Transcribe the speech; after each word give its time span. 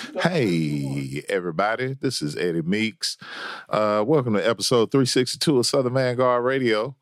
Hey, 0.00 1.22
everybody, 1.28 1.94
this 2.00 2.22
is 2.22 2.36
Eddie 2.36 2.62
Meeks. 2.62 3.18
Uh, 3.68 4.02
welcome 4.06 4.32
to 4.34 4.48
episode 4.48 4.90
362 4.90 5.58
of 5.58 5.66
Southern 5.66 5.92
Vangard 5.92 6.42
Radio. 6.42 6.96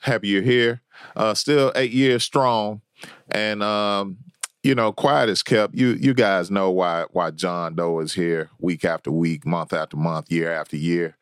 Happy 0.00 0.28
you're 0.28 0.42
here. 0.42 0.82
Uh, 1.16 1.34
still 1.34 1.72
eight 1.74 1.90
years 1.90 2.22
strong. 2.22 2.82
And 3.28 3.62
um, 3.62 4.18
you 4.66 4.74
know, 4.74 4.92
quiet 4.92 5.28
is 5.28 5.44
kept. 5.44 5.76
You 5.76 5.90
you 5.90 6.12
guys 6.12 6.50
know 6.50 6.72
why 6.72 7.04
why 7.12 7.30
John 7.30 7.76
Doe 7.76 8.00
is 8.00 8.14
here 8.14 8.50
week 8.58 8.84
after 8.84 9.12
week, 9.12 9.46
month 9.46 9.72
after 9.72 9.96
month, 9.96 10.30
year 10.30 10.50
after 10.50 10.76
year, 10.76 11.16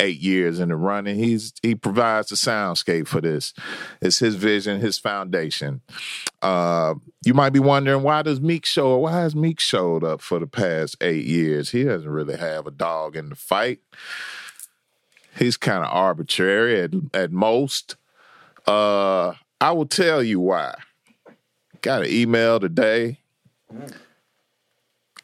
eight 0.00 0.20
years 0.20 0.60
in 0.60 0.68
the 0.68 0.76
running. 0.76 1.16
He's 1.16 1.54
he 1.62 1.74
provides 1.74 2.28
the 2.28 2.36
soundscape 2.36 3.08
for 3.08 3.22
this. 3.22 3.54
It's 4.02 4.18
his 4.18 4.34
vision, 4.34 4.80
his 4.80 4.98
foundation. 4.98 5.80
Uh, 6.42 6.94
you 7.24 7.32
might 7.32 7.54
be 7.54 7.58
wondering 7.58 8.02
why 8.02 8.20
does 8.20 8.38
Meek 8.38 8.66
show 8.66 8.96
up 8.96 9.00
why 9.00 9.12
has 9.12 9.34
Meek 9.34 9.60
showed 9.60 10.04
up 10.04 10.20
for 10.20 10.38
the 10.38 10.46
past 10.46 10.96
eight 11.00 11.24
years? 11.24 11.70
He 11.70 11.84
doesn't 11.84 12.08
really 12.08 12.36
have 12.36 12.66
a 12.66 12.70
dog 12.70 13.16
in 13.16 13.30
the 13.30 13.36
fight. 13.36 13.80
He's 15.38 15.56
kind 15.56 15.82
of 15.82 15.90
arbitrary 15.90 16.82
at 16.82 16.90
at 17.14 17.32
most. 17.32 17.96
Uh, 18.66 19.32
I 19.58 19.72
will 19.72 19.86
tell 19.86 20.22
you 20.22 20.38
why. 20.38 20.74
Got 21.82 22.02
an 22.02 22.10
email 22.10 22.60
today. 22.60 23.20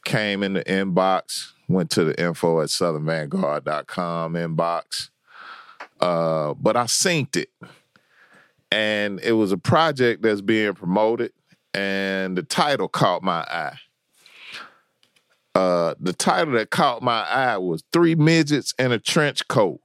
Came 0.05 0.43
in 0.43 0.55
the 0.55 0.65
inbox. 0.65 1.53
Went 1.69 1.91
to 1.91 2.05
the 2.05 2.19
info 2.21 2.61
at 2.61 2.69
southernvangard.com 2.69 4.35
inbox. 4.35 5.11
Uh, 6.01 6.55
but 6.55 6.77
I 6.77 6.85
synced 6.85 7.37
it. 7.37 7.51
And 8.71 9.21
it 9.21 9.33
was 9.33 9.53
a 9.53 9.59
project 9.59 10.23
that's 10.23 10.41
being 10.41 10.75
promoted. 10.75 11.33
And 11.75 12.39
the 12.39 12.43
title 12.43 12.89
caught 12.89 13.23
my 13.23 13.41
eye. 13.41 13.79
Uh, 15.55 15.95
the 16.01 16.13
title 16.13 16.55
that 16.55 16.71
caught 16.71 17.03
my 17.03 17.23
eye 17.23 17.59
was 17.59 17.83
Three 17.93 18.15
Midgets 18.15 18.75
in 18.79 18.93
a 18.93 18.99
Trench 18.99 19.47
Coat. 19.49 19.81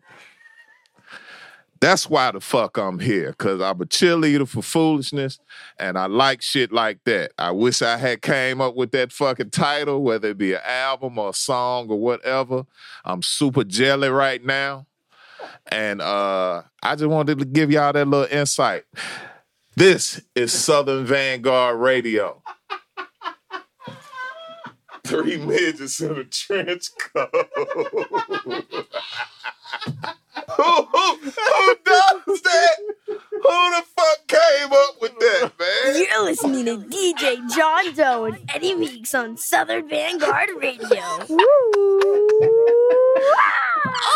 That's 1.82 2.08
why 2.08 2.30
the 2.30 2.40
fuck 2.40 2.78
I'm 2.78 3.00
here, 3.00 3.34
cause 3.34 3.60
I'm 3.60 3.82
a 3.82 3.86
cheerleader 3.86 4.48
for 4.48 4.62
foolishness, 4.62 5.40
and 5.80 5.98
I 5.98 6.06
like 6.06 6.44
shit 6.44 6.72
like 6.72 7.00
that. 7.06 7.32
I 7.40 7.50
wish 7.50 7.82
I 7.82 7.98
had 7.98 8.22
came 8.22 8.62
up 8.62 8.76
with 8.76 8.92
that 8.92 9.12
fucking 9.12 9.50
title, 9.50 10.04
whether 10.04 10.30
it 10.30 10.38
be 10.38 10.54
an 10.54 10.62
album 10.64 11.18
or 11.18 11.32
a 11.32 11.34
song 11.34 11.90
or 11.90 12.00
whatever. 12.00 12.68
I'm 13.04 13.24
super 13.24 13.64
jelly 13.64 14.10
right 14.10 14.46
now, 14.46 14.86
and 15.72 16.02
uh, 16.02 16.62
I 16.84 16.96
just 16.96 17.10
wanted 17.10 17.40
to 17.40 17.46
give 17.46 17.72
y'all 17.72 17.92
that 17.94 18.08
little 18.08 18.28
insight. 18.32 18.84
This 19.76 20.22
is 20.36 20.54
Southern 20.54 21.08
Vangard 21.08 21.82
Radio. 21.82 22.44
Three 25.04 25.38
midgets 25.38 26.00
in 26.00 26.12
a 26.12 26.26
trench 26.26 26.90
coat. 26.96 27.34
who, 30.62 30.84
who, 30.84 31.16
who 31.18 31.76
does 31.84 32.42
that? 32.42 32.76
Who 33.08 33.72
the 33.72 33.84
fuck 33.96 34.28
came 34.28 34.72
up 34.72 34.96
with 35.02 35.18
that, 35.20 35.52
man? 35.60 35.96
You're 36.10 36.24
listening 36.24 36.66
to 36.66 36.78
DJ 36.88 37.50
John 37.56 37.94
Doe 37.96 38.26
and 38.26 38.38
Eddie 38.54 38.76
Meeks 38.76 39.16
on 39.16 39.38
Southern 39.38 39.90
Vangard 39.90 40.50
Radio. 40.62 41.02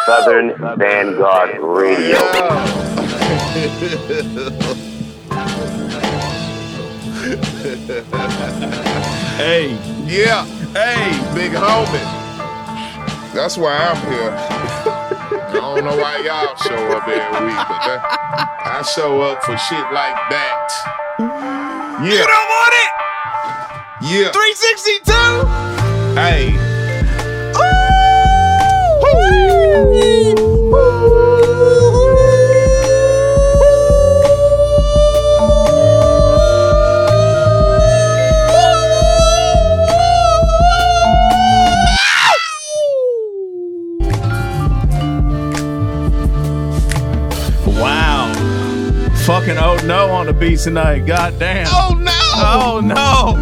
Southern 0.06 0.52
Vangard 0.78 1.60
Radio. 1.62 3.26
Hey, 9.38 9.72
Yeah, 10.06 10.46
hey, 10.74 11.10
big 11.34 11.52
homie. 11.52 12.04
That's 13.34 13.58
why 13.58 13.76
I'm 13.76 13.98
here. 14.12 14.85
I 15.56 15.76
don't 15.76 15.84
know 15.86 15.96
why 15.96 16.18
y'all 16.18 16.56
show 16.56 16.76
up 16.92 17.08
every 17.08 17.46
week, 17.48 17.56
but 17.56 17.80
that, 17.88 18.02
I 18.66 18.82
show 18.84 19.22
up 19.22 19.44
for 19.44 19.58
shit 19.58 19.88
like 19.94 20.16
that. 20.30 20.68
you 22.04 22.18
don't 22.18 22.50
want 22.52 22.74
it? 22.76 22.92
yeah. 24.02 24.32
362? 24.32 25.14
Hey, 26.20 26.56
Wow. 30.72 31.85
Fucking 49.26 49.58
oh 49.58 49.76
no 49.86 50.12
on 50.12 50.28
the 50.28 50.34
beat 50.34 50.60
tonight. 50.60 51.00
God 51.08 51.40
damn. 51.40 51.66
oh 51.72 51.96
no! 52.00 52.12
Oh 52.36 52.80
no. 52.84 53.36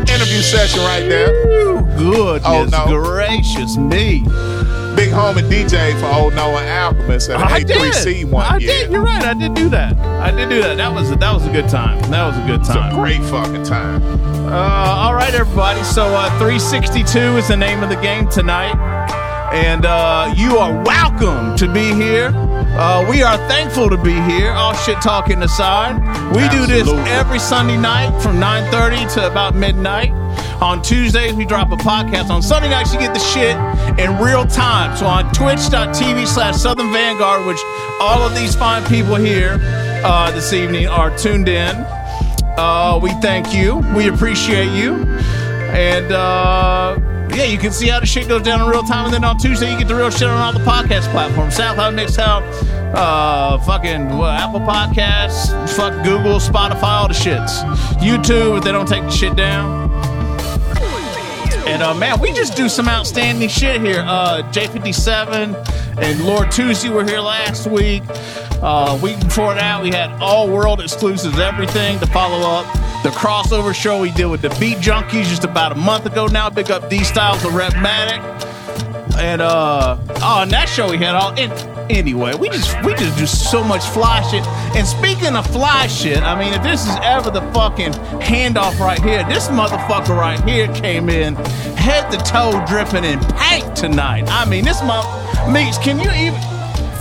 Interview 0.00 0.40
session 0.40 0.80
right 0.80 1.06
there. 1.06 1.30
Ooh, 1.30 1.82
Goodness 1.98 2.42
Oh, 2.46 2.64
no. 2.64 2.86
gracious 2.86 3.76
me. 3.76 4.20
Big 4.96 5.10
homie 5.10 5.46
DJ 5.50 5.98
for 6.00 6.06
Old 6.06 6.32
Noah 6.34 6.64
Alchemist 6.66 7.28
at 7.28 7.36
I 7.38 7.62
did. 7.62 7.76
A3C 7.76 8.24
one 8.30 8.46
I 8.46 8.56
year. 8.56 8.68
did. 8.84 8.92
You're 8.92 9.02
right. 9.02 9.22
I 9.22 9.34
did 9.34 9.52
do 9.52 9.68
that. 9.68 9.94
I 9.98 10.30
did 10.30 10.48
do 10.48 10.62
that. 10.62 10.78
That 10.78 10.90
was 10.94 11.10
that 11.14 11.32
was 11.34 11.46
a 11.46 11.52
good 11.52 11.68
time. 11.68 12.00
That 12.10 12.26
was 12.28 12.38
a 12.38 12.46
good 12.46 12.60
It's 12.60 12.70
a 12.70 12.74
time. 12.74 12.94
great 12.94 13.20
fucking 13.24 13.64
time. 13.64 14.02
Uh, 14.46 14.52
all 14.56 15.14
right, 15.14 15.34
everybody. 15.34 15.82
So 15.84 16.02
uh, 16.06 16.30
362 16.38 17.18
is 17.36 17.48
the 17.48 17.56
name 17.58 17.82
of 17.82 17.90
the 17.90 17.96
game 17.96 18.26
tonight, 18.30 18.72
and 19.56 19.86
uh, 19.86 20.34
you 20.36 20.58
are 20.58 20.82
welcome 20.84 21.56
to 21.56 21.66
be 21.72 21.94
here. 21.94 22.30
Uh, 22.76 23.06
we 23.08 23.22
are 23.22 23.38
thankful 23.48 23.88
to 23.88 23.96
be 23.96 24.12
here. 24.12 24.50
All 24.50 24.74
shit 24.74 25.00
talking 25.00 25.42
aside, 25.42 25.96
we 26.36 26.46
do 26.50 26.66
this 26.66 26.86
every 27.08 27.38
Sunday 27.38 27.78
night 27.78 28.10
from 28.20 28.36
9:30 28.38 29.14
to 29.14 29.26
about 29.26 29.54
midnight. 29.54 30.10
On 30.60 30.82
Tuesdays, 30.82 31.32
we 31.32 31.46
drop 31.46 31.72
a 31.72 31.76
podcast. 31.76 32.28
On 32.28 32.42
Sunday 32.42 32.68
nights, 32.68 32.92
you 32.92 33.00
get 33.00 33.14
the 33.14 33.20
shit 33.20 33.56
in 33.98 34.18
real 34.18 34.46
time. 34.46 34.94
So 34.94 35.06
on 35.06 35.32
twitch.tv 35.32 36.26
slash 36.26 36.56
Southern 36.56 36.92
Vangard, 36.92 37.46
which 37.46 37.60
all 37.98 38.22
of 38.22 38.34
these 38.34 38.54
fine 38.54 38.84
people 38.84 39.14
here 39.14 39.58
uh, 40.04 40.30
this 40.32 40.52
evening 40.52 40.86
are 40.86 41.16
tuned 41.16 41.48
in. 41.48 41.74
Uh, 42.58 43.00
we 43.02 43.10
thank 43.22 43.54
you. 43.54 43.76
We 43.96 44.08
appreciate 44.08 44.72
you. 44.76 44.96
And 45.72 46.12
uh, 46.12 46.98
yeah, 47.36 47.44
you 47.44 47.58
can 47.58 47.70
see 47.70 47.88
how 47.88 48.00
the 48.00 48.06
shit 48.06 48.28
goes 48.28 48.42
down 48.42 48.62
in 48.62 48.66
real 48.66 48.82
time. 48.82 49.06
And 49.06 49.14
then 49.14 49.24
on 49.24 49.36
Tuesday, 49.36 49.70
you 49.70 49.78
get 49.78 49.88
the 49.88 49.94
real 49.94 50.10
shit 50.10 50.28
on 50.28 50.40
all 50.40 50.52
the 50.52 50.64
podcast 50.64 51.10
platforms 51.10 51.56
SoundCloud, 51.56 51.94
Mixcloud, 51.94 52.94
uh, 52.94 53.58
fucking 53.58 54.16
what, 54.16 54.30
Apple 54.40 54.60
Podcasts, 54.60 55.48
fuck 55.76 55.92
Google, 56.02 56.38
Spotify, 56.38 56.82
all 56.82 57.08
the 57.08 57.14
shits. 57.14 57.62
YouTube, 57.98 58.58
if 58.58 58.64
they 58.64 58.72
don't 58.72 58.88
take 58.88 59.02
the 59.02 59.10
shit 59.10 59.36
down. 59.36 59.90
And 61.66 61.82
uh, 61.82 61.94
man, 61.94 62.20
we 62.20 62.32
just 62.32 62.56
do 62.56 62.68
some 62.68 62.88
outstanding 62.88 63.48
shit 63.48 63.82
here. 63.82 64.02
Uh, 64.06 64.42
J57 64.52 65.98
and 65.98 66.24
Lord 66.24 66.50
Tuesday 66.50 66.88
were 66.88 67.04
here 67.04 67.20
last 67.20 67.66
week. 67.66 68.02
Uh, 68.62 68.98
week 69.02 69.20
before 69.20 69.54
that, 69.54 69.82
we 69.82 69.90
had 69.90 70.10
all 70.22 70.48
world 70.48 70.80
exclusives, 70.80 71.38
everything 71.38 71.98
to 71.98 72.06
follow 72.06 72.48
up. 72.48 72.66
The 73.06 73.12
crossover 73.12 73.72
show 73.72 74.00
we 74.00 74.10
did 74.10 74.26
with 74.26 74.42
the 74.42 74.48
Beat 74.58 74.78
Junkies 74.78 75.26
just 75.26 75.44
about 75.44 75.70
a 75.70 75.76
month 75.76 76.06
ago 76.06 76.26
now. 76.26 76.50
Big 76.50 76.72
up 76.72 76.90
D 76.90 77.04
Styles 77.04 77.44
of 77.44 77.54
Repmatic. 77.54 78.20
And 79.16 79.40
uh 79.40 79.96
oh, 80.22 80.42
and 80.42 80.50
that 80.50 80.68
show 80.68 80.90
we 80.90 80.98
had 80.98 81.14
all 81.14 81.32
and 81.38 81.52
anyway, 81.88 82.34
we 82.34 82.48
just 82.48 82.74
we 82.84 82.94
just 82.96 83.16
do 83.16 83.26
so 83.26 83.62
much 83.62 83.84
fly 83.86 84.22
shit. 84.22 84.44
And 84.74 84.84
speaking 84.84 85.36
of 85.36 85.46
fly 85.46 85.86
shit, 85.86 86.20
I 86.20 86.36
mean 86.36 86.52
if 86.52 86.64
this 86.64 86.84
is 86.84 86.96
ever 87.04 87.30
the 87.30 87.42
fucking 87.52 87.92
handoff 87.92 88.80
right 88.80 89.00
here, 89.00 89.22
this 89.28 89.46
motherfucker 89.50 90.18
right 90.18 90.42
here 90.42 90.66
came 90.74 91.08
in 91.08 91.36
head 91.76 92.10
to 92.10 92.18
toe 92.18 92.64
dripping 92.66 93.04
in 93.04 93.20
paint 93.36 93.76
tonight. 93.76 94.24
I 94.26 94.46
mean 94.46 94.64
this 94.64 94.82
month 94.82 95.06
Meeks, 95.48 95.78
can 95.78 96.00
you 96.00 96.10
even 96.10 96.55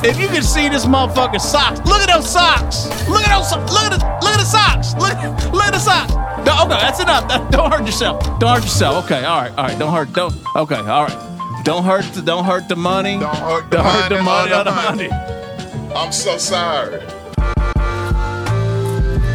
if 0.05 0.19
you 0.19 0.27
can 0.27 0.43
see 0.43 0.69
this 0.69 0.85
motherfucking 0.85 1.41
socks, 1.41 1.79
look 1.85 2.01
at 2.01 2.09
those 2.13 2.29
socks. 2.29 2.85
Look 3.09 3.27
at 3.27 3.35
those. 3.37 3.51
Look 3.71 3.83
at 3.83 3.91
the. 3.91 4.25
Look 4.25 4.33
at 4.33 4.39
the 4.39 4.45
socks. 4.45 4.93
Look. 4.93 5.53
Look 5.53 5.63
at 5.63 5.73
the 5.73 5.79
socks. 5.79 6.13
No, 6.45 6.63
okay, 6.65 6.79
that's 6.79 6.99
enough. 6.99 7.27
That- 7.27 7.51
Don't 7.51 7.71
hurt 7.71 7.85
yourself. 7.85 8.21
Don't 8.39 8.53
hurt 8.55 8.63
yourself. 8.63 9.05
Okay, 9.05 9.23
all 9.25 9.41
right, 9.41 9.51
all 9.57 9.65
right. 9.67 9.79
Don't 9.79 9.93
hurt. 9.93 10.13
Don't. 10.13 10.33
Okay, 10.55 10.75
all 10.75 11.05
right. 11.05 11.61
Don't 11.63 11.83
hurt. 11.83 12.05
The, 12.13 12.21
don't 12.21 12.45
hurt 12.45 12.67
the 12.69 12.75
money. 12.75 13.17
Don't 13.19 13.35
hurt 13.35 13.71
the 13.71 13.77
Don't 13.77 13.85
hurt 13.85 14.09
the 14.09 14.21
money 14.21 14.51
money 14.51 14.53
or 14.53 14.59
or 14.59 14.63
the 14.65 14.71
money. 14.71 15.07
money. 15.09 15.93
I'm 15.95 16.11
so 16.11 16.37
sorry. 16.37 16.99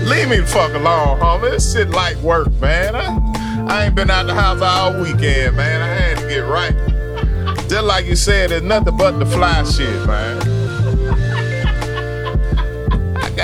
Leave 0.07 0.29
me 0.29 0.39
the 0.39 0.47
fuck 0.47 0.73
alone, 0.75 1.19
homie. 1.21 1.51
This 1.51 1.73
shit 1.73 1.91
light 1.91 2.17
work, 2.19 2.51
man. 2.61 2.95
I, 2.97 3.67
I 3.69 3.85
ain't 3.87 3.95
been 3.95 4.11
out 4.11 4.27
the 4.27 4.35
house 4.35 4.61
all 4.61 5.01
weekend, 5.01 5.57
man. 5.57 5.81
I 5.83 5.87
had 5.87 6.19
to 6.19 6.29
get 6.29 6.41
right. 6.41 7.69
Just 7.69 7.85
like 7.85 8.07
you 8.07 8.17
said, 8.17 8.51
there's 8.51 8.63
nothing 8.63 8.97
but 8.97 9.19
the 9.19 9.27
fly 9.27 9.63
shit, 9.65 10.07
man. 10.07 10.39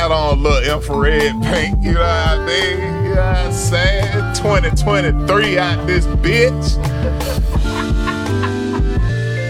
Got 0.08 0.32
on 0.32 0.38
a 0.38 0.40
little 0.40 0.76
infrared 0.76 1.42
paint, 1.42 1.82
you 1.82 1.92
know 1.92 2.00
what 2.00 2.08
I 2.08 2.46
mean? 2.46 2.78
You 3.06 3.14
know 3.14 3.22
what 3.22 3.36
I'm 3.38 3.52
saying? 3.52 4.12
2023 4.34 5.58
out 5.58 5.86
this 5.86 6.06
bitch. 6.06 6.76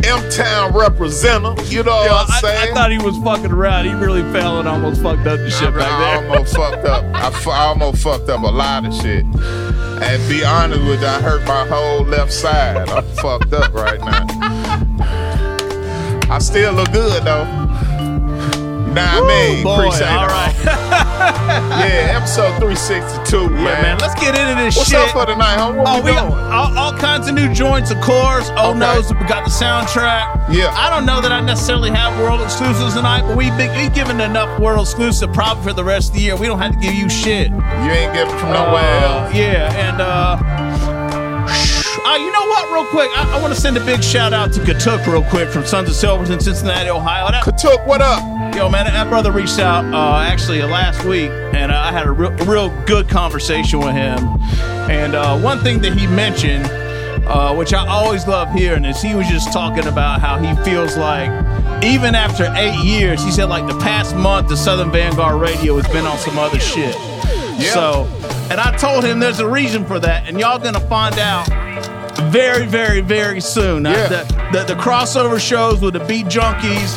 M 0.07 0.31
Town 0.31 0.73
representative, 0.73 1.71
you 1.71 1.83
know 1.83 2.05
Yo, 2.05 2.13
what 2.13 2.27
I'm 2.29 2.33
I, 2.33 2.41
saying? 2.41 2.71
I 2.71 2.75
thought 2.75 2.91
he 2.91 2.99
was 2.99 3.19
fucking 3.19 3.51
around. 3.51 3.85
He 3.87 3.93
really 3.93 4.23
fell 4.33 4.59
and 4.61 4.69
almost 4.69 5.03
fucked 5.03 5.27
up 5.27 5.39
the 5.39 5.51
shit 5.51 5.75
I, 5.75 5.79
back 5.79 5.93
I 5.93 6.21
there. 6.21 6.31
almost 6.31 6.57
fucked 6.57 6.87
up. 6.87 7.05
I, 7.15 7.31
fu- 7.31 7.51
I 7.51 7.65
almost 7.65 8.03
fucked 8.03 8.29
up 8.31 8.43
a 8.43 8.47
lot 8.47 8.87
of 8.87 8.95
shit. 8.95 9.25
And 9.27 10.29
be 10.29 10.45
honest 10.45 10.81
with 10.85 11.01
you, 11.01 11.07
I 11.07 11.21
hurt 11.21 11.47
my 11.47 11.67
whole 11.67 12.05
left 12.05 12.33
side. 12.33 12.89
I'm 12.89 13.05
fucked 13.17 13.53
up 13.53 13.75
right 13.75 14.01
now. 14.01 14.27
I 16.31 16.39
still 16.39 16.73
look 16.73 16.93
good 16.93 17.25
though. 17.25 17.66
Nah, 18.97 19.21
I 19.21 19.21
mean, 19.29 19.63
Boy, 19.63 19.77
appreciate 19.77 20.09
all 20.09 20.25
it. 20.25 20.33
right. 20.33 20.55
Yeah, 21.87 22.17
episode 22.19 22.57
362, 22.59 23.37
yeah, 23.37 23.49
man. 23.49 23.63
man. 23.83 23.99
Let's 23.99 24.15
get 24.21 24.35
into 24.39 24.55
this 24.63 24.77
What's 24.77 24.89
shit. 24.91 24.99
up 24.99 25.11
for 25.11 25.27
tonight, 25.27 25.57
homie? 25.59 25.77
What 25.79 25.87
Oh, 25.89 25.97
we 26.03 26.11
we 26.11 26.17
got 26.17 26.33
all, 26.53 26.77
all 26.79 26.93
kinds 26.99 27.29
of 27.29 27.35
new 27.35 27.53
joints, 27.53 27.91
of 27.91 28.01
course. 28.01 28.49
Oh 28.57 28.71
Okay. 28.71 28.79
knows 28.81 29.13
we 29.13 29.21
got 29.27 29.45
the 29.45 29.51
soundtrack. 29.51 30.49
Yeah. 30.51 30.73
I 30.75 30.89
don't 30.91 31.05
know 31.07 31.21
that 31.21 31.31
I 31.33 31.41
necessarily 31.41 31.91
have 31.91 32.19
world 32.19 32.41
exclusives 32.43 32.95
tonight, 32.95 33.23
but 33.23 33.37
we 33.37 33.51
big 33.53 33.71
we 33.77 33.89
given 33.95 34.21
enough 34.21 34.59
world 34.59 34.81
exclusive 34.87 35.33
probably 35.33 35.63
for 35.65 35.73
the 35.75 35.85
rest 35.85 36.09
of 36.11 36.15
the 36.17 36.21
year. 36.23 36.37
We 36.37 36.47
don't 36.47 36.59
have 36.59 36.73
to 36.73 36.79
give 36.79 36.95
you 36.95 37.09
shit. 37.09 37.51
You 37.51 37.57
ain't 37.59 38.13
getting 38.15 38.37
from 38.39 38.51
nowhere 38.53 38.83
Uh, 38.83 39.25
else. 39.27 39.35
Yeah, 39.35 39.73
and 39.87 40.01
uh, 40.01 40.37
uh, 42.05 42.17
you 42.17 42.33
know 42.33 42.47
what? 42.47 42.73
Real 42.73 42.87
quick, 42.87 43.11
I, 43.17 43.39
I 43.39 43.43
want 43.43 43.55
to 43.55 43.61
send 43.61 43.77
a 43.77 43.85
big 43.85 44.03
shout 44.03 44.33
out 44.33 44.53
to 44.55 44.61
Katuk 44.61 45.07
real 45.07 45.23
quick 45.25 45.49
from 45.49 45.65
Sons 45.65 45.89
of 45.89 45.95
Silvers 45.95 46.31
in 46.31 46.41
Cincinnati, 46.41 46.91
Ohio. 46.91 47.31
That, 47.31 47.45
Katuk, 47.45 47.87
what 47.87 48.01
up? 48.01 48.21
Yo, 48.55 48.69
man, 48.69 48.87
that 48.87 49.09
brother 49.09 49.33
reached 49.33 49.59
out 49.59 49.85
uh, 49.95 50.21
actually 50.21 50.63
last 50.63 51.05
week, 51.05 51.31
and 51.31 51.71
uh, 51.71 51.79
I 51.79 51.93
had 51.93 52.07
a 52.07 52.13
real, 52.13 52.33
real 52.47 52.85
good 52.87 53.09
conversation 53.09 53.79
with 53.79 53.93
him. 53.93 54.19
And 54.91 55.15
uh, 55.15 55.39
one 55.39 55.61
thing 55.61 55.81
that 55.81 55.95
he 55.95 56.07
mentioned, 56.07 56.65
uh, 57.27 57.55
which 57.55 57.73
I 57.73 57.87
always 57.87 58.27
love 58.27 58.53
hearing, 58.53 58.85
is 58.85 59.03
he 59.03 59.15
was 59.15 59.29
just 59.29 59.53
talking 59.53 59.87
about 59.87 60.21
how 60.21 60.39
he 60.39 60.55
feels 60.65 60.97
like, 60.97 61.31
even 61.85 62.15
after 62.15 62.53
eight 62.57 62.83
years, 62.85 63.23
he 63.23 63.31
said 63.31 63.47
like 63.47 63.67
the 63.67 63.79
past 63.79 64.17
month, 64.17 64.49
the 64.49 64.57
Southern 64.57 64.91
Vangard 64.91 65.41
Radio 65.41 65.77
has 65.77 65.87
been 65.93 66.07
on 66.07 66.19
some 66.19 66.39
other 66.39 66.59
shit. 66.59 66.95
Yeah. 67.59 67.73
So, 67.73 68.05
and 68.51 68.61
I 68.61 68.77
told 68.77 69.05
him 69.05 69.19
there's 69.19 69.41
a 69.41 69.49
reason 69.49 69.85
for 69.85 69.99
that, 70.01 70.29
and 70.29 70.39
y'all 70.39 70.59
gonna 70.59 70.81
find 70.81 71.19
out 71.19 71.49
very, 72.31 72.67
very, 72.67 73.01
very 73.01 73.41
soon. 73.41 73.85
Yeah. 73.85 74.07
The, 74.09 74.51
the, 74.53 74.75
the 74.75 74.81
crossover 74.81 75.39
shows 75.41 75.81
with 75.81 75.95
the 75.95 76.01
Beat 76.05 76.27
Junkies, 76.27 76.97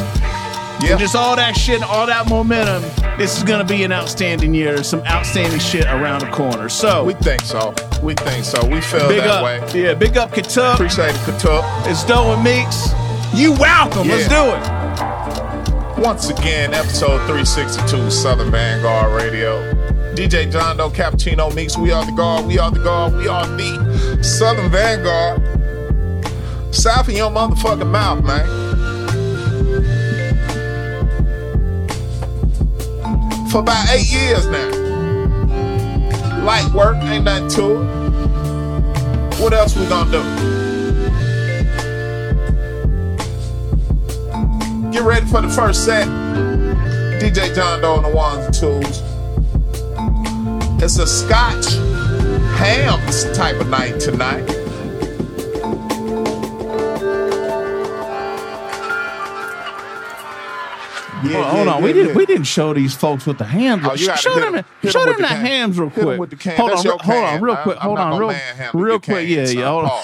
Yeah. 0.81 0.91
and 0.91 0.99
just 0.99 1.15
all 1.15 1.35
that 1.35 1.55
shit, 1.57 1.81
all 1.83 2.05
that 2.07 2.27
momentum. 2.29 2.83
This 3.17 3.35
is 3.37 3.43
gonna 3.43 3.65
be 3.65 3.83
an 3.83 3.91
outstanding 3.91 4.53
year. 4.53 4.81
Some 4.83 5.01
outstanding 5.01 5.59
shit 5.59 5.85
around 5.85 6.21
the 6.21 6.29
corner. 6.31 6.69
So 6.69 7.03
we 7.03 7.13
think 7.15 7.41
so. 7.41 7.73
We 8.01 8.13
think 8.13 8.45
so. 8.45 8.65
We 8.65 8.79
feel 8.81 9.07
big 9.09 9.17
that 9.19 9.27
up, 9.29 9.43
way. 9.43 9.81
yeah, 9.83 9.93
big 9.93 10.15
up 10.17 10.31
Katuk. 10.31 10.75
Appreciate 10.75 11.09
it, 11.09 11.15
Katuk. 11.27 11.63
It's 11.87 12.03
Doe 12.05 12.33
and 12.33 12.43
Meeks. 12.43 12.91
You 13.33 13.51
welcome. 13.53 14.07
Let's 14.07 14.27
do 14.29 14.53
it. 14.55 15.99
Once 16.01 16.29
again, 16.29 16.73
episode 16.73 17.17
362, 17.27 18.09
Southern 18.09 18.49
Vangard 18.51 19.13
Radio. 19.21 19.73
DJ 20.15 20.51
John 20.51 20.77
Doe, 20.77 20.89
Cappuccino 20.89 21.53
Meeks. 21.53 21.77
We 21.77 21.91
are 21.91 22.05
the 22.05 22.11
guard. 22.11 22.45
We 22.45 22.59
are 22.59 22.71
the 22.71 22.83
guard. 22.83 23.13
We 23.15 23.27
are 23.27 23.45
the 23.45 24.23
Southern 24.23 24.69
Vangard. 24.69 25.39
South 26.73 27.07
of 27.07 27.13
your 27.13 27.31
motherfucking 27.31 27.89
mouth, 27.89 28.23
man. 28.23 28.45
For 33.49 33.59
about 33.59 33.89
eight 33.89 34.11
years 34.11 34.45
now. 34.47 34.69
Light 36.43 36.71
work, 36.73 36.97
ain't 37.03 37.25
nothing 37.25 37.49
to 37.49 37.81
it. 37.81 39.39
What 39.39 39.53
else 39.53 39.75
we 39.75 39.85
gonna 39.87 40.11
do? 40.11 40.23
Get 44.91 45.03
ready 45.03 45.25
for 45.25 45.41
the 45.41 45.49
first 45.49 45.85
set. 45.85 46.07
DJ 47.19 47.55
John 47.55 47.81
Doe 47.81 47.95
on 47.95 48.03
the 48.03 48.09
ones 48.09 48.45
and 48.45 48.53
twos. 48.53 49.08
It's 50.81 50.97
a 50.97 51.05
Scotch 51.07 51.73
Hamm's 52.57 53.25
type 53.37 53.59
of 53.59 53.67
night 53.69 53.99
tonight. 53.99 54.47
Yeah, 61.21 61.33
Hold 61.33 61.43
on, 61.43 61.51
hold 61.51 61.67
on. 61.67 61.83
we 61.83 61.91
didn't 61.91 62.15
we 62.15 62.25
didn't 62.25 62.45
show 62.45 62.73
these 62.73 62.95
folks 62.95 63.25
with 63.25 63.37
the 63.39 63.43
Hamm's. 63.43 63.83
Oh, 63.85 63.93
show 63.97 64.13
hit 64.35 64.41
them, 64.45 64.55
'em- 64.55 64.65
hit 64.81 64.91
show 64.93 65.01
'em 65.01 65.07
them 65.07 65.15
the 65.17 65.21
the 65.23 65.27
Hamm's 65.27 65.77
real 65.77 65.89
quick. 65.89 66.17
with 66.17 66.29
the. 66.29 66.51
Hold 66.55 66.71
on, 66.71 66.85
hold 66.85 67.23
on, 67.25 67.41
real 67.41 67.55
quick. 67.57 67.75
I'm 67.77 67.81
Hold 67.87 67.99
on, 67.99 68.19
real, 68.19 68.35
real 68.73 68.99
quick. 69.01 69.27
Yeah, 69.27 69.45
yeah. 69.49 69.65
Hold 69.67 69.85
on, 69.85 70.01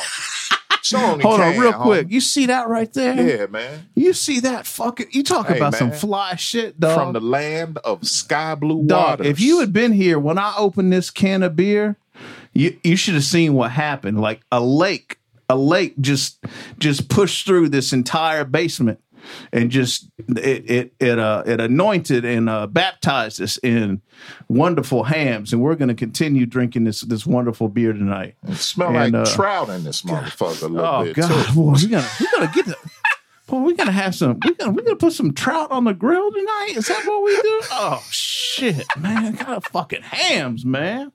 Pause. 0.92 1.02
Show 1.02 1.14
'em 1.14 1.20
hold 1.22 1.40
on, 1.42 1.58
real 1.58 1.74
homie. 1.74 1.82
quick. 1.82 2.08
You 2.12 2.22
see 2.22 2.46
that 2.48 2.68
right 2.68 2.92
there? 2.94 3.16
Yeah, 3.40 3.46
man. 3.48 3.88
You 3.96 4.14
see 4.14 4.40
that 4.42 4.66
fucking? 4.68 5.08
You 5.12 5.24
talk 5.24 5.48
Hey, 5.48 5.58
about 5.58 5.76
some 5.76 5.92
fly 5.92 6.36
shit, 6.36 6.80
dog. 6.80 6.96
From 6.98 7.14
the 7.14 7.22
land 7.22 7.78
of 7.84 8.06
sky 8.08 8.56
blue 8.56 8.86
Dog, 8.86 9.20
waters. 9.20 9.28
if 9.28 9.40
you 9.40 9.60
had 9.60 9.74
been 9.74 9.92
here 9.94 10.20
when 10.20 10.38
I 10.38 10.54
opened 10.58 10.92
this 10.94 11.10
can 11.10 11.44
of 11.44 11.56
beer, 11.56 11.98
you 12.54 12.78
you 12.84 12.96
should 12.96 13.16
have 13.16 13.24
seen 13.24 13.54
what 13.54 13.72
happened. 13.72 14.22
Like 14.22 14.42
a 14.52 14.62
lake, 14.62 15.18
a 15.50 15.56
lake 15.56 15.96
just 16.00 16.38
just 16.80 17.10
pushed 17.10 17.46
through 17.46 17.70
this 17.70 17.92
entire 17.94 18.44
basement 18.46 19.00
and 19.52 19.70
just 19.72 20.10
it 20.18 20.70
it 20.70 20.94
it 21.00 21.20
uh 21.20 21.44
it 21.46 21.60
anointed 21.60 22.26
and 22.26 22.50
uh 22.50 22.68
baptized 22.68 23.42
us 23.42 23.58
in 23.64 24.02
wonderful 24.48 25.04
Hamm's, 25.04 25.54
and 25.54 25.62
we're 25.62 25.76
gonna 25.76 25.96
continue 25.96 26.46
drinking 26.46 26.84
this 26.84 27.02
this 27.02 27.26
wonderful 27.26 27.68
beer 27.70 27.94
tonight. 27.94 28.36
It 28.48 28.56
smell 28.56 28.96
And, 28.96 29.14
like 29.14 29.28
uh, 29.28 29.36
trout 29.36 29.70
in 29.70 29.84
this 29.84 30.02
motherfucker 30.04 30.64
a 30.64 30.68
little 30.68 30.86
Oh 30.86 31.04
bit 31.04 31.16
God, 31.16 31.46
too. 31.48 31.54
boy, 31.54 31.74
we 31.74 31.88
gotta 31.88 32.10
we 32.20 32.28
gotta 32.32 32.52
get 32.54 32.66
the. 32.66 32.76
Boy, 33.48 33.60
we 33.60 33.76
gotta 33.76 33.92
have 33.92 34.16
some. 34.16 34.40
We 34.44 34.56
gotta 34.56 34.72
we 34.72 34.82
gotta 34.82 34.96
put 34.96 35.14
some 35.14 35.32
trout 35.32 35.70
on 35.72 35.84
the 35.84 35.94
grill 35.94 36.32
tonight. 36.32 36.74
Is 36.78 36.88
that 36.88 37.04
what 37.06 37.24
we 37.24 37.36
do? 37.36 37.62
Oh 37.72 38.04
shit, 38.10 38.88
man! 38.98 39.36
Got 39.36 39.70
fucking 39.70 40.02
Hamm's, 40.02 40.66
man. 40.66 41.12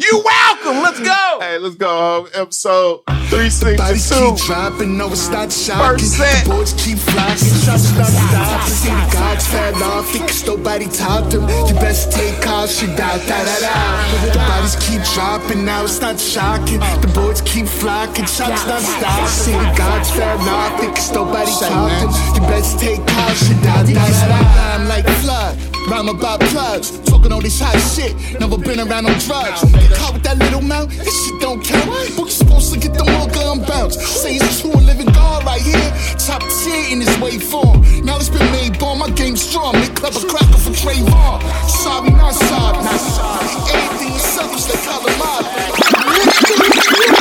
You 0.00 0.22
welcome. 0.24 0.82
Let's 0.82 0.98
go. 0.98 1.38
Hey, 1.40 1.58
let's 1.58 1.74
go. 1.74 1.86
homie. 1.86 2.30
Episode 2.32 3.04
Bodies 3.04 3.60
362. 3.60 4.16
keep 4.16 4.46
dropping, 4.46 4.96
no, 4.96 5.12
it's 5.12 5.28
not 5.28 5.52
shocking. 5.52 5.98
First 5.98 6.16
set. 6.16 6.44
The 6.44 6.50
boys 6.50 6.72
keep 6.72 6.96
flocking, 6.96 7.52
shots 7.60 7.92
stop 7.92 8.08
stop. 8.08 8.62
See 8.64 8.88
the 8.88 9.06
gods 9.12 9.46
fell 9.46 9.82
off, 9.84 10.12
because 10.12 10.46
nobody 10.46 10.86
taught 10.86 11.30
them. 11.30 11.42
You 11.68 11.74
best 11.74 12.12
take 12.12 12.40
caution, 12.40 12.96
da 12.96 13.18
da 13.18 13.44
da 13.44 13.56
da. 13.60 14.32
The 14.32 14.40
bodies 14.40 14.76
keep 14.80 15.02
dropping, 15.12 15.64
now 15.66 15.84
it's 15.84 16.00
not 16.00 16.18
shocking. 16.18 16.80
The 17.04 17.10
boys 17.14 17.42
keep 17.42 17.66
flocking, 17.66 18.24
shots 18.24 18.64
not 18.66 18.80
stop. 18.80 19.28
See 19.28 19.52
the 19.52 19.70
gods 19.76 20.10
fell 20.10 20.40
off, 20.48 20.80
because 20.80 21.12
nobody 21.12 21.52
taught 21.60 21.92
them. 22.00 22.10
You 22.34 22.48
best 22.48 22.80
take 22.80 23.04
caution, 23.06 23.60
da 23.60 23.84
da 23.84 23.94
da 23.94 24.28
da. 24.32 24.74
I'm 24.74 24.88
like 24.88 25.04
flood. 25.20 25.58
Rhyme 25.88 26.08
about 26.08 26.40
plugs, 26.40 26.98
talking 27.00 27.32
all 27.32 27.40
this 27.40 27.58
hot 27.58 27.78
shit. 27.94 28.14
Never 28.38 28.58
been 28.58 28.78
around 28.78 29.06
on 29.06 29.18
drugs. 29.18 29.64
Caught 29.94 30.14
with 30.14 30.22
that 30.24 30.38
little 30.38 30.62
mouth, 30.62 30.88
this 30.88 31.24
shit 31.24 31.40
don't 31.40 31.62
count. 31.64 31.86
Boy, 31.86 32.24
you 32.24 32.30
supposed 32.30 32.72
to 32.72 32.78
get 32.78 32.94
the 32.94 33.04
more 33.04 33.28
gun 33.28 33.62
bounce. 33.64 33.96
Say 34.00 34.36
it's 34.36 34.60
true, 34.60 34.72
a 34.72 34.80
living 34.80 35.06
God 35.12 35.44
right 35.44 35.60
here. 35.62 35.90
Top 36.18 36.42
tier 36.62 36.92
in 36.92 37.00
this 37.00 37.18
wave 37.20 37.42
form. 37.42 37.82
Now 38.04 38.16
it's 38.16 38.28
been 38.28 38.50
made 38.52 38.78
born, 38.78 38.98
my 38.98 39.10
game 39.10 39.36
strong. 39.36 39.74
Make 39.74 39.94
clever 39.94 40.20
cracker 40.26 40.58
for 40.58 40.70
Trayvon. 40.70 41.42
Sorry, 41.68 42.10
not 42.10 42.34
sorry, 42.34 42.84
not 42.84 43.00
sorry. 43.00 43.48
Anything 43.74 44.12
in 44.12 44.18
circles, 44.20 44.66
they 44.68 44.78
call 44.86 45.02
them 45.02 45.18
mob. 45.18 47.19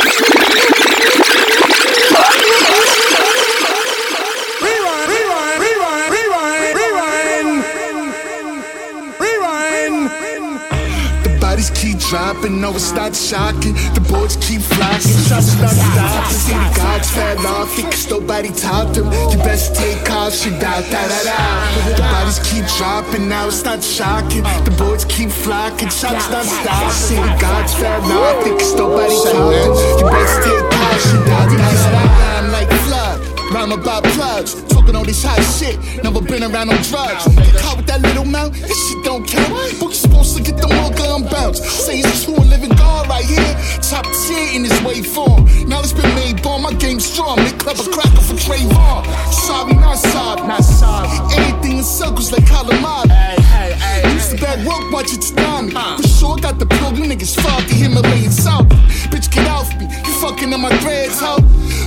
Dropping, 12.10 12.60
no, 12.60 12.74
it's 12.74 12.92
not 12.92 13.16
shocking. 13.16 13.74
The 13.94 14.02
boards 14.10 14.36
keep 14.38 14.62
flocking, 14.62 15.20
shots 15.30 15.54
not 15.62 15.70
stop. 15.70 16.26
See 16.32 16.54
the 16.54 16.74
gods 16.76 17.10
fell 17.12 17.46
off, 17.46 17.76
because 17.76 18.10
nobody 18.10 18.50
taught 18.50 18.96
them. 18.96 19.06
You 19.32 19.38
best 19.38 19.76
take 19.76 20.04
caution, 20.06 20.54
da 20.60 20.82
da 20.82 21.02
da 21.06 21.20
da. 21.24 21.38
The 21.86 22.02
bodies 22.02 22.40
keep 22.50 22.66
dropping, 22.78 23.30
now 23.30 23.48
it's 23.48 23.64
not 23.64 23.84
shocking. 23.84 24.44
The 24.66 24.74
boards 24.78 25.06
keep 25.06 25.30
flocking, 25.30 25.90
shots 25.90 26.30
not 26.34 26.46
stop. 26.46 26.92
See 26.92 27.16
the 27.16 27.38
gods 27.40 27.74
fell 27.76 28.02
off, 28.02 28.44
because 28.44 28.74
nobody 28.74 29.14
taught 29.14 29.54
them. 29.54 29.78
You 30.02 30.06
best 30.10 30.36
take 30.42 30.66
caution, 30.74 31.20
da 31.30 31.46
da 31.46 31.58
da 31.58 31.92
da. 31.94 32.40
I'm 32.42 32.52
like 32.52 32.70
flood. 32.90 33.22
Rhyme 33.54 33.72
about 33.72 34.04
plugs, 34.16 34.54
all 34.96 35.06
this 35.06 35.24
hot 35.24 35.42
shit. 35.58 35.78
Never 36.04 36.22
been 36.22 36.44
around 36.44 36.68
no 36.68 36.78
drugs. 36.90 37.28
Get 37.28 37.56
caught 37.62 37.78
with 37.78 37.88
that 37.88 38.02
little 38.02 38.26
mouth, 38.26 38.54
this 38.54 38.80
shit 38.90 39.04
don't 39.04 39.28
count. 39.28 39.50
Boy, 39.80 39.88
you 39.88 39.94
supposed 39.94 40.38
to 40.38 40.44
get 40.44 40.58
the 40.58 40.68
more 40.68 40.92
gun 40.92 41.24
bounce. 41.30 41.60
Say 41.60 42.00
it's 42.00 42.24
true, 42.24 42.36
a 42.36 42.46
living 42.46 42.70
God 42.70 43.08
right 43.08 43.26
here, 43.26 43.54
top 43.82 44.06
tier 44.26 44.56
in 44.56 44.64
his 44.64 44.78
way 44.84 45.02
form. 45.02 45.46
Now 45.68 45.80
it's 45.80 45.94
been 45.94 46.14
made 46.16 46.42
bomb, 46.42 46.64
my 46.64 46.74
game 46.74 47.00
strong. 47.00 47.38
They 47.38 47.52
clever 47.58 47.84
cracker 47.92 48.22
for 48.22 48.36
Trayvon. 48.36 49.06
Sorry, 49.32 49.74
not 49.74 49.98
sorry, 49.98 50.48
not 50.48 50.64
sorry. 50.64 51.10
Anything 51.38 51.78
in 51.80 51.84
circles 51.84 52.32
like 52.32 52.44
Calamari. 52.46 53.10
Hey, 53.10 53.42
hey, 53.42 53.72
hey. 53.74 54.14
Used 54.14 54.32
to 54.32 54.38
bad 54.38 54.66
work, 54.66 54.92
watch 54.92 55.14
it 55.14 55.22
tsunami. 55.22 55.72
For 55.98 56.08
sure, 56.08 56.38
got 56.38 56.60
the 56.60 56.66
plug, 56.66 56.98
you 56.98 57.04
niggas 57.06 57.40
foggy, 57.40 57.76
Himalayan 57.76 58.32
South. 58.32 58.68
Bitch, 59.12 59.30
get 59.32 59.48
off 59.48 59.70
me, 59.80 59.86
you 59.86 60.14
fucking 60.22 60.54
on 60.54 60.62
my 60.62 60.70
dreads, 60.80 61.20
ho. 61.20 61.38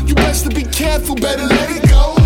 You 0.06 0.14
best 0.14 0.44
to 0.44 0.54
be 0.54 0.64
careful, 0.64 1.14
better 1.14 1.46
let 1.46 1.70
it 1.70 1.88
go. 1.88 2.21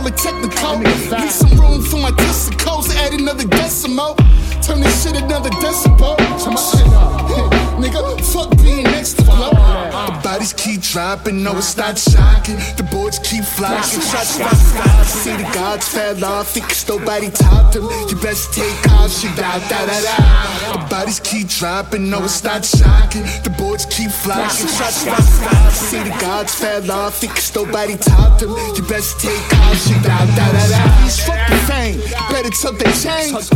Call 0.00 0.08
it 0.08 0.16
technical. 0.16 0.78
Need 0.78 1.30
some 1.30 1.60
room 1.60 1.82
for 1.82 1.98
my 1.98 2.10
testicles, 2.12 2.88
add 2.96 3.12
another 3.12 3.44
decimal. 3.44 4.14
Turn 4.62 4.80
this 4.80 5.02
shit 5.02 5.14
another 5.14 5.50
decibel. 5.50 6.16
Turn 6.42 6.54
my 6.54 6.60
shit 6.60 6.88
up. 6.94 7.59
Nigga, 7.80 8.20
fuck 8.32 8.50
being 8.58 8.84
next 8.84 9.14
to 9.14 9.24
flow. 9.24 9.50
The 9.50 10.20
bodies 10.22 10.52
keep 10.52 10.82
dropping, 10.82 11.42
no, 11.42 11.56
it's 11.56 11.76
not 11.76 11.98
shocking. 11.98 12.56
The 12.76 12.86
boards 12.90 13.18
keep 13.18 13.44
flocking. 13.44 14.00
Shots 14.00 14.36
stop, 14.36 14.54
stop. 14.54 15.06
See 15.06 15.36
the 15.36 15.48
gods 15.54 15.88
fell 15.88 16.24
off, 16.24 16.54
because 16.54 16.86
nobody 16.88 17.30
topped 17.30 17.74
them. 17.74 17.88
You 18.08 18.16
best 18.16 18.52
take 18.52 18.90
off, 18.92 19.10
shit 19.10 19.38
out, 19.38 19.62
da 19.70 19.86
da 19.86 19.98
da. 20.06 20.72
The 20.72 20.86
bodies 20.90 21.20
keep 21.20 21.48
dropping, 21.48 22.10
no, 22.10 22.22
it's 22.24 22.44
not 22.44 22.64
shocking. 22.64 23.22
The 23.44 23.50
boards 23.56 23.86
keep 23.86 24.10
flocking. 24.10 24.68
Shots 24.68 24.96
stop, 24.96 25.22
stop. 25.22 25.72
See 25.72 26.02
the 26.02 26.16
gods 26.20 26.54
fell 26.54 26.90
off, 26.90 27.20
because 27.20 27.54
nobody 27.54 27.96
topped 27.96 28.40
them. 28.40 28.50
You 28.76 28.82
best 28.82 29.20
take 29.20 29.52
off, 29.64 29.76
shit 29.80 30.04
out, 30.04 30.28
da 30.36 30.52
da 30.52 30.64
da. 30.68 31.02
These 31.02 31.20
fucking 31.24 31.64
fame, 31.64 32.00
better 32.28 32.50
tuck 32.50 32.76
they 32.78 32.92
chains. 32.92 33.48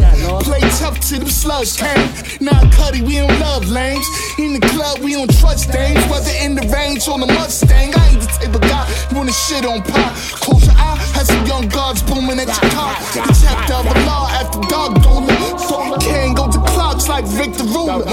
Play 0.44 0.60
tough 0.80 0.98
to 1.08 1.18
them 1.18 1.28
slugs 1.28 1.76
came. 1.76 2.08
Now 2.40 2.60
Cuddy, 2.72 3.02
we 3.02 3.16
don't 3.16 3.38
love 3.40 3.68
lames. 3.68 4.06
In 4.38 4.52
the 4.52 4.60
club, 4.60 4.98
we 5.00 5.14
don't 5.14 5.30
trust 5.38 5.70
things. 5.70 6.00
Whether 6.10 6.34
in 6.42 6.54
the 6.54 6.66
range 6.74 7.08
or 7.08 7.18
the 7.18 7.26
Mustang, 7.26 7.94
I 7.94 8.08
ain't 8.10 8.20
the 8.20 8.26
type 8.26 8.54
of 8.54 8.60
guy 8.60 8.84
you 9.10 9.16
wanna 9.16 9.32
shit 9.32 9.64
on 9.64 9.82
pop. 9.82 10.14
Close 10.42 10.66
your 10.66 10.74
eye, 10.76 10.98
some 11.24 11.46
young 11.46 11.68
guards 11.68 12.02
booming 12.02 12.38
at 12.38 12.48
your 12.48 12.70
car. 12.70 12.94
The 13.14 13.22
chapter 13.42 13.74
of 13.74 13.84
the 13.84 14.00
law 14.06 14.28
after 14.30 14.60
dark 14.68 14.92
doula. 15.04 15.58
So 15.60 15.80
I 15.80 15.98
can't 15.98 16.36
go 16.36 16.50
to 16.50 16.58
clocks 16.72 17.08
like 17.08 17.24
Victor 17.24 17.64
Ruler. 17.64 18.04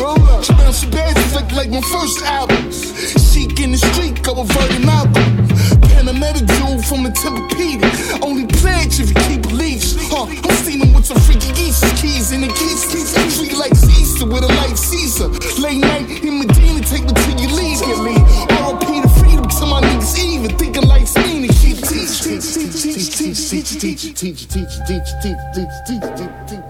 Jamel 0.45 0.73
Shabazz 0.73 1.17
flick 1.31 1.51
like 1.51 1.69
my 1.69 1.81
first 1.81 2.21
album. 2.23 2.71
Chic 2.71 3.59
in 3.59 3.71
the 3.71 3.77
street, 3.77 4.21
go 4.23 4.41
a 4.41 4.45
Virgin 4.45 4.85
Malcolm. 4.85 5.80
A 6.11 6.43
jewel 6.43 6.81
from 6.83 7.03
the 7.03 7.11
tip 7.11 7.31
of 7.31 7.47
Peter. 7.55 7.87
Only 8.21 8.45
pledge 8.59 8.99
if 8.99 9.07
you 9.07 9.15
keep 9.31 9.45
leash. 9.53 9.95
Huh, 10.11 10.27
I'm 10.27 10.55
steaming 10.59 10.93
with 10.93 11.05
some 11.05 11.17
freaky 11.21 11.53
geese 11.55 11.79
keys 12.01 12.33
in 12.33 12.41
the 12.41 12.47
keys. 12.47 12.83
keys. 12.91 13.15
Treat 13.39 13.55
like 13.55 13.71
Easter 13.71 14.25
with 14.25 14.43
a 14.43 14.47
light 14.59 14.77
Caesar. 14.77 15.29
Late 15.61 15.79
night 15.79 16.09
in 16.21 16.39
Medina, 16.39 16.81
take 16.83 17.07
me 17.07 17.13
till 17.15 17.39
you 17.39 17.47
leave. 17.55 17.79
Me. 18.03 18.15
ROP 18.59 18.83
the 19.01 19.07
freedom 19.23 19.47
to 19.47 19.65
my 19.65 19.79
niggas 19.79 20.19
even. 20.19 20.51
Thinking 20.57 20.83
life's 20.83 21.15
mean 21.15 21.45
and 21.45 21.55
keep 21.55 21.77
teaching. 21.79 22.43
Teach, 22.43 22.59
teach, 22.59 22.83
teach, 22.83 23.15
teach, 23.15 23.39
teach, 23.39 23.79
teach, 23.79 24.19
teach, 24.19 24.47
teach, 24.51 24.79
teach, 24.83 25.07
teach, 25.23 25.39
teach, 25.55 25.75
teach, 25.87 26.11
teach, 26.19 26.35
teach. 26.43 26.67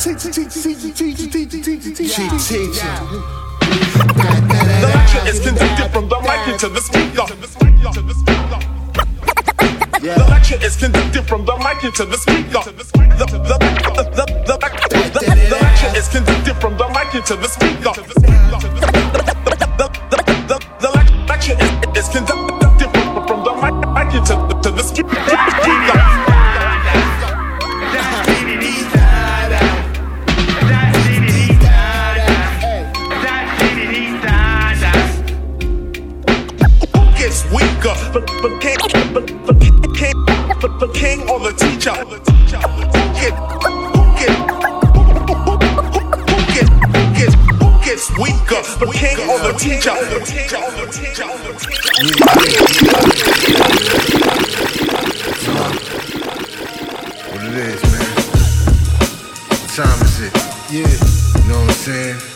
Teach, 0.00 0.22
teach, 0.32 0.48
teach, 0.48 0.96
teach, 0.96 1.28
teach, 1.28 1.50
teach, 1.52 1.84
teach, 1.92 2.16
teach, 2.16 2.48
teach. 2.48 3.45
The 3.76 4.88
lecture 4.94 5.28
is 5.28 5.40
conducted 5.40 5.92
from 5.92 6.08
the 6.08 6.18
mic 6.20 6.48
into 6.48 6.68
the 6.68 6.80
speaker. 6.80 7.26
The 10.00 10.26
lecture 10.30 10.58
is 10.64 10.76
conducted 10.76 11.24
from 11.28 11.44
the 11.44 11.56
mic 11.58 11.84
into 11.84 12.04
the 12.06 12.16
speaker. 12.16 12.62
The, 12.64 13.26
the, 13.26 13.44
the, 13.44 13.58
the, 14.16 14.16
the, 14.16 14.56
the, 15.50 15.58
lecture 15.60 15.92
is 15.96 16.08
conducted 16.08 16.54
from 16.56 16.76
the 16.78 16.88
mic 16.88 17.14
into 17.14 17.36
the 17.36 17.48
speaker. 17.48 17.92
The, 20.80 20.90
lecture 21.28 21.56
is, 21.96 22.08
conducted 22.08 22.90
from, 23.26 23.44
the 23.44 23.52
mic, 23.60 24.14
into 24.14 24.36
to 24.62 24.70
the 24.70 24.82
speaker. 24.82 25.85
For, 40.78 40.86
for 40.86 40.92
king 40.92 41.28
or 41.28 41.38
the 41.40 41.52
teacher? 41.52 41.90
Who 41.90 42.18
get, 43.20 43.34
who 43.62 44.02
get, 44.16 44.32
who, 45.32 45.54
get, 46.52 46.68
who 46.68 47.02
gets, 47.16 47.34
who 47.60 47.68
gets 47.84 48.06
weaker? 48.18 48.62
For 48.62 48.92
king 48.92 49.18
or 49.28 49.38
the 49.38 49.52
teacher? 49.58 49.94
What 57.32 57.42
it 57.42 57.54
is, 57.56 57.82
man. 57.92 58.10
What 59.48 59.70
time 59.74 60.00
is 60.02 60.20
it? 60.20 60.32
Yeah. 60.70 61.42
You 61.42 61.48
know 61.48 61.58
what 61.60 61.68
I'm 61.68 61.74
saying? 61.74 62.35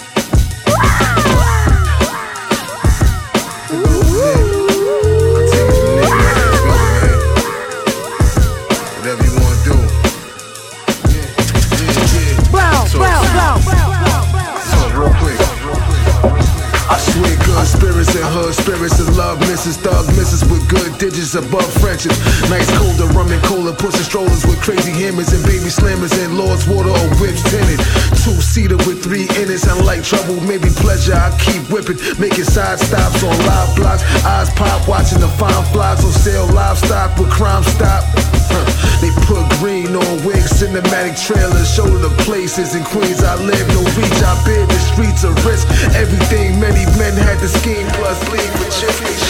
Digits 21.01 21.35
above 21.35 21.65
friendships. 21.81 22.21
Nice 22.53 22.69
colder 22.77 23.09
rum 23.17 23.33
and 23.33 23.43
cola, 23.43 23.73
pushing 23.73 24.05
strollers 24.05 24.45
with 24.45 24.61
crazy 24.61 24.93
hammers 24.93 25.33
and 25.33 25.43
baby 25.49 25.73
slammers 25.73 26.13
and 26.21 26.37
Lord's 26.37 26.69
water 26.69 26.93
or 26.93 27.09
whips 27.17 27.41
tinted. 27.49 27.81
Two 28.21 28.37
seater 28.45 28.77
with 28.85 29.03
three 29.03 29.25
innings, 29.41 29.65
unlike 29.65 30.05
trouble, 30.05 30.37
maybe 30.45 30.69
pleasure. 30.69 31.17
I 31.17 31.33
keep 31.41 31.65
whipping, 31.73 31.97
making 32.21 32.45
side 32.45 32.79
stops 32.79 33.25
on 33.25 33.33
live 33.49 33.75
blocks. 33.75 34.05
Eyes 34.29 34.53
pop, 34.53 34.87
watching 34.87 35.21
the 35.25 35.33
fine 35.41 35.65
flies 35.73 36.05
on 36.05 36.13
sale 36.13 36.47
livestock 36.53 37.17
with 37.19 37.33
crime 37.33 37.65
stop. 37.65 38.05
They 39.01 39.09
put 39.25 39.49
green 39.57 39.97
on 39.97 40.15
wigs, 40.21 40.53
cinematic 40.61 41.17
trailers, 41.17 41.73
show 41.73 41.89
the 41.89 42.13
places 42.29 42.75
in 42.75 42.85
Queens 42.85 43.25
I 43.25 43.41
live. 43.41 43.67
No 43.73 43.81
reach, 43.97 44.21
I 44.21 44.37
bid 44.45 44.69
the 44.69 44.81
streets 44.93 45.25
of 45.25 45.33
risk. 45.47 45.65
Everything 45.97 46.61
many 46.61 46.85
men 47.01 47.17
had 47.17 47.41
to 47.41 47.49
scheme, 47.49 47.89
plus 47.97 48.21
leave 48.29 48.53
with. 48.61 48.71
What 48.71 49.30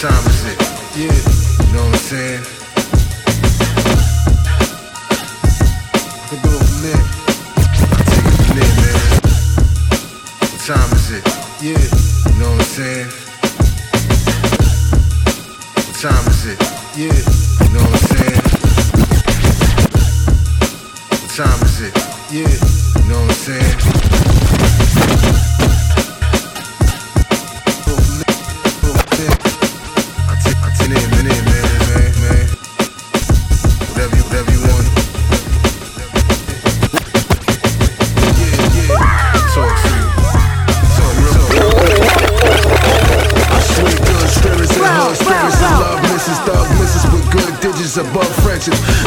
time 0.00 0.26
is 0.26 0.44
it? 0.44 0.60
Yeah. 0.94 1.66
You 1.66 1.72
know 1.72 1.84
what 1.86 1.94
I'm 1.94 1.94
saying? 1.94 2.65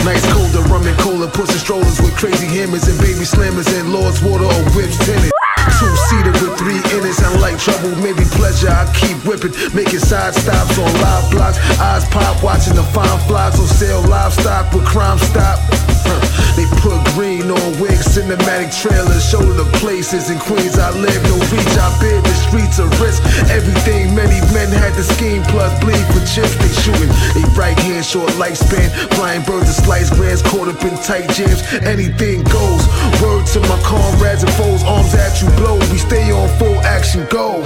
Nice 0.06 0.24
colder 0.32 0.64
rum 0.70 0.88
and 0.88 0.98
cola, 1.00 1.28
pushing 1.28 1.60
strollers 1.60 2.00
with 2.00 2.16
crazy 2.16 2.46
hammers 2.46 2.88
and 2.88 2.98
baby 3.00 3.26
slammers 3.28 3.68
and 3.80 3.92
Lord's 3.92 4.22
water 4.24 4.46
or 4.46 4.64
whips 4.76 4.98
tinted. 5.06 5.32
Two 5.80 5.96
seater 6.08 6.32
with 6.32 6.58
three 6.58 6.80
innings, 6.96 7.20
like 7.42 7.58
trouble, 7.60 7.96
maybe 7.98 8.24
pleasure. 8.36 8.70
I 8.70 8.88
keep 8.96 9.18
whipping, 9.26 9.52
making 9.74 10.00
side 10.00 10.34
stops 10.36 10.78
on 10.78 10.92
live 11.02 11.32
blocks. 11.32 11.58
Eyes 11.80 12.06
pop, 12.10 12.44
watching 12.44 12.76
the 12.76 12.84
fine 12.84 13.20
flies 13.28 13.60
on 13.60 13.68
sale 13.68 14.02
livestock 14.08 14.74
with 14.74 14.86
crime 14.86 15.18
stop. 15.20 15.89
Huh. 16.10 16.26
They 16.60 16.68
put 16.84 17.00
green 17.16 17.48
on 17.48 17.80
wigs, 17.80 18.04
cinematic 18.20 18.76
trailers, 18.76 19.24
show 19.24 19.40
the 19.40 19.64
places 19.80 20.30
in 20.30 20.40
Queens 20.40 20.78
I 20.78 20.92
live. 20.92 21.24
No 21.24 21.40
reach, 21.56 21.76
I 21.80 21.88
bid 22.02 22.20
the 22.20 22.36
streets 22.36 22.80
of 22.80 22.92
risk. 23.00 23.24
Everything 23.48 24.14
many 24.14 24.44
men 24.52 24.68
had 24.68 24.92
to 25.00 25.04
scheme, 25.04 25.42
plus 25.44 25.72
bleed 25.80 26.04
for 26.12 26.20
chips 26.28 26.52
they 26.60 26.68
shooting. 26.84 27.08
They 27.32 27.48
right 27.56 27.80
hand 27.80 28.04
short 28.04 28.28
lifespan. 28.36 28.92
Flying 29.16 29.44
birds 29.44 29.72
and 29.72 29.80
slice 29.86 30.10
grands 30.10 30.42
caught 30.42 30.68
up 30.68 30.84
in 30.84 30.98
tight 31.00 31.30
jams. 31.32 31.64
Anything 31.88 32.44
goes. 32.44 32.84
Word 33.24 33.48
to 33.56 33.60
my 33.72 33.80
comrades 33.88 34.44
and 34.44 34.52
foes, 34.60 34.84
arms 34.84 35.14
at 35.16 35.40
you 35.42 35.48
blow. 35.56 35.80
We 35.94 35.98
stay 35.98 36.30
on 36.32 36.50
full 36.60 36.76
action, 36.84 37.26
go. 37.30 37.64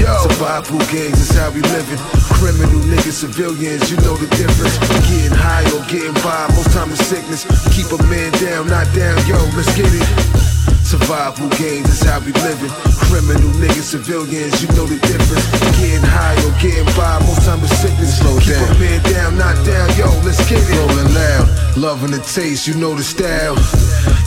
Yo. 0.00 0.16
Survival 0.24 0.78
games 0.88 1.20
is 1.20 1.36
how 1.36 1.50
we 1.50 1.60
living. 1.60 1.98
Criminal 2.40 2.80
niggas, 2.88 3.20
civilians, 3.20 3.90
you 3.90 3.98
know 3.98 4.16
the 4.16 4.26
difference. 4.32 4.78
Getting 5.12 5.36
high 5.36 5.68
or 5.76 5.84
getting 5.92 6.16
by, 6.24 6.48
most 6.56 6.72
time 6.72 6.90
it's 6.90 7.04
sickness. 7.04 7.44
Keep 7.76 7.92
a 7.92 8.02
man 8.04 8.32
down, 8.40 8.66
not 8.68 8.88
down, 8.96 9.20
yo, 9.28 9.36
let's 9.52 9.68
get 9.76 9.92
it. 9.92 10.59
Survival 10.90 11.48
games 11.50 11.86
is 11.86 12.02
how 12.02 12.18
we 12.18 12.34
living. 12.42 12.66
Criminal 13.06 13.46
niggas, 13.62 13.94
civilians, 13.94 14.58
you 14.58 14.66
know 14.74 14.90
the 14.90 14.98
difference. 15.06 15.46
Getting 15.78 16.02
high 16.02 16.34
or 16.42 16.50
getting 16.58 16.82
by, 16.98 17.14
most 17.30 17.46
time 17.46 17.62
it's 17.62 17.78
sickness. 17.78 18.18
Slow 18.18 18.34
Keep 18.42 18.58
down. 18.58 18.74
a 18.74 18.78
man 18.82 19.00
down, 19.06 19.38
not 19.38 19.54
down, 19.62 19.86
yo, 19.94 20.10
let's 20.26 20.42
get 20.50 20.58
it. 20.58 20.74
Rolling 20.74 21.14
loud, 21.14 21.46
loving 21.78 22.10
the 22.10 22.18
taste, 22.18 22.66
you 22.66 22.74
know 22.74 22.98
the 22.98 23.06
style. 23.06 23.54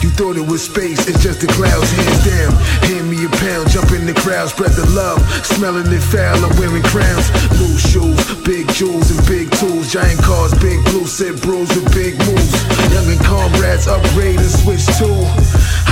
You 0.00 0.08
thought 0.16 0.40
it 0.40 0.48
was 0.48 0.64
space, 0.64 1.04
it's 1.04 1.20
just 1.20 1.44
the 1.44 1.52
clouds, 1.52 1.92
hands 2.00 2.24
down. 2.24 2.56
Hand 2.88 3.12
me 3.12 3.20
a 3.20 3.28
pound, 3.44 3.68
jump 3.68 3.92
in 3.92 4.08
the 4.08 4.16
crowd, 4.16 4.48
spread 4.48 4.72
the 4.72 4.88
love. 4.96 5.20
Smelling 5.44 5.92
it 5.92 6.00
foul, 6.00 6.40
I'm 6.48 6.56
wearing 6.56 6.84
crowns. 6.88 7.28
Loose 7.60 7.84
shoes, 7.92 8.16
big 8.40 8.72
jewels 8.72 9.12
and 9.12 9.20
big 9.28 9.52
tools. 9.60 9.92
Giant 9.92 10.16
cars, 10.24 10.56
big 10.64 10.80
blue, 10.88 11.04
sit 11.04 11.36
bros 11.44 11.68
with 11.76 11.92
big 11.92 12.16
moves. 12.24 12.56
Young 12.88 13.04
and 13.12 13.20
comrades 13.20 13.84
upgrade 13.84 14.40
and 14.40 14.48
switch 14.48 14.88
to 14.96 15.12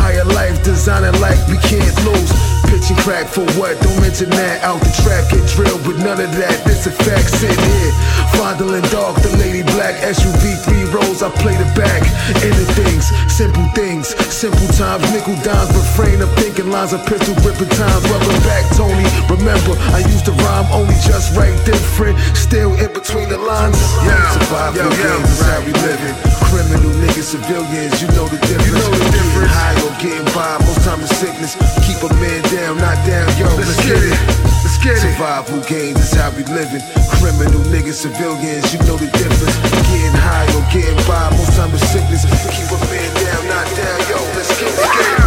higher 0.03 0.27
life, 0.35 0.59
designing 0.67 1.15
like 1.23 1.39
we 1.47 1.57
can't 1.63 1.95
lose. 2.03 2.31
Pitching 2.67 2.99
crack 3.07 3.31
for 3.31 3.47
what? 3.55 3.79
Don't 3.79 4.01
mention 4.03 4.31
that. 4.35 4.67
Out 4.67 4.83
the 4.83 4.91
track, 5.07 5.31
get 5.31 5.47
drilled, 5.55 5.85
but 5.87 5.97
none 6.03 6.19
of 6.19 6.33
that. 6.35 6.57
This 6.67 6.91
a 6.91 6.93
fact, 6.93 7.31
sit 7.31 7.55
here. 7.55 7.93
Fondling 8.35 8.83
dog, 8.91 9.15
the 9.23 9.31
lady 9.39 9.63
black 9.77 9.95
SUV, 10.03 10.59
three 10.67 10.89
rows, 10.91 11.23
I 11.23 11.31
play 11.39 11.55
the 11.55 11.69
back. 11.79 12.03
Inner 12.43 12.69
things, 12.75 13.15
simple 13.31 13.65
things, 13.79 14.11
simple 14.33 14.67
times, 14.75 15.07
nickel 15.15 15.39
dimes, 15.47 15.71
refrain 15.71 16.19
of 16.21 16.33
thinking 16.35 16.73
lines 16.73 16.93
of 16.93 17.05
pistol 17.07 17.39
ripping 17.47 17.71
times. 17.77 18.03
Rubber 18.11 18.35
back, 18.43 18.65
Tony. 18.75 19.07
Remember, 19.31 19.79
I 19.95 20.03
used 20.03 20.27
to 20.27 20.35
rhyme 20.43 20.67
only 20.75 20.99
just 21.07 21.37
right, 21.37 21.55
different. 21.63 22.19
Still 22.35 22.75
in 22.75 22.91
between 22.91 23.29
the 23.29 23.39
lines. 23.39 23.79
Yeah, 24.03 24.19
survival 24.35 24.91
games 24.91 25.29
is 25.31 25.41
how 25.47 25.61
we 25.63 25.73
living. 25.87 26.32
Criminal 26.53 26.93
niggas, 27.01 27.33
civilians, 27.33 27.97
you 28.05 28.09
know 28.13 28.29
the 28.29 28.37
difference. 28.45 28.69
You 28.69 28.77
know 28.77 28.93
the 28.93 29.09
difference. 29.09 29.49
High 29.57 29.73
or 29.89 29.95
getting 29.97 30.29
by, 30.37 30.61
most 30.61 30.85
time 30.85 31.01
it's 31.01 31.17
sickness. 31.17 31.57
Keep 31.81 32.05
a 32.05 32.13
man 32.21 32.45
down, 32.53 32.77
not 32.77 33.01
down, 33.09 33.25
yo. 33.41 33.49
Let's, 33.57 33.81
get 33.81 33.97
it. 33.97 34.13
Let's 34.61 34.77
get 34.85 35.01
it. 35.01 35.17
Survival 35.17 35.65
games 35.65 35.97
is 35.97 36.13
how 36.13 36.29
we 36.37 36.45
living. 36.53 36.85
Criminal 37.17 37.65
niggas, 37.73 38.05
civilians, 38.05 38.69
you 38.69 38.85
know 38.85 39.01
the 39.01 39.09
difference. 39.17 39.57
Getting 39.89 40.13
high 40.13 40.45
or 40.53 40.61
getting 40.69 41.01
by, 41.09 41.33
most 41.33 41.57
time 41.57 41.73
it's 41.73 41.89
sickness. 41.89 42.29
Keep 42.29 42.69
a 42.69 42.79
man 42.93 43.11
down, 43.17 43.43
not 43.49 43.65
down, 43.73 44.01
yo. 44.13 44.21
Let's 44.37 44.53
get 44.61 44.69
it. 44.69 45.22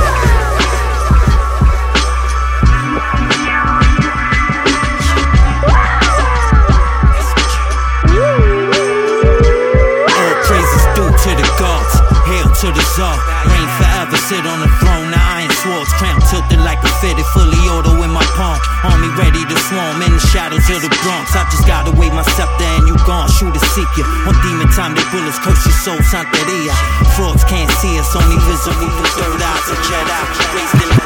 To 12.66 12.74
the 12.74 12.86
czar. 12.98 13.18
Reign 13.46 13.70
forever, 13.78 14.18
sit 14.26 14.42
on 14.42 14.60
the 14.60 14.70
throne. 14.82 15.14
The 15.14 15.22
iron 15.22 15.54
swords, 15.62 15.92
crown 16.02 16.18
tilted 16.30 16.62
like 16.66 16.82
a 16.82 16.90
fitted. 16.98 17.26
Fully 17.38 17.62
auto 17.70 17.94
in 18.02 18.10
my 18.10 18.26
palm. 18.34 18.58
Army 18.82 19.10
ready 19.14 19.46
to 19.46 19.56
swarm 19.70 20.02
in 20.02 20.12
the 20.18 20.24
shadows 20.34 20.66
of 20.74 20.82
the 20.82 20.90
Bronx. 21.06 21.38
I 21.38 21.46
just 21.54 21.68
gotta 21.70 21.94
wave 21.94 22.14
my 22.14 22.26
scepter 22.34 22.66
and 22.66 22.88
you 22.90 22.98
gone. 23.06 23.30
Shoot 23.30 23.54
a 23.54 23.62
seek 23.78 23.90
you. 23.98 24.06
On 24.26 24.34
demon 24.42 24.70
time, 24.74 24.98
they 24.98 25.06
bullets 25.14 25.38
curse 25.46 25.62
your 25.62 25.78
soul. 25.86 26.02
Santeria. 26.10 26.74
Frauds 27.14 27.46
can't 27.46 27.70
see 27.78 27.94
us, 28.02 28.10
only 28.18 28.38
visible 28.50 28.90
through 28.90 29.14
third 29.14 29.42
eyes. 29.42 29.66
A 29.70 29.76
Jedi 29.86 30.22
raised 30.58 31.05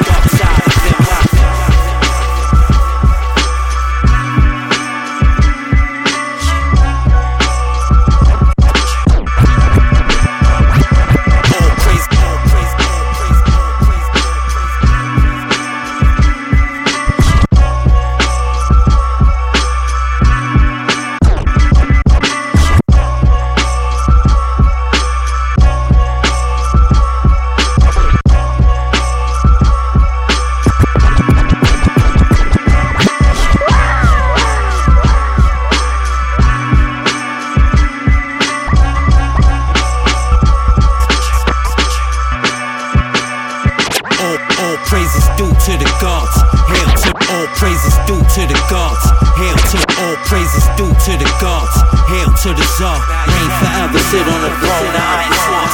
All, 44.29 44.37
all 44.37 44.77
praises 44.85 45.25
due 45.41 45.49
to 45.49 45.73
the 45.73 45.89
gods. 45.97 46.37
Hail 46.69 46.85
to 47.01 47.09
all 47.33 47.49
praises 47.57 47.97
due 48.05 48.21
to 48.21 48.41
the 48.45 48.59
gods. 48.69 49.01
Hail 49.41 49.57
to 49.57 49.79
all 50.05 50.17
praises 50.29 50.69
due 50.77 50.93
to 50.93 51.17
the 51.17 51.25
gods. 51.41 51.73
Hail 52.05 52.29
to 52.45 52.53
the 52.53 52.65
czar. 52.77 53.01
Reign 53.25 53.49
forever, 53.57 53.97
sit 53.97 54.21
on 54.29 54.39
the 54.45 54.53
throne. 54.61 54.91
The 54.93 55.01
iron 55.01 55.33
swords. 55.33 55.73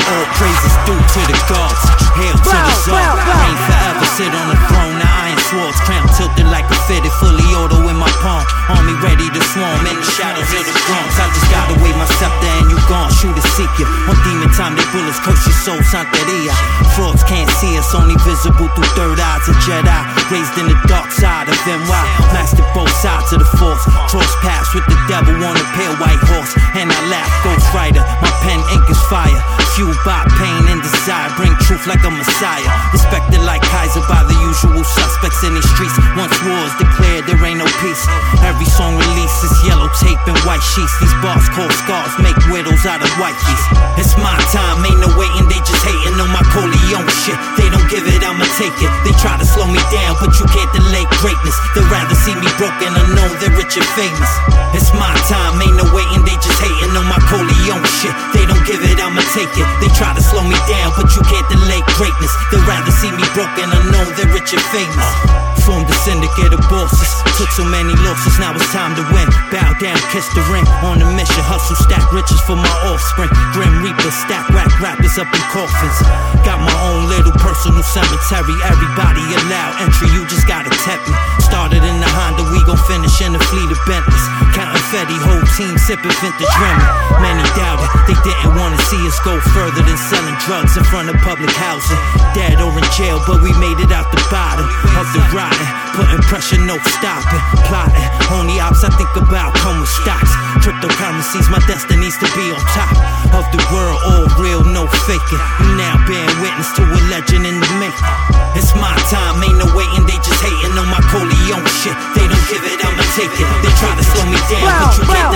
All 0.00 0.26
praises 0.40 0.74
due 0.88 0.96
to 0.96 1.20
the 1.28 1.36
gods. 1.44 1.82
Hail 2.16 2.36
to 2.40 2.56
the 2.56 2.74
czar. 2.88 3.04
Reign 3.20 3.58
forever, 3.68 4.06
sit 4.16 4.32
on 4.32 4.46
the 4.48 4.56
throne. 4.64 4.96
The 4.96 5.04
iron 5.04 5.43
swords. 5.54 5.78
Crown 5.86 6.06
tilted 6.18 6.50
like 6.50 6.66
a 6.66 6.78
fitted. 6.90 7.14
Fully 7.22 7.46
auto 7.54 7.78
in 7.86 7.96
my 7.96 8.10
palm. 8.18 8.42
Army 8.66 8.98
ready 8.98 9.30
to 9.30 9.40
swarm 9.54 9.86
in 9.86 9.94
the 9.94 10.08
shadows 10.10 10.50
of 10.50 10.64
the 10.66 10.74
Bronx. 10.90 11.14
I 11.22 11.30
just 11.30 11.48
gotta 11.54 11.74
wave 11.78 11.94
my 11.94 12.08
scepter 12.18 12.50
and 12.58 12.66
you 12.70 12.78
gone. 12.90 13.10
Shoot 13.14 13.38
a 13.38 13.44
seek 13.54 13.70
you. 13.78 13.86
On 14.10 14.16
demon 14.26 14.50
time, 14.58 14.74
they 14.74 14.86
bullets 14.90 15.22
curse 15.22 15.46
your 15.46 15.54
soul. 15.62 15.80
Santeria. 15.86 16.52
Frauds 16.98 17.22
can't 17.30 17.50
see 17.62 17.78
us, 17.78 17.94
only 17.94 18.18
visible 18.26 18.66
through 18.74 18.90
third 18.98 19.18
eyes. 19.22 19.46
A 19.46 19.54
Jedi 19.62 19.98
raised 20.32 20.54
in 20.58 20.66
the 20.66 20.78
dark 20.90 21.14
side 21.14 21.46
of 21.46 21.56
NY. 21.62 22.04
Mastered 22.34 22.66
both 22.74 22.90
sides 22.98 23.30
of 23.30 23.38
the 23.38 23.50
force. 23.60 23.84
Cross 24.10 24.32
paths 24.42 24.74
with 24.74 24.86
the 24.90 24.98
devil 25.06 25.34
on 25.38 25.54
a 25.54 25.66
pale 25.78 25.94
white 26.02 26.22
horse. 26.34 26.52
And 26.74 26.90
I 26.90 27.00
laugh, 27.06 27.30
Ghost 27.46 27.68
Rider. 27.70 28.02
My 28.18 28.32
pen 28.42 28.58
ink 28.74 28.84
is 28.90 29.00
fire. 29.06 29.38
Fueled 29.76 29.98
by 30.06 30.24
pain 30.38 30.66
and 30.70 30.82
desire. 30.82 31.30
Bring 31.36 31.54
truth 31.66 31.86
like 31.86 32.02
a 32.02 32.10
messiah. 32.10 32.70
Respected 32.92 33.42
like 33.42 33.62
Kaiser 33.62 34.02
by 34.08 34.22
the 34.24 34.36
usual 34.42 34.82
suspects 34.82 35.43
in 35.44 35.52
these 35.54 35.68
streets. 35.76 35.94
Once 36.16 36.32
wars 36.48 36.72
declared, 36.80 37.28
there 37.28 37.38
ain't 37.44 37.60
no 37.60 37.68
peace. 37.84 38.02
Every 38.40 38.66
song 38.66 38.96
released 38.96 39.44
is 39.44 39.54
yellow 39.68 39.88
tape 40.00 40.20
and 40.24 40.36
white 40.48 40.64
sheets. 40.64 40.92
These 41.00 41.12
bars 41.20 41.44
called 41.52 41.72
scars 41.84 42.12
make 42.18 42.36
widows 42.48 42.84
out 42.88 43.04
of 43.04 43.10
wifeys. 43.20 43.62
It's 44.00 44.16
my 44.18 44.34
time, 44.50 44.80
ain't 44.88 45.00
no 45.04 45.12
waiting, 45.14 45.44
they 45.46 45.60
just 45.62 45.84
hating 45.84 46.16
on 46.16 46.30
my 46.32 46.42
Corleone 46.50 47.08
shit. 47.24 47.36
They 47.60 47.68
don't 47.68 47.86
give 47.92 48.08
it, 48.08 48.20
I'ma 48.24 48.48
take 48.56 48.74
it. 48.80 48.90
They 49.04 49.12
try 49.20 49.36
to 49.36 49.46
slow 49.46 49.68
me 49.68 49.80
down, 49.92 50.16
but 50.18 50.32
you 50.40 50.46
can't 50.48 50.70
delay 50.72 51.04
greatness. 51.20 51.56
They'd 51.76 51.86
rather 51.92 52.16
see 52.16 52.34
me 52.34 52.48
broken 52.56 52.90
unknown 52.96 53.32
than 53.38 53.52
rich 53.60 53.76
and 53.76 53.88
famous. 53.94 54.32
It's 54.72 54.90
my 54.96 55.12
time, 55.28 55.60
ain't 55.60 55.76
no 55.76 55.86
waiting, 55.92 56.24
they 56.24 56.36
just 56.40 56.58
hating 56.58 56.96
on 56.96 57.06
my 57.06 57.20
Corleone 57.28 57.84
shit. 58.00 58.14
They 58.32 58.48
don't 58.48 58.64
give 58.64 58.80
it, 58.80 58.96
I'ma 58.96 59.22
take 59.36 59.52
it. 59.60 59.68
They 59.84 59.90
try 59.92 60.16
to 60.16 60.22
slow 60.24 60.42
me 60.42 60.56
down, 60.66 60.96
but 60.96 61.12
you 61.14 61.22
can't 61.28 61.46
delay 61.52 61.84
greatness. 62.00 62.32
They'd 62.50 62.64
rather 62.64 62.90
see 62.90 63.12
me 63.12 63.24
broken 63.36 63.68
unknown 63.68 64.10
than 64.16 64.32
rich 64.32 64.56
and 64.56 64.64
famous. 64.72 65.33
Formed 65.64 65.88
a 65.88 65.96
syndicate 66.04 66.52
of 66.52 66.60
bosses. 66.68 67.08
Took 67.40 67.48
so 67.56 67.64
many 67.64 67.96
losses, 68.04 68.36
now 68.38 68.52
it's 68.52 68.68
time 68.68 68.92
to 69.00 69.04
win. 69.16 69.24
Bow 69.48 69.72
down, 69.80 69.96
kiss 70.12 70.28
the 70.36 70.44
ring. 70.52 70.62
On 70.84 71.00
a 71.00 71.08
mission, 71.16 71.40
hustle, 71.40 71.74
stack 71.80 72.04
riches 72.12 72.36
for 72.44 72.52
my 72.52 72.76
offspring. 72.92 73.32
Grim 73.56 73.80
Reaper, 73.80 74.12
stack 74.12 74.44
whack 74.52 74.68
rappers 74.78 75.16
up 75.16 75.26
in 75.32 75.44
coffins. 75.48 75.98
Got 76.44 76.60
my 76.60 76.76
own 76.84 77.08
little 77.08 77.32
personal 77.40 77.80
cemetery. 77.80 78.52
Everybody 78.68 79.24
allowed 79.40 79.80
entry, 79.80 80.12
you 80.12 80.28
just 80.28 80.44
gotta 80.44 80.68
tap 80.84 81.00
me. 81.08 81.16
Started 81.40 81.80
in 81.80 81.96
the 81.96 82.10
Honda, 82.12 82.44
we 82.52 82.60
gon' 82.68 82.80
finish 82.84 83.24
in 83.24 83.32
a 83.32 83.40
fleet 83.48 83.70
of 83.72 83.80
Bentleys. 83.88 84.26
Counting 84.52 84.84
Fetty, 84.92 85.16
whole 85.16 85.48
team 85.56 85.74
sipping 85.80 86.12
vintage 86.20 86.54
Remy. 86.60 86.86
Many 87.24 87.44
doubted, 87.56 87.88
they 88.04 88.18
didn't 88.20 88.54
wanna 88.60 88.76
see 88.92 89.00
us 89.08 89.16
go 89.24 89.40
further 89.56 89.80
than 89.80 89.96
selling 90.12 90.36
drugs 90.44 90.76
in 90.76 90.84
front 90.84 91.08
of 91.08 91.16
public 91.24 91.50
housing. 91.56 91.98
Dead 92.36 92.60
or 92.60 92.68
in 92.68 92.84
jail, 92.92 93.16
but 93.24 93.40
we 93.40 93.50
made 93.56 93.80
it 93.80 93.90
out 93.90 94.12
the 94.12 94.20
bottom 94.28 94.68
of 95.00 95.06
the 95.16 95.24
rotten. 95.60 95.83
Putting 95.94 96.26
pressure, 96.26 96.58
no 96.58 96.74
stopping. 96.98 97.38
Plotting, 97.70 98.02
only 98.34 98.58
ops 98.58 98.82
I 98.82 98.90
think 98.98 99.14
about 99.14 99.54
come 99.62 99.78
with 99.78 99.88
stocks. 99.88 100.34
Cryptocurrencies, 100.58 101.46
my 101.54 101.62
destiny's 101.70 102.18
to 102.18 102.26
be 102.34 102.50
on 102.50 102.58
top 102.74 102.90
of 103.30 103.46
the 103.54 103.62
world. 103.70 104.02
All 104.02 104.26
real, 104.42 104.66
no 104.74 104.90
faking. 105.06 105.42
You 105.62 105.78
now 105.78 105.94
bearing 106.02 106.34
witness 106.42 106.74
to 106.78 106.82
a 106.82 106.98
legend 107.14 107.46
in 107.46 107.62
the 107.62 107.70
making. 107.78 108.10
It's 108.58 108.74
my 108.74 108.90
time, 109.06 109.38
ain't 109.38 109.54
no 109.54 109.70
waiting, 109.78 110.02
they 110.10 110.18
just 110.18 110.42
hating 110.42 110.74
on 110.74 110.90
my 110.90 110.98
Corleone 111.14 111.62
shit. 111.78 111.94
They 112.18 112.26
don't 112.26 112.46
give 112.50 112.66
it, 112.66 112.82
I'ma 112.82 113.06
take 113.14 113.30
it. 113.30 113.48
They 113.62 113.70
try 113.78 113.94
to 113.94 114.02
slow 114.02 114.26
me 114.26 114.38
down, 114.50 114.66
but 114.82 114.98
you 114.98 115.04
can't 115.06 115.34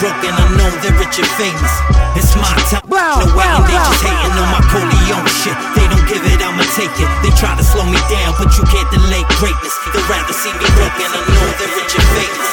broke 0.00 0.22
and 0.22 0.34
unknown, 0.34 0.74
they're 0.82 0.94
rich 0.98 1.18
and 1.18 1.30
famous. 1.34 1.74
It's 2.14 2.34
my 2.38 2.54
time. 2.70 2.86
No 2.86 3.26
waiting, 3.34 3.66
they 3.66 3.78
just 3.78 4.02
hating 4.02 4.34
on 4.38 4.48
my 4.50 4.62
Corleone 4.70 5.26
shit. 5.42 5.54
They 5.74 5.86
don't 5.90 6.06
give 6.06 6.22
it, 6.22 6.38
I'ma 6.38 6.62
take 6.78 6.94
it. 6.98 7.10
They 7.22 7.30
try 7.34 7.54
to 7.58 7.64
slow 7.66 7.86
me 7.86 7.98
down, 8.10 8.34
but 8.38 8.54
you 8.54 8.64
can't 8.70 8.90
delay 8.90 9.24
greatness. 9.40 9.74
They'd 9.92 10.08
rather 10.08 10.32
see 10.32 10.52
me 10.52 10.66
broke 10.76 10.98
and 11.00 11.12
unknown, 11.14 11.52
they're 11.58 11.74
rich 11.76 11.94
and 11.96 12.08
famous. 12.16 12.50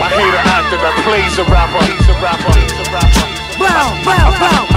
I 0.00 0.08
hate 0.08 0.34
an 0.34 0.46
actor 0.48 0.78
that 0.78 0.94
plays 1.04 1.38
a 1.38 1.44
rapper. 1.44 1.84
He's 1.84 2.08
a 2.08 2.14
rapper. 2.22 2.58
He's 2.58 2.72
a 2.72 2.90
rapper. 2.92 3.39
Wow, 3.60 3.92
wow, 4.06 4.32
wow. 4.40 4.70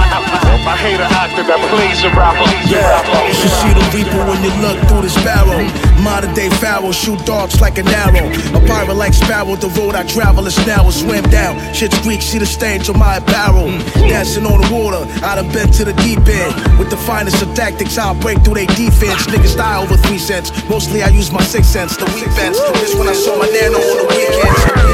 I 0.64 0.76
hate 0.76 0.96
an 1.00 1.12
actor 1.12 1.44
that 1.44 1.60
a 1.60 2.10
rapper. 2.16 2.44
Rapper. 2.72 3.20
You 3.28 3.34
should 3.36 3.52
see 3.52 3.72
the 3.76 3.84
reaper 3.92 4.20
when 4.24 4.40
you 4.40 4.52
look 4.64 4.80
through 4.88 5.02
this 5.02 5.16
barrel. 5.24 5.60
Modern 6.00 6.32
day 6.32 6.48
pharaoh, 6.60 6.92
shoot 6.92 7.20
dogs 7.24 7.60
like 7.60 7.76
an 7.76 7.88
arrow. 7.88 8.28
A 8.56 8.60
pirate 8.66 8.96
like 8.96 9.12
sparrow, 9.12 9.56
the 9.56 9.68
road 9.76 9.94
I 9.94 10.04
travel 10.04 10.46
is 10.46 10.56
narrow. 10.66 10.90
Swim 10.90 11.22
down, 11.28 11.60
shit's 11.72 12.00
Greek, 12.00 12.22
see 12.22 12.38
the 12.38 12.46
stains 12.46 12.88
on 12.88 12.98
my 12.98 13.16
apparel. 13.16 13.68
Dancing 14.08 14.46
on 14.46 14.60
the 14.60 14.68
water, 14.72 15.04
I 15.24 15.36
done 15.36 15.52
been 15.52 15.70
to 15.80 15.84
the 15.84 15.94
deep 16.00 16.24
end. 16.24 16.52
With 16.78 16.88
the 16.88 16.96
finest 16.96 17.40
of 17.40 17.54
tactics, 17.54 17.96
I'll 17.96 18.14
break 18.16 18.44
through 18.44 18.54
their 18.54 18.72
defense. 18.72 19.26
Niggas 19.28 19.56
die 19.56 19.80
over 19.80 19.96
three 19.96 20.18
cents. 20.18 20.48
Mostly 20.68 21.02
I 21.02 21.08
use 21.08 21.30
my 21.30 21.42
six 21.42 21.68
cents, 21.68 21.96
the 21.96 22.06
weak 22.16 22.28
fence. 22.32 22.58
This 22.80 22.94
when 22.96 23.08
I 23.08 23.14
saw 23.14 23.36
my 23.36 23.46
nano 23.48 23.78
on 23.78 23.96
the 24.00 24.06
weekends. 24.12 24.93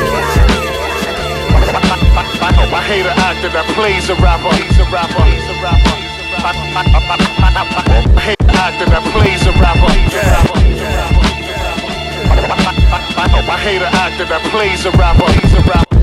I 2.51 2.83
hate 2.83 3.07
an 3.07 3.19
actor 3.19 3.49
that 3.51 3.67
plays 3.75 4.11
a 4.11 4.15
rapper. 4.17 4.51
He's 4.57 4.79
a 4.79 4.85
rapper. 4.91 5.23
He's 5.31 5.47
a 5.47 5.55
rapper. 5.63 5.95
I 8.11 8.19
hate 8.19 8.41
an 8.41 8.51
actor 8.51 8.87
that 8.87 9.03
plays 9.13 9.47
a 9.47 9.53
rapper. 9.59 9.91
He's. 9.95 10.15
I 13.51 13.57
hate 13.59 13.83
an 13.83 13.93
actor 13.95 14.25
that 14.25 14.43
plays 14.51 14.87
a 14.87 14.91
rapper. 14.93 15.31
He's 15.33 15.55
a 15.55 15.61
rapper. 15.67 15.97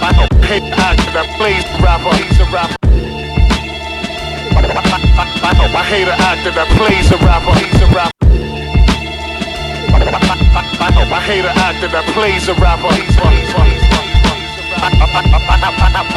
I 0.00 0.12
hate 0.46 0.62
an 0.62 0.72
actor 0.72 1.10
that 1.12 1.28
plays 1.36 1.64
a 1.64 1.82
rapper. 1.82 2.16
He's 2.16 2.40
a 2.40 2.44
rapper. 2.52 2.76
I 5.72 5.84
hate 5.84 6.08
an 6.08 6.20
actor 6.20 6.50
that 6.52 6.68
plays 6.76 7.10
a 7.10 7.16
rapper. 7.24 7.52
He's 7.58 7.82
a 7.82 7.86
rapper. 7.94 8.19
I 10.80 11.20
hate 11.20 11.44
an 11.44 11.56
actor 11.58 11.88
that 11.88 12.06
plays 12.14 12.48
a 12.48 12.54
rapper. 12.54 12.86
I 12.86 12.94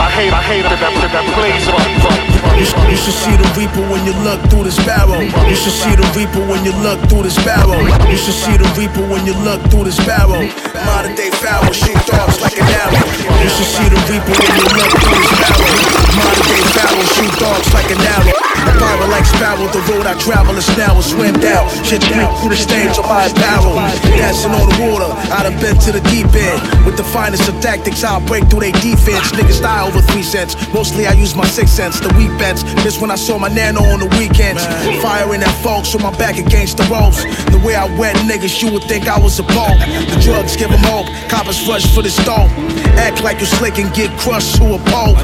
hate, 0.09 0.31
I 0.31 0.41
hate 0.41 0.63
that, 0.63 0.79
that, 0.79 1.11
that 1.11 1.25
plays 1.35 1.67
a 1.67 1.71
rapper. 1.73 2.42
You, 2.59 2.65
should 2.97 3.17
see 3.17 3.35
the 3.35 3.47
reaper 3.57 3.81
when 3.89 4.05
you 4.05 4.13
look 4.21 4.39
through 4.49 4.65
this 4.65 4.77
barrel. 4.85 5.21
You 5.21 5.55
should 5.55 5.73
see 5.73 5.95
the 5.95 6.05
reaper 6.13 6.41
when 6.45 6.63
you 6.63 6.73
look 6.85 6.99
through 7.09 7.23
this 7.23 7.37
barrel. 7.43 7.81
You 8.09 8.17
should 8.17 8.37
see 8.37 8.55
the 8.57 8.69
reaper 8.77 9.01
when 9.09 9.25
you 9.25 9.33
look 9.41 9.61
through 9.71 9.85
this 9.85 9.97
barrel. 10.05 10.41
Modern 10.85 11.15
day 11.15 11.31
pharaoh, 11.41 11.73
shoot 11.73 11.97
dogs 12.05 12.41
like 12.41 12.57
an 12.57 12.67
arrow. 12.69 13.03
You 13.41 13.49
should 13.49 13.69
see 13.69 13.87
the 13.89 13.99
reaper 14.05 14.33
when 14.37 14.53
you 14.53 14.67
look 14.77 14.91
through 15.01 15.19
this 15.19 15.33
barrel. 15.41 15.93
Modern 16.13 16.45
day 16.45 16.63
pharaoh, 16.77 17.07
shoot 17.17 17.33
dogs 17.41 17.69
like 17.73 17.89
an 17.89 18.01
arrow. 18.05 18.43
A 18.63 18.71
pirate 18.79 19.11
like 19.11 19.25
sparrow, 19.25 19.67
the 19.67 19.81
road 19.91 20.07
I 20.07 20.15
travel 20.19 20.55
is 20.55 20.67
narrow. 20.77 21.01
Swim 21.01 21.35
down, 21.39 21.67
shit 21.83 21.99
Greek 22.07 22.29
through 22.39 22.55
the 22.55 22.59
stains 22.59 22.97
on 22.97 23.09
my 23.09 23.27
apparel. 23.27 23.75
Dancing 24.15 24.55
on 24.55 24.63
the 24.71 24.77
water, 24.87 25.09
I 25.33 25.43
done 25.43 25.59
been 25.59 25.75
to 25.83 25.91
the 25.91 25.99
deep 26.07 26.31
end. 26.31 26.61
With 26.85 26.95
the 26.95 27.03
finest 27.03 27.49
of 27.49 27.59
tactics, 27.59 28.03
I'll 28.03 28.23
break 28.23 28.47
through 28.47 28.61
their 28.61 28.77
defense. 28.79 29.35
Niggas 29.35 29.61
die 29.61 29.83
over 29.83 29.99
three 30.13 30.23
cents. 30.23 30.55
Mostly 30.71 31.07
I 31.07 31.13
use 31.13 31.35
my 31.35 31.45
six 31.45 31.71
cents, 31.71 31.99
the 31.99 32.13
weak 32.15 32.31
bents. 32.43 32.63
This 32.83 32.99
when 32.99 33.09
I 33.09 33.15
saw 33.15 33.39
my 33.39 33.47
nano 33.47 33.81
on 33.93 33.99
the 34.03 34.09
weekends. 34.19 34.63
Firing 34.99 35.41
at 35.41 35.55
folks 35.63 35.93
with 35.93 36.03
my 36.03 36.11
back 36.19 36.35
against 36.37 36.75
the 36.75 36.85
ropes. 36.91 37.23
The 37.55 37.59
way 37.63 37.75
I 37.75 37.87
wet 37.95 38.15
niggas, 38.27 38.61
you 38.61 38.67
would 38.73 38.83
think 38.83 39.07
I 39.07 39.17
was 39.17 39.39
a 39.39 39.45
punk. 39.55 39.79
The 40.11 40.19
drugs 40.19 40.57
give 40.59 40.69
them 40.69 40.83
hope, 40.91 41.07
coppers 41.31 41.63
rush 41.67 41.87
for 41.95 42.03
the 42.03 42.11
dope. 42.27 42.51
Act 42.99 43.23
like 43.23 43.39
you 43.39 43.47
slick 43.47 43.79
and 43.79 43.89
get 43.95 44.11
crushed 44.19 44.59
to 44.59 44.65
a 44.75 44.79
pole. 44.91 45.15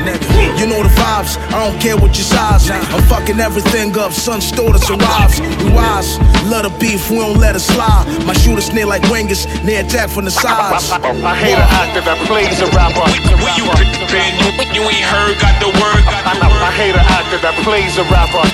You 0.60 0.66
know 0.72 0.82
the 0.88 0.94
vibes, 0.96 1.36
I 1.52 1.58
don't 1.68 1.80
care 1.84 1.98
what 1.98 2.16
your 2.16 2.30
size. 2.36 2.72
I'm 2.72 3.04
fucking 3.12 3.40
everything 3.40 3.98
up, 4.00 4.12
son's 4.14 4.52
daughters 4.52 4.90
arrives. 4.90 5.42
We 5.42 5.70
wise, 5.76 6.18
love 6.48 6.64
the 6.64 6.74
beef, 6.80 7.10
we 7.12 7.20
don't 7.20 7.38
let 7.38 7.56
it 7.56 7.66
slide. 7.74 8.06
My 8.26 8.34
shooters 8.34 8.72
near 8.74 8.86
like 8.86 9.04
wingers, 9.14 9.44
near 9.64 9.82
attack 9.84 10.10
from 10.10 10.26
the 10.26 10.32
sides. 10.32 10.90
I 10.92 11.36
hate 11.36 11.60
an 11.60 11.70
actor 11.82 12.02
that 12.02 12.18
plays 12.28 12.60
a 12.62 12.68
rapper. 12.72 13.06
Where 13.44 13.56
you 13.60 13.66
been? 14.10 14.34
You, 14.42 14.50
you 14.74 14.84
ain't 14.90 15.06
heard, 15.06 15.38
got 15.40 15.56
the 15.62 15.70
word, 15.70 16.02
got 16.06 16.26
the 16.26 16.48
word. 16.50 16.64
I 16.66 16.72
hate 16.74 16.96
an 16.96 17.06
actor 17.10 17.38
that 17.42 17.56
plays 17.64 17.98
a 17.98 18.04
rapper. 18.06 18.42
I 18.42 18.50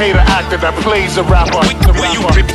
hate 0.00 0.16
an 0.16 0.24
actor 0.32 0.56
that 0.56 0.72
plays 0.80 1.20
a 1.20 1.24
rapper. 1.28 1.60
Where 1.92 2.08
you 2.08 2.24
been? 2.32 2.48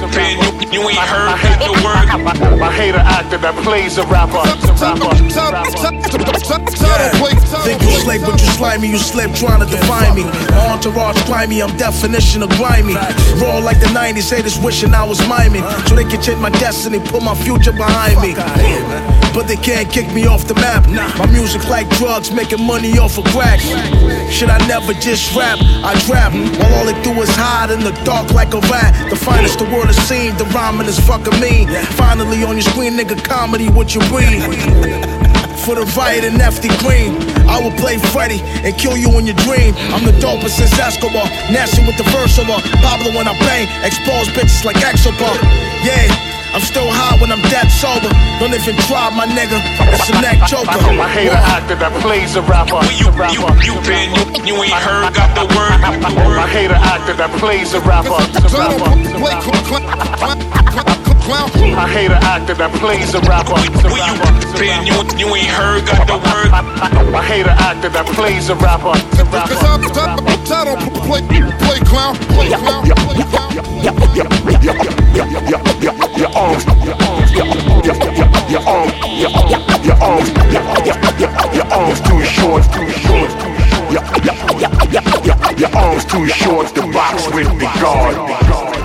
You, 0.74 0.82
you 0.82 0.82
ain't 0.90 0.98
heard, 0.98 1.30
got 1.46 1.62
the 1.62 1.78
word. 1.86 2.10
I 2.58 2.72
hate 2.74 2.98
an 2.98 3.06
actor 3.06 3.38
that 3.38 3.54
plays 3.62 4.02
a 4.02 4.06
rapper. 4.10 4.42
Think 7.62 7.82
you 7.86 7.92
slick, 8.02 8.22
but 8.22 8.42
you 8.42 8.50
slimy, 8.58 8.88
you 8.90 8.98
slip 8.98 9.32
trying 9.38 9.62
to 9.62 9.70
define 9.70 10.16
me. 10.16 10.24
My 10.58 10.74
entourage 10.74 11.22
grimy, 11.26 11.62
I'm 11.62 11.78
definition 11.78 12.42
of 12.42 12.50
grimy. 12.58 12.96
Raw 13.38 13.60
like 13.62 13.80
the 13.80 13.94
90s, 13.94 14.34
haters 14.34 14.58
wishing 14.58 14.94
I 14.94 15.04
was 15.04 15.22
miming. 15.30 15.64
So 15.86 15.94
they 15.94 16.06
can 16.06 16.22
change 16.22 16.42
my 16.42 16.50
destiny, 16.58 17.00
put 17.00 17.22
my 17.22 17.36
future 17.36 17.74
behind 17.74 18.18
me. 18.26 18.34
But 19.38 19.48
they 19.48 19.58
can't 19.58 19.90
kick 19.92 20.12
me 20.14 20.26
off 20.26 20.48
the 20.48 20.56
map. 20.56 20.90
My 21.20 21.28
music 21.28 21.68
like 21.70 21.90
drugs, 21.98 22.32
making 22.32 22.66
money 22.66 22.98
off 22.98 23.20
of 23.20 23.26
crack. 23.26 23.60
Should 24.32 24.50
I 24.50 24.58
never 24.68 24.94
just 24.94 25.36
rap? 25.36 25.60
I 25.62 25.94
trap, 26.08 26.34
while 26.34 26.75
all 26.76 26.86
they 26.86 26.98
do 27.02 27.12
is 27.22 27.32
hide 27.32 27.72
in 27.72 27.80
the 27.80 27.92
dark 28.04 28.32
like 28.32 28.54
a 28.54 28.60
rat. 28.68 28.92
The 29.10 29.16
finest 29.16 29.60
the 29.60 29.66
world 29.72 29.88
has 29.88 29.98
seen, 30.08 30.36
the 30.38 30.46
rhyming 30.52 30.88
is 30.88 31.00
fucking 31.00 31.40
mean. 31.40 31.68
Finally 31.96 32.44
on 32.44 32.56
your 32.60 32.68
screen, 32.68 32.94
nigga, 32.94 33.18
comedy, 33.24 33.70
what 33.70 33.96
you 33.96 34.02
breathe. 34.12 34.44
For 35.66 35.74
the 35.74 35.88
riot 35.98 36.24
and 36.26 36.38
FD 36.38 36.70
Green, 36.86 37.18
I 37.50 37.58
will 37.58 37.74
play 37.82 37.98
Freddy 37.98 38.40
and 38.62 38.76
kill 38.78 38.98
you 38.98 39.10
in 39.18 39.26
your 39.26 39.40
dream. 39.48 39.74
I'm 39.90 40.06
the 40.06 40.14
dopest 40.22 40.62
since 40.62 40.78
Escobar, 40.78 41.26
nasty 41.50 41.82
with 41.88 41.98
the 41.98 42.06
verse 42.14 42.38
over. 42.38 42.62
Pablo 42.86 43.16
when 43.18 43.28
I 43.28 43.34
bang, 43.40 43.66
expose 43.84 44.28
bitches 44.30 44.64
like 44.64 44.78
Exobar. 44.78 45.34
Yeah. 45.82 46.35
I'm 46.56 46.62
still 46.62 46.88
high 46.88 47.20
when 47.20 47.36
I'm 47.36 47.44
dead 47.52 47.68
sober. 47.68 48.08
Don't 48.40 48.56
even 48.56 48.80
try, 48.88 49.12
my 49.12 49.28
nigga. 49.28 49.60
It's 49.92 50.08
a 50.08 50.16
neck 50.24 50.48
choker. 50.48 50.72
I 50.72 51.12
hate 51.12 51.28
an 51.28 51.36
actor 51.36 51.76
that 51.76 51.92
plays 52.00 52.38
a 52.38 52.42
rapper. 52.44 52.80
Where 52.80 52.96
you, 52.96 53.12
you, 53.28 53.44
you 53.60 53.76
been? 53.84 54.16
You, 54.16 54.56
you 54.56 54.64
ain't 54.64 54.80
heard, 54.80 55.12
got 55.12 55.36
the 55.36 55.44
word, 55.52 55.84
got 55.84 56.00
the 56.00 56.16
word. 56.16 56.40
I 56.40 56.48
hate 56.48 56.72
an 56.72 56.80
actor 56.80 57.12
that 57.20 57.28
plays 57.44 57.76
a 57.76 57.82
rapper. 57.84 58.16
I 61.28 61.90
hate 61.90 62.12
an 62.12 62.22
actor 62.22 62.54
that 62.54 62.72
plays 62.78 63.16
a 63.16 63.20
rapper. 63.26 63.58
Where 63.90 63.98
you 63.98 64.14
been? 64.62 64.86
You, 64.86 65.02
you 65.18 65.34
ain't 65.34 65.50
heard, 65.50 65.82
got 65.90 66.06
the 66.06 66.22
word. 66.22 66.54
I 66.54 67.24
hate 67.26 67.50
an 67.50 67.58
actor 67.58 67.90
that 67.90 68.06
plays 68.14 68.50
a 68.50 68.56
rapper. 68.62 68.94
Play 69.10 69.50
clown, 69.58 69.82
play 71.66 71.82
clown, 71.82 72.14
play 72.30 72.50
clown. 72.54 72.86
Your 76.16 76.30
arms, 76.38 76.66
your 76.86 76.94
arms, 77.02 77.34
your 77.34 78.62
arms, 78.70 78.94
your 79.82 79.98
arms, 79.98 80.30
your 81.58 81.68
arms, 81.74 82.02
too 82.06 82.22
short, 82.22 82.62
too 82.70 82.86
short, 83.02 83.34
too 83.42 83.58
short. 83.66 83.90
Your, 83.90 84.06
your, 84.22 84.38
your, 84.62 84.70
your, 85.26 85.38
your 85.58 85.72
arms 85.76 86.06
too 86.06 86.28
short 86.28 86.68
to 86.76 86.82
box 86.94 87.26
with 87.34 87.50
the 87.58 87.66
guard. 87.82 88.85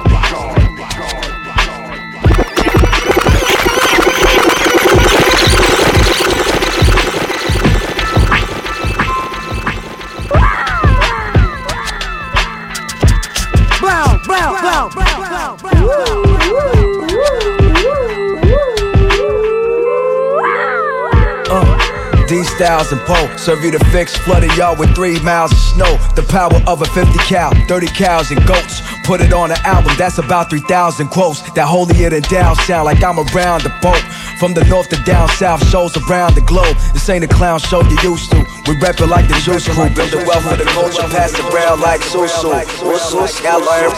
D 22.30 22.44
Styles 22.44 22.92
and 22.92 23.00
Poe 23.00 23.26
serve 23.36 23.64
you 23.64 23.72
the 23.72 23.84
fix, 23.86 24.16
flooded 24.18 24.56
y'all 24.56 24.76
with 24.76 24.94
three 24.94 25.18
miles 25.18 25.50
of 25.50 25.58
snow. 25.58 25.98
The 26.14 26.22
power 26.22 26.62
of 26.68 26.80
a 26.80 26.84
50 26.84 27.18
cow, 27.26 27.50
30 27.66 27.88
cows 27.88 28.30
and 28.30 28.38
goats. 28.46 28.80
Put 29.02 29.20
it 29.20 29.32
on 29.32 29.50
an 29.50 29.58
album, 29.64 29.94
that's 29.98 30.18
about 30.18 30.48
3,000 30.48 31.08
quotes. 31.08 31.42
That 31.54 31.66
holier 31.66 32.08
than 32.08 32.22
down 32.30 32.54
sound 32.54 32.84
like 32.84 33.02
I'm 33.02 33.18
around 33.18 33.62
the 33.62 33.74
boat. 33.82 33.98
From 34.38 34.54
the 34.54 34.62
north 34.66 34.90
to 34.90 35.02
down 35.02 35.28
south, 35.30 35.66
shows 35.70 35.96
around 36.06 36.36
the 36.36 36.42
globe. 36.42 36.76
This 36.92 37.08
ain't 37.08 37.24
a 37.24 37.28
clown 37.28 37.58
show 37.58 37.82
you 37.82 37.98
used 38.00 38.30
to. 38.30 38.46
We 38.68 38.78
rep 38.78 39.00
it 39.00 39.08
like 39.08 39.26
the 39.26 39.34
juice 39.42 39.66
crew, 39.66 39.90
build 39.90 40.12
the 40.12 40.22
wealth 40.22 40.46
of 40.52 40.58
the 40.58 40.66
culture, 40.70 41.02
pass 41.10 41.34
it 41.34 41.44
around 41.52 41.80
like 41.80 42.00
Susu. 42.00 42.54
Susu, 42.78 43.26
I 43.44 43.56
learned 43.58 43.90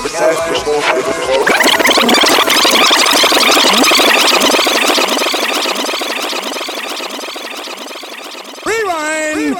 Rewind. 8.65 9.57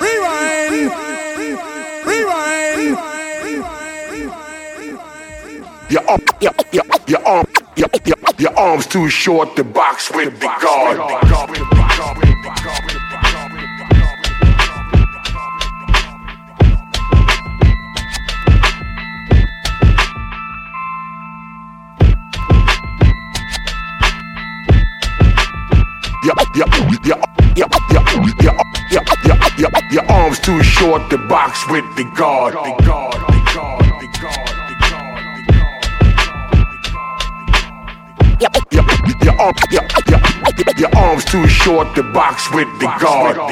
Rewind. 0.00 0.92
Rewind. 5.90 6.31
Your 6.42 6.52
your, 6.72 6.82
your, 6.88 6.98
your, 7.06 7.28
arm, 7.28 7.46
your, 7.76 7.88
your, 8.04 8.16
your 8.36 8.58
arms 8.58 8.88
too 8.88 9.08
short 9.08 9.54
to 9.54 9.62
box 9.62 10.10
with 10.12 10.40
the 10.40 10.46
guard. 10.60 10.98
Your, 26.24 26.34
your, 26.56 26.66
your, 29.58 29.70
your 29.92 30.10
arms 30.10 30.40
too 30.40 30.60
short 30.62 31.08
to 31.10 31.18
box 31.18 31.68
with. 31.68 31.84
The 31.96 32.04
guard, 32.16 32.54
the 32.54 32.84
guard, 32.84 33.21
Your, 39.42 39.52
your, 39.72 39.82
your, 40.06 40.20
your, 40.78 40.96
arms 40.96 41.24
too 41.24 41.44
short 41.48 41.96
to 41.96 42.02
box 42.12 42.48
with 42.52 42.68
the 42.78 42.86
guard. 43.00 43.34
The 43.34 43.42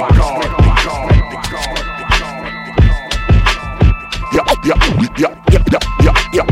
your, 4.32 4.46
your, 4.62 4.76
your, 5.18 5.34
your, 5.50 5.74
your, 6.00 6.14
your, 6.32 6.44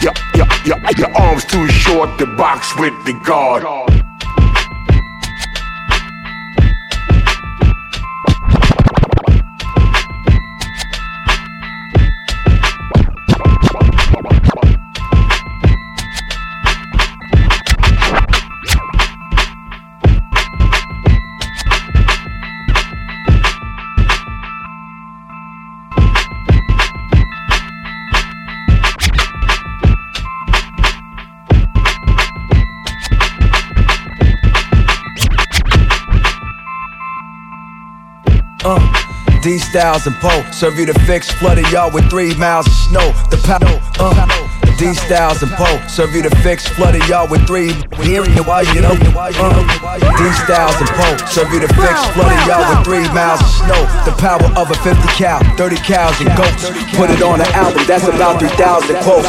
your, 0.00 0.46
your, 0.66 0.78
your 0.98 1.16
arms 1.16 1.44
too 1.44 1.68
short 1.68 2.18
to 2.18 2.26
box 2.36 2.76
with 2.80 2.92
the 3.04 3.12
guard. 3.24 3.99
D 39.50 39.58
Styles 39.58 40.06
and 40.06 40.14
Poe 40.22 40.46
serve 40.52 40.78
you 40.78 40.86
the 40.86 40.94
fix, 41.10 41.28
flooded 41.28 41.68
y'all 41.72 41.90
with 41.90 42.08
three 42.08 42.32
miles 42.38 42.68
of 42.68 42.72
snow. 42.86 43.10
The 43.34 43.38
power, 43.42 43.82
uh, 43.98 44.14
D 44.78 44.94
Styles 44.94 45.42
and 45.42 45.50
Poe 45.58 45.82
serve 45.88 46.14
you 46.14 46.22
the 46.22 46.30
fix, 46.46 46.68
flooded 46.68 47.02
y'all 47.08 47.26
with 47.26 47.44
three. 47.48 47.74
Hearing 47.98 48.30
it 48.30 48.46
while 48.46 48.62
you 48.62 48.80
know, 48.80 48.94
uh, 48.94 49.98
D 50.14 50.22
Styles 50.46 50.78
and 50.78 50.88
Poe 50.94 51.16
serve 51.26 51.50
you 51.50 51.58
the 51.58 51.66
fix, 51.74 51.98
flooded 52.14 52.46
y'all 52.46 52.62
with 52.62 52.86
three 52.86 53.02
miles 53.10 53.40
of 53.40 53.50
snow. 53.66 53.82
The 54.06 54.14
power 54.22 54.46
of 54.54 54.70
a 54.70 54.74
50 54.86 55.02
cal, 55.18 55.42
30 55.58 55.76
cows 55.82 56.14
and 56.20 56.30
goats. 56.38 56.70
Put 56.94 57.10
it 57.10 57.20
on 57.20 57.40
an 57.40 57.50
album, 57.50 57.82
that's 57.88 58.06
about 58.06 58.38
3,000 58.38 59.02
quotes. 59.02 59.26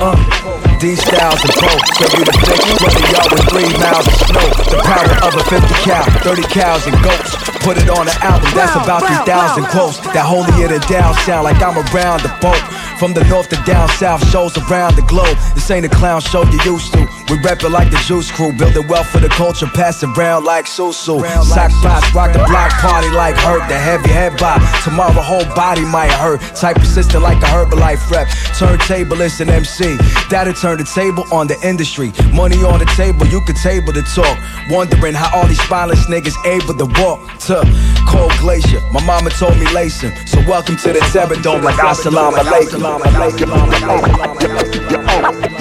Uh, 0.00 0.71
D 0.82 0.96
Styles 0.96 1.38
and 1.46 1.54
Poe 1.62 1.78
serve 1.94 2.10
you 2.18 2.24
the 2.26 2.34
fix, 2.42 2.58
flooded 2.74 3.06
y'all 3.14 3.30
with 3.30 3.46
three 3.54 3.70
miles 3.78 4.02
of 4.02 4.18
snow. 4.26 4.46
The 4.66 4.82
power 4.82 5.14
of 5.22 5.38
a 5.38 5.44
50 5.46 5.62
cal, 5.86 6.02
30 6.26 6.42
cows 6.50 6.82
and 6.90 6.98
goats. 7.06 7.38
Put 7.62 7.78
it 7.78 7.86
on 7.86 8.10
an 8.10 8.18
album, 8.18 8.50
that's 8.50 8.74
about 8.74 9.06
3,000 9.06 9.62
quotes. 9.70 10.02
That 10.10 10.26
holier 10.26 10.66
than 10.66 10.82
down 10.90 11.14
sound 11.22 11.44
like 11.46 11.62
I'm 11.62 11.78
around 11.78 12.26
the 12.26 12.34
boat. 12.42 12.58
From 12.98 13.14
the 13.14 13.22
north 13.30 13.46
to 13.50 13.62
down 13.62 13.86
south, 13.94 14.26
shows 14.34 14.58
around 14.58 14.96
the 14.96 15.06
globe. 15.06 15.38
This 15.54 15.70
ain't 15.70 15.86
a 15.86 15.88
clown 15.88 16.20
show 16.20 16.42
you 16.50 16.58
used 16.66 16.92
to. 16.94 17.06
We 17.32 17.38
rep 17.38 17.62
it 17.62 17.70
like 17.70 17.90
the 17.90 17.96
Juice 18.04 18.30
Crew, 18.30 18.52
building 18.52 18.86
wealth 18.88 19.08
for 19.08 19.18
the 19.18 19.30
culture, 19.30 19.64
pass 19.64 20.02
it 20.02 20.08
round 20.18 20.44
like 20.44 20.66
Susu. 20.66 21.18
Sock 21.42 21.72
box, 21.82 22.14
rock 22.14 22.34
the 22.34 22.44
block, 22.44 22.72
party 22.72 23.08
like 23.08 23.34
hurt. 23.36 23.66
The 23.70 23.78
heavy 23.78 24.10
head 24.10 24.36
bop, 24.36 24.60
tomorrow 24.84 25.12
whole 25.12 25.46
body 25.54 25.80
might 25.80 26.10
hurt. 26.10 26.42
Type 26.54 26.76
persistent 26.76 27.22
like 27.22 27.38
a 27.38 27.46
Herbalife 27.46 28.10
rep. 28.10 28.28
Turntablist 28.60 29.40
and 29.40 29.48
MC, 29.48 29.96
that'll 30.28 30.52
turn 30.52 30.76
the 30.76 30.84
table 30.84 31.24
on 31.32 31.46
the 31.46 31.56
industry. 31.66 32.12
Money 32.34 32.62
on 32.64 32.80
the 32.80 32.92
table, 33.00 33.24
you 33.24 33.40
can 33.46 33.54
table 33.54 33.94
the 33.94 34.02
talk. 34.12 34.36
Wondering 34.68 35.14
how 35.14 35.34
all 35.34 35.46
these 35.48 35.62
spineless 35.62 36.04
niggas 36.10 36.36
able 36.44 36.74
to 36.76 36.84
walk 37.00 37.18
to 37.48 37.64
cold 38.06 38.32
glacier. 38.40 38.82
My 38.92 39.00
mama 39.06 39.30
told 39.30 39.56
me 39.56 39.64
him, 39.64 40.12
so 40.26 40.38
welcome 40.46 40.76
to 40.76 40.92
the 40.92 41.00
Terror 41.10 41.40
Dome 41.40 41.62
like 41.62 41.76
Assalamu 41.76 42.36
alaikum. 42.44 43.72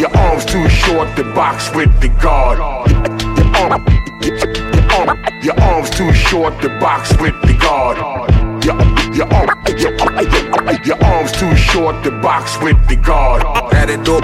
Your, 0.01 0.17
arms 0.17 0.45
too 0.45 0.67
short 0.67 1.15
to 1.15 1.23
box 1.35 1.69
with 1.75 2.01
the 2.01 2.07
guard. 2.07 2.57
Your, 2.57 3.55
arm, 3.55 3.85
your, 4.23 4.35
your, 4.35 4.91
arm, 4.93 5.43
your 5.43 5.59
arms 5.59 5.91
too 5.91 6.11
short 6.11 6.59
to 6.63 6.69
box 6.79 7.11
with 7.21 7.39
the 7.43 7.55
guard. 7.61 8.30
Your, 8.63 8.77
your, 9.13 9.27
your, 9.77 9.91
your, 9.97 10.85
your 10.85 11.03
arms 11.03 11.31
too 11.33 11.55
short 11.55 12.03
to 12.03 12.11
box 12.21 12.57
with 12.61 12.77
the 12.87 12.95
guard. 12.95 13.43
Add 13.73 13.89
it 13.89 14.07
all, 14.07 14.23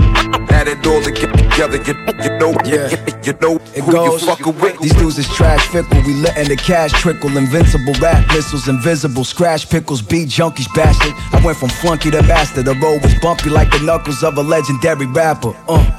add 0.54 0.67
it 0.67 0.86
all 0.86 1.02
together. 1.02 1.78
You, 1.78 1.95
you 2.23 2.38
know, 2.39 2.54
Yeah. 2.63 2.89
you, 2.89 2.97
you 3.23 3.34
know 3.41 3.60
It 3.73 3.86
goes. 3.91 4.21
you 4.21 4.28
fucking 4.28 4.60
with. 4.60 4.80
These 4.80 4.93
dudes 4.93 5.17
is 5.17 5.28
trash 5.36 5.65
fickle. 5.67 6.02
We 6.06 6.13
letting 6.15 6.50
the 6.50 6.56
cash 6.56 6.91
trickle. 6.93 7.36
Invincible 7.36 7.93
rap 8.02 8.28
missiles, 8.28 8.67
invisible 8.67 9.23
scratch 9.23 9.69
pickles. 9.69 10.02
Beat 10.02 10.30
junkies, 10.30 10.67
bastard. 10.76 11.13
I 11.34 11.43
went 11.43 11.58
from 11.58 11.69
flunky 11.69 12.12
to 12.12 12.21
master. 12.23 12.62
The 12.63 12.76
road 12.76 13.02
was 13.02 13.13
bumpy 13.21 13.50
like 13.50 13.71
the 13.71 13.80
knuckles 13.80 14.23
of 14.23 14.38
a 14.38 14.43
legendary 14.43 15.08
rapper. 15.08 15.54
Uh. 15.67 15.97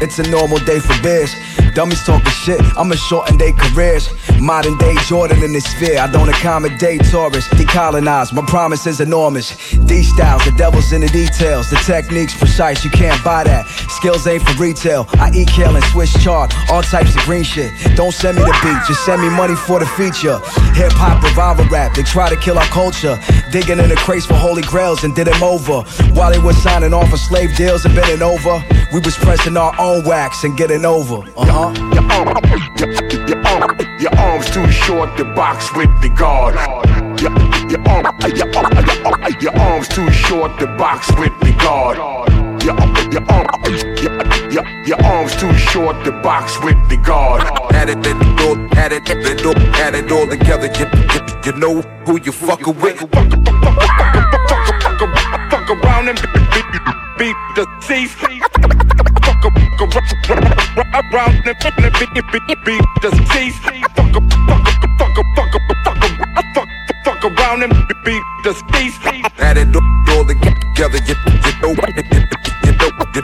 It's 0.00 0.18
a 0.18 0.30
normal 0.30 0.58
day 0.58 0.78
for 0.78 1.00
bears. 1.02 1.34
Dummies 1.74 2.02
talking 2.04 2.30
shit, 2.30 2.60
I'ma 2.76 2.94
shorten 2.94 3.36
their 3.36 3.52
careers. 3.52 4.08
Modern 4.40 4.76
day 4.78 4.94
Jordan 5.06 5.42
in 5.42 5.52
this 5.52 5.64
sphere. 5.64 5.98
I 5.98 6.10
don't 6.10 6.28
accommodate 6.28 7.02
tourists. 7.10 7.52
Decolonize, 7.54 8.32
my 8.32 8.42
promise 8.46 8.86
is 8.86 9.00
enormous. 9.00 9.56
These 9.72 10.12
styles, 10.14 10.44
the 10.44 10.52
devil's 10.52 10.92
in 10.92 11.00
the 11.00 11.08
details. 11.08 11.70
The 11.70 11.76
technique's 11.76 12.36
precise, 12.36 12.84
you 12.84 12.90
can't 12.90 13.22
buy 13.24 13.44
that. 13.44 13.66
Skills 13.98 14.28
ain't 14.28 14.42
for 14.46 14.62
retail. 14.62 15.06
I 15.14 15.32
eat 15.34 15.48
kale 15.48 15.74
and 15.74 15.84
Swiss 15.86 16.12
chard, 16.22 16.54
all 16.70 16.82
types 16.82 17.16
of 17.16 17.22
green 17.22 17.42
shit. 17.42 17.72
Don't 17.96 18.14
send 18.14 18.38
me 18.38 18.44
the 18.44 18.56
beat, 18.62 18.78
just 18.86 19.04
send 19.04 19.20
me 19.20 19.28
money 19.28 19.56
for 19.56 19.80
the 19.80 19.86
feature. 19.98 20.38
Hip 20.78 20.92
hop 20.94 21.20
revival 21.20 21.64
rap, 21.66 21.96
they 21.96 22.04
try 22.04 22.30
to 22.30 22.36
kill 22.36 22.58
our 22.58 22.66
culture. 22.66 23.18
Digging 23.50 23.80
in 23.80 23.88
the 23.88 23.96
crates 23.96 24.24
for 24.24 24.34
holy 24.34 24.62
grails 24.62 25.02
and 25.02 25.16
did 25.16 25.26
them 25.26 25.42
over. 25.42 25.82
While 26.14 26.30
they 26.30 26.38
was 26.38 26.56
signing 26.62 26.94
off 26.94 27.10
for 27.10 27.16
slave 27.16 27.56
deals 27.56 27.86
and 27.86 27.94
bending 27.96 28.22
over, 28.22 28.62
we 28.92 29.00
was 29.00 29.16
pressing 29.16 29.56
our 29.56 29.74
own 29.80 30.04
wax 30.04 30.44
and 30.44 30.56
getting 30.56 30.84
over. 30.84 31.28
Uh 31.36 31.46
huh. 31.50 31.74
Your, 31.90 32.06
arm, 32.06 32.38
your, 32.78 32.94
your, 33.26 33.98
your 33.98 34.14
arms 34.14 34.48
too 34.48 34.70
short 34.70 35.16
to 35.16 35.24
box 35.34 35.74
with 35.74 35.90
the 36.02 36.08
guard. 36.10 36.54
Your, 37.18 37.34
your, 37.66 37.82
your, 37.82 38.46
your, 38.46 39.40
your 39.42 39.58
arms 39.58 39.88
too 39.88 40.08
short 40.12 40.56
to 40.60 40.68
box 40.78 41.10
with 41.18 41.34
the 41.40 41.52
guard. 41.58 42.37
Your, 42.68 42.76
your, 43.08 43.24
your, 43.96 44.12
your, 44.52 44.64
your 44.84 45.00
arms 45.06 45.34
too 45.36 45.50
short 45.54 46.04
to 46.04 46.12
box 46.12 46.62
with 46.62 46.76
the 46.90 46.98
guard. 46.98 47.40
Add 47.72 47.88
it, 47.88 47.96
add 47.96 48.20
it 48.20 48.40
all, 48.42 48.58
add 48.76 48.92
it, 48.92 49.08
add 49.08 49.24
it 49.24 49.46
all, 49.46 49.56
add 49.56 49.94
it 49.94 50.12
all 50.12 50.26
together. 50.28 50.66
You, 50.76 50.84
you, 51.14 51.20
you 51.46 51.52
know 51.58 51.80
who 52.04 52.20
you 52.20 52.30
fucking 52.30 52.78
with. 52.82 53.08
I 53.10 53.24
fuck 55.48 55.70
around 55.70 56.10
and 56.10 56.20
beat, 56.20 56.68
beat 57.16 57.36
the 57.56 57.64
thief. 57.80 58.12
Fuck 58.20 59.44
around 61.10 61.48
and 61.48 61.56
beat, 62.66 62.84
the 63.00 63.10
thief. 63.32 63.56
Fuck 63.64 64.12
fuck 64.92 65.16
fuck 65.36 65.56
fuck 65.84 65.96
fuck 66.52 66.68
fuck 67.02 67.24
around 67.24 67.62
and 67.62 67.72
beat 68.04 68.22
the 68.44 68.52
thief. 68.74 69.24
Add 69.38 69.56
it 69.56 69.74
all, 69.74 70.24
together. 70.26 70.98
You, 71.06 71.14
you 71.46 71.52
know, 71.62 72.47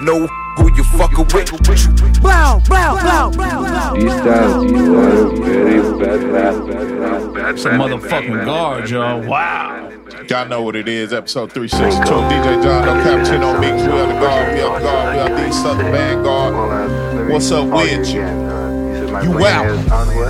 know, 0.05 0.15
you 0.15 0.21
know 0.21 0.27
who 0.57 0.77
you 0.77 0.85
fucking 0.85 1.27
with. 1.35 2.21
Blow, 2.21 2.61
blow, 2.67 3.01
blow, 3.01 3.31
blow. 3.31 3.95
These 3.97 4.13
styles, 4.13 4.71
you 4.71 4.99
are 4.99 5.37
very 5.37 5.99
bad, 5.99 6.21
bad, 6.33 6.67
bad, 6.67 7.35
bad, 7.35 7.59
Some 7.59 7.73
motherfucking 7.73 8.45
guard, 8.45 8.91
yo. 8.91 9.27
Wow. 9.27 9.91
Y'all 10.29 10.49
know 10.49 10.63
what 10.63 10.77
it 10.77 10.89
is. 10.89 11.13
Episode 11.13 11.53
362. 11.53 12.13
DJ 12.13 12.63
John, 12.63 12.85
no 12.87 12.95
Cappuccino 13.03 13.61
Meeks. 13.61 13.83
We 13.83 13.93
are 13.93 14.07
the 14.07 14.15
guard. 14.15 14.55
We 14.55 14.61
are 14.61 14.79
the 14.79 14.85
guard. 14.85 15.15
We 15.15 15.21
are 15.21 15.47
the 15.47 15.53
Southern 15.53 15.93
Vangard. 15.93 17.31
What's 17.31 17.51
up 17.51 17.67
with 17.67 18.09
you? 18.09 18.21
You 18.21 19.47
out. 19.47 20.25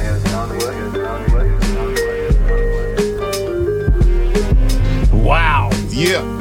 Wow. 5.12 5.70
Yeah. 5.90 6.33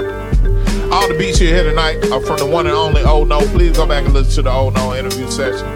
All 1.04 1.10
the 1.10 1.16
beats 1.18 1.42
you 1.42 1.48
hear 1.50 1.64
tonight 1.66 1.98
are 2.12 2.22
from 2.22 2.38
the 2.38 2.46
one 2.46 2.66
and 2.66 2.76
only 2.76 3.02
Oh 3.02 3.26
No. 3.26 3.40
Please 3.48 3.76
go 3.76 3.86
back 3.86 4.06
and 4.06 4.14
listen 4.14 4.36
to 4.36 4.42
the 4.44 4.52
Oh 4.52 4.70
No 4.70 4.96
interview 4.96 5.30
session 5.30 5.68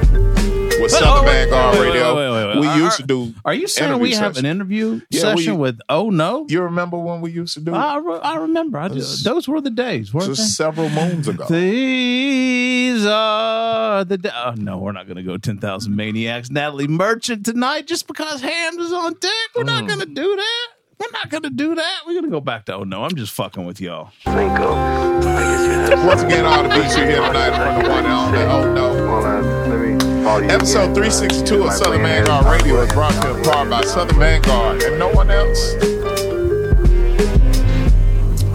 with 0.79 0.91
Southern 0.91 1.25
oh, 1.25 1.27
Vangard 1.27 1.71
wait, 1.73 1.79
wait, 1.79 1.87
Radio. 1.89 2.51
wait, 2.53 2.59
We 2.61 2.67
Are- 2.67 2.77
used 2.79 2.97
to 2.97 3.03
do. 3.03 3.33
Are 3.43 3.53
you 3.53 3.67
saying 3.67 3.99
we 3.99 4.11
have 4.11 4.35
sessions. 4.35 4.37
an 4.37 4.45
interview 4.45 5.01
Yeah, 5.09 5.33
we- 5.33 5.41
session 5.41 5.57
with 5.57 5.79
Oh 5.89 6.11
No? 6.11 6.45
You 6.47 6.61
remember 6.61 6.97
when 6.99 7.19
we 7.21 7.31
used 7.31 7.55
to 7.55 7.59
do? 7.61 7.73
I, 7.73 7.97
re- 7.97 8.19
I 8.21 8.37
remember. 8.37 8.77
I 8.77 8.87
just, 8.87 9.23
those 9.25 9.47
were 9.49 9.59
the 9.59 9.71
days. 9.71 10.13
weren't 10.13 10.27
Just 10.27 10.41
they? 10.41 10.63
several 10.63 10.87
moons 10.89 11.27
ago. 11.27 11.45
These 11.49 13.05
are 13.07 14.05
the 14.05 14.17
da- 14.19 14.51
oh, 14.51 14.51
no, 14.55 14.77
we're 14.77 14.91
not 14.93 15.07
going 15.07 15.17
to 15.17 15.23
go 15.23 15.37
ten 15.37 15.57
thousand 15.57 15.95
maniacs. 15.95 16.49
Natalie 16.51 16.87
Merchant 16.87 17.43
tonight 17.43 17.87
just 17.87 18.07
because 18.07 18.39
Hamm's 18.41 18.77
is 18.77 18.93
on 18.93 19.13
deck. 19.15 19.31
We're 19.55 19.63
not 19.63 19.83
Mm. 19.83 19.87
going 19.87 19.99
to 20.01 20.05
do 20.05 20.35
that. 20.37 20.67
We're 20.99 21.11
not 21.11 21.29
going 21.29 21.43
to 21.43 21.49
do 21.49 21.75
that. 21.75 21.99
We're 22.05 22.13
going 22.13 22.25
to 22.25 22.31
go 22.31 22.41
back 22.41 22.65
to 22.65 22.75
oh 22.75 22.83
no. 22.83 23.03
I'm 23.03 23.15
just 23.15 23.33
fucking 23.33 23.65
with 23.65 23.79
y'all. 23.79 24.11
Once 24.25 26.21
again, 26.23 26.45
all 26.45 26.63
the 26.63 26.69
beats 26.69 26.97
you 26.97 27.03
hear 27.05 27.17
tonight 27.17 27.49
are 27.49 27.73
from 27.75 27.83
the 27.83 27.89
one 27.89 28.05
and 28.05 28.13
only 28.13 28.39
Oh 28.43 28.73
No. 28.73 30.47
Episode 30.53 30.93
362 30.93 31.63
of 31.63 31.73
Southern 31.73 32.01
Vangard 32.01 32.45
Radio 32.51 32.81
is 32.81 32.91
brought 32.91 33.13
to 33.21 33.27
you 33.29 33.35
in 33.37 33.43
part 33.43 33.69
by 33.69 33.81
Southern 33.83 34.17
Vangard 34.17 34.83
and 34.85 34.99
no 34.99 35.09
one 35.09 35.31
else. 35.31 35.73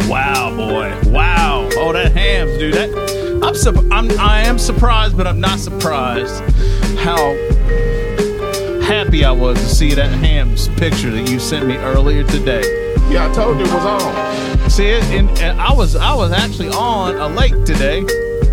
Wow, 0.09 0.55
boy. 0.55 1.11
Wow. 1.11 1.69
Oh, 1.75 1.93
that 1.93 2.13
Hamm's, 2.13 2.59
dude. 2.59 2.75
That 2.75 3.41
I'm, 3.43 3.55
sup- 3.55 3.77
I'm 3.91 4.11
I 4.21 4.43
am 4.43 4.59
surprised, 4.59 5.17
but 5.17 5.27
I'm 5.27 5.41
not 5.41 5.59
surprised 5.59 6.43
how 6.99 7.17
happy 8.93 9.25
I 9.25 9.31
was 9.33 9.59
to 9.59 9.67
see 9.69 9.95
that 9.95 10.11
Hamm's 10.11 10.69
picture 10.69 11.11
that 11.11 11.29
you 11.31 11.39
sent 11.41 11.67
me 11.67 11.77
earlier 11.77 12.25
today. 12.25 12.61
Yeah, 13.11 13.29
I 13.31 13.35
told 13.35 13.59
you 13.59 13.65
it 13.65 13.73
was 13.73 13.85
on. 13.85 14.71
See 14.71 14.89
it, 14.89 15.03
and, 15.05 15.29
and 15.41 15.59
I 15.61 15.73
was 15.73 15.97
I 15.97 16.15
was 16.15 16.31
actually 16.33 16.69
on 16.69 17.17
a 17.17 17.27
lake 17.29 17.55
today, 17.65 18.05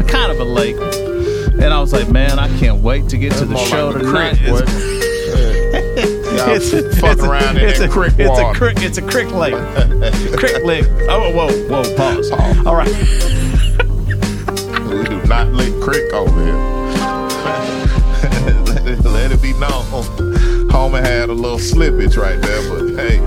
kind 0.08 0.32
of 0.32 0.40
a 0.40 0.44
lake, 0.46 0.78
and 0.78 1.74
I 1.74 1.80
was 1.82 1.92
like, 1.92 2.10
man, 2.10 2.40
I 2.40 2.48
can't 2.58 2.82
wait 2.82 3.10
to 3.10 3.18
get 3.18 3.34
to 3.34 3.44
the 3.46 3.58
show 3.58 3.90
like 3.90 3.98
the 3.98 4.04
tonight. 4.04 4.38
creek. 4.38 4.50
It's- 4.50 4.96
fuck 7.00 7.20
around 7.20 7.58
in 7.58 7.66
it's 7.70 7.80
that 7.80 7.90
a, 7.90 7.92
creek 7.92 8.14
it's 8.18 8.40
a 8.40 8.54
creek. 8.54 8.78
It's 8.82 8.98
a 8.98 9.02
creek 9.02 9.30
lake. 9.32 9.54
creek 10.38 10.64
lake. 10.70 10.86
Oh, 11.10 11.32
whoa, 11.36 11.52
whoa, 11.68 11.84
pause. 11.98 12.32
All 12.66 12.76
right. 12.76 12.90
We 14.90 15.04
do 15.04 15.22
not 15.28 15.48
lick 15.54 15.74
creek 15.82 16.12
over 16.14 16.44
here. 16.44 16.79
Let, 18.90 19.32
it, 19.32 19.40
be 19.40 19.54
known. 19.54 19.86
Homer 20.72 21.00
had 21.02 21.30
a 21.30 21.34
little 21.34 21.60
slippage 21.60 22.18
right 22.18 22.42
there, 22.42 22.70
but 22.70 22.96
hey, 23.00 23.20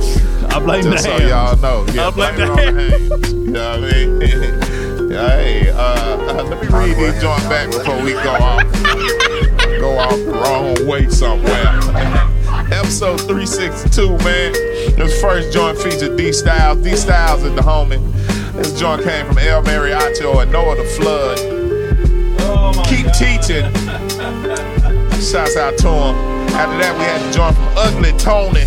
I 0.49 0.59
blame 0.59 0.83
just 0.83 1.05
the 1.05 1.11
so 1.11 1.11
Hamm's. 1.11 1.31
y'all 1.31 1.57
know. 1.59 1.93
Yeah, 1.93 2.09
I 2.09 2.11
blame 2.11 2.35
blame 2.35 2.37
the 2.37 2.43
it 2.43 2.51
on 2.51 2.75
the 2.75 2.81
hands. 2.83 3.33
You 3.33 3.51
know 3.53 3.71
what 3.71 3.79
I 3.79 3.93
mean? 3.93 4.21
yeah, 5.11 5.29
hey, 5.31 5.71
uh, 5.71 5.79
uh, 5.79 6.43
let 6.43 6.63
me 6.63 6.69
read 6.69 6.97
these 6.97 7.23
joint 7.23 7.43
back 7.49 7.71
before 7.71 8.03
we 8.03 8.13
go 8.13 8.33
off. 8.33 8.73
Go 9.79 9.99
off 9.99 10.17
the 10.17 10.33
wrong 10.33 10.87
way 10.87 11.09
somewhere. 11.09 11.69
Episode 12.73 13.21
362, 13.21 14.09
man. 14.19 14.53
This 14.97 15.21
first 15.21 15.53
joint 15.53 15.79
featured 15.79 16.17
D-Styles. 16.17 16.83
D 16.83 16.97
Styles 16.97 17.45
is 17.45 17.55
the 17.55 17.63
homie. 17.63 18.01
This 18.55 18.79
joint 18.81 19.05
came 19.05 19.27
from 19.27 19.39
EL 19.39 19.63
Maryacho 19.63 20.43
and 20.43 20.53
Nowaah 20.53 20.77
the 20.77 20.85
Flood. 20.97 21.39
Keep 22.87 23.13
teaching. 23.13 24.79
Shouts 25.23 25.57
out 25.57 25.79
to 25.79 25.89
him. 25.89 26.15
After 26.55 26.77
that, 26.79 26.99
we 26.99 27.05
had 27.05 27.19
to 27.25 27.33
joint 27.33 27.55
from 27.55 27.69
Ugly 27.77 28.13
Tony. 28.19 28.63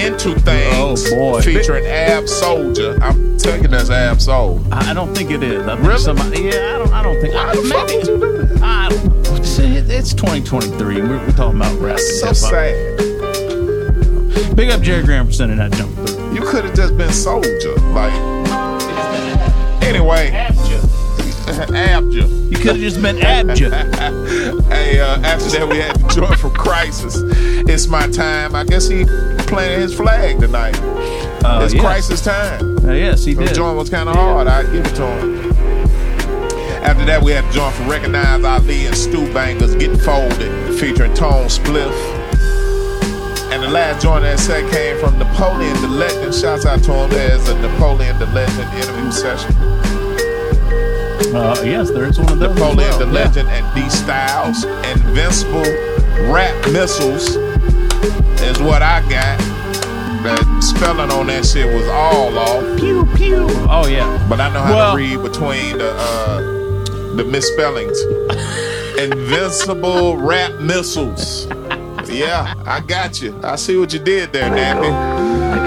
Into 0.00 0.34
Things. 0.40 1.06
Oh, 1.12 1.14
boy. 1.14 1.40
Featuring 1.42 1.84
AbSoulJah. 1.84 3.00
I'm 3.00 3.36
taking 3.38 3.70
that's 3.70 3.90
Ab 3.90 4.20
Soul. 4.20 4.60
I 4.72 4.92
don't 4.92 5.14
think 5.14 5.30
it 5.30 5.42
is. 5.42 5.66
I 5.66 5.76
think 5.76 5.86
Really? 5.88 6.00
somebody. 6.00 6.40
Yeah, 6.42 6.74
I 6.74 6.78
don't. 6.78 6.92
I 6.92 7.02
don't 7.02 7.20
think. 7.20 7.34
Why 7.34 7.50
I, 7.50 7.54
the 7.54 7.62
fuck 7.62 7.86
maybe. 7.86 7.98
you 7.98 8.04
do 8.18 8.18
that? 8.18 8.62
I. 8.62 8.88
It's, 9.36 9.58
it's 9.58 10.12
2023, 10.14 11.00
we're, 11.02 11.18
we're 11.18 11.30
talking 11.32 11.60
about 11.60 11.78
rap. 11.80 11.98
So 11.98 12.32
sad. 12.32 12.96
Big 14.56 14.70
up 14.70 14.80
Jerry 14.80 15.02
Graham 15.04 15.26
for 15.26 15.32
sending 15.32 15.58
that 15.58 15.72
jump 15.72 15.94
through. 15.96 16.34
You 16.34 16.40
could 16.40 16.64
have 16.64 16.74
just 16.74 16.96
been 16.96 17.12
Soldier. 17.12 17.74
Like, 17.92 18.12
anyway. 19.82 20.30
Abja. 21.64 22.50
You 22.50 22.56
could 22.56 22.66
have 22.72 22.78
just 22.78 23.00
been 23.02 23.16
Abja. 23.16 23.70
hey, 24.72 25.00
uh, 25.00 25.18
after 25.20 25.48
that, 25.50 25.68
we 25.68 25.78
had 25.78 25.96
the 25.96 26.08
joy 26.08 26.34
from 26.36 26.52
Crisis. 26.52 27.16
It's 27.68 27.86
my 27.88 28.08
time. 28.08 28.54
I 28.54 28.64
guess 28.64 28.86
he 28.88 29.04
planted 29.46 29.80
his 29.80 29.94
flag 29.94 30.38
tonight. 30.40 30.78
Uh, 31.44 31.60
it's 31.64 31.74
yes. 31.74 31.82
Crisis 31.82 32.20
time. 32.22 32.78
Uh, 32.84 32.92
yes, 32.92 33.24
he 33.24 33.34
The 33.34 33.44
did. 33.46 33.54
joint 33.54 33.76
was 33.76 33.88
kind 33.90 34.08
of 34.08 34.14
hard. 34.16 34.46
I 34.48 34.62
give 34.64 34.86
it 34.86 34.94
to 34.96 35.06
him. 35.06 35.52
After 36.82 37.04
that, 37.06 37.20
we 37.22 37.32
had 37.32 37.44
the 37.46 37.52
joint 37.52 37.74
from 37.74 37.88
Recognize 37.88 38.44
Ali 38.44 38.86
and 38.86 38.96
Stu 38.96 39.26
Bangas 39.32 39.78
Getting 39.78 39.98
Folded, 39.98 40.78
featuring 40.78 41.14
Tone 41.14 41.46
Spliff. 41.46 41.92
And 43.52 43.62
the 43.62 43.68
last 43.68 44.02
joint 44.02 44.22
that 44.22 44.38
set 44.38 44.70
came 44.70 44.98
from 45.00 45.18
Napoleon 45.18 45.74
Da 45.82 45.88
Legend. 45.88 46.34
Shouts 46.34 46.66
out 46.66 46.82
to 46.84 46.92
him. 46.92 47.10
as 47.12 47.48
a 47.48 47.58
Napoleon 47.60 48.18
Da 48.18 48.30
Legend 48.32 48.72
interview 48.74 49.10
session. 49.10 49.54
Uh, 51.34 51.60
yes, 51.64 51.90
there 51.90 52.04
is 52.04 52.18
one 52.18 52.32
of 52.32 52.38
those. 52.38 52.50
as 52.50 52.56
Napoleon 52.56 52.76
well. 52.76 52.98
the 52.98 53.06
Yeah. 53.06 53.12
Legend 53.12 53.48
and 53.48 53.74
D-Styles. 53.74 54.64
Invincible 54.64 55.64
Rap 56.32 56.54
Missiles 56.72 57.36
is 58.40 58.58
what 58.60 58.82
I 58.82 59.00
got. 59.08 59.38
The 60.22 60.60
spelling 60.60 61.10
on 61.10 61.26
that 61.28 61.44
shit 61.46 61.72
was 61.72 61.86
all 61.88 62.36
off. 62.38 62.78
Pew 62.78 63.06
pew. 63.14 63.46
Oh 63.68 63.86
yeah. 63.86 64.24
But 64.28 64.40
I 64.40 64.52
know 64.52 64.60
how 64.62 64.74
Well- 64.74 64.90
to 64.92 64.96
read 64.96 65.22
between 65.22 65.78
the 65.78 65.92
uh, 65.94 66.40
the 67.16 67.24
misspellings. 67.24 67.98
Invincible 68.98 70.16
rap 70.16 70.52
missiles. 70.60 71.46
Yeah, 72.08 72.54
I 72.66 72.80
got 72.80 73.20
you. 73.20 73.38
I 73.44 73.56
see 73.56 73.76
what 73.76 73.92
you 73.92 73.98
did 73.98 74.32
there, 74.32 74.48
Nappy. 74.50 74.90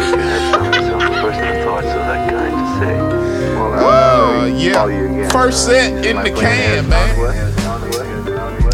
Some 0.09 0.99
personal 0.99 1.63
thoughts 1.65 1.87
of 1.87 1.93
that 2.07 2.29
kind 2.29 2.51
to 2.51 2.85
say. 2.85 3.55
Well, 3.55 4.41
uh, 4.41 4.45
yeah. 4.47 4.85
First 5.31 5.65
set 5.65 6.05
in 6.05 6.17
the 6.17 6.31
can, 6.31 6.89
man. 6.89 7.15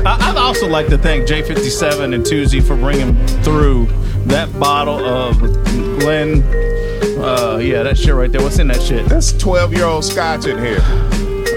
I'd 0.05 0.37
also 0.37 0.67
like 0.67 0.87
to 0.87 0.97
thank 0.97 1.27
J57 1.27 2.13
and 2.13 2.25
Tuesday 2.25 2.59
for 2.61 2.75
bringing 2.75 3.15
through 3.43 3.87
that 4.25 4.57
bottle 4.59 5.03
of 5.03 5.37
Glen. 5.99 6.43
Uh, 7.19 7.57
yeah, 7.61 7.83
that 7.83 7.97
shit 7.97 8.13
right 8.13 8.31
there. 8.31 8.41
What's 8.41 8.59
in 8.59 8.67
that 8.67 8.81
shit? 8.81 9.05
That's 9.07 9.33
12 9.37 9.73
year 9.73 9.85
old 9.85 10.05
scotch 10.05 10.45
in 10.45 10.57
here. 10.59 10.79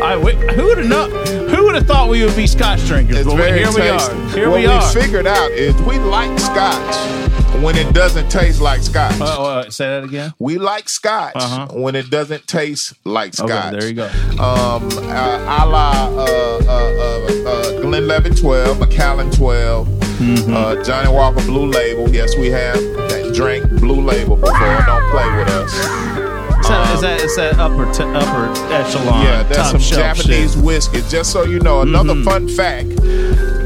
I 0.02 0.16
wait, 0.16 0.36
who 0.52 0.66
would 0.66 0.78
have 0.78 0.88
not? 0.88 1.10
Who 1.50 1.64
would 1.64 1.74
have 1.74 1.86
thought 1.86 2.08
we 2.08 2.24
would 2.24 2.36
be 2.36 2.46
Scotch 2.46 2.84
drinkers? 2.86 3.18
It's 3.18 3.26
But 3.26 3.36
very 3.36 3.58
here 3.58 3.72
we 3.72 3.88
are. 3.88 4.28
Here 4.30 4.48
what 4.50 4.60
we 4.60 4.66
are. 4.66 4.82
figured 4.92 5.26
out 5.26 5.50
is 5.50 5.74
we 5.82 5.98
like 5.98 6.38
scotch 6.38 7.27
when 7.62 7.76
it 7.76 7.92
doesn't 7.92 8.30
taste 8.30 8.60
like 8.60 8.82
scotch. 8.82 9.14
Oh, 9.20 9.44
uh, 9.46 9.70
say 9.70 9.86
that 9.86 10.04
again. 10.04 10.32
We 10.38 10.58
like 10.58 10.88
scotch 10.88 11.32
Uh-huh. 11.36 11.68
when 11.72 11.96
it 11.96 12.10
doesn't 12.10 12.46
taste 12.46 12.94
like 13.04 13.38
Okay, 13.40 13.48
scotch. 13.48 13.72
there 13.72 13.88
you 13.88 13.94
go. 13.94 14.06
Um, 14.38 14.88
uh, 15.08 15.58
a 15.58 15.66
la 15.66 16.08
uh, 16.08 16.58
uh, 16.68 16.68
uh, 16.68 17.50
uh, 17.50 17.80
Glenlivet 17.80 18.36
12, 18.38 18.78
Macallan 18.80 19.30
12, 19.30 19.88
Mm-hmm. 20.18 20.52
uh, 20.56 20.82
Johnnie 20.82 21.12
Walker 21.12 21.40
Blue 21.42 21.66
Label. 21.66 22.08
Yes, 22.12 22.36
we 22.36 22.48
have 22.50 22.74
that 22.74 23.32
drink 23.36 23.68
Blue 23.80 24.00
Label 24.00 24.34
before. 24.36 24.58
Don't 24.84 25.10
play 25.12 25.36
with 25.36 25.48
us. 25.48 25.72
Is 25.72 26.68
that, 26.68 26.94
is 26.94 27.00
that, 27.02 27.20
is 27.20 27.36
that 27.36 27.58
upper 27.58 27.84
t- 27.92 28.02
upper 28.02 28.50
echelon? 28.74 29.22
Yeah, 29.24 29.44
that's 29.44 29.70
some 29.70 29.78
Japanese 29.80 30.54
shit? 30.54 30.62
whiskey. 30.64 31.02
Just 31.08 31.30
so 31.32 31.44
you 31.44 31.60
know, 31.60 31.82
another 31.82 32.14
Mhm. 32.14 32.24
fun 32.24 32.48
fact: 32.48 32.88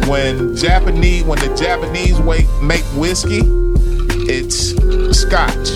when 0.09 0.55
Japanese, 0.55 1.25
when 1.25 1.39
the 1.39 1.49
Japanese 1.57 2.19
wake, 2.21 2.47
make 2.61 2.85
whiskey, 2.95 3.41
it's 4.29 4.71
Scotch. 5.19 5.71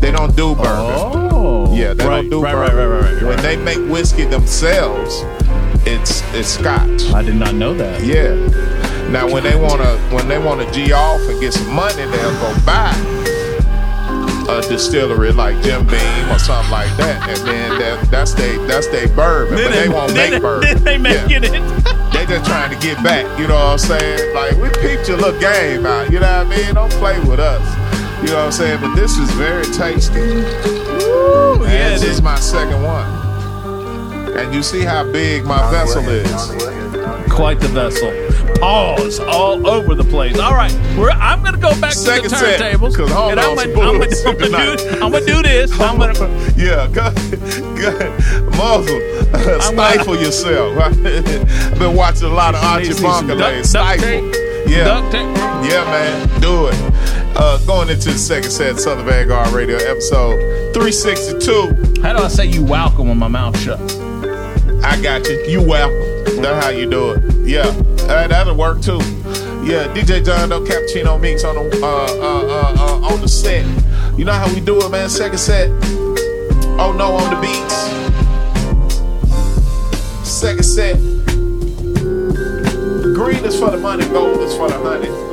They 0.00 0.10
don't 0.12 0.36
do 0.36 0.54
bourbon. 0.54 0.94
Oh, 1.32 1.74
Yeah, 1.74 1.94
they 1.94 2.06
right, 2.06 2.20
don't 2.22 2.30
do 2.30 2.42
right, 2.42 2.54
right, 2.54 2.70
bourbon. 2.70 2.88
right, 2.88 3.00
right, 3.02 3.12
right, 3.14 3.22
When 3.22 3.36
right. 3.36 3.42
they 3.42 3.56
make 3.56 3.78
whiskey 3.90 4.24
themselves, 4.24 5.22
it's 5.86 6.22
it's 6.34 6.48
Scotch. 6.48 7.10
I 7.12 7.22
did 7.22 7.36
not 7.36 7.54
know 7.54 7.74
that. 7.74 8.02
Yeah. 8.04 8.34
Now 9.10 9.30
when 9.32 9.42
they 9.42 9.56
wanna 9.56 9.96
when 10.14 10.28
they 10.28 10.38
wanna 10.38 10.70
g 10.72 10.92
off 10.92 11.20
and 11.28 11.40
get 11.40 11.52
some 11.54 11.72
money, 11.72 12.04
they'll 12.06 12.32
go 12.40 12.54
buy 12.64 12.92
a 14.48 14.62
distillery 14.62 15.32
like 15.32 15.60
Jim 15.62 15.84
Beam 15.86 16.30
or 16.30 16.38
something 16.38 16.70
like 16.70 16.94
that, 16.98 17.28
and 17.28 17.46
then 17.48 17.78
that, 17.80 18.10
that's 18.10 18.32
they 18.34 18.56
that's 18.66 18.86
they 18.88 19.06
bourbon, 19.06 19.56
but 19.56 19.72
they 19.72 19.88
won't 19.88 20.12
then, 20.14 20.30
make 20.32 20.42
bourbon. 20.42 20.68
Then 20.74 20.84
they 20.84 20.98
make 20.98 21.28
Yeah. 21.30 21.40
it. 21.42 21.95
They 22.12 22.24
just 22.26 22.44
trying 22.46 22.70
to 22.72 22.78
get 22.86 23.02
back. 23.02 23.24
You 23.38 23.46
know 23.46 23.54
what 23.54 23.72
I'm 23.72 23.78
saying? 23.78 24.34
Like 24.34 24.56
we 24.56 24.68
peeped 24.80 25.08
your 25.08 25.18
little 25.18 25.38
game 25.40 25.84
out. 25.86 26.10
You 26.10 26.20
know 26.20 26.44
what 26.44 26.46
I 26.46 26.56
mean? 26.56 26.74
Don't 26.74 26.92
play 26.92 27.18
with 27.20 27.40
us. 27.40 27.64
You 28.22 28.28
know 28.28 28.36
what 28.36 28.46
I'm 28.46 28.52
saying? 28.52 28.80
But 28.80 28.94
this 28.94 29.18
is 29.18 29.30
very 29.32 29.64
tasty. 29.66 30.20
Ooh, 30.20 31.58
yeah, 31.62 31.90
this 31.90 32.02
it 32.02 32.08
is 32.08 32.16
is. 32.16 32.22
my 32.22 32.36
second 32.36 32.82
one. 32.82 33.06
And 34.38 34.54
you 34.54 34.62
see 34.62 34.82
how 34.82 35.04
big 35.10 35.44
my 35.44 35.70
vessel 35.70 36.08
is. 36.08 36.85
Quite 37.36 37.60
the 37.60 37.68
vessel. 37.68 38.10
Pause 38.60 39.20
all 39.20 39.68
over 39.68 39.94
the 39.94 40.02
place. 40.04 40.38
All 40.38 40.54
right, 40.54 40.72
we're, 40.96 41.10
I'm 41.10 41.42
gonna 41.44 41.58
go 41.58 41.78
back 41.78 41.92
Second 41.92 42.30
to 42.30 42.36
the 42.36 42.36
turntables, 42.36 42.96
'cause 42.96 43.10
hold 43.12 43.32
and 43.32 43.40
I'm 43.40 43.50
on, 43.50 43.56
gonna, 43.56 43.68
some 43.74 43.80
I'm, 43.82 43.98
gonna, 43.98 43.98
bullshit 44.06 44.26
I'm, 44.26 44.34
gonna 44.38 44.46
tonight. 44.46 44.76
do, 44.78 45.00
gonna 45.00 45.26
do 45.26 45.42
this. 45.42 45.80
I'm 45.80 45.98
gonna. 45.98 46.14
Yeah, 46.56 46.86
go, 46.88 47.10
go, 47.76 48.48
muzzle, 48.56 49.60
stifle 49.60 50.16
yourself. 50.16 50.78
I've 50.80 51.78
been 51.78 51.94
watching 51.94 52.24
a 52.28 52.32
lot 52.32 52.54
of 52.54 52.62
Archie 52.64 52.84
Need 52.84 52.88
to 52.88 52.94
see 52.94 53.02
some 53.02 53.26
Bunker 53.26 53.34
lately. 53.34 53.64
Stifle. 53.64 54.08
Yeah. 54.66 55.10
Yeah, 55.62 55.84
man. 55.84 56.40
Do 56.40 56.68
it. 56.68 56.74
Uh, 57.36 57.58
going 57.66 57.90
into 57.90 58.10
the 58.12 58.18
second 58.18 58.50
set, 58.50 58.80
Southern 58.80 59.04
Vangard 59.06 59.52
Radio, 59.52 59.76
episode 59.76 60.72
362. 60.72 62.00
How 62.02 62.16
do 62.16 62.24
I 62.24 62.28
say 62.28 62.46
you 62.46 62.64
welcome 62.64 63.08
with 63.10 63.18
my 63.18 63.28
mouth 63.28 63.58
shut? 63.60 63.78
I 64.82 64.98
got 65.02 65.28
you. 65.28 65.38
You 65.46 65.62
welcome. 65.62 66.15
That's 66.26 66.64
how 66.64 66.70
you 66.70 66.88
do 66.88 67.12
it. 67.12 67.46
Yeah. 67.46 67.66
Uh, 68.08 68.26
that'll 68.28 68.56
work 68.56 68.80
too. 68.82 68.98
Yeah, 69.66 69.92
DJ 69.94 70.24
Jon 70.24 70.48
Doe 70.48 70.60
Cappuccino 70.60 71.20
Meeks 71.20 71.44
on 71.44 71.56
the 71.56 71.80
uh, 71.82 71.86
uh, 71.86 72.46
uh, 72.46 72.74
uh, 72.78 73.12
on 73.12 73.20
the 73.20 73.28
set. 73.28 73.64
You 74.16 74.24
know 74.24 74.32
how 74.32 74.52
we 74.54 74.60
do 74.60 74.80
it, 74.84 74.90
man. 74.90 75.08
Second 75.08 75.38
set. 75.38 75.70
Oh 76.78 76.94
no, 76.96 77.16
on 77.16 77.34
the 77.34 77.40
beats. 77.40 77.86
Second 80.28 80.62
set. 80.62 80.96
Green 83.14 83.44
is 83.44 83.58
for 83.58 83.70
the 83.70 83.78
money, 83.78 84.04
gold 84.06 84.38
is 84.40 84.54
for 84.56 84.68
the 84.68 84.78
honey. 84.78 85.25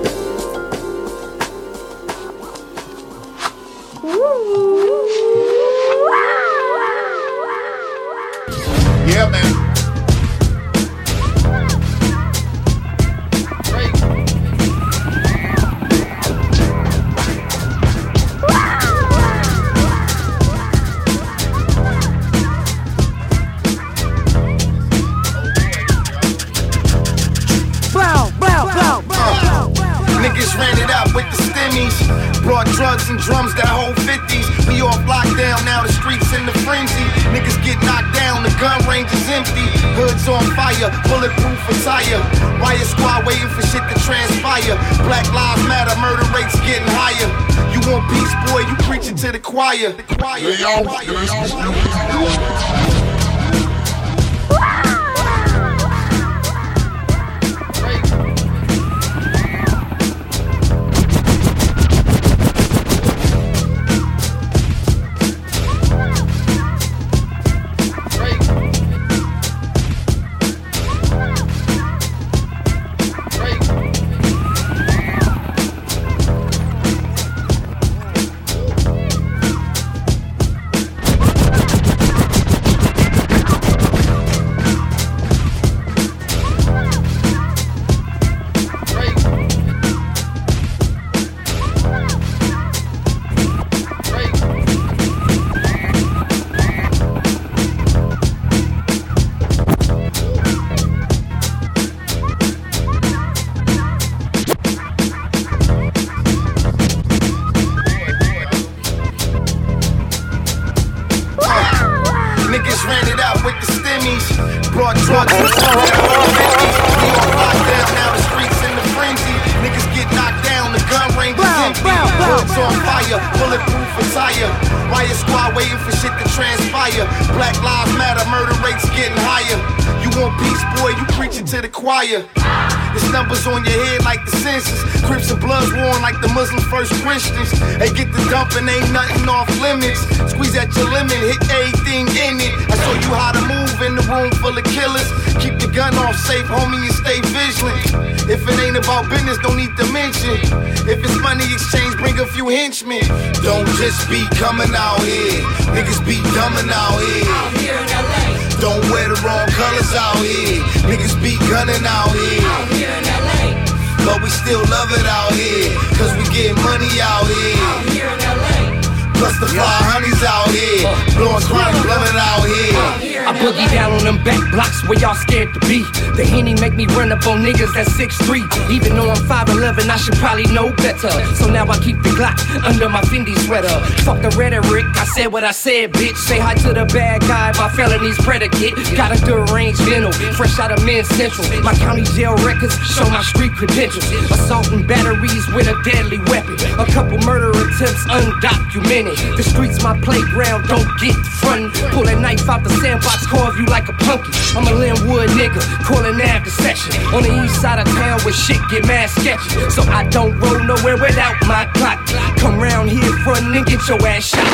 Niggas 177.44 177.74
that's 177.76 177.92
6'3. 178.00 178.72
Even 178.72 178.96
though 178.96 179.12
I'm 179.12 179.20
5'11, 179.28 179.90
I 179.90 179.98
should 179.98 180.16
probably 180.16 180.48
know 180.56 180.72
better. 180.80 181.12
So 181.36 181.52
now 181.52 181.68
I 181.68 181.78
keep 181.80 182.02
the 182.02 182.16
Glock 182.16 182.40
under 182.64 182.88
my 182.88 183.02
Fendi 183.02 183.36
sweater. 183.46 183.76
Fuck 184.04 184.22
the 184.22 184.30
rhetoric, 184.40 184.86
I 184.96 185.06
said 185.06 185.28
what 185.28 185.44
I 185.44 185.52
said, 185.52 185.92
bitch. 185.92 186.16
Say 186.16 186.40
hi 186.40 186.56
to 186.64 186.74
the 186.74 186.86
bad 186.86 187.22
guy, 187.22 187.52
my 187.58 187.70
felonies 187.76 188.18
predicate. 188.24 188.74
Got 188.96 189.12
a 189.12 189.20
deranged 189.26 189.84
mental, 189.86 190.12
fresh 190.34 190.58
out 190.60 190.72
of 190.72 190.84
men's 190.86 191.10
central. 191.10 191.46
My 191.62 191.76
county 191.76 192.04
jail 192.16 192.36
records 192.48 192.76
show 192.88 193.08
my 193.10 193.22
street 193.22 193.52
credentials. 193.52 194.08
Assault 194.32 194.72
and 194.72 194.88
batteries 194.88 195.46
with 195.54 195.68
a 195.68 195.76
deadly 195.84 196.20
weapon. 196.32 196.56
A 196.80 196.86
couple 196.86 197.18
murder 197.28 197.52
attempts 197.52 198.06
undocumented. 198.08 199.36
The 199.36 199.44
streets 199.44 199.84
my 199.84 200.00
playground, 200.00 200.68
don't 200.68 200.88
get 201.02 201.16
front. 201.44 201.76
Pull 201.92 202.04
that 202.08 202.20
knife 202.20 202.48
out 202.48 202.64
the 202.64 202.72
sandbox, 202.80 203.28
carve 203.28 203.60
you 203.60 203.68
like 203.68 203.88
a 203.92 203.96
pumpkin. 204.08 204.32
I'm 204.56 204.66
a 204.66 204.74
Linwood 204.74 205.30
nigga, 205.36 205.62
calling 205.84 206.20
after 206.24 206.50
session. 206.50 206.96
On 207.14 207.22
the 207.22 207.32
east 207.44 207.60
side 207.62 207.80
of 207.80 207.88
town 207.94 208.20
where 208.24 208.34
shit 208.34 208.60
get 208.72 208.88
mad 208.88 209.12
sketchy. 209.12 209.52
So 209.70 209.84
I 209.92 210.08
don't 210.08 210.34
roll 210.40 210.60
nowhere 210.64 210.98
without 210.98 211.36
my 211.46 211.68
clock. 211.76 212.00
Come 212.40 212.58
round 212.58 212.90
here 212.90 213.14
front 213.28 213.46
and 213.52 213.66
get 213.66 213.84
your 213.88 214.00
ass 214.08 214.32
shot. 214.32 214.48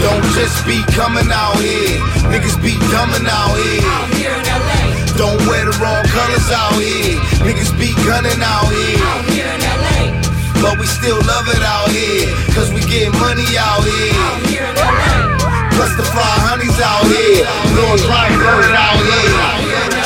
Don't 0.00 0.24
just 0.38 0.64
be 0.64 0.78
coming 0.94 1.28
out 1.28 1.58
here. 1.58 1.98
Niggas 2.30 2.56
be 2.62 2.78
dumbing 2.94 3.26
out 3.26 3.54
here. 3.58 3.82
Out 3.84 4.08
here 4.14 4.32
in 4.32 4.46
LA. 4.46 4.96
Don't 5.18 5.40
wear 5.48 5.64
the 5.66 5.74
wrong 5.82 6.04
colors 6.06 6.48
out 6.52 6.78
here. 6.78 7.18
Niggas 7.42 7.72
be 7.78 7.92
gunning 8.06 8.40
out 8.40 8.70
here. 8.70 9.00
Out 9.02 9.24
here 9.32 9.50
in 9.50 9.60
LA. 9.60 10.22
But 10.62 10.78
we 10.78 10.86
still 10.86 11.20
love 11.26 11.48
it 11.48 11.62
out 11.62 11.90
here. 11.90 12.28
Cause 12.54 12.72
we 12.72 12.80
get 12.80 13.12
money 13.12 13.46
out 13.58 13.84
here. 13.84 15.35
Plus 15.76 15.92
the 15.94 16.02
fly 16.02 16.24
honeys 16.48 16.80
out 16.80 17.04
here. 17.04 17.44
Blowing 17.76 18.00
chronic 18.00 18.32
blunt 18.40 18.72
out 18.72 18.96
here. 18.96 19.56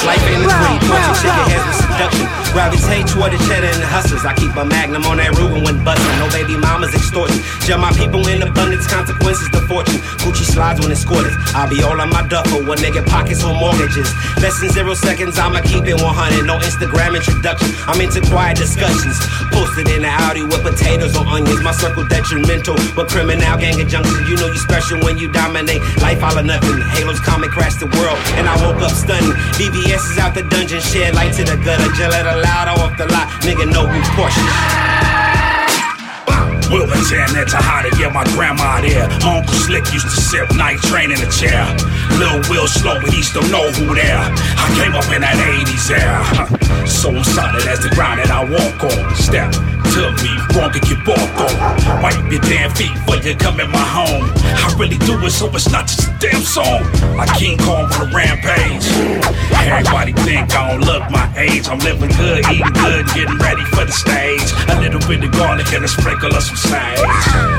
Life 0.05 0.27
ain't 0.27 0.45
a 0.45 0.51
free 0.51 0.79
punching 0.83 1.15
chicken 1.23 1.47
heads 1.47 1.90
with 2.01 2.13
seduction. 2.13 2.41
Gravitate 2.53 3.07
toward 3.07 3.33
the 3.33 3.39
cheddar 3.47 3.69
and 3.69 3.83
the 3.83 3.87
hustlers. 3.87 4.25
I 4.25 4.35
keep 4.35 4.55
a 4.57 4.65
magnum 4.65 5.05
on 5.07 5.19
that 5.19 5.37
Ruben 5.39 5.63
when 5.63 5.85
bustin'. 5.85 6.17
No 6.19 6.27
baby 6.35 6.57
mamas 6.57 6.95
extorting. 6.95 7.39
Jump 7.63 7.83
my 7.83 7.93
people 7.95 8.27
in 8.27 8.43
abundance, 8.43 8.87
consequences 8.87 9.49
to 9.55 9.61
fortune. 9.71 10.01
Gucci 10.25 10.45
slides 10.45 10.81
when 10.81 10.91
it's 10.91 11.05
quarters. 11.05 11.35
I'll 11.55 11.71
be 11.71 11.83
all 11.83 12.01
on 12.01 12.11
my 12.11 12.27
duffel, 12.27 12.67
one 12.67 12.79
nigga 12.79 13.07
pockets 13.07 13.45
on 13.45 13.55
mortgages. 13.57 14.11
Less 14.43 14.59
than 14.61 14.71
zero 14.71 14.95
seconds, 14.95 15.39
I'ma 15.39 15.63
keep 15.63 15.87
it 15.87 15.95
100. 15.95 16.47
No 16.47 16.59
Instagram 16.59 17.15
introduction, 17.15 17.71
I'm 17.87 18.01
into 18.01 18.21
quiet 18.27 18.57
discussions. 18.59 19.15
Posted 19.55 19.89
in 19.89 20.03
the 20.03 20.11
Audi 20.27 20.43
with 20.43 20.63
potatoes 20.63 21.15
or 21.15 21.27
onions. 21.27 21.63
My 21.63 21.73
circle 21.73 22.07
detrimental, 22.07 22.75
but 22.97 23.09
criminal 23.09 23.59
gang 23.59 23.79
injunction. 23.79 24.27
You 24.27 24.35
know 24.37 24.51
you 24.51 24.59
special 24.59 24.99
when 25.07 25.19
you 25.19 25.31
dominate. 25.31 25.83
Life 26.03 26.23
all 26.23 26.35
or 26.35 26.43
nothing. 26.43 26.83
Halos 26.99 27.21
comic 27.21 27.51
crash 27.51 27.79
the 27.79 27.87
world, 27.95 28.19
and 28.35 28.49
I 28.51 28.59
woke 28.59 28.83
up 28.83 28.91
stunning. 28.91 29.33
BBS 29.55 30.03
is 30.11 30.19
out 30.19 30.35
the 30.35 30.43
dungeon, 30.43 30.81
shed 30.81 31.15
light 31.15 31.35
to 31.39 31.45
the 31.45 31.57
gutter. 31.63 31.90
Gillette 31.95 32.27
allowed 32.27 32.69
off 32.79 32.97
the 32.99 33.07
lot. 33.07 33.29
Nigga 33.43 33.67
a 37.85 37.91
yeah, 37.99 38.09
my 38.13 38.25
grandma 38.37 38.81
there. 38.81 39.09
My 39.21 39.39
Uncle 39.39 39.55
Slick 39.55 39.93
used 39.93 40.07
to 40.07 40.21
sip 40.21 40.55
night 40.55 40.79
train 40.87 41.11
in 41.11 41.19
a 41.19 41.31
chair. 41.31 41.67
Lil 42.19 42.41
Will 42.49 42.69
slow, 42.69 43.01
but 43.01 43.11
he 43.11 43.23
still 43.23 43.47
know 43.51 43.71
who 43.73 43.95
there. 43.95 44.19
I 44.19 44.67
came 44.79 44.95
up 44.95 45.11
in 45.11 45.23
that 45.23 45.37
80s 45.37 45.91
era. 45.91 46.57
So 46.91 47.09
I'm 47.11 47.25
solid 47.25 47.67
as 47.69 47.81
the 47.81 47.89
ground 47.91 48.19
that 48.19 48.31
I 48.31 48.45
walk 48.45 48.83
on. 48.83 49.15
Step 49.15 49.80
to 49.95 50.15
me, 50.23 50.33
wrong 50.55 50.71
and 50.71 50.85
get 50.87 51.01
walk 51.07 51.35
on. 51.43 51.55
Wipe 52.03 52.19
your 52.31 52.41
damn 52.43 52.71
feet 52.75 52.93
before 52.95 53.19
you 53.23 53.35
come 53.35 53.61
in 53.61 53.71
my 53.71 53.83
home. 53.83 54.31
I 54.45 54.75
really 54.79 54.99
do 54.99 55.19
it, 55.27 55.31
so 55.31 55.51
it's 55.51 55.71
not 55.71 55.87
just 55.87 56.09
a 56.09 56.13
damn 56.21 56.43
song. 56.43 56.87
Like 57.17 57.33
King 57.35 57.59
Kong 57.59 57.91
on 57.91 58.01
a 58.03 58.07
rampage. 58.15 58.87
Everybody 59.67 60.13
think 60.25 60.55
I 60.55 60.71
don't 60.71 60.83
look 60.87 61.03
my 61.11 61.27
age. 61.37 61.69
I'm 61.69 61.79
living 61.81 62.11
good, 62.15 62.47
eating 62.51 62.75
good, 62.79 63.07
getting 63.15 63.39
ready 63.39 63.65
for 63.75 63.85
the 63.85 63.93
stage. 63.93 64.47
A 64.71 64.81
little 64.81 65.03
bit 65.09 65.25
of 65.25 65.33
garlic 65.33 65.73
and 65.73 65.85
a 65.85 65.89
sprinkle 65.89 66.35
of 66.35 66.43
some 66.43 66.57
sage. 66.57 67.01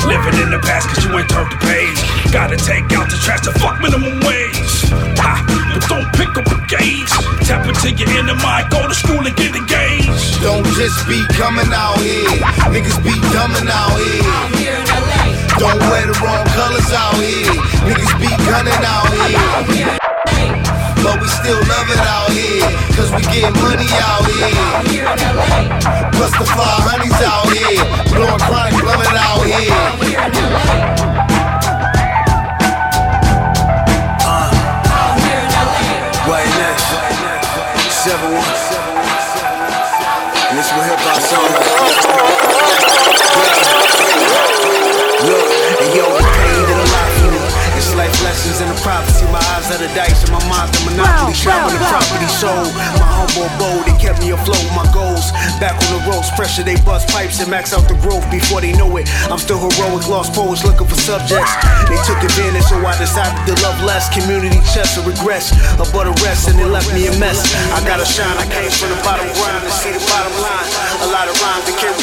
Living 0.07 0.39
in 0.39 0.49
the 0.51 0.59
past 0.63 0.87
cause 0.89 1.03
you 1.03 1.11
ain't 1.17 1.29
turned 1.29 1.51
the 1.51 1.59
page. 1.59 1.99
Gotta 2.31 2.57
take 2.57 2.87
out 2.95 3.09
the 3.09 3.19
trash 3.19 3.41
to 3.47 3.51
fuck 3.59 3.81
minimum 3.81 4.19
wage. 4.23 4.87
Ha, 5.19 5.43
but 5.73 5.83
don't 5.89 6.09
pick 6.15 6.31
up 6.37 6.60
gauge. 6.71 7.11
Tap 7.43 7.67
into 7.67 7.91
your 7.91 8.07
inner 8.15 8.39
mind, 8.39 8.71
go 8.71 8.87
to 8.87 8.95
school 8.95 9.19
and 9.19 9.35
get 9.35 9.51
engaged. 9.51 10.39
Don't 10.39 10.63
just 10.79 11.03
be 11.03 11.19
coming 11.35 11.67
out 11.75 11.99
here. 11.99 12.31
Niggas 12.71 12.95
be 13.03 13.11
dumbing 13.35 13.67
out 13.67 13.99
here. 13.99 14.23
Out 14.23 14.55
here 14.55 14.79
in 14.79 14.87
LA. 14.87 15.35
Don't 15.59 15.81
wear 15.91 16.07
the 16.07 16.15
wrong 16.23 16.47
colors 16.55 16.91
out 16.95 17.19
here. 17.19 17.51
Niggas 17.83 18.15
be 18.23 18.31
gunning 18.47 18.83
out 18.87 19.11
here. 19.11 19.99
But 21.03 21.19
we 21.19 21.27
still 21.27 21.59
love 21.59 21.89
it 21.91 21.99
out 22.07 22.31
here. 22.31 22.63
Cause 22.95 23.11
we 23.11 23.21
get 23.27 23.51
money 23.59 23.91
out 24.07 24.23
here. 24.31 24.55
Plus 26.15 26.31
the 26.39 26.45
fly 26.55 26.71
honeys 26.87 27.19
out 27.19 27.51
here. 27.51 27.83
Blowing 28.15 28.39
chronic, 28.47 28.79
blowing 28.79 29.17
out 29.19 29.43
here. 29.43 31.10
What 41.31 41.80
It's 48.41 48.57
life 48.57 48.61
and 48.61 48.73
the 48.73 48.81
prophecy. 48.81 49.25
My 49.29 49.41
eyes 49.53 49.69
are 49.69 49.77
the 49.77 49.87
dice 49.93 50.23
and 50.25 50.33
my 50.33 50.41
mind 50.49 50.73
the 50.73 50.91
monopoly. 50.91 51.33
Shopping 51.33 51.77
the 51.77 51.85
property 51.85 52.29
sold. 52.41 52.73
My 52.97 53.05
humble 53.05 53.45
abode, 53.45 53.85
they 53.85 53.93
kept 54.01 54.19
me 54.21 54.31
afloat 54.31 54.65
my 54.73 54.85
goals. 54.93 55.31
Back 55.61 55.77
on 55.77 55.89
the 55.93 56.01
ropes, 56.09 56.33
pressure, 56.33 56.63
they 56.63 56.75
bust 56.81 57.07
pipes 57.09 57.39
and 57.39 57.49
max 57.49 57.73
out 57.73 57.87
the 57.87 57.95
growth 58.01 58.25
before 58.31 58.61
they 58.61 58.73
know 58.73 58.89
it. 58.97 59.05
I'm 59.29 59.37
still 59.37 59.59
heroic, 59.61 60.07
lost 60.09 60.33
poets 60.33 60.65
looking 60.65 60.87
for 60.87 60.97
subjects. 60.97 61.53
They 61.85 61.97
took 62.05 62.17
advantage, 62.21 62.65
so 62.65 62.81
I 62.81 62.97
decided 62.97 63.37
to 63.45 63.53
love 63.61 63.77
less. 63.85 64.09
Community 64.09 64.57
chest 64.73 64.97
or 64.97 65.05
regrets, 65.05 65.53
a 65.77 65.85
butter 65.93 66.13
rest, 66.25 66.49
and 66.49 66.57
they 66.57 66.65
left 66.65 66.89
me 66.93 67.07
a 67.07 67.13
mess. 67.21 67.45
I 67.73 67.79
gotta 67.85 68.05
shine, 68.05 68.37
I 68.37 68.45
came 68.49 68.71
from 68.71 68.89
the 68.89 68.99
bottom 69.05 69.29
grind 69.37 69.63
to 69.63 69.71
see 69.71 69.93
the 69.93 70.01
bottom 70.09 70.33
line. 70.41 70.65
A 71.05 71.07
lot 71.13 71.29
of 71.29 71.37
rhymes 71.37 71.65
that 71.69 71.77
can't. 71.77 71.97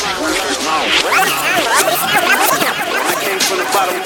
From 3.49 3.57
the 3.57 3.65
bottom. 3.73 3.97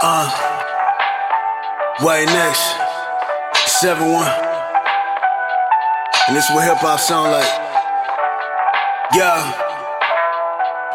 Uh, 0.00 0.30
White 2.00 2.24
next, 2.26 2.74
seven 3.68 4.10
one, 4.10 4.26
and 6.26 6.34
this 6.34 6.48
is 6.48 6.54
what 6.54 6.64
hip 6.64 6.78
hop 6.78 7.00
sound 7.00 7.32
like. 7.32 7.44
Yeah. 9.14 9.67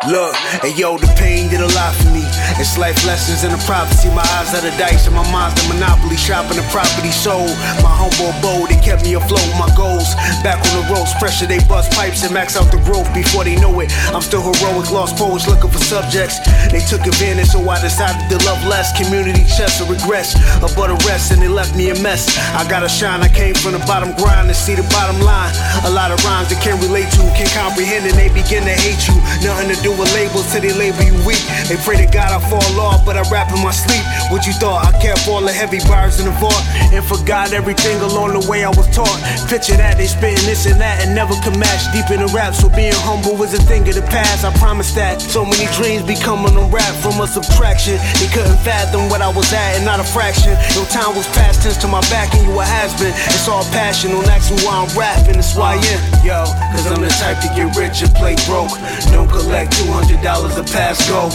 Look, 0.10 0.36
and 0.66 0.78
yo, 0.78 0.98
the 0.98 1.08
pain 1.16 1.50
did 1.50 1.62
a 1.62 1.68
lot 1.68 1.96
for 1.96 2.10
me. 2.10 2.13
It's 2.62 2.78
life 2.78 2.98
lessons 3.06 3.44
and 3.44 3.54
the 3.54 3.62
prophecy. 3.66 4.10
My 4.14 4.26
eyes 4.38 4.54
are 4.54 4.62
the 4.62 4.74
dice 4.78 5.08
and 5.08 5.16
my 5.16 5.26
mind's 5.32 5.58
the 5.58 5.74
monopoly. 5.74 6.18
Shopping 6.18 6.58
the 6.58 6.66
property 6.70 7.10
sold. 7.10 7.50
My 7.82 7.90
humble 7.90 8.30
abode, 8.30 8.70
they 8.70 8.80
kept 8.80 9.02
me 9.04 9.16
afloat 9.18 9.46
my 9.58 9.70
goals. 9.74 10.14
Back 10.46 10.62
on 10.62 10.74
the 10.78 10.86
ropes, 10.94 11.14
pressure, 11.18 11.50
they 11.50 11.60
bust 11.66 11.92
pipes 11.98 12.22
and 12.24 12.34
max 12.34 12.56
out 12.56 12.70
the 12.70 12.78
growth 12.86 13.10
before 13.14 13.44
they 13.44 13.58
know 13.58 13.74
it. 13.82 13.90
I'm 14.14 14.22
still 14.22 14.46
heroic, 14.46 14.92
lost 14.94 15.18
poets 15.18 15.48
looking 15.50 15.72
for 15.72 15.82
subjects. 15.82 16.38
They 16.70 16.80
took 16.86 17.02
advantage, 17.10 17.50
so 17.50 17.60
I 17.66 17.82
decided 17.82 18.22
to 18.30 18.38
love 18.46 18.62
less. 18.70 18.94
Community 18.94 19.44
chest 19.50 19.82
or 19.82 19.90
regrets. 19.90 20.38
A 20.62 20.70
butter 20.78 20.98
rest 21.10 21.34
and 21.34 21.42
they 21.42 21.50
left 21.50 21.76
me 21.76 21.90
a 21.90 21.98
mess. 22.06 22.30
I 22.54 22.68
gotta 22.70 22.90
shine, 22.90 23.26
I 23.26 23.30
came 23.30 23.56
from 23.56 23.74
the 23.74 23.84
bottom 23.90 24.14
grind 24.14 24.48
to 24.48 24.56
see 24.56 24.76
the 24.76 24.86
bottom 24.94 25.20
line. 25.26 25.52
A 25.86 25.92
lot 25.92 26.12
of 26.12 26.22
rhymes 26.24 26.54
that 26.54 26.62
can't 26.62 26.80
relate 26.86 27.10
to, 27.18 27.24
can't 27.34 27.50
comprehend, 27.52 28.06
and 28.06 28.14
they 28.14 28.30
begin 28.30 28.64
to 28.64 28.76
hate 28.78 29.02
you. 29.10 29.18
Nothing 29.42 29.74
to 29.74 29.78
do 29.82 29.92
with 29.98 30.14
labels 30.14 30.52
till 30.54 30.62
they 30.62 30.74
label 30.74 31.02
you 31.02 31.18
weak. 31.26 31.42
They 31.66 31.78
pray 31.82 31.98
to 31.98 32.08
God 32.08 32.30
I 32.30 32.43
fall 32.50 32.80
off, 32.80 33.06
but 33.06 33.18
I 33.18 33.24
rap 33.32 33.52
in 33.54 33.62
my 33.64 33.72
sleep. 33.72 34.04
What 34.32 34.46
you 34.46 34.54
thought? 34.54 34.86
I 34.86 34.92
kept 35.02 35.28
all 35.28 35.42
the 35.42 35.52
heavy 35.52 35.80
bars 35.88 36.20
in 36.20 36.26
the 36.26 36.36
vault 36.38 36.64
and 36.92 37.04
forgot 37.04 37.54
everything 37.54 38.00
along 38.02 38.34
the 38.34 38.44
way 38.50 38.64
I 38.64 38.70
was 38.70 38.88
taught. 38.96 39.18
Picture 39.50 39.78
that, 39.78 39.98
they 39.98 40.08
spitting 40.08 40.46
this 40.46 40.66
and 40.66 40.80
that 40.80 41.04
and 41.04 41.16
never 41.16 41.34
could 41.44 41.58
match 41.58 41.84
deep 41.94 42.10
in 42.12 42.20
the 42.26 42.30
rap. 42.34 42.54
So 42.54 42.70
being 42.70 42.96
humble 43.04 43.36
was 43.36 43.54
a 43.54 43.62
thing 43.64 43.88
of 43.88 43.96
the 43.96 44.06
past. 44.08 44.46
I 44.46 44.52
promise 44.58 44.94
that. 44.96 45.22
So 45.22 45.46
many 45.46 45.66
dreams 45.78 46.04
be 46.04 46.16
coming 46.16 46.56
on 46.58 46.72
rap 46.72 46.94
from 47.02 47.20
a 47.22 47.28
subtraction. 47.28 47.98
They 48.20 48.30
couldn't 48.30 48.60
fathom 48.62 49.10
what 49.10 49.22
I 49.22 49.30
was 49.30 49.52
at 49.54 49.78
and 49.78 49.86
not 49.86 50.00
a 50.00 50.08
fraction. 50.08 50.54
No 50.76 50.84
time 50.90 51.16
was 51.16 51.28
past 51.34 51.64
tense 51.64 51.78
to 51.84 51.88
my 51.88 52.02
back 52.10 52.34
and 52.36 52.44
you 52.46 52.54
a 52.60 52.66
has 52.66 52.94
been. 53.00 53.14
It's 53.34 53.48
all 53.48 53.64
passion. 53.72 54.12
Don't 54.12 54.28
ask 54.28 54.52
me 54.52 54.58
why 54.66 54.84
I'm 54.84 54.92
rapping. 54.98 55.38
It's 55.38 55.56
why 55.56 55.76
I 55.76 55.82
am. 55.94 56.02
Yo, 56.26 56.40
cause 56.74 56.88
I'm 56.88 57.02
the 57.02 57.10
type 57.22 57.40
to 57.42 57.50
get 57.56 57.76
rich 57.76 58.02
and 58.02 58.14
play 58.16 58.36
broke. 58.46 58.74
Don't 59.12 59.30
collect 59.30 59.74
$200 59.74 60.18
a 60.58 60.64
pass 60.72 60.98
go. 61.10 61.30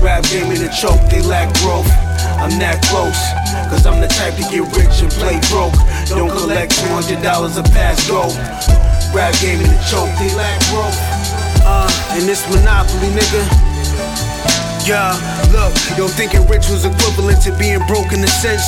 Rap 0.00 0.24
game 0.24 0.50
in 0.50 0.60
the 0.64 0.72
choke, 0.72 1.00
they 1.10 1.20
lack 1.20 1.52
growth. 1.60 1.86
I'm 2.40 2.56
that 2.58 2.80
close, 2.88 3.20
cause 3.68 3.84
I'm 3.84 4.00
the 4.00 4.08
type 4.08 4.34
to 4.36 4.44
get 4.48 4.64
rich 4.72 5.04
and 5.04 5.12
play 5.12 5.36
broke. 5.52 5.76
Don't 6.08 6.30
collect 6.30 6.72
$200 6.72 7.20
a 7.20 7.62
pass 7.68 8.08
go. 8.08 8.32
Rap 9.12 9.36
game 9.40 9.60
in 9.60 9.68
the 9.68 9.80
choke, 9.92 10.08
they 10.16 10.32
lack 10.34 10.56
growth. 10.72 10.96
Uh, 11.68 11.90
and 12.16 12.24
this 12.24 12.48
monopoly, 12.48 13.12
nigga. 13.12 13.69
Yeah, 14.90 15.14
look, 15.54 15.70
yo, 15.94 16.10
thinking 16.10 16.42
rich 16.50 16.66
was 16.66 16.82
equivalent 16.82 17.38
to 17.46 17.54
being 17.54 17.78
broke 17.86 18.10
in 18.10 18.26
a 18.26 18.32
sense. 18.42 18.66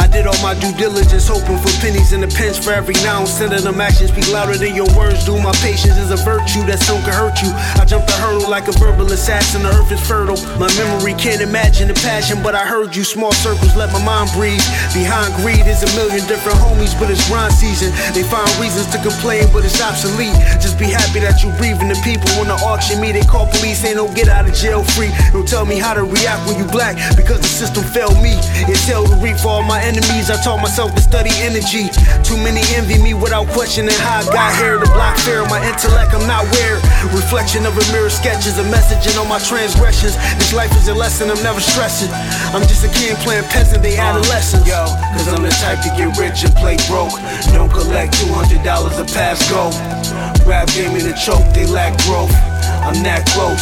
I 0.00 0.08
did 0.08 0.24
all 0.24 0.40
my 0.40 0.56
due 0.56 0.72
diligence, 0.72 1.28
hoping 1.28 1.60
for 1.60 1.68
pennies 1.84 2.16
in 2.16 2.24
the 2.24 2.32
pence 2.32 2.56
for 2.56 2.72
every 2.72 2.96
noun. 3.04 3.26
Sending 3.26 3.60
them 3.60 3.76
actions 3.76 4.08
speak 4.08 4.32
louder 4.32 4.56
than 4.56 4.72
your 4.72 4.88
words 4.96 5.28
do. 5.28 5.36
My 5.36 5.52
patience 5.60 6.00
is 6.00 6.08
a 6.08 6.16
virtue 6.24 6.64
that 6.72 6.80
soon 6.80 7.04
can 7.04 7.12
hurt 7.12 7.36
you. 7.44 7.52
I 7.76 7.84
jumped 7.84 8.08
the 8.08 8.16
hurdle 8.16 8.48
like 8.48 8.64
a 8.68 8.72
verbal 8.80 9.12
assassin. 9.12 9.60
The 9.60 9.68
earth 9.76 9.92
is 9.92 10.00
fertile. 10.00 10.40
My 10.56 10.72
memory 10.80 11.12
can't 11.20 11.44
imagine 11.44 11.92
the 11.92 11.98
passion, 12.00 12.40
but 12.40 12.56
I 12.56 12.64
heard 12.64 12.96
you. 12.96 13.04
Small 13.04 13.36
circles, 13.36 13.76
let 13.76 13.92
my 13.92 14.00
mind 14.00 14.32
breathe. 14.32 14.64
Behind 14.96 15.36
greed 15.44 15.68
is 15.68 15.84
a 15.84 15.90
million 16.00 16.24
different 16.24 16.56
homies, 16.64 16.96
but 16.96 17.12
it's 17.12 17.20
grind 17.28 17.52
season. 17.52 17.92
They 18.16 18.24
find 18.24 18.48
reasons 18.56 18.88
to 18.96 18.98
complain, 19.04 19.52
but 19.52 19.68
it's 19.68 19.84
obsolete. 19.84 20.32
Just 20.64 20.80
be 20.80 20.88
happy 20.88 21.20
that 21.20 21.44
you 21.44 21.52
breathing. 21.60 21.92
The 21.92 22.00
people 22.00 22.32
when 22.40 22.48
the 22.48 22.56
auction 22.64 23.04
me, 23.04 23.12
they 23.12 23.20
call 23.20 23.44
police. 23.52 23.84
Ain't 23.84 24.00
no 24.00 24.08
get 24.16 24.32
out 24.32 24.48
of 24.48 24.56
jail 24.56 24.80
free. 24.96 25.12
Tell 25.48 25.57
me 25.64 25.78
how 25.78 25.94
to 25.94 26.04
react 26.04 26.46
when 26.46 26.58
you 26.58 26.66
black 26.68 26.94
because 27.16 27.40
the 27.40 27.48
system 27.48 27.82
failed 27.82 28.20
me. 28.22 28.36
It's 28.68 28.84
hell 28.86 29.06
to 29.06 29.16
reap 29.18 29.38
for 29.38 29.48
all 29.48 29.62
my 29.62 29.80
enemies. 29.80 30.30
I 30.30 30.36
taught 30.42 30.60
myself 30.60 30.94
to 30.94 31.00
study 31.00 31.30
energy. 31.40 31.88
Too 32.22 32.36
many 32.36 32.60
envy 32.76 33.00
me 33.02 33.14
without 33.14 33.48
questioning 33.56 33.96
how 33.98 34.20
I 34.20 34.24
got 34.30 34.54
here. 34.60 34.78
The 34.78 34.86
block 34.92 35.16
fear 35.24 35.42
my 35.48 35.58
intellect, 35.64 36.14
I'm 36.14 36.26
not 36.28 36.44
weird. 36.54 36.82
Reflection 37.10 37.66
of 37.66 37.74
a 37.74 37.84
mirror 37.92 38.10
sketches, 38.10 38.58
a 38.58 38.66
messaging 38.68 39.18
on 39.18 39.28
my 39.28 39.38
transgressions. 39.38 40.14
This 40.36 40.52
life 40.52 40.74
is 40.76 40.88
a 40.88 40.94
lesson, 40.94 41.30
I'm 41.30 41.42
never 41.42 41.60
stressing. 41.60 42.10
I'm 42.54 42.62
just 42.68 42.84
a 42.84 42.90
kid 42.92 43.16
playing 43.24 43.44
peasant, 43.48 43.82
they 43.82 43.96
adolescents. 43.96 44.68
Yo, 44.68 44.86
cause 45.16 45.28
I'm 45.32 45.42
the 45.42 45.50
type 45.58 45.80
to 45.82 45.90
get 45.96 46.14
rich 46.18 46.44
and 46.44 46.54
play 46.54 46.76
broke. 46.86 47.16
Don't 47.50 47.70
collect 47.70 48.14
$200 48.14 48.62
a 48.62 49.04
pass 49.12 49.40
go. 49.50 50.37
Rap 50.48 50.66
game 50.68 50.96
in 50.96 51.04
the 51.04 51.12
choke, 51.12 51.44
they 51.52 51.66
lack 51.66 51.92
growth. 52.08 52.32
I'm 52.80 52.96
that 53.04 53.28
close, 53.36 53.60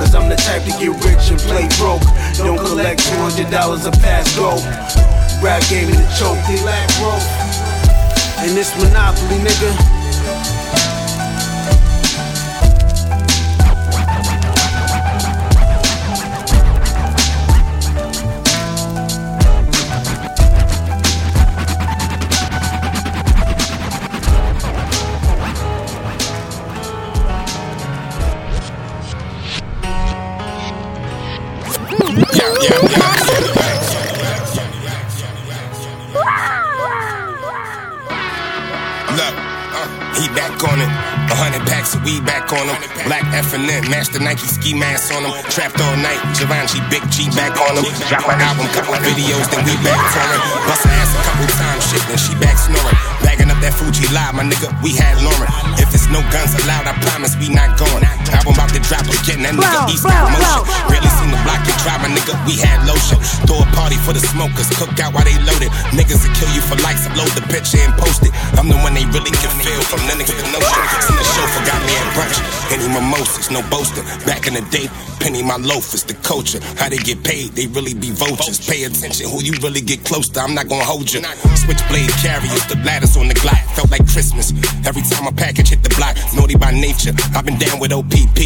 Cause 0.00 0.14
I'm 0.14 0.30
the 0.30 0.36
type 0.36 0.64
to 0.64 0.72
get 0.80 0.96
rich 1.04 1.28
and 1.28 1.38
play 1.44 1.68
broke. 1.76 2.00
Don't 2.40 2.56
collect 2.56 3.00
$200 3.04 3.52
a 3.52 3.90
pass 4.00 4.34
go. 4.34 4.56
Rap 5.44 5.60
game 5.68 5.92
in 5.92 6.00
the 6.00 6.08
choke, 6.16 6.40
they 6.48 6.56
lack 6.64 6.88
growth. 6.96 7.28
And 8.40 8.56
this 8.56 8.72
monopoly, 8.80 9.44
nigga. 9.44 10.01
Look, 32.62 32.70
uh, 39.74 39.90
he 40.14 40.30
back 40.30 40.54
on 40.62 40.78
it. 40.78 40.86
A 40.86 41.34
hundred 41.34 41.66
packs 41.66 41.98
of 41.98 42.06
weed 42.06 42.22
back 42.22 42.54
on 42.54 42.70
him. 42.70 42.78
Black 43.10 43.26
F 43.34 43.50
and 43.58 43.66
N, 43.66 43.90
Master 43.90 44.22
Nike 44.22 44.46
ski 44.46 44.78
mask 44.78 45.10
on 45.10 45.26
him. 45.26 45.34
Trapped 45.50 45.82
all 45.82 45.96
night, 45.98 46.22
Givenchy 46.38 46.78
Big 46.86 47.02
G 47.10 47.26
back 47.34 47.58
on 47.58 47.82
him. 47.82 47.84
Drop 48.06 48.30
an 48.30 48.38
album, 48.38 48.70
couple 48.70 48.94
videos, 49.02 49.42
then 49.50 49.66
we 49.66 49.74
back 49.82 49.98
touring. 50.14 50.42
Bust 50.70 50.86
her 50.86 50.94
ass 51.02 51.18
a 51.18 51.22
couple 51.26 51.50
times, 51.58 51.82
shit, 51.90 52.02
then 52.06 52.14
she 52.14 52.38
back 52.38 52.54
snoring. 52.62 52.94
Bagging 53.26 53.50
up 53.50 53.58
that 53.58 53.74
Fuji 53.74 54.06
live, 54.14 54.38
my 54.38 54.46
nigga, 54.46 54.70
we 54.86 54.94
had 54.94 55.18
Lauren. 55.26 55.50
If 55.82 55.90
no 56.12 56.20
guns 56.28 56.52
allowed, 56.62 56.84
I 56.84 56.94
promise 57.00 57.34
we 57.40 57.48
not 57.48 57.74
going. 57.80 58.04
Album 58.04 58.52
about 58.52 58.70
to 58.76 58.80
drop 58.84 59.08
again, 59.08 59.40
that 59.44 59.56
nigga 59.56 59.88
East 59.88 60.04
got 60.04 60.28
motion. 60.28 60.62
Rarely 60.88 61.10
seen 61.16 61.32
the 61.32 61.40
block 61.42 61.64
get 61.64 61.76
dry, 61.80 61.96
my 61.98 62.12
nigga, 62.12 62.36
we 62.44 62.60
had 62.60 62.84
lotion. 62.84 63.16
Throw 63.48 63.64
a 63.64 63.68
party 63.72 63.96
for 64.04 64.12
the 64.12 64.20
smokers, 64.20 64.68
cook 64.76 64.92
out 65.00 65.16
while 65.16 65.24
they 65.24 65.36
loaded. 65.42 65.72
Niggas 65.96 66.20
will 66.20 66.34
kill 66.36 66.52
you 66.52 66.60
for 66.60 66.76
likes, 66.84 67.08
upload 67.08 67.32
the 67.32 67.44
picture 67.48 67.80
and 67.80 67.96
post 67.96 68.22
it. 68.28 68.32
I'm 68.60 68.68
the 68.68 68.76
one 68.84 68.92
they 68.92 69.08
really 69.08 69.32
can 69.32 69.52
feel 69.64 69.80
from 69.88 70.04
the 70.04 70.14
niggas 70.20 70.36
to 70.36 70.46
notion. 70.52 70.82
Seen 71.00 71.16
the 71.16 71.24
show, 71.24 71.46
forgot 71.56 71.80
me 71.88 71.92
at 71.96 72.08
brunch. 72.12 72.38
Any 72.72 72.88
mimosas, 72.92 73.48
no 73.48 73.64
boasting. 73.72 74.04
Back 74.28 74.46
in 74.46 74.54
the 74.54 74.64
day, 74.68 74.88
penny 75.20 75.40
my 75.40 75.56
loaf 75.56 75.92
is 75.96 76.04
the 76.04 76.14
culture. 76.20 76.60
How 76.76 76.88
they 76.88 77.00
get 77.00 77.24
paid, 77.24 77.52
they 77.56 77.66
really 77.68 77.92
be 77.92 78.12
vultures. 78.12 78.60
Pay 78.60 78.84
attention, 78.84 79.28
who 79.28 79.40
you 79.40 79.52
really 79.64 79.80
get 79.80 80.04
close 80.04 80.28
to, 80.36 80.40
I'm 80.40 80.54
not 80.54 80.68
gonna 80.68 80.84
hold 80.84 81.12
you. 81.12 81.20
Switchblade 81.56 82.12
carriers, 82.20 82.64
the 82.68 82.76
ladders 82.84 83.16
on 83.16 83.28
the 83.28 83.34
Glock. 83.34 83.60
Felt 83.76 83.90
like 83.90 84.04
Christmas. 84.08 84.52
Every 84.84 85.02
time 85.02 85.26
a 85.26 85.32
package 85.32 85.70
hit 85.70 85.82
the 85.82 85.92
naughty 86.34 86.56
by 86.56 86.72
nature. 86.72 87.12
I've 87.34 87.44
been 87.44 87.58
down 87.58 87.78
with 87.78 87.92
OPP. 87.92 88.38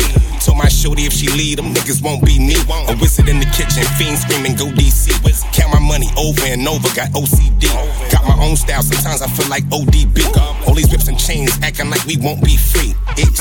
Told 0.45 0.59
my 0.59 0.69
shorty 0.69 1.05
if 1.05 1.13
she 1.13 1.29
lead, 1.29 1.59
them 1.59 1.73
niggas 1.73 2.03
won't 2.03 2.25
be 2.25 2.39
me. 2.39 2.55
A 2.89 2.95
wizard 3.01 3.29
in 3.29 3.39
the 3.39 3.47
kitchen, 3.47 3.83
fiend 3.97 4.19
screaming, 4.19 4.57
go 4.57 4.67
DC. 4.67 5.13
Count 5.53 5.73
my 5.73 5.81
money 5.81 6.09
over 6.19 6.45
and 6.45 6.67
over, 6.69 6.89
got 6.95 7.11
OCD. 7.13 7.69
Got 8.13 8.25
my 8.25 8.37
own 8.45 8.57
style, 8.57 8.83
sometimes 8.83 9.23
I 9.23 9.29
feel 9.29 9.49
like 9.49 9.65
ODB. 9.71 10.21
All 10.67 10.75
these 10.75 10.91
whips 10.91 11.09
and 11.09 11.19
chains 11.19 11.53
acting 11.63 11.91
like 11.91 12.05
we 12.05 12.17
won't 12.17 12.45
be 12.45 12.57
free. 12.57 12.95
It's 13.17 13.41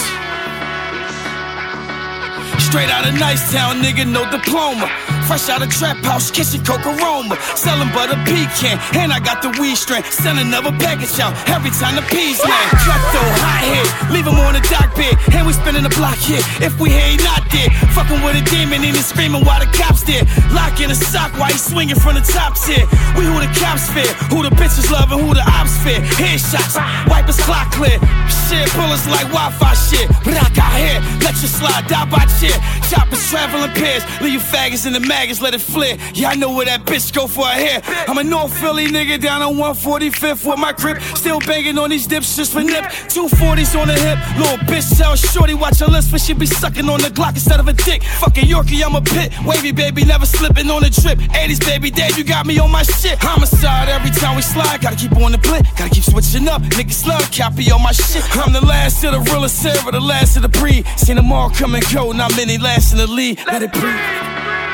Straight 2.59 2.89
out 2.89 3.07
of 3.07 3.13
Nicetown, 3.15 3.81
nigga, 3.81 4.07
no 4.07 4.29
diploma. 4.31 4.87
Fresh 5.25 5.49
out 5.49 5.65
of 5.65 5.69
trap 5.73 5.97
house, 6.05 6.29
kissing 6.29 6.63
coke 6.63 6.85
aroma. 6.85 7.35
Selling 7.57 7.89
butter 7.89 8.13
pecan, 8.29 8.77
and 8.93 9.11
I 9.11 9.19
got 9.19 9.41
the 9.41 9.49
weed 9.57 9.73
strain. 9.73 10.03
Send 10.13 10.37
another 10.37 10.69
package 10.77 11.17
out 11.19 11.33
every 11.49 11.73
time 11.73 11.97
the 11.97 12.05
peas 12.13 12.37
land. 12.45 12.69
Klepto, 12.85 13.21
hot 13.41 13.63
hit, 13.65 14.13
leave 14.13 14.27
him 14.29 14.37
on 14.37 14.53
the 14.53 14.61
dock 14.69 14.93
bed. 14.93 15.17
And 15.33 15.47
we 15.47 15.53
spinning 15.53 15.81
the 15.81 15.93
block 15.97 16.17
here. 16.21 16.45
If 16.61 16.77
we 16.79 16.93
he 16.93 17.17
not 17.25 17.41
there. 17.49 17.73
Fucking 17.97 18.21
with 18.21 18.37
a 18.37 18.43
demon 18.53 18.85
and 18.85 18.93
he 18.93 19.01
screaming 19.01 19.41
while 19.41 19.57
the 19.57 19.69
cops 19.73 20.05
there. 20.05 20.21
Lock 20.53 20.77
in 20.77 20.91
a 20.91 20.95
sock 20.95 21.33
while 21.41 21.49
he 21.49 21.57
swinging 21.57 21.97
from 21.97 22.15
the 22.15 22.21
top 22.21 22.53
tier. 22.61 22.85
We 23.17 23.25
who 23.25 23.41
the 23.41 23.49
cops 23.57 23.89
fear, 23.89 24.07
who 24.29 24.45
the 24.45 24.53
bitches 24.53 24.93
love 24.93 25.09
and 25.09 25.25
who 25.25 25.33
the 25.33 25.41
ops 25.41 25.73
fear. 25.81 26.05
Headshots, 26.21 26.77
wipe 27.09 27.25
his 27.25 27.41
clock 27.41 27.73
clear. 27.73 27.97
Shit, 28.45 28.69
bullets 28.77 29.09
like 29.09 29.25
Wi-Fi 29.33 29.73
shit. 29.73 30.05
But 30.21 30.37
I 30.37 30.53
got 30.53 30.73
here, 30.77 31.01
let 31.25 31.33
you 31.41 31.49
slide, 31.49 31.89
die 31.89 32.05
by 32.13 32.29
chair. 32.37 32.53
Choppers 32.85 33.25
traveling 33.25 33.73
pairs, 33.73 34.05
leave 34.21 34.37
you 34.37 34.43
faggots 34.43 34.85
in 34.85 34.93
the 34.93 35.01
maggots, 35.15 35.41
let 35.41 35.53
it 35.53 35.61
flare. 35.61 35.97
Yeah, 36.13 36.29
I 36.29 36.35
know 36.35 36.51
where 36.55 36.65
that 36.65 36.81
bitch 36.83 37.13
go 37.13 37.25
for 37.25 37.47
a 37.47 37.57
hair. 37.65 37.79
I'm 38.09 38.17
a 38.17 38.23
North 38.23 38.51
Philly 38.59 38.87
nigga 38.87 39.15
down 39.21 39.41
on 39.41 39.55
145th 39.55 40.43
with 40.43 40.59
my 40.59 40.73
grip. 40.73 41.01
Still 41.15 41.39
banging 41.39 41.77
on 41.77 41.89
these 41.89 42.05
dips 42.05 42.35
just 42.35 42.51
for 42.51 42.61
nip. 42.61 42.83
240s 43.15 43.79
on 43.79 43.87
the 43.87 43.97
hip, 44.07 44.19
little 44.37 44.59
bitch 44.67 44.85
tell 44.97 45.15
shorty 45.15 45.53
watch 45.53 45.79
her 45.79 45.87
list 45.87 46.11
when 46.11 46.19
she 46.19 46.33
be 46.33 46.45
sucking 46.45 46.89
on 46.89 46.99
the 46.99 47.09
Glock 47.17 47.35
instead 47.39 47.59
of 47.61 47.67
a 47.69 47.73
dick. 47.73 48.03
Fucking 48.03 48.43
Yorkie, 48.43 48.83
I'm 48.85 48.95
a 48.95 49.01
pit. 49.01 49.31
Wavy 49.45 49.71
baby, 49.71 50.03
never 50.03 50.25
slipping 50.25 50.69
on 50.69 50.81
the 50.81 50.89
trip. 50.89 51.17
80s 51.31 51.61
baby, 51.65 51.89
Dave, 51.89 52.17
you 52.17 52.25
got 52.25 52.45
me 52.45 52.59
on 52.59 52.69
my 52.69 52.83
shit. 52.83 53.17
Homicide 53.21 53.87
every 53.87 54.11
time 54.11 54.35
we 54.35 54.41
slide, 54.41 54.81
gotta 54.81 54.97
keep 54.97 55.15
on 55.15 55.31
the 55.31 55.37
blip. 55.37 55.63
Gotta 55.77 55.91
keep 55.95 56.03
switching 56.03 56.47
up. 56.49 56.61
Niggas 56.75 57.07
love 57.07 57.31
copy 57.31 57.71
on 57.71 57.81
my 57.81 57.93
shit. 57.93 58.23
I'm 58.35 58.51
the 58.51 58.65
last 58.65 59.03
of 59.05 59.13
the 59.13 59.21
realest 59.31 59.65
ever, 59.65 59.91
the 59.91 60.01
last 60.01 60.35
of 60.35 60.41
the 60.41 60.49
breed. 60.49 60.85
Seen 60.97 61.15
them 61.15 61.31
all 61.31 61.49
come 61.49 61.73
and 61.75 61.85
go, 61.93 62.11
not 62.11 62.35
many 62.35 62.57
last 62.57 62.91
in 62.91 62.97
the 62.97 63.07
lead. 63.07 63.39
Let 63.47 63.63
it 63.63 63.71
breathe. 63.71 64.64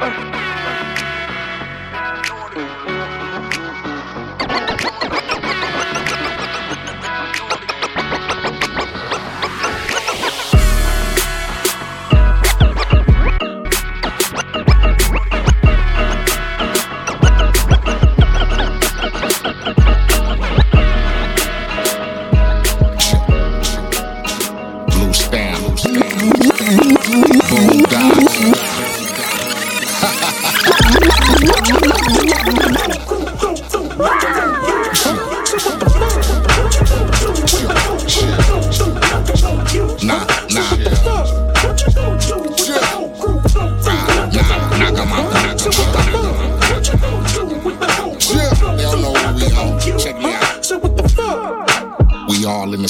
Blue 0.00 0.49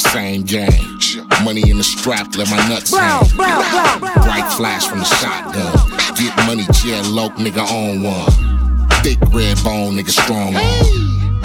same 0.01 0.43
game. 0.43 0.99
Money 1.45 1.71
in 1.71 1.79
the 1.79 1.85
strap, 1.85 2.35
let 2.37 2.51
my 2.51 2.57
nuts 2.69 2.97
hang. 2.97 3.21
Bright 3.37 4.53
flash 4.57 4.87
from 4.87 4.99
the 4.99 5.05
shotgun. 5.05 5.73
Get 6.17 6.37
money, 6.47 6.65
jail 6.73 7.05
loc, 7.05 7.33
nigga 7.35 7.65
on 7.65 8.03
one. 8.03 8.89
Thick 9.03 9.19
red 9.33 9.63
bone, 9.63 9.97
nigga 9.97 10.11
strong 10.11 10.57
on. 10.57 10.63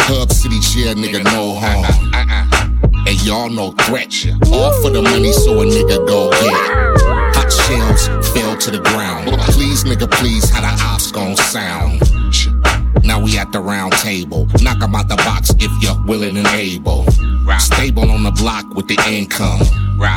Hub 0.08 0.32
City 0.32 0.60
jail, 0.60 0.96
nigga 0.96 1.24
no 1.24 1.56
harm. 1.56 1.86
And 3.08 3.22
y'all 3.24 3.50
know 3.50 3.72
threat. 3.86 4.14
All 4.52 4.72
for 4.82 4.90
the 4.90 5.02
money, 5.02 5.32
so 5.32 5.62
a 5.62 5.66
nigga 5.66 6.08
go 6.08 6.32
get. 6.32 7.36
Hot 7.36 7.52
shells 7.52 8.08
fell 8.34 8.58
to 8.58 8.72
the 8.72 8.80
ground. 8.80 9.28
Please, 9.54 9.84
nigga, 9.84 10.10
please, 10.10 10.50
how 10.50 10.62
the 10.62 10.84
ops 10.84 11.12
gon' 11.12 11.36
sound? 11.36 12.02
Now 13.16 13.24
we 13.24 13.38
at 13.38 13.54
the 13.54 13.62
round 13.62 13.94
table. 13.94 14.46
Knock 14.62 14.84
'em 14.84 14.94
out 14.94 15.08
the 15.08 15.16
box 15.16 15.50
if 15.60 15.72
you're 15.82 15.98
willing 16.06 16.36
and 16.36 16.48
able. 16.48 17.06
Stable 17.60 18.12
on 18.12 18.24
the 18.24 18.32
block 18.32 18.66
with 18.76 18.90
the 18.90 19.00
income. 19.08 19.62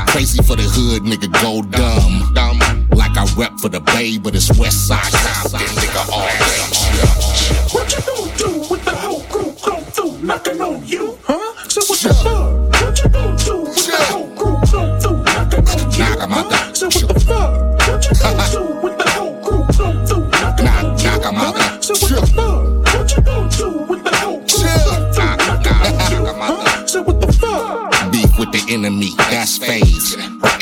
Crazy 0.08 0.42
for 0.42 0.56
the 0.56 0.64
hood, 0.64 1.04
nigga, 1.04 1.30
go 1.40 1.62
dumb. 1.62 2.32
Dumb. 2.34 2.58
Like 2.90 3.16
I 3.16 3.24
rep 3.36 3.52
for 3.60 3.68
the 3.68 3.78
Bay, 3.78 4.18
but 4.18 4.34
it's 4.34 4.50
West 4.58 4.88
Side 4.88 5.12
Compton, 5.12 5.60
nigga, 5.78 6.10
all 6.12 6.26
day. 6.42 6.58
What 7.70 7.86
you 7.94 8.02
gonna 8.02 8.36
do 8.36 8.66
with 8.68 8.84
the 8.84 8.96
whole 8.96 9.22
group 9.30 9.62
come 9.62 9.84
through 9.94 10.18
knocking 10.20 10.60
on 10.60 10.84
you? 10.84 11.16
Huh? 11.22 11.68
So 11.68 11.80
what 11.86 12.00
the 12.00 12.14
fuck? 12.14 12.47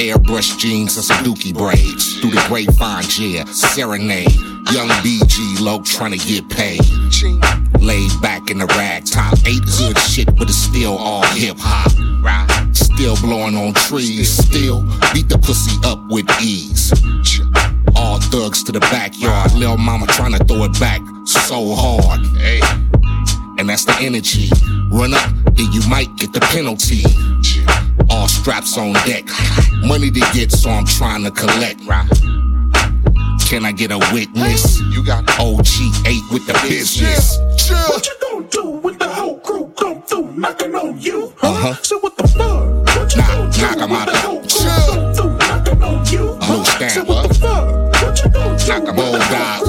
Airbrush 0.08 0.58
jeans 0.58 0.96
and 0.96 1.04
some 1.04 1.24
dookie 1.24 1.54
braids. 1.54 2.18
Through 2.20 2.30
the 2.30 2.44
grapevine, 2.48 3.04
yeah, 3.18 3.44
serenade. 3.44 4.32
Young 4.72 4.88
BG 5.02 5.60
low 5.60 5.80
trying 5.82 6.12
to 6.12 6.18
get 6.18 6.48
paid. 6.48 6.80
Laid 7.80 8.10
back 8.20 8.50
in 8.50 8.58
the 8.58 8.66
rag 8.76 9.04
top. 9.04 9.34
Eight 9.46 9.62
hood 9.64 9.98
shit, 9.98 10.26
but 10.36 10.48
it's 10.48 10.56
still 10.56 10.96
all 10.96 11.24
hip 11.34 11.56
hop. 11.58 11.92
Still 12.74 13.16
blowing 13.16 13.56
on 13.56 13.74
trees. 13.74 14.30
Still 14.30 14.82
beat 15.12 15.28
the 15.28 15.38
pussy 15.38 15.76
up 15.84 16.00
with 16.08 16.26
ease. 16.40 16.92
All 17.94 18.20
thugs 18.20 18.62
to 18.64 18.72
the 18.72 18.80
backyard. 18.80 19.52
Lil' 19.52 19.76
mama 19.76 20.06
trying 20.08 20.32
to 20.32 20.44
throw 20.44 20.64
it 20.64 20.78
back 20.80 21.00
so 21.26 21.74
hard. 21.74 22.26
Hey. 22.36 22.60
And 23.58 23.68
that's 23.68 23.84
the 23.84 23.96
energy. 24.00 24.50
Run 24.90 25.14
up, 25.14 25.30
and 25.46 25.74
you 25.74 25.88
might 25.88 26.14
get 26.16 26.32
the 26.32 26.40
penalty. 26.40 27.02
All 28.16 28.28
straps 28.28 28.78
on 28.78 28.94
deck. 29.04 29.24
Money 29.84 30.10
to 30.10 30.20
get, 30.32 30.50
so 30.50 30.70
I'm 30.70 30.86
trying 30.86 31.22
to 31.24 31.30
collect. 31.30 31.80
Can 33.48 33.64
I 33.64 33.72
get 33.72 33.92
a 33.92 33.98
witness? 34.12 34.80
You 34.80 35.04
got 35.04 35.24
OG8 35.26 36.32
with 36.32 36.46
the 36.46 36.54
business. 36.68 37.36
What 37.70 38.06
you 38.06 38.12
gonna 38.22 38.46
do 38.48 38.64
when 38.84 38.96
the 38.98 39.08
whole 39.08 39.38
crew 39.40 39.70
come 39.78 40.02
through 40.02 40.32
knocking 40.32 40.74
on 40.74 40.98
you? 40.98 41.32
Uh-huh. 41.42 41.74
So 41.82 41.98
what 42.00 42.16
the 42.16 42.26
fuck? 42.28 42.96
What 42.96 43.12
you 43.14 43.18
Knock, 43.20 43.30
gonna 43.32 43.52
do 43.52 43.60
knock 43.62 43.76
'em 43.82 43.90
when 43.90 44.00
out 44.00 44.06
the 44.06 44.12
the- 44.12 44.18
whole 44.18 44.40
crew 44.40 44.94
come 44.94 45.14
through 45.14 45.36
knocking 45.48 45.82
on 45.82 46.06
you? 46.06 46.24
Blue 46.46 46.64
So 46.64 46.64
stamp, 46.64 47.08
what 47.08 47.28
the 47.28 47.34
fuck? 47.34 48.02
What 48.02 48.24
you 48.24 48.30
gonna 48.30 48.58
do 48.58 48.66
Knock 48.66 48.88
'em 48.88 48.96
when 48.96 48.96
the 48.96 49.02
all 49.02 49.20
whole 49.20 49.65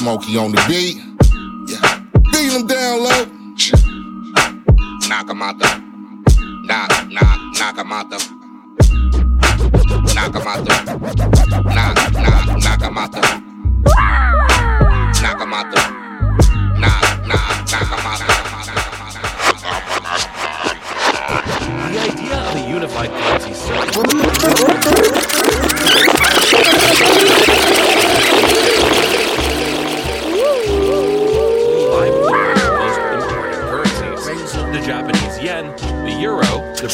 Smokey 0.00 0.38
on 0.38 0.50
the 0.50 0.64
beat. 0.66 0.96
Yeah. 1.68 2.00
Beat 2.32 2.52
him 2.54 2.66
down 2.66 3.04
low. 3.04 3.26
Knock 5.10 5.28
him 5.28 5.42
out 5.42 5.58
the. 5.58 5.82
Knock, 6.64 7.06
knock, 7.10 7.38
knock 7.58 7.76
him 7.76 7.92
out 7.92 8.08
the. 8.08 8.16
Knock 10.14 10.34
him 10.34 10.46
out 10.46 10.64
the. 10.64 10.72
Knock, 11.66 12.12
knock, 12.14 12.62
knock 12.62 12.80
him 12.80 12.96
out 12.96 13.12
the. 13.12 13.39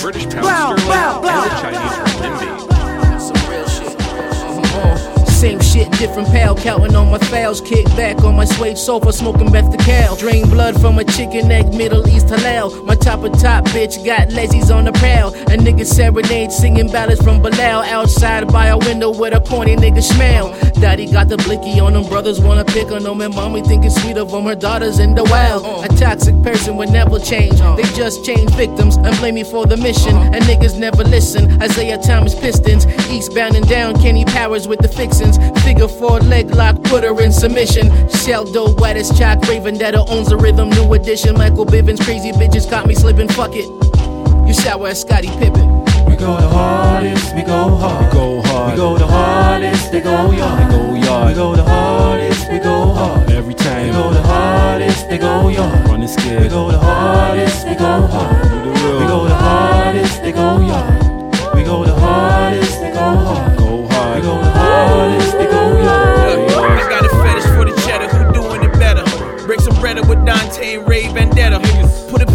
British 0.03 0.28
pound 0.28 0.44
sterling, 0.44 0.86
bow, 0.88 1.22
bow. 1.22 1.45
Different 5.99 6.28
pal. 6.28 6.55
Counting 6.55 6.94
on 6.94 7.11
my 7.11 7.18
fouls. 7.18 7.61
Kick 7.61 7.86
back 7.97 8.22
on 8.24 8.36
my 8.36 8.44
suede 8.44 8.78
sofa, 8.78 9.12
smoking 9.12 9.51
Beth 9.51 9.70
the 9.70 9.78
cow. 9.78 10.14
Drain 10.16 10.49
blood 10.49 10.80
from 10.80 10.99
a 10.99 11.05
chicken 11.05 11.51
egg, 11.51 11.74
Middle 11.74 12.07
East 12.09 12.26
halal. 12.26 12.84
My 12.84 12.94
top 12.94 13.24
of 13.24 13.32
top 13.40 13.64
bitch 13.66 14.05
got 14.05 14.28
lazies 14.28 14.74
on 14.74 14.84
the 14.84 14.92
prowl. 14.92 15.34
A 15.53 15.57
nigga 15.57 15.84
serenade 15.86 16.53
singing 16.53 16.90
ballads 16.90 17.22
from 17.22 17.42
Bilal. 17.42 17.82
Outside 17.82 18.49
by 18.53 18.66
a 18.66 18.78
window 18.78 19.11
with 19.11 19.34
a 19.34 19.40
corny 19.40 19.76
nigga 19.76 20.03
smell. 20.03 20.55
Daddy 20.80 21.11
got 21.11 21.28
the 21.28 21.36
blicky 21.38 21.80
on 21.80 21.94
them, 21.94 22.05
brothers 22.05 22.40
wanna 22.40 22.64
pick 22.64 22.92
on 22.92 23.03
them, 23.03 23.20
and 23.20 23.34
mommy 23.34 23.62
thinking 23.62 23.90
sweet 23.90 24.16
of 24.16 24.30
them. 24.30 24.44
Her 24.44 24.55
daughter's 24.55 24.99
in 24.99 25.14
the 25.14 25.24
wild. 25.24 25.64
A 25.84 25.88
toxic 25.97 26.40
person 26.42 26.76
would 26.76 26.90
never 26.90 27.18
change. 27.18 27.55
Uh-huh. 27.61 27.76
They 27.76 27.84
just 27.94 28.24
change 28.24 28.51
victims 28.53 28.97
and 28.97 29.16
blame 29.18 29.36
me 29.36 29.44
for 29.44 29.66
the 29.66 29.76
mission. 29.76 30.14
Uh-huh. 30.14 30.30
And 30.34 30.44
niggas 30.44 30.78
never 30.78 31.03
listen. 31.05 31.61
Isaiah 31.62 31.99
Thomas 31.99 32.34
Pistons, 32.34 32.86
eastbound 33.09 33.57
and 33.57 33.66
down. 33.68 33.94
Kenny 34.01 34.24
Powers 34.24 34.68
with 34.68 34.80
the 34.80 34.88
fixins. 34.88 35.38
Figure 35.62 35.86
four 35.89 36.20
leg 36.20 36.51
lock, 36.51 36.82
put 36.84 37.05
her 37.05 37.20
in 37.20 37.32
submission. 37.32 37.91
Shell 38.09 38.45
dope, 38.53 38.80
white 38.80 38.97
as 38.97 39.16
chalk, 39.18 39.43
Raven 39.49 39.78
that 39.78 39.95
owns 39.95 40.28
the 40.28 40.37
rhythm. 40.37 40.70
New 40.70 40.93
edition, 40.95 41.34
Michael 41.34 41.66
Bivins, 41.66 42.01
crazy 42.01 42.32
bitches 42.32 42.68
caught 42.68 42.87
me 42.87 42.95
slipping. 42.95 43.28
Fuck 43.28 43.53
it. 43.55 43.68
You 44.47 44.55
shower 44.55 44.89
at 44.89 44.97
Scottie 44.97 45.28
Pippen. 45.39 45.84
We 46.07 46.14
go 46.14 46.37
the 46.37 46.49
hardest, 46.49 47.34
we 47.34 47.43
go 47.43 47.76
hard. 47.76 48.07
We 48.07 48.12
go 48.12 48.43
hard. 48.43 48.70
We 48.72 48.76
go 48.76 48.97
the 48.99 49.07
hardest, 49.07 49.91
they 49.93 50.01
go 50.01 50.30
yard. 50.30 50.61
They 50.61 50.76
go 50.76 50.95
yard. 50.95 51.28
We 51.28 51.34
go 51.34 51.57
the 51.57 51.64
hardest, 51.64 52.51
we 52.51 52.59
go 52.59 52.93
hard. 52.93 53.30
Every 53.30 53.55
time. 53.55 53.87
We 53.87 53.93
go 53.93 54.12
the 54.12 54.22
hardest, 54.22 55.09
they 55.09 55.18
go 55.18 55.49
yard. 55.49 55.89
Running 55.89 56.09
scared. 56.09 56.43
We 56.43 56.49
go 56.49 56.70
the 56.70 56.78
hardest, 56.78 57.66
we 57.66 57.74
go 57.74 58.07
hard. 58.07 58.43
Do 58.45 58.49
the 58.49 58.70
real. 58.70 59.01
We 59.01 59.07
go 59.07 59.24
the 59.26 59.34
hardest, 59.34 60.22
they 60.22 60.32
go 60.32 60.61
yard. 60.61 61.03
We 61.55 61.64
go 61.64 61.84
the 61.84 61.95
hardest, 61.95 62.80
they 62.80 62.91
go 62.93 63.01
hard. 63.01 63.59
Go 63.59 63.87
hard. 63.89 64.16
We 64.16 64.22
go 64.22 64.39
the 64.39 64.51
hardest, 64.51 65.32
they 65.32 65.39
go 65.39 65.43
yard. 65.43 65.45
Dante 70.27 70.83
Ray 70.85 71.09
Vendetta. 71.12 71.61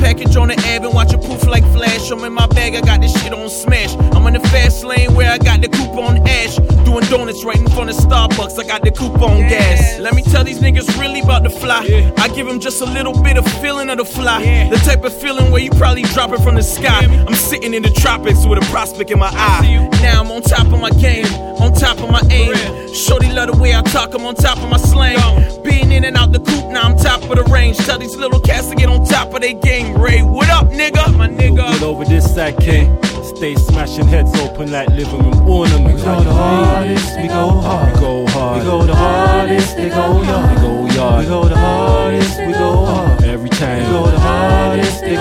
A 0.02 0.04
package 0.04 0.36
on 0.36 0.48
the 0.48 0.56
ab 0.66 0.84
and 0.84 0.94
watch 0.94 1.14
it 1.14 1.22
poof 1.22 1.46
like 1.48 1.64
flash. 1.74 2.10
I'm 2.10 2.24
in 2.24 2.34
my 2.34 2.48
bag, 2.48 2.76
I 2.76 2.82
got 2.82 3.02
this 3.02 3.14
shit 3.22 3.34
on 3.34 3.50
smash. 3.50 3.96
I'm 4.16 4.26
in 4.28 4.34
the 4.34 4.48
fast 4.50 4.84
lane 4.84 5.14
where 5.14 5.32
I 5.32 5.38
got 5.38 5.62
the 5.62 5.70
coupon 5.70 6.28
ash. 6.28 6.56
Doing 6.86 7.06
donuts 7.06 7.44
right 7.44 7.58
in 7.58 7.70
front 7.70 7.90
of 7.92 7.96
Starbucks, 7.98 8.60
I 8.60 8.68
got 8.68 8.82
the 8.82 8.92
coupe 8.92 9.22
on 9.22 9.42
gas. 9.42 10.00
Let 10.00 10.16
me 10.16 10.24
tell 10.24 10.44
these 10.44 10.60
niggas 10.60 11.00
really 11.00 11.22
about 11.22 11.44
the 11.44 11.50
fly. 11.50 12.14
I 12.18 12.28
give 12.30 12.48
them 12.48 12.60
just 12.60 12.82
a 12.82 12.86
little 12.86 13.14
bit 13.22 13.38
of 13.38 13.46
feeling 13.62 13.90
of 13.90 13.98
the 13.98 14.06
fly. 14.06 14.70
The 14.70 14.78
type 14.78 15.04
of 15.04 15.14
feeling 15.14 15.52
where 15.52 15.62
you 15.62 15.72
probably 15.72 16.04
drop 16.04 16.32
it 16.32 16.42
from 16.42 16.56
the 16.56 16.64
sky. 16.64 17.06
I'm 17.28 17.36
sitting 17.36 17.74
in 17.74 17.84
the 17.84 17.92
tropics 17.92 18.46
with 18.46 18.58
a 18.58 18.66
prospect 18.72 19.12
in 19.12 19.20
my 19.20 19.30
eye. 19.32 19.88
Now 20.02 20.22
I'm 20.22 20.32
on 20.32 20.42
top 20.42 20.66
of 20.74 20.80
my 20.82 20.90
game, 20.92 21.28
on 21.62 21.74
top 21.74 22.00
of 22.00 22.10
my 22.10 22.22
aim. 22.32 22.56
Shorty 22.94 23.32
love 23.32 23.52
the 23.52 23.58
way 23.58 23.76
I 23.76 23.82
talk, 23.84 24.14
I'm 24.14 24.26
on 24.26 24.36
top 24.36 24.58
of 24.58 24.70
my 24.70 24.78
slang. 24.78 25.64
Being 25.64 25.92
in 25.92 26.04
and 26.06 26.18
out 26.18 26.32
the 26.32 26.40
coop, 26.40 26.72
now 26.72 26.82
I'm 26.82 26.98
top 26.98 27.22
of 27.24 27.36
the 27.38 27.44
range. 27.52 27.78
Tell 27.78 28.00
these 28.00 28.16
little 28.16 28.40
cats 28.40 28.68
to 28.70 28.76
get 28.76 28.90
on 28.90 29.06
top 29.06 29.34
of 29.34 29.42
their 29.42 29.54
game. 29.54 29.91
Ray, 29.98 30.22
what 30.24 30.50
up, 30.50 30.68
nigga? 30.68 31.16
My 31.18 31.28
nigga. 31.28 31.72
Get 31.74 31.84
over 31.84 32.06
this 32.06 32.34
side, 32.34 32.58
king. 32.58 32.98
Stay 33.36 33.56
smashing 33.56 34.08
heads 34.08 34.34
open 34.40 34.72
like 34.72 34.88
living 34.90 35.20
room 35.24 35.48
ornaments. 35.50 36.02
We 36.02 36.06
go 36.06 36.24
the 36.24 36.32
hardest, 36.34 37.18
we 37.18 37.28
go 37.28 37.50
hard. 37.50 37.94
We 37.96 38.00
go 38.00 38.28
hard. 38.28 38.60
We 38.60 38.66
go 38.66 38.84
the 38.86 38.96
hardest, 38.96 39.76
they 39.78 39.90
go 39.90 40.22
yard. 40.22 40.56
We 40.56 40.62
go 40.62 40.86
yard. 40.96 41.20
We 41.24 41.26
go 41.30 41.48
the 41.48 41.58
hardest, 41.58 42.38
we 42.40 42.54
go 42.54 42.86
hard. 42.86 43.24
Every 43.24 43.50
time. 43.50 43.84
We 43.84 43.90
go 43.90 44.12
the 44.12 44.20
hardest, 44.20 45.02
they 45.02 45.16
go 45.16 45.21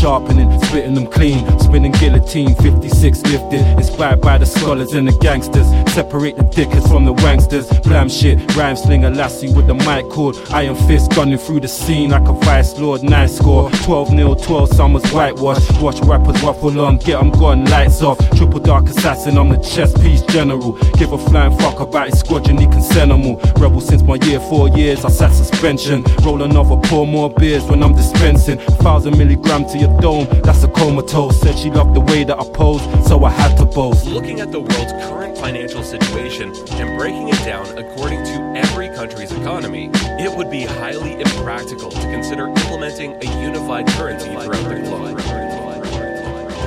dreams, 0.00 0.70
bar 0.70 0.83
spitting 0.94 1.04
them 1.04 1.12
clean. 1.12 1.58
Spinning 1.60 1.92
guillotine, 1.92 2.54
56 2.56 3.22
lifted. 3.22 3.60
Inspired 3.78 4.20
by 4.20 4.38
the 4.38 4.46
scholars 4.46 4.92
and 4.92 5.08
the 5.08 5.12
gangsters. 5.18 5.66
Separate 5.92 6.36
the 6.36 6.44
dickers 6.44 6.86
from 6.86 7.04
the 7.04 7.14
wanksters. 7.14 7.66
Blam 7.84 8.08
shit, 8.08 8.38
rhyme 8.56 8.76
slinger 8.76 9.10
lassie 9.10 9.52
with 9.52 9.66
the 9.66 9.74
mic 9.74 10.08
cord. 10.10 10.36
Iron 10.50 10.76
fist 10.86 11.14
gunning 11.14 11.38
through 11.38 11.60
the 11.60 11.68
scene 11.68 12.10
like 12.10 12.28
a 12.28 12.32
vice 12.32 12.78
lord. 12.78 13.02
Nice 13.02 13.36
score. 13.36 13.70
12 13.84 14.08
0, 14.08 14.34
12 14.34 14.68
summers 14.74 15.10
whitewash. 15.12 15.64
Watch 15.80 16.00
rappers 16.00 16.42
waffle 16.42 16.80
on, 16.80 16.98
get 16.98 17.14
get 17.14 17.22
'em 17.22 17.30
gone, 17.30 17.64
lights 17.66 18.02
off. 18.02 18.18
Triple 18.36 18.60
dark 18.60 18.88
assassin, 18.88 19.38
I'm 19.38 19.48
the 19.48 19.58
chess 19.58 19.92
piece 20.02 20.22
general. 20.22 20.72
Give 20.98 21.12
a 21.12 21.18
flying 21.18 21.56
fuck 21.58 21.80
about 21.80 22.08
his 22.10 22.18
squadron, 22.18 22.58
he 22.58 22.66
can 22.66 22.82
send 22.82 23.12
'em 23.12 23.26
all. 23.26 23.40
Rebel 23.60 23.80
since 23.80 24.02
my 24.02 24.16
year, 24.26 24.40
four 24.40 24.68
years, 24.70 25.04
I 25.04 25.10
sat 25.10 25.32
suspension. 25.32 26.04
Roll 26.24 26.42
another, 26.42 26.76
pour 26.88 27.06
more 27.06 27.30
beers 27.30 27.64
when 27.64 27.82
I'm 27.82 27.94
dispensing. 27.94 28.58
Thousand 28.84 29.16
milligram 29.16 29.64
to 29.70 29.78
your 29.78 29.92
dome, 30.00 30.26
that's 30.42 30.64
a 30.64 30.68
comatose. 30.84 31.40
Said 31.40 31.58
she 31.58 31.70
loved 31.70 31.94
the 31.94 32.00
way 32.00 32.24
that 32.24 32.38
I 32.38 32.44
pose, 32.44 32.82
so 33.06 33.24
I 33.24 33.30
had 33.30 33.56
to 33.56 33.64
boast. 33.64 34.06
Looking 34.06 34.40
at 34.40 34.52
the 34.52 34.60
world's 34.60 34.92
current 35.08 35.36
financial 35.38 35.82
situation 35.82 36.52
and 36.72 36.98
breaking 36.98 37.28
it 37.28 37.42
down 37.44 37.66
according 37.78 38.24
to 38.24 38.36
every 38.56 38.88
country's 38.88 39.32
economy, 39.32 39.90
it 40.20 40.30
would 40.36 40.50
be 40.50 40.64
highly 40.64 41.14
impractical 41.20 41.90
to 41.90 42.00
consider 42.12 42.48
implementing 42.48 43.12
a 43.22 43.40
unified 43.40 43.86
currency 43.96 44.28
throughout 44.28 44.68
the 44.68 44.80
globe. 44.80 45.18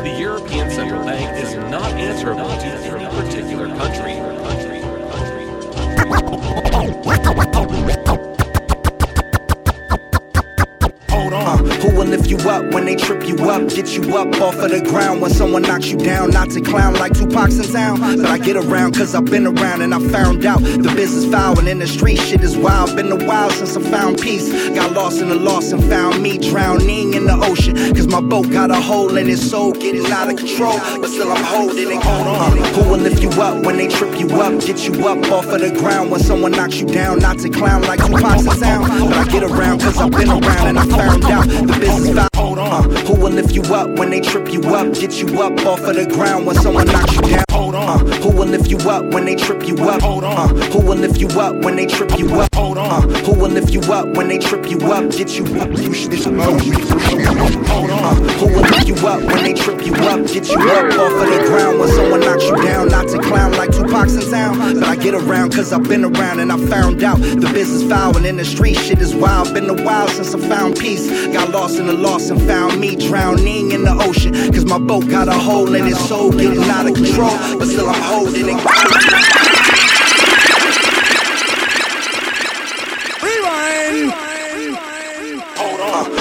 The 0.03 0.15
European 0.20 0.70
Central 0.72 1.03
Bank 1.03 1.38
is 1.43 1.53
not 1.70 1.91
answerable 1.93 2.49
to 2.49 2.65
any 2.65 3.05
particular 3.22 3.68
country. 3.68 4.18
Will 11.98 12.06
lift 12.06 12.30
you 12.30 12.38
up 12.50 12.64
when 12.74 12.86
they 12.86 12.95
trip 12.95 13.28
you 13.28 13.36
up, 13.50 13.68
get 13.70 13.98
you 13.98 14.16
up 14.16 14.39
off 14.39 14.56
of 14.56 14.70
the 14.70 14.82
ground. 14.82 15.22
When 15.22 15.32
someone 15.32 15.64
knocks 15.64 15.88
you 15.88 15.98
down, 15.98 16.30
not 16.30 16.52
to 16.52 16.62
clown 16.62 16.93
like 16.93 17.14
Tupac's 17.14 17.58
in 17.58 17.74
town. 17.74 18.00
But 18.00 18.26
I 18.26 18.38
get 18.38 18.56
around 18.56 18.95
cause 18.95 19.16
I've 19.16 19.26
been 19.26 19.48
around 19.48 19.82
and 19.82 19.93
I 19.93 20.00
found 20.10 20.45
out 20.45 20.62
the 20.62 20.93
business 20.95 21.26
foul 21.32 21.58
and 21.58 21.68
in 21.68 21.80
the 21.80 21.88
street 21.88 22.18
shit 22.18 22.41
is 22.43 22.56
wild. 22.56 22.95
Been 22.95 23.12
a 23.12 23.26
while 23.26 23.50
since 23.50 23.76
I 23.76 23.82
found 23.82 24.22
peace. 24.22 24.48
Got 24.76 24.93
lost 24.93 25.22
in 25.22 25.30
the 25.30 25.36
loss 25.36 25.72
and 25.72 25.84
found 25.86 26.22
me 26.22 26.38
drowning 26.38 27.16
in 27.16 27.26
the 27.26 27.36
ocean. 27.36 27.76
Cause 27.95 28.08
my 28.08 28.22
boat 28.22 28.52
got 28.52 28.70
a 28.70 28.80
hole 28.80 29.18
in 29.18 29.28
its 29.28 29.41
soul, 29.50 29.72
getting 29.74 30.06
out 30.12 30.30
of 30.30 30.38
control. 30.38 30.78
But 31.02 31.10
still 31.10 31.32
I'm 31.32 31.43
holding 31.43 31.89
it. 31.89 32.04
Who 32.76 32.89
will 32.89 33.00
lift 33.00 33.24
you 33.24 33.30
up 33.41 33.66
when 33.66 33.78
they 33.78 33.88
trip 33.88 34.20
you 34.20 34.28
up? 34.39 34.60
Get 34.62 34.88
you 34.88 35.08
up 35.08 35.32
off 35.32 35.48
of 35.48 35.62
the 35.62 35.72
ground 35.72 36.12
when 36.12 36.20
someone 36.20 36.52
knocks 36.52 36.80
you 36.80 36.86
down. 36.86 37.20
Not 37.20 37.39
to 37.39 37.50
clown 37.50 37.82
like 37.84 38.00
Tupac's 38.06 38.45
in 38.45 38.60
town. 38.60 38.88
But 38.88 39.18
I 39.18 39.26
get 39.32 39.43
around 39.43 39.80
cause 39.80 39.98
I've 39.98 40.12
been 40.12 40.30
around 40.30 40.68
and 40.68 40.78
I 40.78 40.86
found 40.86 41.24
out 41.26 41.48
the 41.48 41.87
business 41.88 42.16
foul. 42.16 42.30
Hold 42.36 42.60
on. 42.60 42.96
Who 43.06 43.16
will 43.16 43.32
lift 43.32 43.54
you 43.54 43.62
up 43.74 43.90
when 43.98 44.10
they 44.10 44.22
trip 44.22 44.52
you 44.52 44.62
up? 44.76 44.94
Get 44.94 45.22
you 45.22 45.42
up 45.42 45.54
off 45.66 45.82
of 45.82 45.96
the 45.96 46.06
ground 46.06 46.46
when 46.46 46.56
someone 46.56 46.88
knocks 46.88 47.16
you 47.16 47.22
down. 47.22 47.47
Hold 47.58 47.74
on. 47.74 47.88
Uh, 47.89 48.16
who 48.22 48.30
will 48.30 48.45
lift 48.45 48.70
you 48.70 48.78
up 48.78 49.03
when 49.05 49.26
they 49.26 49.36
trip 49.36 49.68
you 49.68 49.76
up? 49.89 50.03
Hold 50.03 50.24
on. 50.24 50.38
Uh, 50.38 50.66
who 50.70 50.80
will 50.80 50.95
lift 50.95 51.20
you 51.20 51.28
up 51.28 51.55
when 51.66 51.76
they 51.76 51.88
trip 51.88 52.16
you 52.20 52.30
up? 52.36 52.53
Hold 52.53 52.78
on. 52.78 52.88
Uh, 52.88 53.18
who 53.26 53.34
will 53.34 53.49
lift 53.49 53.74
you 53.74 53.82
up 53.91 54.05
when 54.16 54.28
they 54.28 54.38
trip 54.38 54.70
you 54.70 54.78
up? 54.91 55.10
Get 55.10 55.36
you 55.39 55.43
up. 55.60 55.70
You 55.72 55.91
should 55.91 56.14
Hold 56.14 57.89
on. 57.89 58.16
Who 58.38 58.45
will 58.45 58.62
lift 58.62 58.88
you 58.88 58.95
up 59.08 59.24
when 59.24 59.43
they 59.43 59.53
trip 59.55 59.84
you 59.84 59.93
up? 59.95 60.28
Get 60.28 60.47
you 60.49 60.60
up 60.60 60.93
off 60.93 61.24
of 61.24 61.30
the 61.34 61.43
ground 61.47 61.80
when 61.80 61.89
someone 61.89 62.20
knocks 62.20 62.43
you 62.43 62.62
down. 62.64 62.89
Not 62.89 63.08
to 63.08 63.18
clown 63.18 63.53
like 63.53 63.72
Tupac's 63.72 64.14
in 64.14 64.30
town. 64.30 64.60
But 64.76 64.84
I 64.84 64.95
get 64.95 65.16
around 65.16 65.53
cause 65.53 65.74
I've 65.74 65.89
been 65.89 66.05
around 66.05 66.39
and 66.39 66.51
I 66.51 66.58
found 66.68 67.03
out 67.03 67.20
the 67.20 67.49
business 67.53 67.89
foul 67.89 68.16
and 68.18 68.26
in 68.26 68.38
the 68.38 68.45
street 68.45 68.78
shit 68.78 68.99
is 68.99 69.16
wild. 69.16 69.51
Been 69.55 69.68
a 69.68 69.84
while 69.84 70.08
since 70.10 70.36
I 70.36 70.39
found 70.47 70.78
peace. 70.78 71.10
Got 71.34 71.49
lost 71.49 71.80
in 71.80 71.88
the 71.88 71.93
loss 71.93 72.30
and 72.30 72.39
found 72.43 72.80
me 72.80 72.95
drowning 72.95 73.72
in 73.72 73.84
the 73.84 73.95
ocean. 74.03 74.34
Cause 74.53 74.66
my 74.66 74.78
boat 74.78 75.10
got 75.10 75.28
a 75.28 75.34
hole 75.34 75.74
in 75.74 75.88
its 75.88 76.08
soul, 76.08 76.32
getting 76.32 76.64
out 76.64 76.88
of 76.88 76.93
control. 76.93 77.47
But 77.56 77.68
still 77.68 77.88
I'm 77.88 78.02
holding 78.02 78.50
it. 78.50 78.58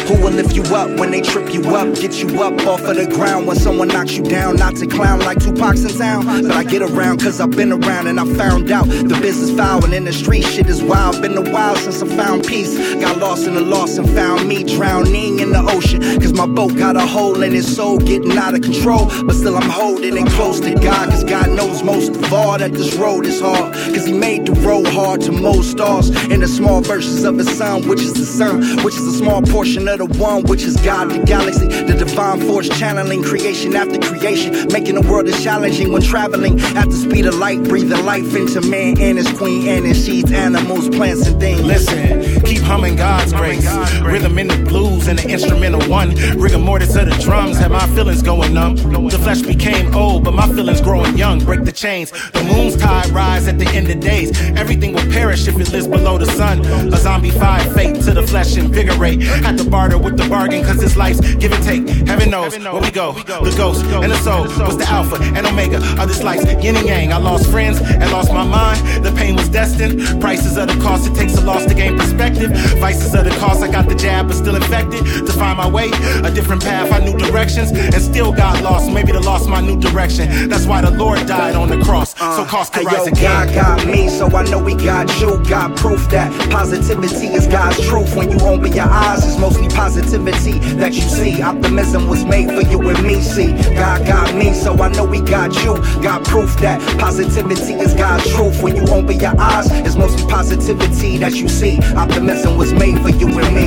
Who 0.06 0.14
will 0.22 0.30
lift 0.30 0.45
you 0.45 0.45
up 0.72 0.98
when 0.98 1.10
they 1.10 1.20
trip 1.20 1.52
you 1.52 1.62
up? 1.74 1.94
Get 1.94 2.22
you 2.22 2.42
up 2.42 2.66
off 2.66 2.82
of 2.82 2.96
the 2.96 3.06
ground 3.06 3.46
when 3.46 3.56
someone 3.56 3.88
knocks 3.88 4.16
you 4.16 4.22
down. 4.22 4.56
Not 4.56 4.76
to 4.76 4.86
clown 4.86 5.20
like 5.20 5.38
Tupac's 5.38 5.84
in 5.84 5.98
town. 5.98 6.24
But 6.26 6.52
I 6.52 6.64
get 6.64 6.82
around 6.82 7.20
cause 7.20 7.40
I've 7.40 7.50
been 7.50 7.72
around 7.72 8.06
and 8.06 8.18
I 8.18 8.24
found 8.34 8.70
out 8.70 8.86
the 8.86 9.18
business 9.20 9.56
foul 9.56 9.84
and 9.84 9.94
in 9.94 10.04
the 10.04 10.12
street 10.12 10.44
shit 10.44 10.68
is 10.68 10.82
wild. 10.82 11.20
Been 11.22 11.36
a 11.36 11.50
while 11.50 11.76
since 11.76 12.02
I 12.02 12.06
found 12.16 12.46
peace. 12.46 12.76
Got 12.96 13.18
lost 13.18 13.46
in 13.46 13.54
the 13.54 13.60
loss 13.60 13.98
and 13.98 14.08
found 14.10 14.48
me 14.48 14.64
drowning 14.64 15.40
in 15.40 15.52
the 15.52 15.60
ocean. 15.60 16.00
Cause 16.20 16.32
my 16.32 16.46
boat 16.46 16.76
got 16.76 16.96
a 16.96 17.06
hole 17.06 17.42
in 17.42 17.54
its 17.54 17.74
soul, 17.74 17.98
getting 17.98 18.36
out 18.36 18.54
of 18.54 18.62
control. 18.62 19.06
But 19.24 19.34
still 19.34 19.56
I'm 19.56 19.70
holding 19.70 20.16
it 20.16 20.28
close 20.30 20.60
to 20.60 20.74
God. 20.74 21.10
Cause 21.10 21.24
God 21.24 21.50
knows 21.50 21.82
most 21.82 22.10
of 22.10 22.32
all 22.32 22.58
that 22.58 22.72
this 22.72 22.94
road 22.96 23.26
is 23.26 23.40
hard. 23.40 23.74
Cause 23.74 24.06
He 24.06 24.12
made 24.12 24.46
the 24.46 24.52
road 24.52 24.86
hard 24.86 25.20
to 25.22 25.32
most 25.32 25.70
stars. 25.72 26.10
In 26.30 26.40
the 26.40 26.48
small 26.48 26.80
verses 26.80 27.24
of 27.24 27.38
His 27.38 27.50
Son, 27.56 27.86
which 27.88 28.00
is 28.00 28.14
the 28.14 28.26
sun, 28.26 28.60
which 28.84 28.94
is 28.94 29.06
a 29.06 29.18
small 29.18 29.42
portion 29.42 29.88
of 29.88 29.98
the 29.98 30.06
one, 30.18 30.42
which 30.56 30.64
is 30.64 30.76
God, 30.78 31.10
the 31.10 31.22
galaxy, 31.26 31.66
the 31.66 31.92
divine 31.92 32.40
force 32.40 32.66
channeling 32.78 33.22
creation 33.22 33.76
after 33.76 33.98
creation, 33.98 34.66
making 34.72 34.94
the 34.94 35.02
world 35.02 35.28
as 35.28 35.44
challenging 35.44 35.92
when 35.92 36.00
traveling 36.00 36.58
at 36.78 36.86
the 36.86 36.96
speed 36.96 37.26
of 37.26 37.34
light, 37.34 37.62
breathing 37.64 38.02
life 38.06 38.34
into 38.34 38.62
man 38.62 38.98
and 38.98 39.18
his 39.18 39.30
queen 39.36 39.68
and 39.68 39.84
his 39.84 40.02
seeds, 40.02 40.32
animals, 40.32 40.88
plants, 40.88 41.26
and 41.26 41.38
things. 41.38 41.60
Listen, 41.60 42.40
keep 42.40 42.62
humming 42.62 42.96
God's 42.96 43.34
grace. 43.34 43.66
Rhythm 44.00 44.38
in 44.38 44.48
the 44.48 44.56
blues 44.66 45.08
and 45.08 45.18
the 45.18 45.28
instrumental 45.28 45.82
one. 45.90 46.14
Rigor 46.38 46.56
mortis 46.56 46.96
of 46.96 47.04
the 47.04 47.16
drums 47.16 47.58
had 47.58 47.70
my 47.70 47.86
feelings 47.88 48.22
going 48.22 48.54
numb. 48.54 48.76
The 48.76 49.18
flesh 49.18 49.42
became 49.42 49.94
old, 49.94 50.24
but 50.24 50.32
my 50.32 50.46
feelings 50.54 50.80
growing 50.80 51.18
young. 51.18 51.44
Break 51.44 51.64
the 51.64 51.72
chains. 51.72 52.12
The 52.32 52.42
moon's 52.44 52.76
tide 52.76 53.10
rise 53.10 53.46
at 53.46 53.58
the 53.58 53.68
end 53.68 53.90
of 53.90 54.00
days. 54.00 54.30
Everything 54.56 54.94
will 54.94 55.12
perish 55.12 55.48
if 55.48 55.60
it 55.60 55.70
lives 55.70 55.86
below 55.86 56.16
the 56.16 56.24
sun. 56.24 56.64
A 56.94 56.96
zombie 56.96 57.30
fire 57.30 57.62
fate 57.74 57.96
to 58.04 58.14
the 58.14 58.26
flesh 58.26 58.56
invigorate. 58.56 59.20
Had 59.20 59.58
to 59.58 59.68
barter 59.68 59.98
with 59.98 60.16
the 60.16 60.26
bargain, 60.46 60.64
cause 60.64 60.78
this 60.78 60.96
life's 60.96 61.20
give 61.36 61.52
and 61.52 61.62
take. 61.64 61.88
Heaven 62.06 62.30
knows 62.30 62.58
where 62.58 62.80
we 62.80 62.90
go. 62.90 63.12
The 63.12 63.54
ghost 63.56 63.84
and 63.84 64.10
the 64.10 64.18
soul 64.18 64.44
was 64.66 64.76
the 64.78 64.86
alpha 64.88 65.16
and 65.20 65.46
omega 65.46 65.78
of 66.00 66.08
this 66.08 66.22
life's 66.22 66.44
yin 66.62 66.76
and 66.76 66.86
yang. 66.86 67.12
I 67.12 67.18
lost 67.18 67.50
friends 67.50 67.80
and 67.80 68.10
lost 68.12 68.32
my 68.32 68.44
mind. 68.44 69.04
The 69.04 69.12
pain 69.12 69.34
was 69.36 69.48
destined. 69.48 70.20
Prices 70.20 70.56
of 70.56 70.68
the 70.68 70.78
cost, 70.82 71.08
it 71.08 71.14
takes 71.14 71.36
a 71.36 71.40
loss 71.40 71.66
to 71.66 71.74
gain 71.74 71.96
perspective. 71.96 72.50
Vices 72.78 73.14
of 73.14 73.24
the 73.24 73.30
cost, 73.38 73.62
I 73.62 73.70
got 73.70 73.88
the 73.88 73.94
jab, 73.94 74.28
but 74.28 74.34
still 74.36 74.56
infected. 74.56 75.04
To 75.26 75.32
find 75.32 75.58
my 75.58 75.68
way, 75.68 75.90
a 76.22 76.30
different 76.30 76.62
path, 76.62 76.92
I 76.92 77.04
knew 77.04 77.16
directions, 77.18 77.72
and 77.72 78.00
still 78.00 78.32
got 78.32 78.62
lost. 78.62 78.90
Maybe 78.90 79.12
the 79.12 79.20
lost 79.20 79.48
my 79.48 79.60
new 79.60 79.78
direction. 79.80 80.48
That's 80.48 80.66
why 80.66 80.80
the 80.82 80.90
Lord 80.90 81.26
died 81.26 81.56
on 81.56 81.68
the 81.68 81.78
cross, 81.84 82.16
so 82.16 82.24
uh, 82.42 82.46
cost 82.46 82.72
could 82.72 82.86
Hey, 82.86 82.96
rise 82.96 83.06
yo, 83.06 83.12
again. 83.12 83.22
God 83.22 83.54
got 83.54 83.86
me, 83.86 84.08
so 84.08 84.26
I 84.28 84.44
know 84.44 84.62
we 84.62 84.74
got 84.74 85.08
you. 85.20 85.42
Got 85.48 85.76
proof 85.76 86.08
that 86.10 86.30
positivity 86.50 87.26
is 87.28 87.46
God's 87.46 87.80
truth. 87.86 88.14
When 88.14 88.30
you 88.30 88.38
open 88.40 88.72
your 88.72 88.86
eyes, 88.88 89.26
it's 89.26 89.38
mostly 89.38 89.68
positivity 89.68 90.35
that 90.44 90.94
you 90.94 91.02
see. 91.02 91.42
Optimism 91.42 92.08
was 92.08 92.24
made 92.24 92.48
for 92.48 92.62
you 92.68 92.80
and 92.88 93.02
me. 93.02 93.20
See, 93.20 93.52
God 93.74 94.06
got 94.06 94.34
me, 94.34 94.52
so 94.52 94.74
I 94.74 94.88
know 94.88 95.04
we 95.04 95.20
got 95.20 95.54
you. 95.64 95.74
Got 96.02 96.24
proof 96.24 96.56
that 96.60 96.80
positivity 96.98 97.74
is 97.74 97.94
God's 97.94 98.28
truth. 98.34 98.62
When 98.62 98.76
you 98.76 98.82
open 98.88 99.18
your 99.18 99.38
eyes, 99.40 99.70
it's 99.70 99.96
mostly 99.96 100.26
positivity 100.30 101.18
that 101.18 101.34
you 101.34 101.48
see. 101.48 101.78
Optimism 101.94 102.56
was 102.56 102.72
made 102.72 103.00
for 103.00 103.10
you 103.10 103.28
and 103.38 103.54
me. 103.54 103.66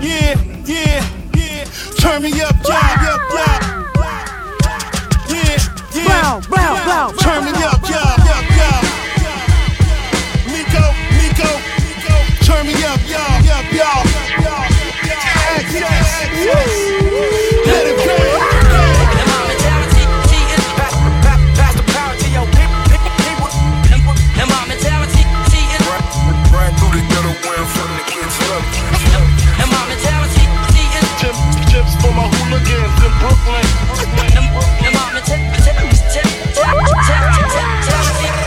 Yeah, 0.00 0.34
yeah, 0.64 1.04
yeah. 1.34 1.64
Turn 1.98 2.22
me 2.22 2.40
up, 2.42 2.56
yeah, 2.66 3.02
yeah, 3.02 3.18
yeah. 3.34 3.78
Yeah, 5.28 5.58
yeah. 5.84 6.40
Turn 7.18 7.44
me 7.44 7.50
up, 7.52 7.82
yeah, 7.88 7.90
yeah, 7.90 7.90
yeah. 7.90 8.11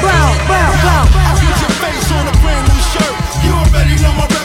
Brown, 0.02 0.38
brown, 0.46 0.74
brown. 0.82 1.08
Put 1.39 1.56
your 1.62 1.74
face 1.82 2.12
on 2.12 2.28
a 2.28 2.36
brand 2.43 2.68
new 2.68 2.82
shirt. 2.93 3.16
You 3.43 3.52
already 3.54 3.96
know 4.04 4.14
my 4.14 4.45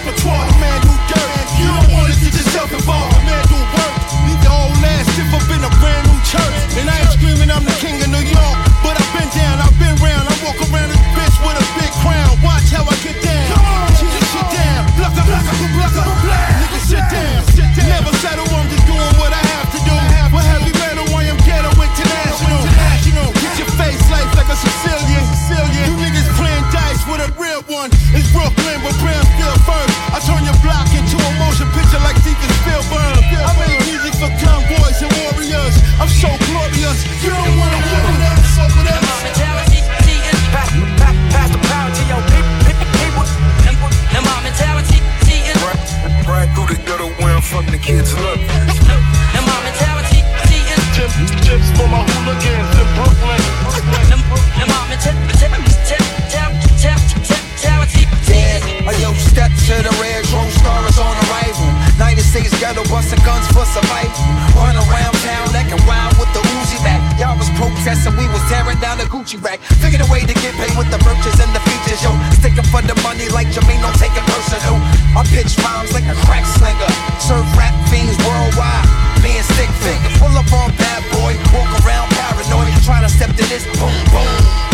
for 63.61 63.69
survival. 63.77 64.25
Run 64.57 64.73
around 64.73 65.13
town 65.21 65.53
acting 65.53 65.85
wild 65.85 66.17
with 66.17 66.33
the 66.33 66.41
Uzi 66.57 66.81
back. 66.81 67.01
Y'all 67.21 67.37
was 67.37 67.53
protesting, 67.61 68.17
we 68.17 68.25
was 68.33 68.41
tearing 68.49 68.81
down 68.81 68.97
the 68.97 69.05
Gucci 69.05 69.37
rack. 69.37 69.61
Figured 69.85 70.01
a 70.01 70.09
way 70.09 70.25
to 70.25 70.33
get 70.33 70.57
paid 70.57 70.73
with 70.81 70.89
the 70.89 70.97
merches 71.05 71.37
and 71.37 71.53
the 71.53 71.61
features, 71.69 72.01
yo. 72.01 72.09
Sticking 72.41 72.65
for 72.73 72.81
the 72.81 72.97
money 73.05 73.29
like 73.29 73.53
Jermaine, 73.53 73.85
don't 73.85 73.97
take 74.01 74.17
it 74.17 74.25
personal. 74.25 74.81
I 75.13 75.21
pitch 75.29 75.53
rhymes 75.61 75.93
like 75.93 76.09
a 76.09 76.17
crack 76.25 76.49
slinger. 76.57 76.93
Surf 77.21 77.45
rap 77.53 77.77
fiends 77.93 78.17
worldwide. 78.25 78.89
Being 79.21 79.45
stick 79.53 79.69
figure. 79.85 80.09
Pull 80.17 80.33
up 80.33 80.49
on 80.57 80.73
bad 80.81 81.05
boy. 81.13 81.37
Walk 81.53 81.69
around 81.85 82.09
paranoid. 82.17 82.73
Trying 82.89 83.05
to 83.05 83.13
step 83.13 83.29
to 83.37 83.45
this. 83.53 83.69
Boom, 83.77 83.93
boom. 84.09 84.71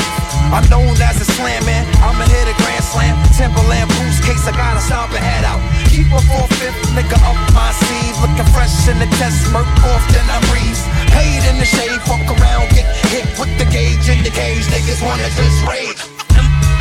I'm 0.55 0.63
known 0.71 0.95
as 1.03 1.19
a 1.19 1.27
slam 1.27 1.59
man. 1.67 1.83
I'ma 1.99 2.23
hit 2.31 2.47
a 2.47 2.55
grand 2.63 2.85
slam. 2.87 3.19
Timberland 3.35 3.86
case. 4.27 4.43
I 4.51 4.53
gotta 4.53 4.83
stop 4.83 5.15
and 5.15 5.23
head 5.23 5.47
out. 5.47 5.63
Keep 5.87 6.11
a 6.11 6.21
four 6.27 6.47
fifth 6.59 6.83
nigga 6.99 7.17
up 7.23 7.39
my 7.55 7.71
sleeve. 7.79 8.15
Looking 8.19 8.49
fresh 8.51 8.75
in 8.91 8.99
the 8.99 9.07
test. 9.17 9.47
Smirk 9.47 9.71
off, 9.87 10.03
then 10.11 10.27
I 10.27 10.43
breeze. 10.51 10.83
Paid 11.15 11.47
in 11.47 11.57
the 11.63 11.69
shade. 11.69 12.03
Fuck 12.11 12.27
around. 12.27 12.67
Get 12.75 12.87
hit. 13.15 13.25
Put 13.39 13.49
the 13.57 13.67
gauge 13.71 14.07
in 14.11 14.27
the 14.27 14.35
cage. 14.35 14.67
Niggas 14.75 15.01
wanna 15.07 15.31
just 15.39 15.63
rage. 15.63 16.03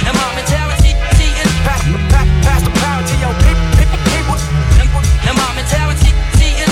And 0.06 0.14
my 0.18 0.30
mentality 0.36 0.91
is 0.93 1.52
pass, 1.66 1.82
pass, 2.14 2.28
pass 2.46 2.62
the 2.66 2.74
power 2.82 3.02
to 3.06 3.16
your 3.22 3.34
people. 3.46 4.00
people, 4.10 4.38
people. 4.82 5.02
And 5.30 5.36
my 5.38 5.50
mentality 5.54 6.12
is 6.62 6.70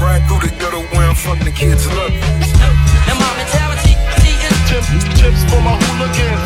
Ride 0.00 0.22
through 0.26 0.42
the 0.46 0.52
ghetto 0.58 0.82
where 0.94 1.08
I'm 1.10 1.14
from, 1.14 1.38
the 1.40 1.50
kids 1.50 1.86
look. 1.86 2.12
and 2.12 3.16
my 3.18 3.32
mentality 3.38 3.94
is 3.94 4.54
Chips, 4.68 4.88
chips 5.18 5.42
for 5.50 5.60
my 5.62 5.78
hooligans 5.78 6.45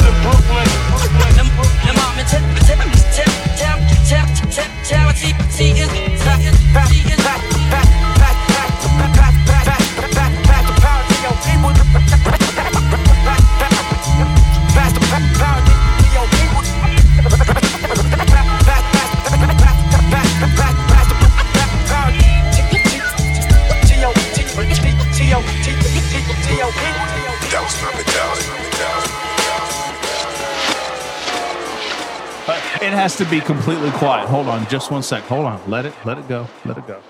But 33.30 33.36
it 33.36 33.40
has 33.42 33.48
to 33.48 33.52
be 33.52 33.54
completely 33.54 33.90
quiet. 33.92 34.28
Hold 34.28 34.48
on, 34.48 34.66
just 34.68 34.90
one 34.90 35.02
sec. 35.04 35.22
Hold 35.24 35.46
on. 35.46 35.60
Let 35.70 35.86
it 35.86 35.94
let 36.04 36.18
it 36.18 36.28
go. 36.28 36.48
Let 36.64 36.78
it 36.78 36.86
go. 36.86 37.00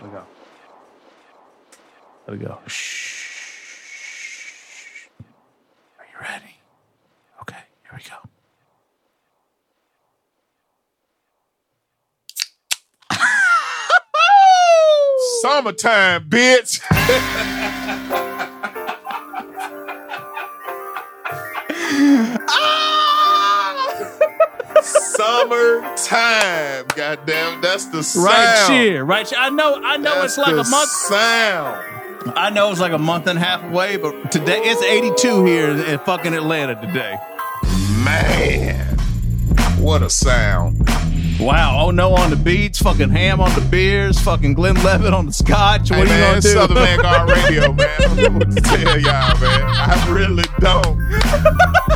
Let 0.00 0.06
it 0.06 0.12
go. 0.12 0.24
Let 2.26 2.34
it 2.34 2.40
go. 2.44 2.58
Shh. 2.66 3.48
Are 5.98 6.06
you 6.12 6.18
ready? 6.20 6.56
Okay, 7.40 7.56
here 7.82 7.92
we 7.96 8.02
go. 8.10 8.16
Summertime, 15.40 16.28
bitch. 16.28 16.80
Ah! 22.54 22.81
Summertime, 25.22 26.86
goddamn, 26.96 27.60
that's 27.60 27.86
the 27.86 28.02
sound. 28.02 28.26
Right 28.26 28.66
here, 28.70 29.04
right 29.04 29.28
here. 29.28 29.38
I 29.40 29.50
know, 29.50 29.80
I 29.80 29.96
know 29.96 30.16
That's 30.16 30.36
it's 30.36 30.38
like 30.38 30.56
the 30.56 30.62
a 30.62 30.68
month. 30.68 30.88
Sound. 30.88 32.32
I 32.36 32.50
know 32.50 32.72
it's 32.72 32.80
like 32.80 32.92
a 32.92 32.98
month 32.98 33.28
and 33.28 33.38
a 33.38 33.40
half 33.40 33.62
away, 33.62 33.96
but 33.98 34.32
today 34.32 34.58
it's 34.64 34.82
82 34.82 35.44
here 35.44 35.70
in 35.70 35.98
fucking 36.00 36.34
Atlanta 36.34 36.74
today. 36.74 37.16
Man, 38.04 38.98
what 39.78 40.02
a 40.02 40.10
sound. 40.10 40.88
Wow. 41.38 41.86
Oh 41.86 41.90
no 41.92 42.14
on 42.14 42.30
the 42.30 42.36
beats, 42.36 42.80
fucking 42.82 43.10
Hamm 43.10 43.40
on 43.40 43.52
the 43.54 43.66
beers, 43.68 44.20
fucking 44.20 44.54
Glenlivet 44.54 45.12
on 45.14 45.26
the 45.26 45.32
scotch. 45.32 45.90
What 45.90 45.98
hey, 45.98 46.00
are 46.00 46.04
you 46.04 46.08
man, 46.08 46.20
gonna 46.20 46.36
it's 46.38 46.46
do? 46.46 46.52
Southern 46.52 46.76
Vangard 46.78 47.28
Radio, 47.44 47.72
man. 47.72 47.88
I 47.88 47.98
don't 47.98 48.16
know 48.16 48.38
what 48.38 48.56
to 48.56 48.60
tell 48.60 48.98
y'all, 48.98 49.40
man. 49.40 49.62
I 49.62 50.08
really 50.10 50.44
don't. 50.58 50.98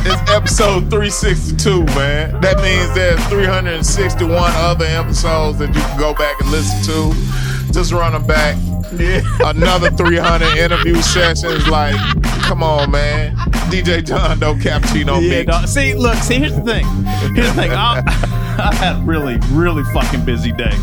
It's 0.09 0.31
episode 0.31 0.89
362, 0.89 1.83
man. 1.95 2.39
That 2.39 2.57
means 2.61 2.93
there's 2.95 3.21
361 3.27 4.31
other 4.55 4.85
episodes 4.85 5.59
that 5.59 5.67
you 5.75 5.81
can 5.81 5.99
go 5.99 6.13
back 6.13 6.39
and 6.39 6.49
listen 6.49 6.81
to. 6.85 7.73
Just 7.73 7.91
run 7.91 8.13
them 8.13 8.25
back. 8.25 8.55
Another 9.43 9.91
300 9.91 10.57
interview 10.57 10.95
sessions. 11.01 11.67
Like, 11.67 11.95
come 12.43 12.63
on, 12.63 12.91
man. 12.91 13.35
DJ 13.69 14.05
Jon 14.05 14.39
Doe 14.39 14.55
Cappuccino 14.55 15.21
Yeah, 15.21 15.29
mix. 15.29 15.45
dog. 15.51 15.67
See, 15.67 15.93
look, 15.93 16.15
see, 16.19 16.35
here's 16.35 16.55
the 16.55 16.61
thing. 16.61 16.85
Here's 17.35 17.47
the 17.53 17.61
thing. 17.61 17.71
I, 17.73 18.01
I 18.59 18.73
had 18.75 18.95
a 18.97 19.01
really, 19.01 19.37
really 19.51 19.83
fucking 19.93 20.23
busy 20.23 20.53
day. 20.53 20.75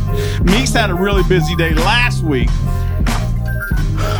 Meeks 0.42 0.74
had 0.74 0.90
a 0.90 0.94
really 0.94 1.22
busy 1.24 1.56
day 1.56 1.72
last 1.74 2.22
week. 2.22 2.50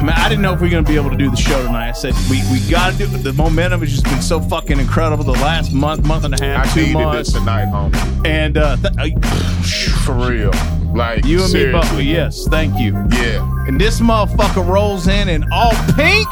Man, 0.02 0.10
I 0.16 0.28
didn't 0.28 0.42
know 0.42 0.52
if 0.52 0.60
we 0.60 0.66
were 0.68 0.72
gonna 0.72 0.86
be 0.86 0.96
able 0.96 1.10
to 1.10 1.16
do 1.16 1.30
the 1.30 1.36
show 1.36 1.62
tonight. 1.64 1.88
I 1.88 1.92
said 1.92 2.14
we 2.30 2.42
we 2.52 2.60
gotta 2.70 2.96
do. 2.96 3.06
The 3.06 3.32
momentum 3.32 3.80
has 3.80 3.90
just 3.90 4.04
been 4.04 4.20
so 4.20 4.40
fucking 4.40 4.78
incredible 4.78 5.24
the 5.24 5.32
last 5.32 5.72
month, 5.72 6.04
month 6.06 6.24
and 6.24 6.38
a 6.38 6.44
half, 6.44 6.66
I 6.66 6.74
two 6.74 6.80
needed 6.82 6.94
months. 6.94 7.32
this 7.32 7.40
tonight, 7.40 7.66
homie. 7.66 8.26
And 8.26 8.56
uh, 8.58 8.76
th- 8.76 9.14
For 10.04 10.12
real. 10.14 10.50
Like, 10.94 11.24
you 11.24 11.42
and 11.42 11.52
me 11.52 11.72
both. 11.72 12.00
Yes, 12.00 12.46
thank 12.48 12.78
you. 12.78 12.92
Yeah. 13.10 13.66
And 13.66 13.80
this 13.80 14.00
motherfucker 14.00 14.66
rolls 14.66 15.08
in 15.08 15.28
in 15.28 15.44
all 15.50 15.72
pink 15.96 16.28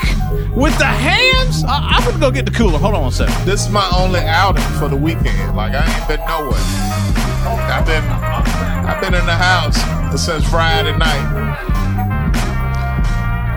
with 0.55 0.77
the 0.79 0.85
hands. 0.85 1.65
I- 1.65 1.97
I'm 1.97 2.05
gonna 2.05 2.19
go 2.21 2.31
get 2.31 2.45
the 2.45 2.53
cooler. 2.53 2.79
Hold 2.79 2.95
on 2.95 3.03
one 3.03 3.13
second. 3.13 3.35
This 3.47 3.65
is 3.67 3.71
my 3.73 3.89
only 3.97 4.21
outing 4.21 4.63
for 4.79 4.89
the 4.89 4.97
weekend. 4.97 5.57
Like 5.57 5.73
I 5.75 5.85
ain't 5.99 6.07
been 6.09 6.21
nowhere. 6.27 6.61
I've 7.73 7.87
been 7.87 8.05
I've 8.05 9.01
been 9.01 9.15
in 9.15 9.25
the 9.27 9.35
house 9.35 9.77
since 10.23 10.47
Friday 10.49 10.97
night. 10.99 11.82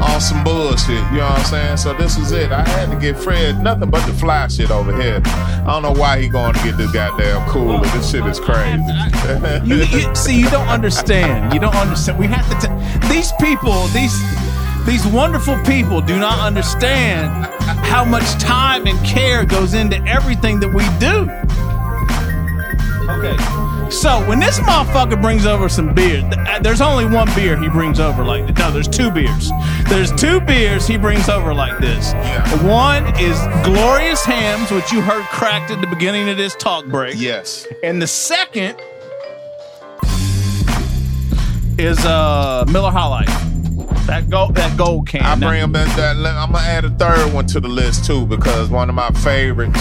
On 0.07 0.21
some 0.21 0.43
bullshit, 0.43 0.89
you 0.89 1.17
know 1.17 1.27
what 1.27 1.39
I'm 1.39 1.45
saying? 1.45 1.77
So 1.77 1.93
this 1.93 2.17
is 2.17 2.31
it. 2.31 2.51
I 2.51 2.67
had 2.67 2.89
to 2.91 2.97
get 2.99 3.17
Fred 3.17 3.61
nothing 3.61 3.89
but 3.89 4.05
the 4.05 4.13
fly 4.13 4.47
shit 4.47 4.71
over 4.71 4.95
here. 5.01 5.21
I 5.25 5.63
don't 5.67 5.81
know 5.81 5.99
why 5.99 6.21
he 6.21 6.29
going 6.29 6.53
to 6.53 6.63
get 6.63 6.77
this 6.77 6.91
goddamn 6.91 7.47
cooler. 7.49 7.81
This 7.81 8.11
shit 8.11 8.25
is 8.25 8.39
crazy. 8.39 8.81
You, 9.65 9.77
you 9.77 10.15
see, 10.15 10.39
you 10.39 10.49
don't 10.49 10.67
understand. 10.67 11.53
You 11.53 11.59
don't 11.59 11.75
understand. 11.75 12.19
We 12.19 12.27
have 12.27 12.47
to. 12.59 12.67
T- 12.67 13.07
these 13.09 13.31
people, 13.39 13.87
these 13.87 14.13
these 14.85 15.05
wonderful 15.07 15.57
people, 15.63 16.01
do 16.01 16.17
not 16.19 16.39
understand 16.39 17.29
how 17.85 18.05
much 18.05 18.23
time 18.39 18.85
and 18.85 19.03
care 19.05 19.45
goes 19.45 19.73
into 19.73 19.97
everything 20.05 20.59
that 20.59 20.69
we 20.69 20.83
do. 20.99 21.29
Okay. 23.09 23.74
So 23.91 24.27
when 24.27 24.39
this 24.39 24.59
motherfucker 24.59 25.21
brings 25.21 25.45
over 25.45 25.69
some 25.69 25.93
beer, 25.93 26.21
th- 26.21 26.33
uh, 26.47 26.59
there's 26.59 26.81
only 26.81 27.05
one 27.05 27.27
beer 27.35 27.57
he 27.57 27.69
brings 27.69 27.99
over 27.99 28.23
like 28.23 28.55
no, 28.57 28.71
there's 28.71 28.87
two 28.87 29.09
beers. 29.11 29.51
There's 29.87 30.11
two 30.13 30.39
beers 30.41 30.85
he 30.87 30.97
brings 30.97 31.29
over 31.29 31.53
like 31.53 31.79
this. 31.79 32.13
One 32.63 33.05
is 33.19 33.39
Glorious 33.63 34.23
Hamm's, 34.25 34.71
which 34.71 34.91
you 34.91 35.01
heard 35.01 35.23
cracked 35.25 35.71
at 35.71 35.81
the 35.81 35.87
beginning 35.87 36.29
of 36.29 36.37
this 36.37 36.55
talk 36.55 36.85
break. 36.87 37.15
Yes. 37.17 37.67
And 37.83 38.01
the 38.01 38.07
second 38.07 38.75
is 41.77 42.03
uh 42.05 42.65
Miller 42.69 42.91
High 42.91 43.07
Life. 43.07 43.41
That 44.07 44.29
gold 44.29 44.55
that 44.55 44.77
gold 44.77 45.07
can. 45.07 45.21
I 45.23 45.35
bring 45.35 45.61
them 45.61 45.75
in 45.75 45.87
that. 45.95 46.15
I'm 46.15 46.51
gonna 46.51 46.59
add 46.59 46.85
a 46.85 46.89
third 46.91 47.33
one 47.33 47.45
to 47.47 47.59
the 47.59 47.67
list 47.67 48.05
too 48.05 48.25
because 48.25 48.69
one 48.69 48.87
of 48.89 48.95
my 48.95 49.09
favorites 49.11 49.79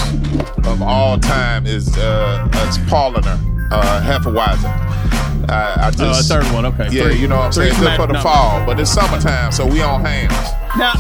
of 0.64 0.80
all 0.82 1.18
time 1.18 1.66
is 1.66 1.96
uh, 1.98 2.48
it's 2.55 2.78
Paulaner, 2.78 3.63
uh, 3.82 4.02
Hefeweizen. 4.02 5.50
I, 5.50 5.88
I 5.88 5.90
just 5.90 6.30
Oh, 6.30 6.36
a 6.36 6.40
third 6.42 6.52
one, 6.54 6.64
okay. 6.66 6.88
Yeah, 6.90 7.04
Three- 7.04 7.16
you 7.20 7.28
know 7.28 7.36
what 7.36 7.46
I'm 7.46 7.52
saying. 7.52 7.78
Good 7.78 7.96
for 7.96 8.06
the 8.06 8.14
no. 8.14 8.20
fall, 8.20 8.64
but 8.64 8.80
it's 8.80 8.90
summertime, 8.90 9.52
so 9.52 9.66
we 9.66 9.82
on 9.82 10.00
Hamm's. 10.04 10.32
Now, 10.78 10.92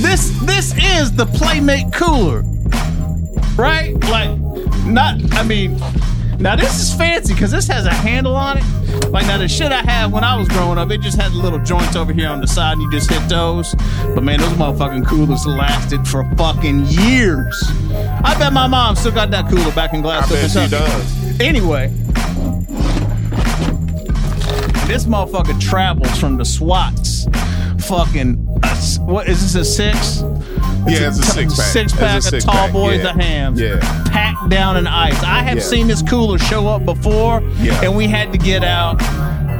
this 0.00 0.30
this 0.44 0.72
is 0.78 1.12
the 1.12 1.26
Playmate 1.26 1.92
cooler, 1.92 2.42
right? 3.56 3.94
Like, 4.08 4.38
not. 4.86 5.16
I 5.34 5.42
mean, 5.42 5.78
now 6.38 6.54
this 6.56 6.78
is 6.80 6.94
fancy 6.94 7.34
because 7.34 7.50
this 7.50 7.66
has 7.68 7.86
a 7.86 7.92
handle 7.92 8.36
on 8.36 8.58
it. 8.58 8.64
Like 9.10 9.26
now, 9.26 9.38
the 9.38 9.48
shit 9.48 9.72
I 9.72 9.80
had 9.82 10.12
when 10.12 10.22
I 10.24 10.36
was 10.36 10.48
growing 10.48 10.78
up, 10.78 10.90
it 10.90 11.00
just 11.00 11.18
had 11.20 11.32
little 11.32 11.58
joints 11.58 11.96
over 11.96 12.12
here 12.12 12.28
on 12.28 12.40
the 12.40 12.46
side, 12.46 12.74
and 12.74 12.82
you 12.82 12.90
just 12.90 13.10
hit 13.10 13.28
those. 13.28 13.74
But 14.14 14.22
man, 14.22 14.38
those 14.40 14.50
motherfucking 14.52 15.06
coolers 15.06 15.44
lasted 15.46 16.06
for 16.06 16.24
fucking 16.36 16.86
years. 16.86 17.62
I 18.24 18.36
bet 18.38 18.52
my 18.52 18.66
mom 18.66 18.96
still 18.96 19.12
got 19.12 19.30
that 19.32 19.48
cooler 19.50 19.72
back 19.72 19.92
in 19.92 20.02
Glasgow, 20.02 20.36
I 20.36 20.42
bet 20.42 20.50
she 20.50 20.58
Kentucky. 20.60 20.84
does. 20.92 21.40
Anyway, 21.40 21.92
this 24.88 25.04
motherfucker 25.04 25.58
travels 25.60 26.18
from 26.18 26.36
the 26.36 26.44
SWATs. 26.44 27.26
Fucking, 27.86 28.34
what 29.06 29.28
is 29.28 29.52
this 29.52 29.54
a 29.54 29.64
six? 29.64 30.20
Yeah, 30.86 31.08
it's 31.08 31.18
a 31.18 31.22
t- 31.22 31.48
six 31.48 31.54
pack. 31.56 31.66
Six 31.72 31.92
It's 31.92 32.00
pack 32.00 32.32
of 32.32 32.40
tall 32.44 32.54
pack, 32.54 32.72
boys 32.72 33.00
yeah. 33.02 33.10
of 33.10 33.16
Hamm's. 33.16 33.60
Yeah. 33.60 34.04
Packed 34.10 34.48
down 34.50 34.76
in 34.76 34.86
ice. 34.86 35.22
I 35.22 35.42
have 35.42 35.58
Yeah. 35.58 35.62
seen 35.64 35.86
this 35.86 36.02
cooler 36.02 36.38
show 36.38 36.66
up 36.68 36.84
before, 36.84 37.42
Yeah. 37.58 37.80
and 37.84 37.94
we 37.96 38.06
had 38.08 38.32
to 38.32 38.38
get 38.38 38.64
out 38.64 39.00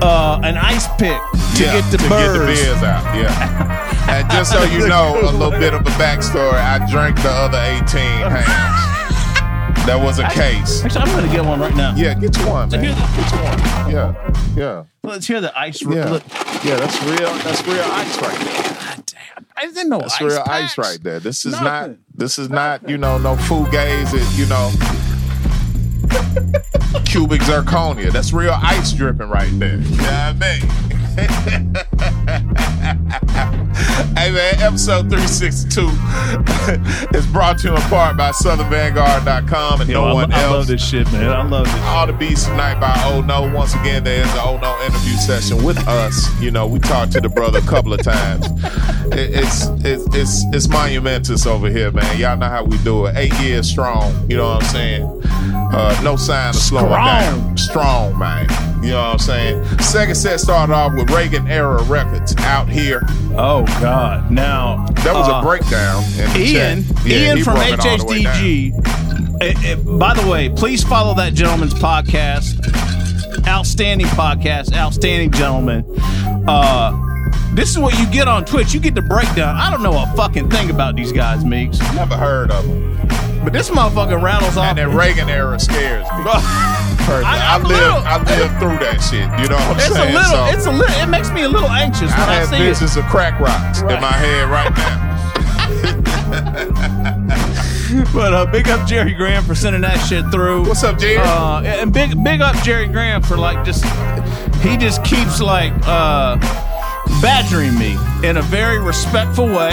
uh, 0.02 0.40
an 0.44 0.56
ice 0.56 0.86
pick 0.96 1.20
to 1.56 1.64
yeah, 1.64 1.80
get 1.80 1.90
the 1.90 1.98
to 1.98 2.08
birds. 2.08 2.38
get 2.38 2.38
the 2.38 2.46
beers 2.46 2.82
out. 2.82 3.16
Yeah. 3.16 4.10
and 4.20 4.30
just 4.30 4.52
so 4.52 4.62
you 4.64 4.86
know, 4.88 5.18
a 5.22 5.32
little 5.32 5.50
bit 5.58 5.74
of 5.74 5.80
a 5.82 5.90
backstory. 5.90 6.54
I 6.54 6.78
drank 6.90 7.16
the 7.22 7.30
other 7.30 7.58
18 7.58 7.84
Hamm's. 7.86 8.87
That 9.88 10.04
was 10.04 10.18
a 10.18 10.28
case. 10.28 10.84
Actually, 10.84 11.00
I'm 11.00 11.08
gonna 11.16 11.32
get 11.32 11.42
one 11.44 11.58
right 11.60 11.74
now. 11.74 11.94
Yeah, 11.96 12.12
get 12.12 12.36
you 12.36 12.46
one, 12.46 12.68
man. 12.68 12.80
The- 12.82 12.88
Get 12.88 13.32
you 13.32 13.38
one. 13.38 13.58
Yeah, 13.90 14.14
yeah, 14.54 14.84
Let's 15.02 15.26
hear 15.26 15.40
the 15.40 15.58
ice. 15.58 15.80
yeah. 15.82 16.10
Look, 16.10 16.22
Yeah, 16.62 16.76
that's 16.76 17.02
real. 17.04 17.32
That's 17.38 17.66
real 17.66 17.82
ice 17.84 18.20
right 18.20 18.38
there. 18.38 18.62
God 18.74 19.02
Damn, 19.06 19.46
I 19.56 19.62
didn't 19.66 19.88
know 19.88 20.00
That's 20.00 20.14
ice 20.16 20.20
real 20.20 20.42
packs. 20.44 20.50
ice 20.50 20.78
right 20.78 21.02
there. 21.02 21.20
This 21.20 21.46
is 21.46 21.52
not. 21.58 21.90
This 22.14 22.38
is 22.38 22.50
not. 22.50 22.86
You 22.86 22.98
know, 22.98 23.16
no 23.16 23.36
fugazi. 23.36 24.14
It, 24.20 24.38
you 24.38 24.44
know, 24.46 24.70
cubic 27.06 27.40
zirconia. 27.42 28.12
That's 28.12 28.32
real 28.34 28.58
ice 28.60 28.92
dripping 28.92 29.30
right 29.30 29.50
there. 29.58 29.76
You 29.78 29.96
know 29.96 30.34
what 30.34 30.36
I 30.42 30.60
mean? 33.54 33.64
hey 34.16 34.30
man, 34.32 34.54
episode 34.60 35.08
362 35.08 35.88
is 37.18 37.26
brought 37.28 37.58
to 37.58 37.68
you 37.68 37.74
in 37.74 37.80
part 37.82 38.16
by 38.16 38.30
southernvangard.com 38.30 39.80
and 39.80 39.90
Yo, 39.90 40.00
no 40.00 40.06
I, 40.08 40.12
one 40.12 40.32
I 40.32 40.42
else. 40.42 40.44
I 40.44 40.56
love 40.56 40.66
this 40.66 40.86
shit, 40.86 41.10
man. 41.12 41.28
I 41.28 41.42
love 41.46 41.66
this. 41.66 41.74
All 41.82 42.06
the 42.06 42.12
beats 42.12 42.44
tonight 42.46 42.80
by 42.80 42.92
Oh 43.04 43.20
No. 43.20 43.52
Once 43.54 43.74
again, 43.74 44.04
there 44.04 44.20
is 44.24 44.32
an 44.32 44.40
Oh 44.40 44.58
No 44.60 44.80
interview 44.84 45.16
session 45.16 45.62
with 45.64 45.78
us. 45.86 46.28
You 46.40 46.50
know, 46.50 46.66
we 46.66 46.78
talked 46.80 47.12
to 47.12 47.20
the 47.20 47.28
brother 47.28 47.60
a 47.60 47.62
couple 47.62 47.92
of 47.92 48.02
times. 48.02 48.46
It, 49.12 49.34
it's, 49.34 49.66
it's 49.84 50.04
it's 50.14 50.44
it's 50.52 50.68
monumentous 50.68 51.46
over 51.46 51.68
here, 51.70 51.90
man. 51.92 52.18
Y'all 52.18 52.36
know 52.36 52.48
how 52.48 52.64
we 52.64 52.78
do 52.78 53.06
it. 53.06 53.16
Eight 53.16 53.32
years 53.40 53.68
strong. 53.68 54.28
You 54.28 54.36
know 54.38 54.48
what 54.48 54.62
I'm 54.64 54.68
saying? 54.70 55.22
Uh, 55.24 56.00
no 56.02 56.16
sign 56.16 56.50
of 56.50 56.56
slowing 56.56 56.86
Strong. 56.86 57.06
down. 57.06 57.56
Strong, 57.58 58.18
man. 58.18 58.46
You 58.82 58.90
know 58.90 59.02
what 59.02 59.12
I'm 59.12 59.18
saying? 59.18 59.78
Second 59.80 60.14
set 60.14 60.40
started 60.40 60.72
off 60.72 60.94
with 60.94 61.10
Reagan 61.10 61.48
Era 61.48 61.82
Records 61.84 62.36
out 62.38 62.68
here. 62.68 63.02
Oh 63.36 63.64
God! 63.80 64.30
Now 64.30 64.86
That 65.04 65.14
was 65.14 65.28
uh, 65.28 65.34
a 65.34 65.42
breakdown. 65.42 66.04
In 66.04 66.32
the 66.32 66.38
Ian. 66.38 66.84
Yeah, 67.04 67.34
Ian 67.34 67.44
from 67.44 67.54
broke 67.54 67.68
it 67.68 67.80
all 67.86 67.98
the 67.98 68.04
way 68.04 68.22
down. 68.22 68.34
HHDG. 68.36 69.38
Eh, 69.40 69.54
eh, 69.64 69.74
by 69.98 70.14
the 70.14 70.28
way, 70.28 70.48
please 70.48 70.82
follow 70.82 71.14
that 71.14 71.34
gentleman's 71.34 71.74
podcast. 71.74 72.56
Outstanding 73.46 74.06
podcast, 74.08 74.72
outstanding 74.74 75.30
gentleman. 75.32 75.84
Uh, 76.48 76.92
this 77.54 77.70
is 77.70 77.78
what 77.78 77.98
you 77.98 78.06
get 78.10 78.28
on 78.28 78.44
Twitch. 78.44 78.74
You 78.74 78.80
get 78.80 78.94
the 78.94 79.02
breakdown. 79.02 79.56
I 79.56 79.70
don't 79.70 79.82
know 79.82 80.02
a 80.02 80.06
fucking 80.16 80.50
thing 80.50 80.70
about 80.70 80.96
these 80.96 81.12
guys, 81.12 81.44
Meeks. 81.44 81.78
Never 81.94 82.16
heard 82.16 82.50
of 82.50 82.66
them. 82.66 83.08
But 83.42 83.52
this 83.52 83.70
motherfucker 83.70 84.20
rattles 84.22 84.56
off. 84.56 84.66
And 84.70 84.78
that 84.78 84.88
Reagan 84.88 85.28
era 85.28 85.58
scares 85.58 86.04
me. 86.04 86.24
I- 86.26 86.84
I, 87.08 87.54
I'm 87.56 87.62
lived, 87.62 87.80
I 87.80 88.18
lived 88.18 88.58
through 88.60 88.78
that 88.84 89.00
shit. 89.00 89.24
You 89.40 89.48
know 89.48 89.56
what 89.56 89.64
I'm 89.64 89.76
It's 89.78 89.88
a 89.88 89.94
saying? 89.94 90.12
little. 90.14 90.30
So, 90.30 90.44
it's 90.52 90.66
a 90.66 90.70
little. 90.70 91.02
It 91.02 91.06
makes 91.08 91.30
me 91.30 91.40
a 91.44 91.48
little 91.48 91.70
anxious 91.70 92.12
I 92.12 92.18
when 92.20 92.28
I, 92.28 92.34
have 92.34 92.48
see 92.50 92.56
it. 92.56 92.58
visions 92.68 92.96
of 92.98 93.04
crack 93.06 93.40
rocks 93.40 93.80
Right. 93.80 93.94
in 93.94 94.00
my 94.02 94.12
head 94.12 94.50
right 94.50 94.76
now. 94.76 95.06
But 98.12 98.34
uh, 98.34 98.46
big 98.46 98.68
up 98.68 98.86
Jerry 98.86 99.14
Graham 99.14 99.42
for 99.44 99.54
sending 99.54 99.80
that 99.82 99.96
shit 100.06 100.26
through. 100.30 100.64
What's 100.68 100.84
up, 100.84 100.98
Jerry? 100.98 101.16
Uh, 101.18 101.62
and 101.62 101.92
big 101.92 102.22
big 102.22 102.40
up 102.42 102.54
Jerry 102.62 102.86
Graham 102.86 103.22
for 103.22 103.36
like 103.38 103.64
just 103.64 103.84
he 104.62 104.76
just 104.76 105.02
keeps 105.04 105.40
like 105.40 105.72
uh, 105.86 106.36
badgering 107.22 107.76
me 107.78 107.96
in 108.22 108.36
a 108.36 108.42
very 108.42 108.78
respectful 108.78 109.46
way. 109.46 109.72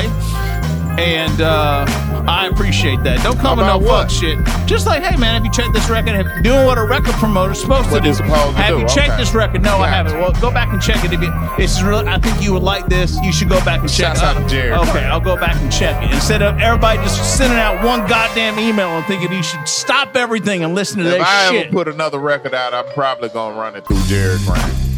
And 0.97 1.41
uh, 1.41 1.85
I 2.27 2.47
appreciate 2.47 3.03
that. 3.03 3.21
Don't 3.21 3.37
come 3.37 3.57
with 3.57 3.67
no 3.67 3.79
fuck 3.81 4.09
shit. 4.09 4.39
Just 4.65 4.87
like, 4.87 5.03
hey 5.03 5.17
man, 5.17 5.33
have 5.33 5.43
you 5.45 5.51
checked 5.51 5.73
this 5.73 5.89
record? 5.89 6.15
Have, 6.15 6.41
doing 6.43 6.65
what 6.65 6.77
a 6.77 6.83
record 6.85 7.13
promoter's 7.15 7.59
supposed 7.59 7.91
What 7.91 7.99
to 8.03 8.09
do. 8.09 8.13
supposed 8.13 8.55
to 8.55 8.61
have 8.61 8.75
do, 8.75 8.79
you 8.79 8.87
checked 8.87 9.09
okay. 9.09 9.17
this 9.17 9.33
record? 9.33 9.61
No, 9.61 9.77
I 9.77 9.89
haven't. 9.89 10.13
Well, 10.13 10.31
go 10.39 10.51
back 10.51 10.71
and 10.71 10.81
check 10.81 11.03
it. 11.03 11.11
If 11.11 11.21
you, 11.21 11.31
it's 11.57 11.81
really, 11.83 12.07
I 12.07 12.17
think 12.17 12.41
you 12.41 12.53
would 12.53 12.63
like 12.63 12.87
this. 12.87 13.17
You 13.23 13.33
should 13.33 13.49
go 13.49 13.63
back 13.65 13.81
and 13.81 13.89
check 13.89 14.15
Shouts 14.15 14.19
it 14.21 14.25
out 14.25 14.41
to 14.41 14.47
Jerry. 14.47 14.71
Okay, 14.71 15.03
I'll 15.03 15.19
go 15.19 15.35
back 15.35 15.55
and 15.57 15.69
check 15.71 16.01
it. 16.01 16.11
Instead 16.13 16.41
of 16.41 16.57
everybody 16.59 16.97
just 16.99 17.37
sending 17.37 17.59
out 17.59 17.83
one 17.83 18.07
goddamn 18.07 18.57
email 18.57 18.87
and 18.89 19.05
thinking 19.05 19.33
you 19.33 19.43
should 19.43 19.67
stop 19.67 20.15
everything 20.15 20.63
and 20.63 20.73
listen 20.75 20.99
to 21.03 21.05
If 21.09 21.17
that 21.19 21.27
I 21.27 21.51
shit. 21.51 21.65
ever 21.67 21.73
put 21.73 21.87
another 21.89 22.19
record 22.19 22.53
out, 22.53 22.73
I'm 22.73 22.85
probably 22.93 23.29
gonna 23.29 23.55
run 23.59 23.75
it 23.75 23.85
through 23.85 24.01
Jared 24.05 24.39
Graham. 24.45 24.94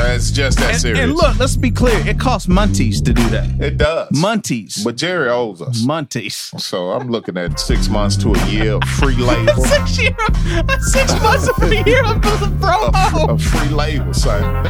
It's 0.00 0.30
just 0.30 0.58
that 0.58 0.72
and, 0.72 0.80
serious. 0.80 1.00
and 1.00 1.14
look, 1.14 1.38
let's 1.38 1.56
be 1.56 1.70
clear. 1.70 1.96
It 2.06 2.18
costs 2.18 2.48
Munties 2.48 3.04
to 3.04 3.12
do 3.12 3.22
that. 3.30 3.48
it 3.60 3.76
does. 3.78 4.08
Munties. 4.10 4.82
But 4.84 4.96
Jerry 4.96 5.28
owes 5.28 5.60
us. 5.62 5.82
Munties. 5.84 6.58
So 6.60 6.90
I'm 6.92 7.08
looking 7.10 7.36
at 7.36 7.58
six 7.60 7.88
months 7.88 8.16
to 8.18 8.32
a 8.34 8.46
year 8.46 8.72
of 8.74 8.84
free 8.84 9.16
labor. 9.30 9.52
Six 9.52 9.98
year, 10.00 10.16
six 10.80 11.12
months 11.22 11.48
of 11.48 11.62
a 11.62 11.74
year 11.84 12.04
of 12.04 12.20
the 12.22 12.50
promo. 12.60 13.34
a 13.34 13.38
free 13.38 13.68
labor, 13.74 14.12
son. 14.14 14.64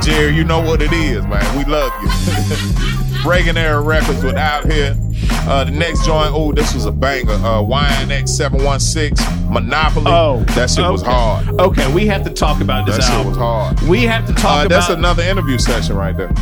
Jerry, 0.02 0.34
you 0.34 0.44
know 0.44 0.60
what 0.60 0.82
it 0.82 0.92
is, 0.92 1.24
man. 1.26 1.56
We 1.58 1.64
love 1.64 1.92
you. 2.02 3.28
Reagan 3.28 3.56
era 3.56 3.80
records 3.80 4.22
with 4.22 4.36
out 4.36 4.70
here. 4.70 4.96
Uh, 5.48 5.64
the 5.64 5.70
next 5.70 6.04
joint, 6.04 6.30
oh, 6.34 6.52
this 6.52 6.74
was 6.74 6.86
a 6.86 6.92
banger. 6.92 7.32
Uh, 7.32 7.62
YNX 7.62 8.28
716 8.30 9.14
Monopoly. 9.52 10.06
Oh, 10.08 10.40
that 10.54 10.70
shit 10.70 10.84
was 10.90 11.02
hard. 11.02 11.48
Okay, 11.60 11.92
we 11.92 12.06
have 12.06 12.24
to 12.24 12.30
talk 12.30 12.60
about 12.60 12.86
this 12.86 12.96
That 12.96 13.02
shit 13.02 13.12
album. 13.12 13.28
was 13.28 13.36
hard. 13.38 13.80
We 13.82 14.02
have 14.02 14.26
to 14.26 14.32
talk 14.34 14.64
Uh, 14.66 14.68
that's 14.68 14.86
about 14.86 14.98
another 14.98 15.22
interview 15.22 15.58
session 15.58 15.96
right 15.96 16.16
there. 16.16 16.32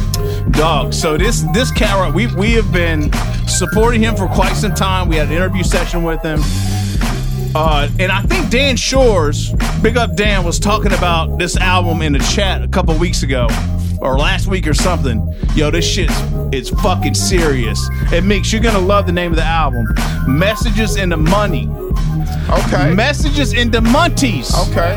Dog. 0.51 0.93
So 0.95 1.17
this 1.19 1.43
this 1.53 1.71
cat, 1.71 2.15
we 2.15 2.27
we 2.35 2.53
have 2.53 2.73
been 2.73 3.11
supporting 3.47 4.01
him 4.01 4.17
for 4.17 4.27
quite 4.29 4.55
some 4.55 4.75
time. 4.75 5.09
We 5.09 5.17
had 5.17 5.27
an 5.29 5.35
interview 5.35 5.63
session 5.65 6.03
with 6.03 6.23
him. 6.23 6.41
Uh, 7.57 7.89
and 8.01 8.11
I 8.11 8.21
think 8.23 8.51
Dan 8.51 8.77
Shores, 8.77 9.53
big 9.81 9.97
up 9.97 10.17
Dan, 10.17 10.45
was 10.45 10.59
talking 10.59 10.93
about 10.93 11.39
this 11.39 11.57
album 11.57 12.03
in 12.03 12.13
the 12.13 12.19
chat 12.19 12.63
a 12.63 12.69
couple 12.69 12.97
weeks 12.99 13.23
ago, 13.23 13.47
or 14.01 14.19
last 14.19 14.47
week 14.47 14.67
or 14.67 14.75
something. 14.75 15.35
Yo, 15.55 15.71
this 15.71 15.85
shit's 15.87 16.15
it's 16.53 16.71
fucking 16.83 17.15
serious. 17.15 17.81
It 18.13 18.25
makes 18.25 18.53
you're 18.53 18.63
gonna 18.63 18.79
love 18.79 19.07
the 19.07 19.13
name 19.13 19.33
of 19.33 19.37
the 19.37 19.45
album. 19.45 19.87
Messages 20.27 20.97
in 20.97 21.09
the 21.11 21.17
money. 21.17 21.69
Okay. 22.51 22.93
Messages 22.95 23.53
in 23.55 23.71
the 23.71 23.81
Monties. 23.81 24.53
Okay. 24.71 24.97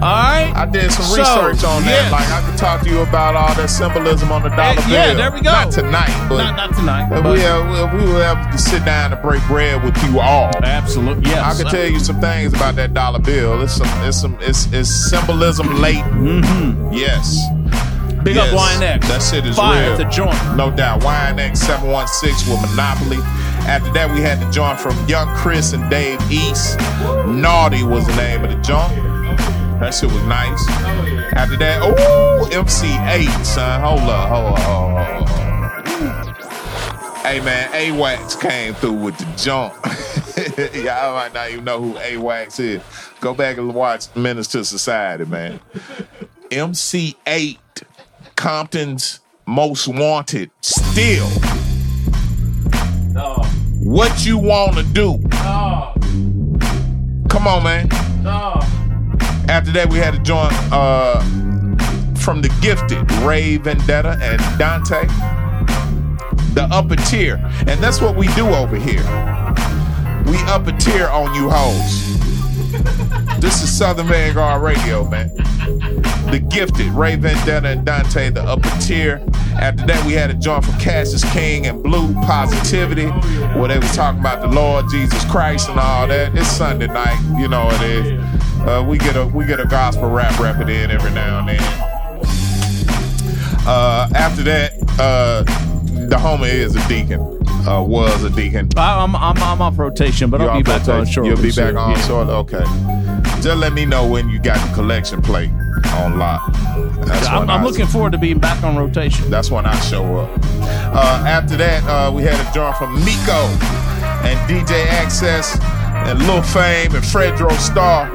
All 0.00 0.04
right. 0.14 0.52
I 0.54 0.64
did 0.64 0.92
some 0.92 1.04
So, 1.04 1.16
research 1.18 1.64
on 1.64 1.82
that. 1.84 2.06
yeah. 2.06 2.10
Like 2.12 2.28
I 2.30 2.48
could 2.48 2.56
talk 2.58 2.82
to 2.82 2.88
you 2.88 3.00
about 3.00 3.34
all 3.34 3.52
that 3.56 3.68
symbolism 3.68 4.30
on 4.30 4.42
the 4.42 4.48
dollar 4.50 4.76
bill. 4.76 4.88
yeah, 4.90 5.12
there 5.14 5.32
we 5.32 5.40
go. 5.40 5.50
Not 5.50 5.72
tonight, 5.72 6.26
but 6.28 6.38
Not, 6.38 6.56
not 6.56 6.74
tonight. 6.76 7.08
But 7.10 7.22
but- 7.24 7.32
we, 7.34 7.44
uh, 7.44 7.92
we 7.96 8.04
will 8.04 8.20
have 8.20 8.50
to 8.52 8.58
sit 8.58 8.84
down 8.84 9.12
and 9.12 9.20
break 9.22 9.44
bread 9.48 9.82
with 9.82 10.00
you 10.04 10.20
all. 10.20 10.50
Absolutely, 10.62 11.28
yes. 11.30 11.60
I 11.60 11.62
can 11.62 11.70
tell 11.72 11.86
you 11.86 11.98
some 11.98 12.20
things 12.20 12.54
about 12.54 12.76
that 12.76 12.94
dollar 12.94 13.18
bill. 13.18 13.60
It's 13.60 13.74
some, 13.74 13.88
it's 14.04 14.20
some, 14.20 14.38
it's, 14.40 14.72
it's 14.72 14.88
symbolism 15.10 15.80
late. 15.80 16.04
Mm-hmm. 16.04 16.92
Yes. 16.92 17.36
Big 18.28 18.36
up 18.36 18.48
YNX. 18.50 19.08
That 19.08 19.22
shit 19.22 19.46
is 19.46 19.56
Fire 19.56 19.88
real. 19.88 19.96
the 19.96 20.04
joint. 20.04 20.36
No 20.54 20.70
doubt. 20.70 21.00
YNX 21.00 21.56
716 21.56 22.52
with 22.52 22.60
Monopoly. 22.70 23.16
After 23.66 23.90
that, 23.94 24.10
we 24.14 24.20
had 24.20 24.38
the 24.38 24.50
joint 24.50 24.78
from 24.78 24.92
Young 25.08 25.34
Chris 25.34 25.72
and 25.72 25.88
Dave 25.88 26.20
East. 26.30 26.78
Naughty 27.26 27.84
was 27.84 28.06
the 28.06 28.14
name 28.16 28.44
of 28.44 28.50
the 28.50 28.56
joint. 28.56 28.94
That 29.80 29.94
shit 29.94 30.12
was 30.12 30.22
nice. 30.24 30.68
After 31.32 31.56
that, 31.56 31.80
oh, 31.82 32.46
MC 32.52 32.88
Eiht, 32.88 33.46
son. 33.46 33.80
Hold 33.80 34.00
up, 34.00 34.28
hold 34.28 34.44
up, 34.52 34.58
hold 34.58 34.98
up, 34.98 35.88
hold 35.88 36.28
up. 36.28 37.24
Hey 37.24 37.40
man, 37.40 37.70
A-Wax 37.72 38.36
came 38.36 38.74
through 38.74 38.92
with 38.92 39.16
the 39.16 39.24
jump. 39.36 39.72
Y'all 40.84 41.14
might 41.14 41.32
not 41.32 41.50
even 41.50 41.64
know 41.64 41.80
who 41.80 41.96
A-Wax 41.98 42.60
is. 42.60 42.82
Go 43.20 43.32
back 43.32 43.56
and 43.56 43.74
watch 43.74 44.14
Menace 44.14 44.54
II 44.54 44.64
Society, 44.64 45.24
man. 45.24 45.60
MC 46.50 47.16
Eiht, 47.26 47.58
Compton's 48.38 49.18
most 49.46 49.88
wanted, 49.88 50.52
still. 50.60 51.26
What 53.82 54.24
you 54.24 54.38
want 54.38 54.76
to 54.76 54.84
do? 54.84 55.18
Come 57.28 57.48
on, 57.48 57.64
man. 57.64 57.88
After 59.50 59.72
that, 59.72 59.88
we 59.90 59.98
had 59.98 60.14
to 60.14 60.20
join 60.20 60.50
uh, 60.70 61.18
from 62.14 62.40
the 62.40 62.56
gifted 62.62 63.10
Ray 63.22 63.56
Vendetta 63.56 64.16
and 64.22 64.40
DNTE, 64.56 65.08
the 66.54 66.68
upper 66.70 66.94
tier, 66.94 67.38
and 67.66 67.82
that's 67.82 68.00
what 68.00 68.14
we 68.14 68.28
do 68.34 68.46
over 68.46 68.76
here. 68.76 69.02
We 70.26 70.38
upper 70.46 70.70
tier 70.78 71.08
on 71.08 71.34
you 71.34 71.50
hoes. 71.50 73.14
This 73.40 73.62
is 73.62 73.70
Southern 73.70 74.08
Vangard 74.08 74.62
Radio, 74.62 75.08
man. 75.08 75.28
The 76.30 76.44
gifted 76.50 76.88
Ray 76.88 77.14
Vendetta 77.14 77.68
and 77.68 77.86
DNTE, 77.86 78.34
the 78.34 78.42
upper 78.42 78.68
tier. 78.80 79.24
After 79.54 79.86
that, 79.86 80.04
we 80.04 80.14
had 80.14 80.30
a 80.30 80.34
joint 80.34 80.64
from 80.64 80.74
Cashus 80.74 81.24
King 81.32 81.68
and 81.68 81.80
Blu 81.80 82.12
Positivity, 82.14 83.06
where 83.56 83.68
they 83.68 83.78
was 83.78 83.94
talking 83.94 84.18
about 84.18 84.40
the 84.40 84.48
Lord 84.48 84.86
Jesus 84.90 85.24
Christ 85.30 85.68
and 85.68 85.78
all 85.78 86.08
that. 86.08 86.34
It's 86.36 86.48
Sunday 86.48 86.88
night, 86.88 87.16
you 87.38 87.46
know 87.46 87.68
it 87.70 87.82
is. 87.82 88.20
Uh, 88.62 88.84
we 88.86 88.98
get 88.98 89.16
a 89.16 89.26
we 89.26 89.46
get 89.46 89.60
a 89.60 89.66
gospel 89.66 90.10
rap 90.10 90.36
record 90.40 90.68
in 90.68 90.90
every 90.90 91.12
now 91.12 91.38
and 91.38 91.48
then. 91.48 91.62
Uh, 93.68 94.08
after 94.16 94.42
that, 94.42 94.72
uh, 94.98 95.44
the 96.08 96.16
homie 96.16 96.52
is 96.52 96.74
a 96.74 96.88
deacon. 96.88 97.37
Uh, 97.66 97.82
was 97.82 98.24
a 98.24 98.30
deacon. 98.30 98.68
I, 98.76 99.02
I'm, 99.02 99.14
I'm 99.16 99.36
I'm 99.38 99.60
off 99.60 99.78
rotation, 99.78 100.30
but 100.30 100.40
You 100.40 100.46
I'll 100.46 100.56
be 100.58 100.62
back 100.62 100.88
on 100.88 100.98
rotation? 101.00 101.12
shortly. 101.12 101.30
You'll 101.30 101.42
be 101.42 101.52
back 101.52 101.74
on 101.74 101.90
yeah. 101.90 102.06
shortly. 102.06 102.34
Okay. 102.34 102.64
Just 103.42 103.58
let 103.58 103.72
me 103.72 103.84
know 103.84 104.06
when 104.08 104.28
you 104.30 104.38
got 104.38 104.56
the 104.66 104.74
collection 104.74 105.20
plate 105.20 105.50
on 105.94 106.18
lock. 106.18 106.52
That's 107.04 107.26
I'm, 107.26 107.48
I'm 107.50 107.60
I- 107.60 107.64
looking 107.64 107.86
forward 107.86 108.12
to 108.12 108.18
being 108.18 108.38
back 108.38 108.62
on 108.64 108.76
rotation. 108.76 109.30
That's 109.30 109.50
when 109.50 109.66
I 109.66 109.78
show 109.80 110.16
up. 110.16 110.30
Uh, 110.42 111.24
after 111.26 111.56
that, 111.56 111.84
uh, 111.84 112.10
we 112.12 112.22
had 112.22 112.34
a 112.34 112.52
joint 112.54 112.76
from 112.76 112.96
Meeco 112.96 113.44
and 114.24 114.38
DJ 114.50 114.86
Access 114.86 115.58
and 115.60 116.18
Lil 116.26 116.42
Fame 116.42 116.94
and 116.94 117.04
Fredro 117.04 117.50
Starr 117.58 118.10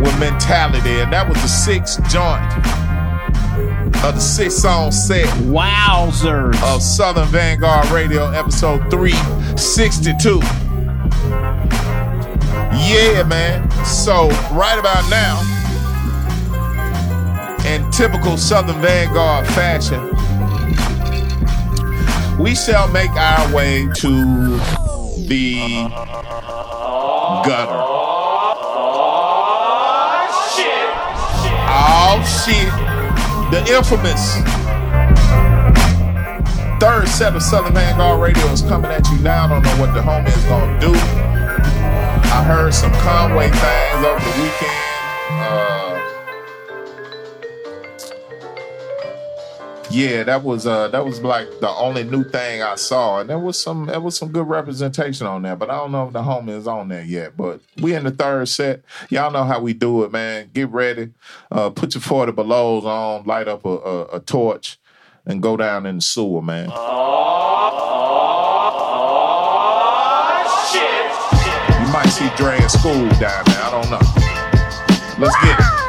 with 0.00 0.18
Mentality. 0.20 1.00
And 1.00 1.12
that 1.12 1.28
was 1.28 1.40
the 1.42 1.48
sixth 1.48 1.98
joint 2.08 2.40
of 4.02 4.14
the 4.14 4.20
six 4.20 4.54
song 4.54 4.90
set. 4.90 5.26
Wowzers. 5.44 6.60
Of 6.62 6.82
Southern 6.82 7.28
Vangard 7.28 7.90
Radio, 7.90 8.30
episode 8.30 8.90
362. 8.90 10.40
Yeah, 12.86 13.22
man. 13.24 13.70
So, 13.84 14.28
right 14.52 14.78
about 14.78 15.08
now, 15.08 15.40
in 17.66 17.90
typical 17.90 18.36
Southern 18.36 18.80
Vangard 18.82 19.46
fashion, 19.48 20.10
we 22.38 22.54
shall 22.54 22.88
make 22.88 23.10
our 23.12 23.54
way 23.54 23.86
to 23.96 24.58
the 25.26 25.88
gutter. 27.46 27.82
Oh 30.06 30.26
shit. 30.56 30.88
Oh, 31.68 32.22
The 33.50 33.64
infamous 33.68 34.36
third 36.80 37.08
set 37.08 37.34
of 37.34 37.42
Southern 37.42 37.72
Vangard 37.72 38.20
Radio 38.20 38.44
is 38.48 38.62
coming 38.62 38.90
at 38.90 39.08
you 39.10 39.18
now. 39.18 39.44
I 39.44 39.48
don't 39.48 39.62
know 39.62 39.76
what 39.80 39.94
the 39.94 40.00
homie 40.00 40.36
is 40.36 40.44
gonna 40.44 40.80
do. 40.80 40.92
I 40.92 42.42
heard 42.42 42.74
some 42.74 42.92
Conway 43.00 43.48
things 43.48 44.04
over 44.04 44.20
the 44.20 44.42
weekend. 44.42 44.84
Uh, 45.30 45.83
yeah, 49.90 50.22
that 50.24 50.42
was 50.42 50.66
uh 50.66 50.88
that 50.88 51.04
was 51.04 51.20
like 51.20 51.60
the 51.60 51.68
only 51.68 52.04
new 52.04 52.24
thing 52.24 52.62
I 52.62 52.74
saw, 52.76 53.20
and 53.20 53.28
there 53.28 53.38
was 53.38 53.60
some 53.60 53.86
there 53.86 54.00
was 54.00 54.16
some 54.16 54.32
good 54.32 54.48
representation 54.48 55.26
on 55.26 55.42
there. 55.42 55.56
But 55.56 55.70
I 55.70 55.76
don't 55.76 55.92
know 55.92 56.06
if 56.06 56.12
the 56.12 56.22
homie 56.22 56.56
is 56.56 56.66
on 56.66 56.88
there 56.88 57.04
yet. 57.04 57.36
But 57.36 57.60
we 57.80 57.94
in 57.94 58.04
the 58.04 58.10
third 58.10 58.48
set. 58.48 58.82
Y'all 59.10 59.30
know 59.30 59.44
how 59.44 59.60
we 59.60 59.72
do 59.74 60.02
it, 60.04 60.12
man. 60.12 60.50
Get 60.52 60.70
ready, 60.70 61.10
uh, 61.50 61.70
put 61.70 61.94
your 61.94 62.02
forty 62.02 62.32
belows 62.32 62.84
on, 62.84 63.24
light 63.24 63.46
up 63.46 63.64
a, 63.64 63.68
a, 63.68 64.04
a 64.16 64.20
torch, 64.20 64.78
and 65.26 65.42
go 65.42 65.56
down 65.56 65.86
in 65.86 65.96
the 65.96 66.02
sewer, 66.02 66.42
man. 66.42 66.70
Oh 66.72 66.80
shit! 70.72 71.10
You 71.80 71.92
might 71.92 72.08
see 72.08 72.28
Dre 72.36 72.56
in 72.56 72.68
school 72.68 73.08
down 73.20 73.44
there. 73.44 73.62
I 73.62 73.70
don't 73.70 73.90
know. 73.90 74.00
Let's 75.18 75.36
get 75.44 75.58
it. 75.60 75.83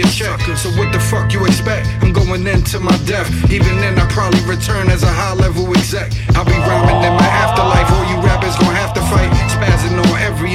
A 0.00 0.06
check. 0.06 0.40
So 0.56 0.70
what 0.78 0.92
the 0.92 1.00
fuck 1.00 1.32
you 1.32 1.44
expect? 1.46 1.88
I'm 2.02 2.12
going 2.12 2.46
into 2.46 2.80
my 2.80 2.96
death. 3.04 3.28
Even 3.50 3.76
then, 3.80 3.98
I 3.98 4.06
probably 4.08 4.40
return 4.44 4.88
as 4.88 5.02
a 5.02 5.12
high 5.12 5.34
level 5.34 5.68
exec. 5.70 6.12
I'll 6.34 6.44
be 6.44 6.52
rhyming 6.52 7.02
in 7.04 7.14
my 7.14 7.19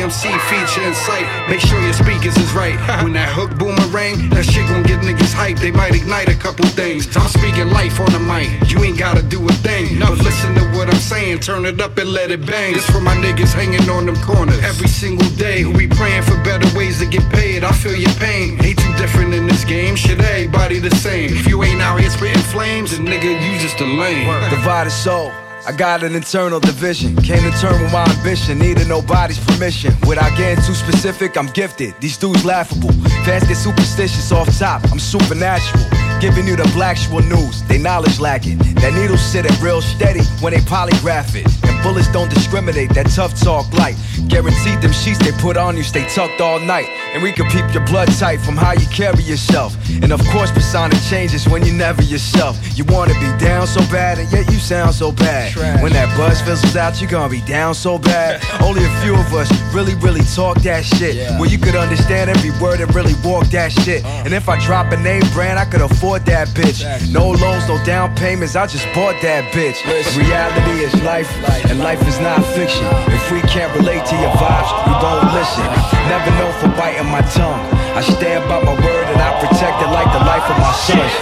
on 0.05 0.11
every 0.11 0.29
MC 0.29 0.39
feature 0.49 0.87
in 0.87 0.93
sight. 0.93 1.25
Make 1.49 1.61
sure 1.61 1.79
your 1.81 1.93
speakers 1.93 2.37
is 2.37 2.51
right. 2.53 2.75
When 3.03 3.13
that 3.13 3.29
hook 3.29 3.57
boomerang, 3.57 4.29
that 4.29 4.45
shit 4.45 4.67
gon' 4.69 4.83
get 4.83 5.01
niggas 5.01 5.33
hype. 5.33 5.57
They 5.57 5.71
might 5.71 5.95
ignite 5.95 6.29
a 6.29 6.35
couple 6.35 6.65
things. 6.65 7.05
I'm 7.17 7.27
speaking 7.27 7.69
life 7.69 7.99
on 7.99 8.11
the 8.11 8.19
mic. 8.19 8.49
You 8.69 8.83
ain't 8.83 8.97
gotta 8.97 9.21
do 9.21 9.43
a 9.45 9.53
thing. 9.61 9.99
But 9.99 10.17
listen 10.19 10.55
to 10.55 10.63
what 10.75 10.89
I'm 10.89 10.99
saying. 10.99 11.39
Turn 11.39 11.65
it 11.65 11.79
up 11.81 11.97
and 11.97 12.09
let 12.09 12.31
it 12.31 12.45
bang. 12.45 12.73
This 12.73 12.89
for 12.89 13.01
my 13.01 13.15
niggas 13.15 13.53
hanging 13.53 13.87
on 13.89 14.05
them 14.05 14.15
corners 14.21 14.59
every 14.63 14.87
single 14.87 15.29
day. 15.37 15.61
Who 15.61 15.73
be 15.73 15.87
praying 15.87 16.23
for 16.23 16.37
better 16.43 16.67
ways 16.77 16.99
to 16.99 17.05
get 17.05 17.25
paid. 17.31 17.63
I 17.63 17.71
feel 17.71 17.95
your 17.95 18.15
pain. 18.15 18.57
Ain't 18.63 18.79
too 18.79 18.93
different 18.97 19.33
in 19.33 19.45
this 19.47 19.63
game. 19.63 19.95
Shit, 19.95 20.19
everybody 20.19 20.79
the 20.79 20.95
same. 20.95 21.29
If 21.33 21.47
you 21.47 21.63
ain't 21.63 21.81
out 21.81 21.99
here 21.99 22.09
spitting 22.09 22.41
flames, 22.53 22.91
then 22.91 23.05
nigga, 23.05 23.31
you 23.45 23.59
just 23.59 23.79
a 23.81 23.85
lame. 23.85 24.25
Divided 24.49 24.91
soul. 24.91 25.31
I 25.67 25.71
got 25.71 26.03
an 26.03 26.13
internal 26.15 26.59
division. 26.59 27.15
Came 27.15 27.41
to 27.41 27.57
term 27.59 27.81
with 27.81 27.91
my 27.91 28.05
ambition. 28.05 28.59
Needed 28.59 28.87
nobody's 28.87 29.43
permission. 29.43 29.93
Without 30.07 30.37
getting 30.37 30.63
too 30.63 30.75
specific, 30.75 31.37
I'm 31.37 31.47
gifted. 31.47 31.95
These 31.99 32.17
dudes 32.17 32.45
laughable. 32.45 32.91
Fans 33.25 33.47
get 33.47 33.57
superstitious 33.57 34.31
off 34.31 34.47
top. 34.59 34.83
I'm 34.91 34.99
supernatural. 34.99 35.83
Giving 36.21 36.45
you 36.47 36.55
the 36.55 36.69
black 36.73 36.97
actual 36.97 37.21
news. 37.21 37.63
They 37.63 37.79
knowledge 37.79 38.19
lacking. 38.19 38.59
That 38.81 38.93
needle 38.93 39.17
sit 39.17 39.45
at 39.45 39.59
real 39.59 39.81
steady 39.81 40.21
when 40.39 40.53
they 40.53 40.59
polygraph 40.59 41.33
it. 41.35 41.47
And 41.63 41.81
bullets 41.81 42.11
don't 42.11 42.29
discriminate. 42.29 42.93
That 42.93 43.07
tough 43.07 43.33
talk 43.41 43.71
light. 43.73 43.95
Guaranteed 44.27 44.81
them 44.81 44.93
sheets 44.93 45.19
they 45.19 45.31
put 45.41 45.57
on 45.57 45.75
you 45.75 45.83
stay 45.83 46.07
tucked 46.09 46.41
all 46.41 46.59
night. 46.59 46.87
And 47.15 47.23
we 47.23 47.31
can 47.31 47.49
peep 47.49 47.63
your 47.73 47.85
blood 47.85 48.09
tight 48.19 48.41
from 48.41 48.57
how 48.57 48.73
you 48.73 48.85
carry 48.87 49.23
yourself. 49.23 49.73
And 50.03 50.11
of 50.11 50.19
course, 50.35 50.51
persona 50.51 50.93
changes 51.09 51.47
when 51.47 51.63
you're 51.65 51.73
never 51.73 52.01
yourself. 52.01 52.59
You 52.77 52.83
wanna 52.83 53.13
be 53.13 53.31
down 53.39 53.67
so 53.67 53.79
bad, 53.89 54.19
and 54.19 54.29
yet 54.33 54.51
you 54.51 54.59
sound 54.59 54.93
so 54.93 55.13
bad. 55.13 55.55
When 55.81 55.93
that 55.93 56.11
buzz 56.17 56.41
fizzles 56.41 56.75
out, 56.75 56.99
you're 56.99 57.09
gonna 57.09 57.29
be 57.29 57.39
down 57.47 57.73
so 57.73 57.97
bad. 57.97 58.43
Only 58.61 58.83
a 58.83 58.89
few 59.01 59.15
of 59.15 59.33
us 59.33 59.49
really, 59.73 59.95
really 59.95 60.25
talk 60.35 60.57
that 60.63 60.83
shit. 60.83 61.15
Yeah. 61.15 61.39
Where 61.39 61.49
you 61.49 61.57
could 61.57 61.77
understand 61.77 62.29
every 62.29 62.51
word 62.59 62.81
and 62.81 62.93
really 62.93 63.15
walk 63.23 63.45
that 63.51 63.71
shit. 63.71 64.03
And 64.03 64.33
if 64.33 64.49
I 64.49 64.59
drop 64.59 64.91
a 64.91 64.97
name 64.97 65.23
brand, 65.31 65.57
I 65.57 65.63
could 65.63 65.81
afford 65.81 66.25
that 66.25 66.49
bitch. 66.49 66.83
No 67.13 67.31
loans, 67.31 67.65
no 67.69 67.81
down 67.85 68.13
payments, 68.17 68.57
I 68.57 68.67
just 68.67 68.87
bought 68.93 69.21
that 69.21 69.53
bitch. 69.53 69.79
Reality 70.17 70.83
is 70.83 70.93
life, 71.03 71.31
and 71.71 71.79
life 71.79 72.05
is 72.09 72.19
not 72.19 72.43
fiction. 72.55 72.83
If 73.07 73.31
we 73.31 73.39
can't 73.47 73.73
relate 73.79 74.03
to 74.03 74.15
your 74.17 74.35
vibes, 74.35 74.67
we 74.85 74.91
won't 74.99 75.31
listen. 75.31 75.63
Never 76.11 76.29
known 76.31 76.51
for 76.59 76.67
biting 76.75 77.04
my 77.11 77.21
tongue. 77.33 77.61
I 77.95 78.01
stand 78.01 78.43
by 78.49 78.59
my 78.59 78.75
word 78.75 79.05
and 79.07 79.19
I 79.21 79.31
protect 79.39 79.79
it 79.81 79.89
like 79.91 80.09
the 80.11 80.19
life 80.19 80.43
of 80.51 80.57
my 80.59 80.73
sons. 80.75 81.13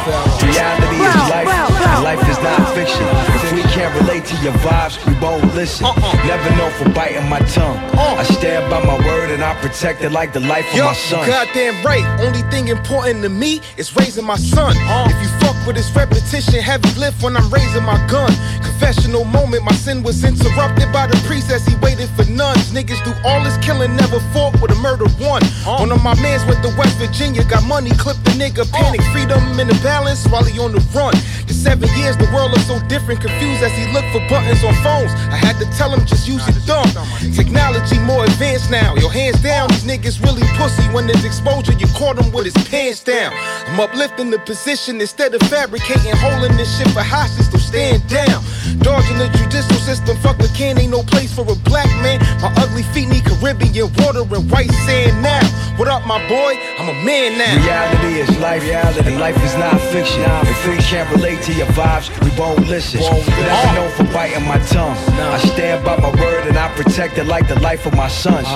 Reality 0.41 0.97
is 1.05 1.15
life, 1.29 1.47
life 2.03 2.21
is 2.29 2.37
not 2.39 2.57
fiction. 2.75 3.03
If 3.43 3.51
we 3.53 3.61
can't 3.73 3.93
relate 4.01 4.25
to 4.25 4.35
your 4.43 4.53
vibes, 4.63 4.95
we 5.05 5.13
won't 5.19 5.43
listen. 5.55 5.85
Uh-uh. 5.85 6.27
Never 6.27 6.49
known 6.55 6.71
for 6.71 6.89
biting 6.89 7.27
my 7.29 7.39
tongue. 7.39 7.77
Uh. 7.97 8.15
I 8.19 8.23
stand 8.23 8.69
by 8.69 8.83
my 8.83 8.97
word 9.05 9.31
and 9.31 9.43
I 9.43 9.53
protect 9.61 10.01
it 10.01 10.11
like 10.11 10.33
the 10.33 10.39
life 10.39 10.67
of 10.71 10.75
Yup, 10.75 10.85
my 10.87 10.93
sons. 10.93 11.27
goddamn 11.27 11.83
right. 11.85 12.05
Only 12.21 12.41
thing 12.51 12.67
important 12.69 13.21
to 13.23 13.29
me 13.29 13.61
is 13.77 13.95
raising 13.95 14.25
my 14.25 14.37
son. 14.37 14.75
Uh. 14.77 15.07
If 15.09 15.21
you 15.21 15.29
fuck 15.39 15.55
with 15.67 15.75
his 15.75 15.91
repetition, 15.95 16.61
heavy 16.61 16.89
lift 16.99 17.21
when 17.23 17.35
I'm 17.37 17.49
raising 17.49 17.83
my 17.83 17.97
gun. 18.07 18.31
Confessional 18.63 19.23
moment, 19.25 19.63
my 19.63 19.73
sin 19.73 20.03
was 20.03 20.23
interrupted 20.23 20.91
by 20.91 21.07
the 21.07 21.17
priest 21.27 21.49
as 21.51 21.65
he 21.65 21.75
waited 21.77 22.09
for 22.15 22.25
nuns. 22.25 22.71
Niggas 22.71 23.03
do 23.03 23.13
all 23.27 23.43
this 23.43 23.57
killing, 23.57 23.95
never 23.95 24.19
fought 24.33 24.59
with 24.61 24.71
a 24.71 24.75
murder 24.75 25.07
one. 25.19 25.43
Uh. 25.65 25.77
One 25.79 25.91
of 25.91 26.03
my 26.03 26.15
mans 26.21 26.45
went 26.45 26.63
to 26.63 26.69
West 26.77 26.97
Virginia, 26.97 27.43
got 27.43 27.63
money, 27.65 27.91
clipped 27.91 28.23
the 28.25 28.31
nigga, 28.31 28.69
panic, 28.71 29.01
freedom 29.11 29.41
in 29.59 29.67
the 29.67 29.79
balance 29.83 30.27
while 30.27 30.43
he 30.43 30.59
on 30.59 30.71
the 30.71 30.79
run. 30.93 31.13
The 31.47 31.53
seven 31.73 31.89
years, 31.97 32.15
the 32.17 32.29
world 32.29 32.53
is 32.55 32.65
so 32.67 32.77
different, 32.85 33.19
confused 33.19 33.63
as 33.63 33.73
he 33.73 33.85
looked 33.93 34.09
for 34.13 34.21
buttons 34.29 34.63
on 34.63 34.75
phones. 34.85 35.09
I 35.33 35.37
had 35.41 35.57
to 35.57 35.65
tell 35.75 35.89
him 35.89 36.05
just 36.05 36.27
use 36.27 36.45
your 36.45 36.61
thumb. 36.69 36.85
Technology 37.33 37.97
more 38.05 38.25
advanced 38.25 38.69
now. 38.69 38.93
Your 38.95 39.11
hands 39.11 39.41
down, 39.41 39.69
these 39.69 39.83
niggas 39.83 40.21
really 40.21 40.45
pussy. 40.53 40.83
When 40.93 41.07
there's 41.07 41.25
exposure, 41.25 41.73
you 41.73 41.87
caught 41.97 42.21
him 42.21 42.31
with 42.31 42.45
his 42.45 42.57
pants 42.69 43.03
down. 43.03 43.33
I'm 43.67 43.79
uplifting 43.79 44.29
the 44.29 44.37
position 44.37 45.01
instead 45.01 45.33
of 45.33 45.41
fabricating, 45.49 46.13
holding 46.17 46.55
this 46.57 46.69
shit 46.77 46.89
for 46.93 47.01
hostage, 47.01 47.49
so 47.49 47.57
stand 47.57 48.07
down. 48.07 48.43
Dodging 48.85 49.17
the 49.17 49.29
judicial 49.33 49.79
system, 49.81 50.15
fuck 50.17 50.37
the 50.37 50.51
can, 50.53 50.77
ain't 50.77 50.91
no 50.91 51.01
place 51.01 51.33
for 51.33 51.45
a 51.49 51.55
black 51.65 51.89
man. 52.05 52.19
My 52.41 52.53
ugly 52.57 52.83
feet 52.93 53.09
need 53.09 53.25
Caribbean 53.25 53.89
water 53.97 54.21
and 54.21 54.45
white 54.51 54.71
sand 54.85 55.23
now. 55.23 55.41
What 55.77 55.87
up, 55.87 56.05
my 56.05 56.21
boy? 56.29 56.53
I'm 56.77 56.89
a 56.89 56.97
man 57.01 57.37
now. 57.37 57.57
Reality 57.65 58.21
is 58.21 58.29
life, 58.37 58.61
and 58.61 59.19
life 59.19 59.41
is 59.43 59.55
not 59.55 59.81
fiction. 59.89 60.21
If 60.21 60.67
we 60.67 60.77
can't 60.77 61.09
relate 61.15 61.41
to 61.49 61.53
your 61.53 61.62
vibes, 61.71 62.09
we 62.23 62.29
won't 62.39 62.67
listen. 62.67 62.99
Never 63.01 63.73
known 63.75 63.91
for 63.91 64.03
biting 64.13 64.45
my 64.45 64.59
tongue. 64.67 64.97
I 65.19 65.37
stand 65.39 65.83
by 65.83 65.97
my 65.97 66.09
word 66.21 66.47
and 66.47 66.57
I 66.57 66.73
protect 66.75 67.17
it 67.17 67.25
like 67.25 67.47
the 67.47 67.59
life 67.59 67.85
of 67.85 67.95
my 67.95 68.07
sons. 68.07 68.47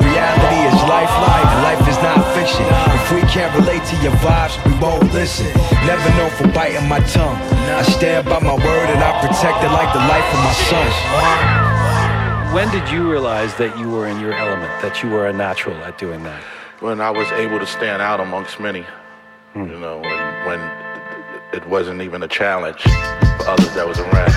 Reality 0.00 0.60
is 0.68 0.74
life, 0.88 1.10
and 1.10 1.62
life 1.62 1.88
is 1.88 1.98
not 2.02 2.18
fiction. 2.34 2.64
If 2.94 3.12
we 3.12 3.22
can't 3.30 3.54
relate 3.54 3.84
to 3.84 3.96
your 4.02 4.12
vibes, 4.24 4.56
we 4.66 4.72
won't 4.78 5.12
listen. 5.12 5.46
Never 5.86 6.08
known 6.16 6.30
for 6.30 6.48
biting 6.48 6.88
my 6.88 7.00
tongue. 7.00 7.36
I 7.80 7.82
stand 7.82 8.26
by 8.26 8.40
my 8.40 8.54
word 8.54 8.88
and 8.90 9.02
I 9.02 9.12
protect 9.20 9.64
it 9.64 9.70
like 9.70 9.92
the 9.92 10.04
life 10.12 10.28
of 10.34 10.40
my 10.42 10.54
sons. 10.70 10.94
When 12.54 12.70
did 12.70 12.88
you 12.90 13.10
realize 13.10 13.54
that 13.56 13.78
you 13.78 13.90
were 13.90 14.06
in 14.06 14.20
your 14.20 14.32
element, 14.32 14.70
that 14.82 15.02
you 15.02 15.10
were 15.10 15.26
a 15.26 15.32
natural 15.32 15.76
at 15.84 15.98
doing 15.98 16.22
that? 16.24 16.42
when 16.84 17.00
I 17.00 17.10
was 17.10 17.26
able 17.32 17.58
to 17.58 17.66
stand 17.66 18.02
out 18.02 18.20
amongst 18.20 18.60
many, 18.60 18.84
hmm. 19.54 19.64
you 19.64 19.78
know, 19.78 20.00
when, 20.00 20.46
when 20.46 20.83
it 21.54 21.66
wasn't 21.68 22.02
even 22.02 22.22
a 22.22 22.28
challenge 22.28 22.82
for 22.82 23.48
others 23.48 23.72
that 23.74 23.86
was 23.86 23.98
around. 24.00 24.34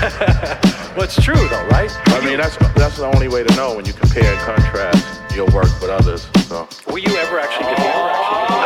well, 0.96 1.04
it's 1.04 1.20
true 1.20 1.34
though, 1.34 1.66
right? 1.68 1.90
I 2.06 2.24
mean, 2.24 2.38
that's 2.38 2.56
that's 2.74 2.96
the 2.96 3.06
only 3.06 3.28
way 3.28 3.42
to 3.42 3.56
know 3.56 3.74
when 3.74 3.84
you 3.84 3.92
compare 3.92 4.32
and 4.32 4.40
contrast, 4.40 5.34
your 5.34 5.46
work, 5.46 5.68
with 5.80 5.90
others. 5.90 6.28
So. 6.46 6.68
Were 6.90 6.98
you 6.98 7.14
ever 7.16 7.40
actually 7.40 7.74
good? 7.74 7.78
High 7.78 8.57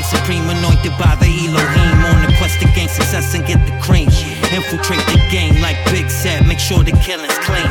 reign 0.00 0.08
supreme, 0.08 0.48
anointed 0.48 0.92
by 0.98 1.14
the 1.20 1.26
Elohim. 1.26 2.04
On 2.04 2.22
the 2.26 2.32
quest 2.38 2.60
to 2.60 2.66
gain 2.74 2.88
success 2.88 3.34
and 3.34 3.46
get 3.46 3.58
the 3.66 3.72
cream. 3.80 4.08
Infiltrate 4.52 5.04
the 5.06 5.20
game 5.30 5.60
like 5.60 5.76
Big 5.90 6.10
said. 6.10 6.46
Make 6.46 6.58
sure 6.58 6.82
the 6.82 6.92
killing's 7.04 7.38
clean. 7.38 7.66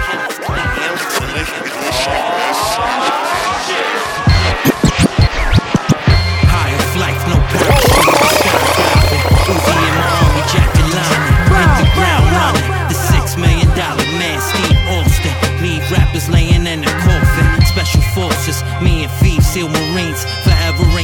High 6.49 6.73
of 6.73 7.23
no. 7.29 7.37
Skydiving. 7.49 9.19
Uzi 9.49 9.75
in 9.87 9.93
my 9.97 10.07
army 10.21 10.43
jacket 10.53 10.87
lining. 10.93 11.23
Hit 11.49 11.71
the 11.81 11.87
ground 11.97 12.25
running. 12.37 12.69
The 12.89 12.97
six 13.09 13.37
million 13.37 13.69
dollar 13.75 14.05
man, 14.21 14.39
Steve 14.41 14.77
Austin. 14.93 15.33
Lead 15.61 15.81
rappers 15.91 16.29
laying 16.29 16.65
in 16.67 16.81
the 16.81 16.91
coffin. 17.03 17.65
Special 17.65 18.01
forces, 18.13 18.63
me 18.81 19.03
and 19.03 19.11
Thieves, 19.19 19.45
SEAL 19.47 19.69
Marines. 19.69 20.25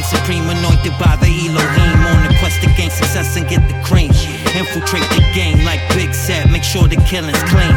Supreme, 0.05 0.45
anointed 0.45 0.93
by 1.01 1.17
the 1.17 1.25
Elohim. 1.25 1.99
On 2.05 2.21
the 2.29 2.33
quest 2.37 2.61
to 2.61 2.69
gain 2.77 2.91
success 2.93 3.35
and 3.37 3.47
get 3.49 3.65
the 3.65 3.73
cream. 3.81 4.13
Infiltrate 4.53 5.09
the 5.17 5.25
game 5.33 5.65
like 5.65 5.81
Big 5.97 6.13
Set, 6.13 6.49
Make 6.49 6.63
sure 6.63 6.87
the 6.87 7.01
killing's 7.09 7.41
clean. 7.49 7.73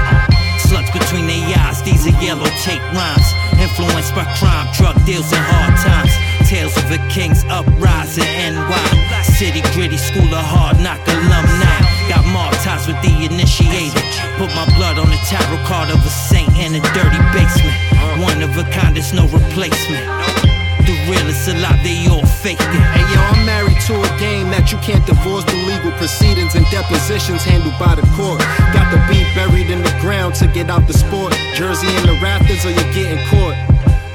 Slugs 0.60 0.92
between 0.92 1.24
their 1.24 1.40
eyes, 1.64 1.80
these 1.82 2.04
are 2.04 2.16
yellow 2.20 2.44
tape 2.60 2.84
rhymes. 2.92 3.28
Influenced 3.56 4.12
by 4.14 4.28
crime, 4.36 4.68
drug 4.76 4.94
deals, 5.08 5.32
and 5.32 5.40
hard 5.40 5.74
times. 5.80 6.12
Tales 6.44 6.76
of 6.76 6.92
a 6.92 7.00
king's 7.08 7.44
uprising, 7.48 8.28
NY. 8.28 9.22
City 9.24 9.64
gritty, 9.72 9.96
school 9.96 10.28
of 10.28 10.44
hard 10.44 10.76
knock 10.84 11.00
alumni. 11.08 11.80
Got 12.12 12.28
marked 12.28 12.60
ties 12.60 12.86
with 12.86 13.00
the 13.00 13.24
initiated. 13.24 14.04
Put 14.36 14.52
my 14.52 14.68
blood 14.76 15.00
on 15.00 15.08
the 15.08 15.20
tarot 15.24 15.64
card 15.64 15.88
of 15.88 16.04
a 16.04 16.12
saint 16.12 16.52
in 16.60 16.76
a 16.76 16.82
dirty 16.92 17.20
basement. 17.32 17.76
One 18.20 18.42
of 18.44 18.52
a 18.60 18.64
kind, 18.68 18.96
there's 18.96 19.12
no 19.12 19.24
replacement. 19.28 20.47
The 20.88 20.96
realest 21.04 21.44
alive, 21.52 21.84
they 21.84 22.08
all 22.08 22.24
fake 22.24 22.56
it. 22.56 22.80
Hey 22.96 23.04
yo, 23.12 23.20
I'm 23.20 23.44
married 23.44 23.76
to 23.92 23.94
a 24.00 24.08
game 24.16 24.48
that 24.48 24.72
you 24.72 24.80
can't 24.80 25.04
divorce 25.04 25.44
the 25.44 25.60
legal 25.68 25.92
proceedings 26.00 26.56
and 26.56 26.64
depositions 26.72 27.44
handled 27.44 27.76
by 27.76 27.92
the 27.92 28.08
court. 28.16 28.40
Got 28.72 28.88
the 28.88 28.96
beat 29.04 29.28
buried 29.36 29.68
in 29.68 29.84
the 29.84 29.92
ground 30.00 30.32
to 30.40 30.48
get 30.48 30.72
out 30.72 30.88
the 30.88 30.96
sport. 30.96 31.36
Jersey 31.52 31.92
in 31.92 32.08
the 32.08 32.16
rafters 32.24 32.64
or 32.64 32.72
you're 32.72 32.92
getting 32.96 33.20
caught. 33.28 33.52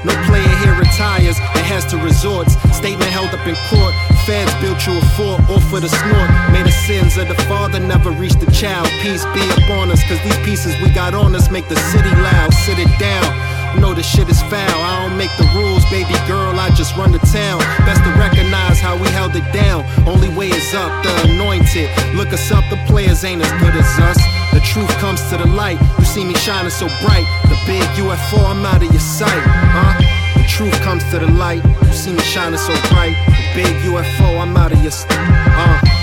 No 0.02 0.18
player 0.26 0.50
here 0.66 0.74
retires 0.74 1.38
and 1.38 1.62
has 1.62 1.86
to 1.94 1.96
resorts. 2.02 2.58
Statement 2.74 3.06
held 3.06 3.30
up 3.30 3.46
in 3.46 3.54
court. 3.70 3.94
Feds 4.26 4.50
built 4.58 4.82
you 4.82 4.98
a 4.98 5.04
fort, 5.14 5.46
all 5.46 5.62
for 5.70 5.78
the 5.78 5.86
snort. 5.86 6.26
May 6.50 6.66
the 6.66 6.74
sins 6.74 7.14
of 7.14 7.30
the 7.30 7.38
father 7.46 7.78
never 7.78 8.10
reach 8.10 8.34
the 8.42 8.50
child. 8.50 8.90
Peace 8.98 9.22
be 9.30 9.46
upon 9.62 9.94
us, 9.94 10.02
cause 10.10 10.18
these 10.26 10.42
pieces 10.42 10.74
we 10.82 10.90
got 10.90 11.14
on 11.14 11.38
us 11.38 11.54
make 11.54 11.70
the 11.70 11.78
city 11.94 12.10
loud. 12.18 12.50
Sit 12.66 12.82
it 12.82 12.90
down. 12.98 13.53
Know 13.80 13.94
the 13.94 14.02
shit 14.02 14.28
is 14.28 14.40
foul. 14.42 14.78
I 14.80 15.06
don't 15.06 15.16
make 15.16 15.30
the 15.36 15.48
rules, 15.54 15.84
baby 15.90 16.14
girl. 16.26 16.58
I 16.58 16.70
just 16.70 16.96
run 16.96 17.12
the 17.12 17.18
town. 17.18 17.58
Best 17.86 18.02
to 18.04 18.10
recognize 18.18 18.80
how 18.80 18.96
we 18.96 19.08
held 19.08 19.34
it 19.36 19.46
down. 19.52 19.84
Only 20.06 20.28
way 20.34 20.48
is 20.48 20.74
up, 20.74 20.90
the 21.02 21.12
anointed. 21.30 21.90
Look 22.14 22.32
us 22.32 22.50
up, 22.50 22.64
the 22.70 22.78
players 22.86 23.24
ain't 23.24 23.42
as 23.42 23.52
good 23.62 23.74
as 23.74 23.98
us. 23.98 24.18
The 24.52 24.60
truth 24.60 24.90
comes 24.98 25.20
to 25.30 25.36
the 25.36 25.46
light. 25.46 25.78
You 25.98 26.04
see 26.04 26.24
me 26.24 26.34
shining 26.34 26.70
so 26.70 26.86
bright. 27.02 27.26
The 27.50 27.58
big 27.66 27.82
UFO, 27.98 28.38
I'm 28.46 28.64
out 28.64 28.82
of 28.82 28.90
your 28.90 29.00
sight, 29.00 29.44
huh? 29.74 29.92
The 30.36 30.44
truth 30.48 30.78
comes 30.82 31.02
to 31.10 31.18
the 31.18 31.30
light. 31.30 31.64
You 31.64 31.92
see 31.92 32.12
me 32.12 32.22
shining 32.22 32.58
so 32.58 32.72
bright. 32.90 33.16
The 33.26 33.62
big 33.62 33.74
UFO, 33.90 34.40
I'm 34.40 34.56
out 34.56 34.72
of 34.72 34.82
your 34.82 34.92
sight, 34.92 35.10
uh. 35.10 35.93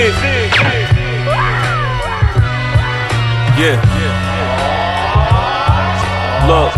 It's 0.00 0.14
Sid. 0.14 0.54
Yeah. 3.58 3.82
Look. 6.46 6.70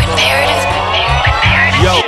Yo, 1.84 2.00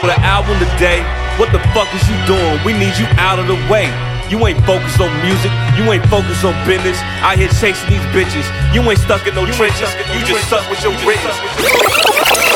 for 0.00 0.06
the 0.06 0.16
album 0.24 0.56
today, 0.72 1.04
what 1.36 1.52
the 1.52 1.60
fuck 1.76 1.92
is 1.92 2.00
you 2.08 2.16
doing? 2.24 2.64
We 2.64 2.72
need 2.72 2.96
you 2.96 3.04
out 3.20 3.38
of 3.38 3.46
the 3.46 3.60
way. 3.68 3.92
You 4.30 4.40
ain't 4.46 4.64
focused 4.64 5.00
on 5.00 5.12
music, 5.20 5.52
you 5.76 5.84
ain't 5.92 6.06
focused 6.06 6.42
on 6.46 6.56
business. 6.66 6.96
I 7.20 7.36
here 7.36 7.48
chasing 7.48 7.90
these 7.90 8.00
bitches. 8.16 8.48
You 8.72 8.80
ain't 8.88 9.00
stuck 9.00 9.26
in 9.26 9.34
no 9.34 9.44
trenches, 9.44 9.92
you 10.16 10.24
just 10.24 10.48
suck 10.48 10.64
with 10.70 10.82
your 10.82 10.96
wrist. 11.04 12.47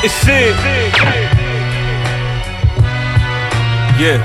It's 0.00 0.14
Sid. 0.22 0.54
Yeah. 3.98 4.22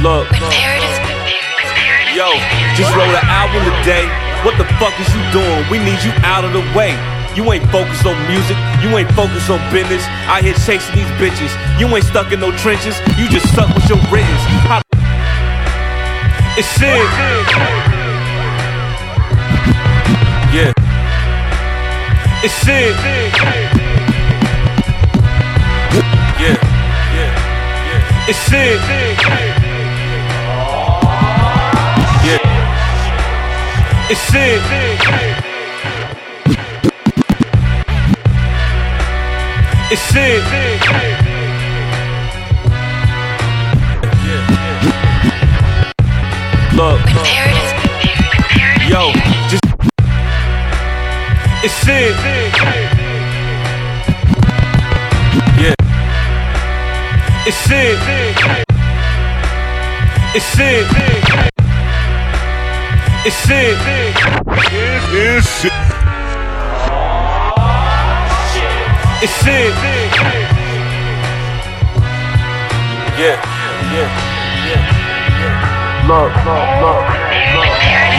Look. 0.00 0.26
Yo, 2.16 2.28
just 2.76 2.94
wrote 2.96 3.12
an 3.12 3.26
album 3.28 3.62
today. 3.80 4.08
What 4.44 4.56
the 4.56 4.64
fuck 4.80 4.98
is 4.98 5.08
you 5.14 5.20
doing? 5.30 5.64
We 5.70 5.78
need 5.78 6.00
you 6.02 6.12
out 6.24 6.44
of 6.44 6.52
the 6.52 6.64
way. 6.76 6.96
You 7.36 7.50
ain't 7.52 7.64
focused 7.70 8.04
on 8.04 8.16
music, 8.28 8.56
you 8.82 8.96
ain't 8.96 9.10
focused 9.12 9.48
on 9.50 9.60
business. 9.72 10.04
I 10.28 10.40
here 10.42 10.54
chasing 10.54 10.94
these 10.94 11.08
bitches. 11.20 11.52
You 11.80 11.86
ain't 11.94 12.04
stuck 12.04 12.32
in 12.32 12.40
no 12.40 12.50
trenches, 12.58 12.98
you 13.18 13.28
just 13.28 13.48
suck 13.54 13.68
with 13.74 13.88
your. 13.88 13.98
How- 14.68 14.82
It's 16.56 16.68
Sid. 16.68 17.91
It's 22.44 22.54
Sid. 22.54 22.96
Yeah. 26.40 26.58
Yeah. 27.14 28.26
It's 28.28 28.38
Sid. 28.50 28.80
Yeah. 32.26 32.42
It's 34.10 34.20
Sid. 34.20 34.60
It's 39.92 40.02
Sid. 40.10 40.42
Look. 46.74 47.06
Yo, 47.06 47.71
It's 51.64 51.74
Sid. 51.74 52.16
Yeah. 55.62 55.74
It's 57.46 57.56
Sid. 57.56 57.98
It's 60.34 60.44
Sid. 60.44 60.86
It's 63.24 63.36
Sid. 63.46 63.78
It's 65.14 65.46
Sid. 65.46 65.72
It's 69.22 69.30
Sid. 69.30 69.74
Yeah, 73.14 73.38
yeah, 73.92 74.10
yeah, 74.66 74.82
yeah. 75.38 76.08
Look, 76.08 76.32
look, 76.44 76.68
look, 76.82 77.06
look. 77.54 77.61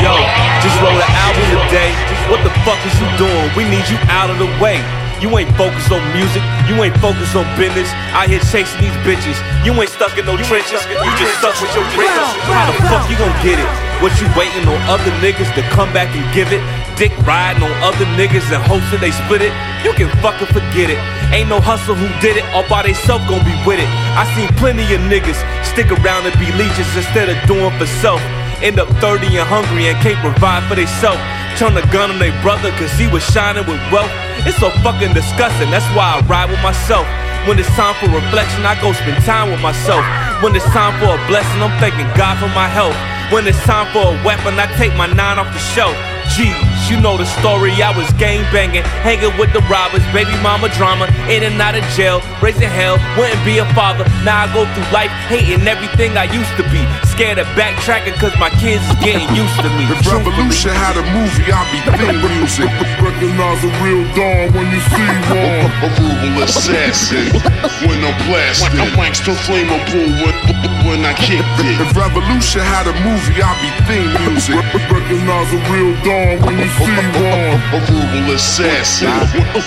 Yo, 0.03 0.11
just 0.59 0.75
roll 0.84 0.99
an 0.99 1.11
album 1.15 1.47
today. 1.63 1.95
What 2.27 2.43
the 2.43 2.51
fuck 2.67 2.75
is 2.84 2.91
you 2.99 3.07
doing? 3.15 3.47
We 3.55 3.63
need 3.63 3.88
you 3.88 3.95
out 4.11 4.27
of 4.27 4.35
the 4.35 4.51
way. 4.59 4.84
You 5.23 5.31
ain't 5.39 5.47
focused 5.55 5.95
on 5.95 6.03
music, 6.11 6.43
you 6.67 6.75
ain't 6.84 6.99
focused 6.99 7.39
on 7.39 7.47
business. 7.55 7.88
Out 8.11 8.27
here 8.27 8.43
chasing 8.51 8.84
these 8.84 8.91
bitches. 9.07 9.39
You 9.63 9.71
ain't 9.80 9.88
stuck 9.88 10.11
in 10.19 10.27
no 10.27 10.35
trenches, 10.35 10.84
you 10.91 11.07
just 11.15 11.39
stuck 11.39 11.55
with 11.63 11.71
your 11.71 11.88
writtens. 11.95 12.35
How 12.51 12.67
the 12.67 12.75
fuck 12.91 13.07
you 13.07 13.15
gon' 13.15 13.31
get 13.39 13.55
it? 13.55 13.69
What 14.03 14.11
you 14.19 14.27
waiting 14.35 14.67
on 14.67 14.75
other 14.91 15.07
niggas 15.23 15.47
to 15.55 15.63
come 15.71 15.88
back 15.95 16.11
and 16.11 16.27
give 16.35 16.51
it? 16.51 16.59
Dick 16.99 17.15
riding 17.23 17.63
on 17.63 17.71
other 17.80 18.03
niggas 18.19 18.51
and 18.51 18.59
hopes 18.59 18.84
that 18.91 18.99
they 18.99 19.15
split 19.15 19.39
it? 19.39 19.55
You 19.88 19.95
can 19.95 20.11
fucking 20.19 20.51
forget 20.51 20.91
it. 20.91 20.99
Ain't 21.31 21.47
no 21.47 21.63
hustle 21.63 21.95
who 21.95 22.11
did 22.19 22.35
it, 22.35 22.43
all 22.51 22.67
by 22.67 22.84
theyself 22.84 23.23
gon' 23.31 23.39
be 23.47 23.55
with 23.63 23.80
it. 23.80 23.88
I 24.19 24.27
seen 24.35 24.51
plenty 24.59 24.84
of 24.91 24.99
niggas 25.07 25.39
stick 25.63 25.88
around 25.95 26.27
and 26.27 26.35
be 26.35 26.51
leeches 26.59 26.91
instead 26.91 27.31
of 27.31 27.39
doing 27.47 27.71
for 27.80 27.88
self. 28.03 28.19
End 28.64 28.80
up 28.80 28.88
30 29.03 29.27
and 29.27 29.44
hungry 29.44 29.91
and 29.91 29.99
can't 29.99 30.15
provide 30.23 30.64
for 30.72 30.80
theyself. 30.80 31.19
Turn 31.60 31.76
a 31.76 31.84
gun 31.91 32.15
on 32.15 32.18
their 32.18 32.31
brother 32.40 32.72
cause 32.80 32.95
he 32.95 33.11
was 33.11 33.19
shining 33.27 33.68
with 33.68 33.84
wealth. 33.91 34.07
It's 34.48 34.56
so 34.56 34.72
fucking 34.80 35.11
disgusting, 35.11 35.68
that's 35.68 35.84
why 35.91 36.15
I 36.15 36.23
ride 36.31 36.48
with 36.48 36.64
myself. 36.64 37.03
When 37.44 37.60
it's 37.60 37.68
time 37.76 37.91
for 37.99 38.07
reflection, 38.07 38.64
I 38.64 38.80
go 38.80 38.95
spend 38.95 39.19
time 39.27 39.52
with 39.52 39.60
myself. 39.60 39.99
When 40.40 40.56
it's 40.56 40.64
time 40.72 40.95
for 41.03 41.11
a 41.11 41.19
blessing, 41.27 41.60
I'm 41.60 41.76
thanking 41.84 42.07
God 42.15 42.40
for 42.40 42.48
my 42.56 42.72
health. 42.72 42.95
When 43.35 43.44
it's 43.52 43.60
time 43.68 43.91
for 43.91 44.15
a 44.15 44.15
weapon, 44.23 44.56
I 44.56 44.72
take 44.80 44.95
my 44.95 45.11
nine 45.11 45.44
off 45.44 45.52
the 45.52 45.60
shelf. 45.60 45.91
Jeez, 46.32 46.56
you 46.90 47.00
know 47.00 47.18
the 47.18 47.26
story. 47.40 47.76
I 47.84 47.91
was 47.91 48.08
gang 48.16 48.41
banging, 48.50 48.82
hanging 49.04 49.36
with 49.38 49.52
the 49.54 49.62
robbers, 49.68 50.02
baby 50.16 50.34
mama 50.41 50.72
drama, 50.74 51.06
in 51.28 51.44
and 51.44 51.60
out 51.60 51.76
of 51.76 51.84
jail, 51.94 52.24
raising 52.41 52.72
hell, 52.72 52.98
wouldn't 53.20 53.44
be 53.44 53.60
a 53.60 53.68
father. 53.76 54.08
Now 54.24 54.48
I 54.48 54.48
go 54.56 54.64
through 54.74 54.88
life 54.90 55.12
hating 55.30 55.68
everything 55.68 56.18
I 56.18 56.26
used 56.32 56.56
to 56.58 56.66
be. 56.74 56.82
Scared 57.14 57.38
of 57.38 57.45
backtracking 57.54 58.18
cause 58.18 58.34
my 58.40 58.50
kids 58.58 58.82
is 58.88 58.98
getting 59.04 59.30
used 59.36 59.58
to 59.62 59.70
me. 59.78 59.86
If 59.94 60.08
Revolution 60.10 60.74
had 60.74 60.98
a 60.98 61.06
movie, 61.14 61.45
I'd 61.52 61.70
be 61.70 61.80
theme 62.02 62.22
music. 62.40 62.72
Recognize 62.98 63.62
a 63.62 63.72
real 63.84 64.04
dawn 64.18 64.50
when 64.58 64.68
you 64.74 64.82
see 64.90 65.12
one. 65.30 65.70
A 65.86 65.90
verbal 65.94 66.44
assassin 66.48 67.30
when 67.86 68.00
I'm 68.02 68.18
blasting. 68.26 68.80
Gangsta 68.98 69.36
flammable 69.45 70.10
when, 70.24 70.34
when 70.88 71.00
I 71.06 71.14
kick 71.14 71.45
it. 71.45 71.78
If 71.78 71.94
Revolution 71.94 72.66
had 72.66 72.90
a 72.90 72.95
movie, 73.06 73.38
I'd 73.38 73.60
be 73.62 73.70
theme 73.86 74.10
music. 74.26 74.58
Recognize 74.90 75.50
a 75.54 75.60
real 75.70 75.94
dawn 76.02 76.12
when 76.44 76.56
you 76.60 76.69
see 76.69 76.98
one. 77.22 77.60
A 77.73 77.80
verbal 77.90 78.34
assassin 78.35 79.10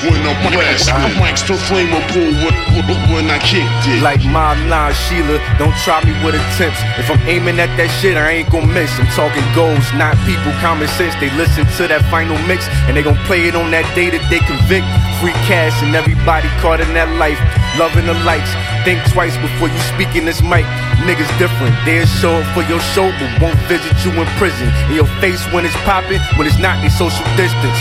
when 0.07 0.21
I'm 0.23 0.39
blasting. 0.53 0.95
Gangsta 1.19 1.57
flammable 1.67 2.31
when, 2.43 3.01
when 3.11 3.27
I 3.31 3.39
kick 3.43 3.67
it. 3.91 4.03
Like 4.03 4.25
my 4.25 4.55
line, 4.69 4.95
Sheila, 4.95 5.39
don't 5.59 5.75
try 5.83 6.03
me 6.05 6.13
with 6.25 6.35
attempts. 6.35 6.81
If 6.99 7.11
I'm 7.11 7.21
aiming 7.27 7.59
at 7.59 7.73
that 7.77 7.91
shit, 7.99 8.17
I 8.17 8.43
ain't 8.43 8.51
gon' 8.51 8.73
miss. 8.73 8.91
I'm 8.99 9.07
talking 9.19 9.45
goals, 9.55 9.87
not 9.95 10.15
people, 10.25 10.53
common 10.63 10.89
sense. 10.95 11.15
They 11.19 11.31
listen 11.35 11.67
to 11.79 11.89
that 11.89 12.05
final 12.11 12.39
mix 12.47 12.69
and 12.87 12.97
they 12.97 13.03
gon' 13.03 13.19
play 13.27 13.49
it 13.49 13.55
on 13.55 13.71
that 13.71 13.87
day 13.95 14.11
that 14.11 14.25
they 14.31 14.39
convict. 14.47 14.87
Free 15.19 15.35
cash 15.49 15.73
and 15.83 15.97
everybody 15.97 16.49
caught 16.61 16.81
in 16.81 16.93
that 16.95 17.09
life. 17.17 17.41
Loving 17.81 18.07
the 18.07 18.15
lights. 18.25 18.53
Think 18.85 19.03
twice 19.11 19.37
before 19.43 19.69
you 19.69 19.81
speak 19.93 20.15
in 20.15 20.25
this 20.25 20.41
mic. 20.41 20.65
Niggas 21.05 21.29
different. 21.37 21.75
They'll 21.85 22.07
show 22.07 22.41
up 22.41 22.47
for 22.55 22.63
your 22.71 22.81
show, 22.95 23.11
but 23.21 23.29
won't 23.43 23.59
visit 23.69 23.93
you 24.05 24.13
in 24.17 24.29
prison. 24.41 24.69
In 24.89 25.03
your 25.03 25.11
face 25.21 25.43
when 25.53 25.67
it's 25.67 25.77
popping, 25.85 26.21
when 26.37 26.47
it's 26.47 26.59
not, 26.61 26.81
they 26.83 26.89
social 26.89 27.25
distance. 27.37 27.81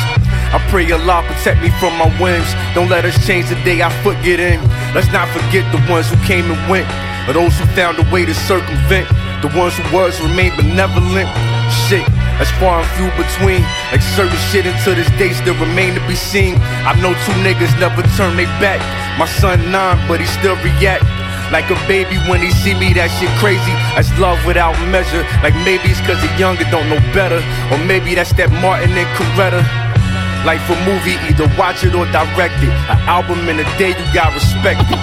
I 0.56 0.64
pray 0.72 0.88
Allah 0.92 1.24
protect 1.28 1.62
me 1.62 1.70
from 1.80 1.92
my 2.00 2.08
whims. 2.20 2.48
Don't 2.74 2.90
let 2.90 3.04
us 3.04 3.16
change 3.28 3.50
the 3.50 3.60
day 3.68 3.82
our 3.82 3.92
foot 4.04 4.16
get 4.24 4.40
in. 4.40 4.60
Let's 4.96 5.12
not 5.12 5.28
forget 5.36 5.68
the 5.76 5.84
ones 5.92 6.08
who 6.08 6.16
came 6.24 6.48
and 6.48 6.60
went, 6.72 6.88
or 7.28 7.34
those 7.34 7.52
who 7.60 7.66
found 7.76 8.00
a 8.00 8.06
way 8.12 8.24
to 8.26 8.34
circumvent. 8.34 9.08
The 9.44 9.52
ones 9.52 9.76
whose 9.76 9.92
words 9.92 10.22
remain 10.22 10.56
benevolent. 10.56 11.28
Shit, 11.86 12.08
that's 12.40 12.52
far 12.56 12.80
and 12.80 12.90
few 12.96 13.12
between. 13.20 13.62
Like 13.92 14.02
certain 14.02 14.40
shit 14.50 14.66
until 14.66 14.96
this 14.96 15.12
day 15.20 15.36
still 15.36 15.60
remain 15.60 15.94
to 15.94 16.04
be 16.08 16.16
seen. 16.16 16.56
I 16.88 16.96
know 17.04 17.12
two 17.28 17.36
niggas 17.44 17.76
never 17.80 18.02
turn 18.16 18.38
they 18.38 18.48
back. 18.64 18.80
My 19.20 19.28
son 19.28 19.60
nine, 19.72 20.00
but 20.08 20.20
he 20.20 20.28
still 20.28 20.56
react. 20.64 21.04
Like 21.56 21.72
a 21.72 21.88
baby 21.88 22.18
when 22.28 22.42
he 22.42 22.52
see 22.52 22.74
me, 22.74 22.92
that 23.00 23.08
shit 23.16 23.32
crazy. 23.40 23.72
That's 23.96 24.12
love 24.20 24.44
without 24.46 24.76
measure. 24.92 25.24
Like 25.40 25.56
maybe 25.64 25.88
it's 25.88 26.02
cause 26.02 26.20
the 26.20 26.28
younger 26.38 26.66
don't 26.68 26.90
know 26.90 27.00
better. 27.16 27.40
Or 27.72 27.80
maybe 27.88 28.14
that's 28.14 28.34
that 28.34 28.52
Martin 28.60 28.92
and 28.92 29.08
Coretta. 29.16 29.85
Like 30.46 30.62
for 30.70 30.78
movie, 30.86 31.18
either 31.26 31.50
watch 31.58 31.82
it 31.82 31.98
or 31.98 32.06
direct 32.14 32.62
it. 32.62 32.70
An 32.86 33.02
album 33.10 33.50
in 33.50 33.58
a 33.58 33.68
day, 33.82 33.98
you 33.98 34.06
got 34.14 34.30
respect 34.38 34.78
it. 34.94 35.02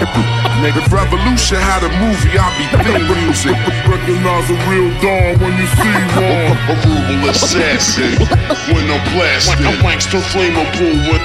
Nigga, 0.62 0.78
if 0.86 0.92
Revolution 0.94 1.58
had 1.58 1.82
a 1.82 1.90
movie, 1.98 2.38
I'd 2.38 2.54
be 2.54 2.66
theme 2.78 3.10
music. 3.10 3.58
Recognize 3.82 4.46
a 4.54 4.56
real 4.70 4.86
dawn 5.02 5.42
when 5.42 5.58
you 5.58 5.66
see 5.66 5.98
one. 6.14 6.54
A 6.72 6.74
verbal 6.78 7.26
assassin 7.26 8.14
when 8.70 8.86
I'm 8.86 9.02
blasting. 9.10 9.66
Gangsta 9.82 10.22
flammable 10.30 10.94
when, 11.10 11.20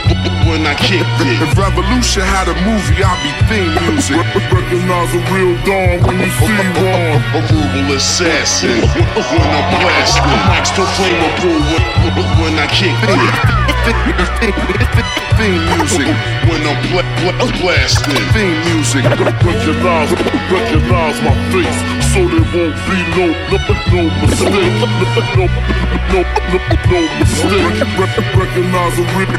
when 0.50 0.62
I 0.66 0.74
kick 0.74 1.06
it. 1.06 1.38
If 1.38 1.54
Revolution 1.54 2.26
had 2.26 2.50
a 2.50 2.58
movie, 2.66 2.98
I'd 3.06 3.22
be 3.22 3.32
theme 3.46 3.70
music. 3.86 4.18
Recognize 4.50 5.14
a 5.14 5.22
real 5.30 5.54
dawn 5.62 6.02
when 6.10 6.18
you 6.26 6.32
see 6.42 6.58
one. 6.82 7.22
A 7.38 7.42
verbal 7.54 7.94
assassin 7.94 8.82
when 8.82 9.46
I'm 9.46 9.66
blasting. 9.78 10.42
Gangsta 10.50 10.84
flammable 10.98 11.62
when, 11.70 12.26
when 12.42 12.54
I 12.58 12.68
kick 12.74 12.98
it. 12.98 13.67
Theme 13.88 15.64
music 15.78 16.08
when 16.50 16.60
I'm 16.68 16.76
bla- 16.92 17.08
bla- 17.24 17.52
blasting. 17.62 18.20
Theme 18.36 18.60
music. 18.76 19.04
Recognize, 19.06 20.12
recognize 20.52 21.18
my 21.24 21.32
face 21.56 21.80
so 22.12 22.20
there 22.28 22.44
won't 22.52 22.76
be 22.84 23.00
no 23.16 23.28
no 23.48 23.58
no 23.88 24.02
mistake. 24.20 24.76
No 24.76 25.40
no 25.40 25.46
no 26.12 26.20
no, 26.52 26.60
no 26.92 27.00
mistake. 27.20 27.80
Re- 27.96 28.28
recognize 28.36 28.96
a 28.98 29.06
real 29.16 29.32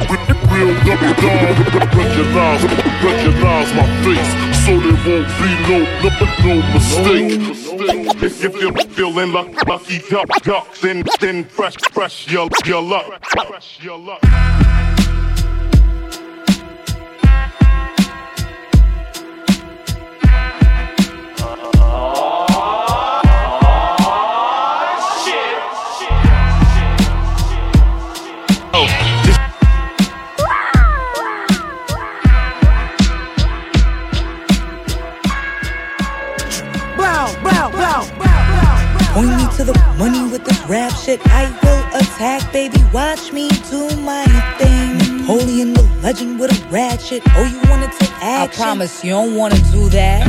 real 0.49 0.73
double 0.87 1.15
dog. 1.21 1.55
Recognize, 1.93 2.63
recognize 3.05 3.69
my 3.77 3.87
face 4.01 4.31
so 4.65 4.73
there 4.81 4.99
won't 5.05 5.29
be 5.37 5.51
no 5.69 5.79
no 6.01 6.11
no 6.41 6.55
mistake. 6.73 7.68
If 8.17 8.43
you 8.43 8.51
feel 8.51 8.73
feeling 8.73 9.33
luck, 9.33 9.67
lucky 9.67 10.01
duck, 10.11 10.29
duck, 10.43 10.75
then 10.79 11.05
then 11.21 11.45
press 11.45 11.77
press 11.77 12.31
your 12.31 12.49
your 12.65 12.83
luck. 12.83 13.21
Press 13.23 13.79
your 13.83 13.99
luck. 13.99 15.08
Rap 40.69 40.93
shit. 40.93 41.19
I 41.29 41.49
will 41.63 41.99
attack, 41.99 42.53
baby. 42.53 42.79
Watch 42.93 43.33
me 43.33 43.49
do 43.71 43.89
my 44.03 44.27
thing. 44.59 44.99
Napoleon 45.21 45.73
Da 45.73 45.81
Legend 46.03 46.39
with 46.39 46.53
a 46.53 46.69
ratchet. 46.69 47.23
Oh, 47.37 47.45
you 47.45 47.71
wanna 47.71 47.91
take 47.99 48.13
action? 48.21 48.53
I 48.53 48.55
promise 48.55 49.03
you 49.03 49.13
don't 49.13 49.35
wanna 49.35 49.59
do 49.73 49.89
that. 49.89 50.29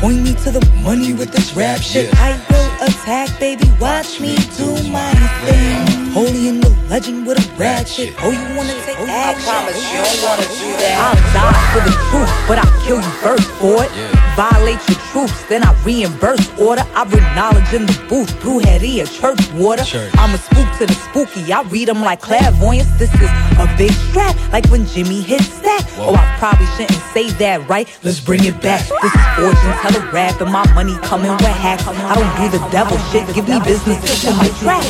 Point 0.00 0.24
me 0.24 0.34
to 0.42 0.50
the 0.50 0.66
money 0.82 1.12
with 1.12 1.30
this 1.30 1.54
rap 1.54 1.80
shit. 1.80 2.12
I 2.16 2.32
will 2.50 2.88
attack, 2.88 3.38
baby. 3.38 3.70
Watch 3.80 4.18
me 4.18 4.34
do 4.58 4.74
my 4.90 5.14
thing. 5.46 5.84
Napoleon 6.08 6.60
Da 6.60 6.70
Legend 6.90 7.24
with 7.24 7.38
a 7.38 7.56
ratchet. 7.56 8.12
Oh, 8.22 8.32
you 8.32 8.56
wanna 8.56 8.74
take 8.84 8.98
oh, 8.98 9.06
action? 9.06 9.38
I 9.38 9.54
promise 9.54 9.92
you 9.92 10.02
don't 10.02 10.22
wanna 10.26 10.48
do 10.50 10.70
that. 10.82 10.96
I'll 10.98 11.20
die 11.30 11.62
for 11.70 11.82
the 11.86 11.94
truth, 12.10 12.48
but 12.48 12.58
I'll 12.58 12.82
kill 12.82 12.96
you 12.96 13.12
first 13.22 13.48
for 13.62 13.84
it. 13.84 14.23
Violate 14.36 14.82
your 14.88 14.98
troops, 15.12 15.44
then 15.48 15.62
I 15.62 15.72
reimburse 15.84 16.50
order. 16.58 16.82
I 16.94 17.04
bring 17.04 17.22
knowledge 17.36 17.72
in 17.72 17.86
the 17.86 17.94
booth 18.08 18.30
through 18.42 18.60
Heria 18.60 19.06
church 19.06 19.38
water. 19.52 19.84
I'm 20.14 20.34
a 20.34 20.38
spook 20.38 20.66
to 20.78 20.86
the 20.86 20.94
spooky. 20.94 21.52
I 21.52 21.62
read 21.62 21.86
them 21.86 22.00
like 22.00 22.20
clairvoyance. 22.20 22.90
This 22.98 23.14
is 23.14 23.30
a 23.58 23.72
big 23.78 23.92
strap, 23.92 24.34
like 24.52 24.66
when 24.70 24.86
Jimmy 24.86 25.22
hits 25.22 25.60
that. 25.60 25.86
Oh, 25.98 26.16
I 26.16 26.36
probably 26.40 26.66
shouldn't 26.74 27.00
say 27.12 27.30
that, 27.38 27.68
right? 27.68 27.88
Let's 28.02 28.18
bring 28.18 28.44
it 28.44 28.60
back. 28.60 28.88
This 29.02 29.14
is 29.14 29.24
fortune 29.36 29.72
telegraph, 29.82 30.40
and 30.40 30.50
my 30.50 30.66
money 30.74 30.96
coming 31.02 31.30
with 31.30 31.42
hacks. 31.42 31.86
I 31.86 32.14
don't 32.16 32.34
do 32.36 32.48
the 32.58 32.64
devil 32.70 32.98
shit. 33.10 33.32
Give 33.34 33.46
me 33.48 33.60
business 33.60 34.02
to 34.22 34.34
my 34.34 34.48
track. 34.58 34.84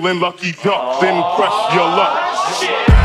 Feeling 0.00 0.20
lucky 0.20 0.52
duck, 0.62 1.00
then 1.00 1.20
press 1.34 1.74
your 1.74 1.88
luck. 1.88 2.97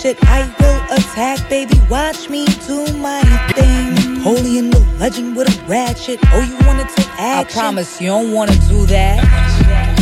Shit. 0.00 0.16
I 0.22 0.48
will 0.58 0.96
attack, 0.96 1.50
baby. 1.50 1.78
Watch 1.90 2.30
me 2.30 2.46
do 2.66 2.90
my 2.96 3.20
thing. 3.52 4.14
Napoleon 4.14 4.70
Da 4.70 4.78
Legend 4.98 5.36
with 5.36 5.48
a 5.48 5.59
ratchet. 5.70 6.18
Oh, 6.32 6.40
you 6.40 6.66
wanna 6.66 6.84
take 6.96 7.08
action? 7.16 7.60
I 7.60 7.62
promise 7.62 8.00
you 8.00 8.08
don't 8.08 8.32
wanna 8.32 8.56
do 8.68 8.84
that. 8.86 9.22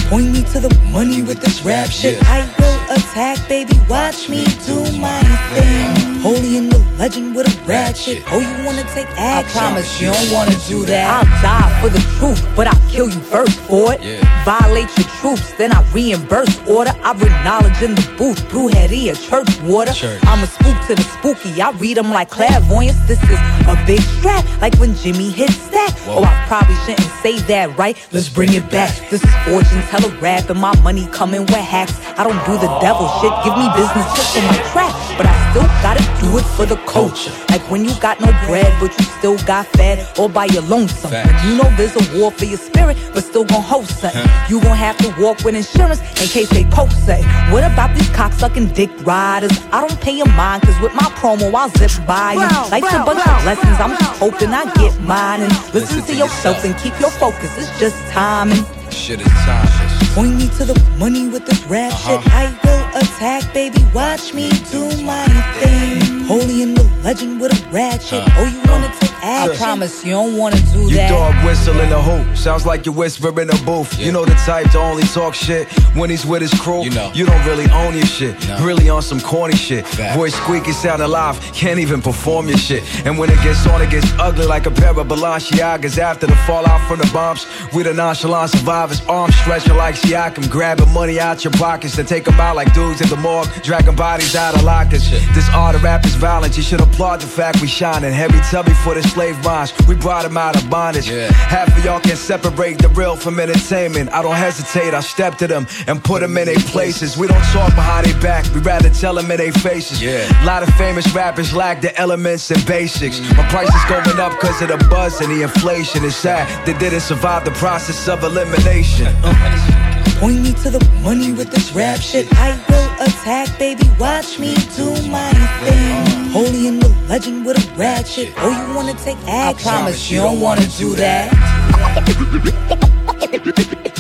Point 0.09 0.33
me 0.33 0.43
to 0.43 0.61
the 0.61 0.75
money 0.91 1.21
with 1.21 1.41
this 1.41 1.63
rap 1.63 1.91
shit. 1.91 2.19
I 2.25 2.49
will 2.59 2.97
attack, 2.97 3.47
baby. 3.47 3.79
Watch 3.89 4.31
me 4.31 4.47
do 4.65 4.81
my 4.99 5.21
thing. 5.53 6.09
Holy 6.23 6.57
in 6.57 6.69
the 6.69 6.79
legend 6.99 7.37
with 7.37 7.47
a 7.47 7.65
ratchet. 7.67 8.25
Oh, 8.33 8.41
you 8.41 8.65
wanna 8.65 8.83
take 8.95 9.07
action? 9.19 9.61
I 9.61 9.61
promise 9.61 10.01
you 10.01 10.11
don't 10.11 10.33
wanna 10.33 10.57
do 10.67 10.87
that. 10.87 11.07
I'll 11.07 11.43
die 11.43 11.81
for 11.81 11.91
the 11.91 12.01
truth, 12.19 12.43
but 12.57 12.67
I'll 12.67 12.91
kill 12.91 13.09
you 13.09 13.21
first 13.21 13.59
for 13.69 13.93
it. 13.93 14.01
Violate 14.45 14.91
your 14.97 15.07
troops, 15.21 15.53
then 15.59 15.71
I 15.73 15.83
reimburse 15.93 16.59
order. 16.67 16.93
I 17.05 17.13
bring 17.13 17.33
knowledge 17.45 17.81
in 17.83 17.95
the 17.95 18.03
booth, 18.17 18.41
heady, 18.73 19.13
church 19.13 19.61
water. 19.63 19.93
I'm 20.25 20.43
a 20.43 20.47
spook 20.47 20.77
to 20.89 20.95
the 20.95 21.03
spooky. 21.03 21.61
I 21.61 21.71
read 21.73 21.99
them 21.99 22.11
like 22.11 22.31
clairvoyance. 22.31 22.99
This 23.07 23.23
is 23.23 23.39
a 23.69 23.77
big 23.87 24.01
strap, 24.01 24.45
like 24.61 24.75
when 24.77 24.97
Jimmy 24.97 25.31
hits 25.31 25.58
that. 25.71 25.95
Oh, 26.07 26.25
I 26.25 26.45
probably 26.47 26.77
shouldn't 26.87 27.11
say 27.23 27.39
that, 27.49 27.77
right? 27.77 27.97
Let's 28.13 28.29
bring 28.29 28.53
it 28.55 28.71
back. 28.71 28.95
This 29.11 29.23
is 29.25 29.35
fortune 29.45 29.83
teller 29.91 30.15
rap, 30.21 30.51
and 30.51 30.61
my 30.61 30.75
money 30.81 31.07
coming 31.13 31.43
with 31.43 31.57
hacks. 31.57 31.99
I 32.19 32.25
don't 32.25 32.39
do 32.47 32.55
the 32.59 32.71
devil 32.81 33.09
shit. 33.21 33.33
Give 33.45 33.57
me 33.59 33.69
business 33.77 34.07
tips 34.15 34.37
on 34.39 34.45
my 34.47 34.59
track, 34.73 34.95
but 35.19 35.27
I 35.27 35.51
still 35.51 35.69
gotta 35.83 36.05
do 36.23 36.39
it 36.39 36.47
for 36.57 36.65
the 36.65 36.77
culture. 36.87 37.33
Like 37.51 37.63
when 37.71 37.85
you 37.85 37.93
got 38.01 38.21
no 38.21 38.31
bread, 38.47 38.73
but 38.81 38.97
you 38.99 39.05
still 39.19 39.37
got 39.39 39.67
fed, 39.67 40.07
all 40.19 40.29
by 40.29 40.47
your 40.47 40.63
lonesome. 40.63 41.11
When 41.11 41.37
you 41.45 41.57
know 41.61 41.69
there's 41.77 41.97
a 41.97 42.19
war 42.19 42.31
for 42.31 42.45
your 42.45 42.59
spirit, 42.59 42.97
but 43.13 43.25
still 43.25 43.45
gon' 43.45 43.63
host 43.63 44.01
something. 44.01 44.23
You 44.49 44.61
gon' 44.63 44.77
have 44.77 44.97
to 44.99 45.09
walk 45.21 45.45
with 45.45 45.57
insurance 45.57 46.01
in 46.23 46.29
case 46.29 46.49
they 46.51 46.65
poke 46.65 46.93
say. 46.93 47.23
What 47.53 47.65
about 47.65 47.95
these 47.97 48.09
cocksucking 48.11 48.75
dick 48.75 48.91
riders? 49.05 49.53
I 49.73 49.87
don't 49.87 50.01
pay 50.01 50.17
your 50.17 50.33
mind, 50.33 50.63
cause 50.63 50.81
with 50.81 50.95
my 50.95 51.09
promo, 51.21 51.53
I'll 51.53 51.69
zip 51.71 51.91
by 52.07 52.35
you. 52.35 52.49
Life's 52.71 52.95
a 52.95 53.03
bunch 53.05 53.27
of 53.27 53.45
lessons, 53.45 53.81
I'm 53.81 53.91
just 53.99 54.19
hoping 54.19 54.51
I 54.51 54.65
get 54.75 54.99
mine. 55.01 55.43
And 55.43 55.53
listen 55.75 56.03
to 56.05 56.15
yourself 56.15 56.65
and 56.65 56.77
keep 56.79 56.99
your 57.01 57.11
focus, 57.11 57.51
it's 57.59 57.79
just 57.81 57.97
timing. 58.13 58.65
Shit 58.91 59.21
is 59.21 59.29
timeless. 59.45 59.88
Point 60.19 60.37
me 60.37 60.49
to 60.59 60.65
the 60.65 60.75
money 60.99 61.29
with 61.29 61.47
this 61.47 61.63
rap 61.67 61.93
uh-huh. 61.93 62.21
shit. 62.21 62.33
I 62.33 62.47
will 62.65 63.01
attack, 63.01 63.55
baby. 63.55 63.79
Watch 63.95 64.35
me 64.35 64.51
do 64.73 64.83
my 65.05 65.25
thing. 65.61 66.25
Holy 66.25 66.61
in 66.61 66.75
the 66.75 66.83
legend 67.05 67.41
with 67.41 67.53
a 67.53 67.71
ratchet. 67.71 68.27
Uh-huh. 68.27 68.41
Oh, 68.41 68.47
you 68.51 68.69
wanna 68.69 68.93
take 68.99 69.08
action? 69.23 69.53
I 69.53 69.57
promise 69.57 70.05
you 70.05 70.13
don't 70.13 70.37
wanna 70.37 70.61
do 70.73 70.83
You 70.83 70.97
that. 70.97 71.11
dog 71.11 71.45
whistle 71.45 71.79
in 71.81 71.91
the 71.91 72.01
hoop. 72.01 72.37
Sounds 72.37 72.65
like 72.67 72.87
you 72.87 72.93
whisper 72.93 73.29
in 73.41 73.51
a 73.51 73.57
booth. 73.65 73.99
You 73.99 74.13
know 74.13 74.25
the 74.25 74.35
type 74.47 74.71
to 74.73 74.79
only 74.79 75.03
talk 75.05 75.35
shit 75.35 75.69
when 75.95 76.11
he's 76.11 76.25
with 76.27 76.43
his 76.43 76.53
crew. 76.61 76.83
You 76.85 76.91
know. 76.91 77.11
You 77.15 77.27
don't 77.27 77.45
really 77.47 77.69
own 77.71 77.95
your 77.97 78.07
shit. 78.07 78.35
Really 78.61 78.89
on 78.89 79.03
some 79.03 79.21
corny 79.21 79.57
shit. 79.57 79.87
Voice 80.15 80.35
squeaky, 80.35 80.73
sound 80.73 81.03
alive. 81.03 81.39
Can't 81.53 81.79
even 81.79 82.01
perform 82.03 82.49
your 82.49 82.59
shit. 82.59 82.83
And 83.07 83.19
when 83.19 83.31
it 83.31 83.41
gets 83.43 83.67
on, 83.67 83.83
it 83.83 83.91
gets 83.91 84.11
ugly 84.19 84.47
like 84.47 84.67
a 84.67 84.71
pair 84.71 84.91
of 84.99 85.07
Balenciagas 85.07 85.99
after 85.99 86.27
the 86.27 86.37
fallout 86.47 86.81
from 86.89 86.99
the 86.99 87.11
bombs. 87.13 87.47
We 87.75 87.83
the 87.83 87.95
nonchalant 87.95 88.51
survivors. 88.51 89.01
Arms 89.07 89.35
stretching 89.37 89.77
like 89.77 89.95
Siakam. 89.95 90.49
Grabbing 90.51 90.93
money 90.93 91.19
out 91.21 91.45
your 91.45 91.53
pockets. 91.53 91.97
Then 91.97 92.07
take 92.07 92.25
them 92.25 92.39
out 92.41 92.57
like 92.57 92.73
dudes 92.75 93.01
at 93.01 93.09
the 93.09 93.17
morgue. 93.17 93.49
Dragging 93.63 93.97
bodies 93.97 94.35
out 94.37 94.55
of 94.55 94.63
lockers. 94.63 95.11
This 95.11 95.49
art 95.55 95.75
of 95.75 95.83
rap 95.83 96.05
is 96.05 96.15
violent. 96.15 96.57
You 96.57 96.63
should 96.63 96.81
applaud 96.81 97.21
the 97.21 97.27
fact 97.27 97.61
we 97.61 97.69
shining. 97.69 98.13
Heavy 98.13 98.39
tubby 98.51 98.73
for 98.85 98.95
the 98.95 99.03
slave 99.09 99.43
minds. 99.45 99.73
We 99.87 99.95
brought 99.97 100.25
them 100.25 100.37
out 100.37 100.57
of 100.57 100.69
bondage. 100.71 101.09
Half 101.09 101.77
of 101.77 101.85
y'all 101.85 102.01
can 102.01 102.17
separate 102.17 102.79
the 102.79 102.89
real 102.89 103.17
from 103.17 103.41
entertainment. 103.41 104.11
I 104.13 104.23
don't 104.23 104.37
hesitate. 104.37 104.95
I 104.95 105.01
step 105.01 105.37
to 105.39 105.47
them 105.47 105.67
and 105.87 106.03
put 106.03 106.21
them 106.21 106.37
in 106.37 106.47
their 106.47 106.63
places. 106.73 107.17
We 107.17 107.27
don't 107.27 107.45
talk 107.53 107.75
behind 107.75 108.07
their 108.07 108.21
back. 108.21 108.45
We 108.55 108.61
rather 108.61 108.91
tell 108.91 109.15
them 109.15 109.31
in 109.31 109.39
their 109.39 109.53
faces. 109.53 110.03
A 110.03 110.45
lot 110.45 110.63
of 110.63 110.69
famous 110.75 111.13
rappers 111.15 111.53
lack 111.55 111.81
the 111.81 111.97
elements 111.99 112.51
and 112.51 112.65
basics. 112.67 113.21
My 113.37 113.49
price 113.49 113.75
is 113.75 113.85
going 113.89 114.21
up 114.21 114.33
because 114.33 114.61
of 114.63 114.69
the 114.69 114.79
buzz 114.89 115.21
and 115.21 115.31
the 115.31 115.43
inflation. 115.43 116.05
It's 116.05 116.17
sad 116.17 116.47
they 116.67 116.77
didn't 116.79 117.01
survive 117.01 117.45
the 117.45 117.53
process 117.53 118.09
of 118.09 118.23
elimination. 118.25 119.07
Point 120.19 120.43
me 120.43 120.53
to 120.65 120.71
the 120.71 120.85
money 121.05 121.31
with 121.31 121.51
this 121.53 121.73
rap 121.73 122.01
shit. 122.01 122.27
I 122.35 122.51
will 122.69 123.07
attack, 123.07 123.57
baby. 123.57 123.89
Watch 124.01 124.41
me 124.41 124.57
do 124.77 124.91
my 125.09 125.33
thing. 125.63 126.31
Holy 126.31 126.67
in 126.67 126.81
the 126.81 126.89
legend 127.09 127.47
with 127.47 127.57
a 127.57 127.75
ratchet. 127.77 128.35
Oh, 128.39 128.51
you 128.51 128.75
wanna 128.75 128.95
take 128.95 129.17
action? 129.29 129.69
I 129.69 129.73
promise 129.77 130.11
you 130.11 130.19
don't 130.19 130.41
wanna 130.41 130.67
do 130.77 130.97
that. 130.97 131.33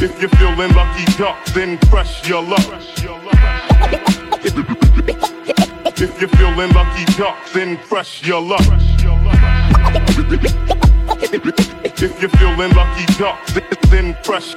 If 0.01 0.21
you're 0.21 0.29
feeling 0.31 0.73
lucky 0.75 1.05
duck, 1.17 1.37
then 1.55 1.79
press 1.89 2.29
your 2.29 2.43
luck. 2.43 2.67
If 6.01 6.21
you're 6.21 6.29
feeling 6.31 6.73
lucky 6.73 7.05
duck, 7.17 7.37
then 7.53 7.77
press 7.89 8.23
your 8.25 8.41
luck. 8.41 8.67
If 11.11 12.21
you're 12.21 12.31
feeling 12.31 12.73
lucky 12.75 13.07
duck, 13.19 13.45
then, 13.91 14.15
press, 14.23 14.55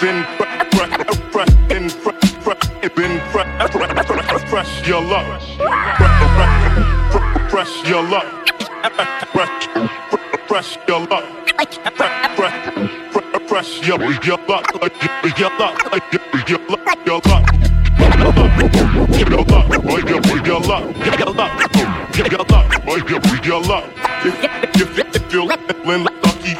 then 0.00 0.24
press, 0.36 0.68
press, 0.70 1.50
then 1.68 1.88
press, 2.00 2.32
press, 2.42 2.60
then 2.94 3.20
press, 3.30 4.50
press 4.50 4.86
your 4.86 5.02
luck. 5.02 5.40
Press 7.48 7.88
your 7.88 8.02
luck. 8.02 8.26
Press, 9.32 9.50
press 10.46 10.78
your 10.86 11.00
luck. 11.06 11.24
Press, 12.36 12.58
press 13.46 13.86
your 13.86 13.98
luck, 13.98 14.24
your 14.24 14.38
luck, 14.48 14.66
your 15.38 15.50
luck, 15.58 15.78
your 16.48 16.60
luck, 16.68 17.06
your 17.06 17.20
luck. 17.20 17.44
Your 19.18 19.44
luck, 19.44 19.68
your 20.08 20.20
your 20.44 20.60
luck, 20.60 20.84
your 21.06 21.32
luck, 21.32 21.52
your 22.14 22.44
luck, 22.44 22.71
boy, 22.92 23.08
your 23.08 23.20
your 23.44 23.60
luck. 23.62 23.84
If 24.24 24.76
you 24.78 24.86
feel 24.86 25.48
feeling 25.82 26.04
lucky, 26.04 26.54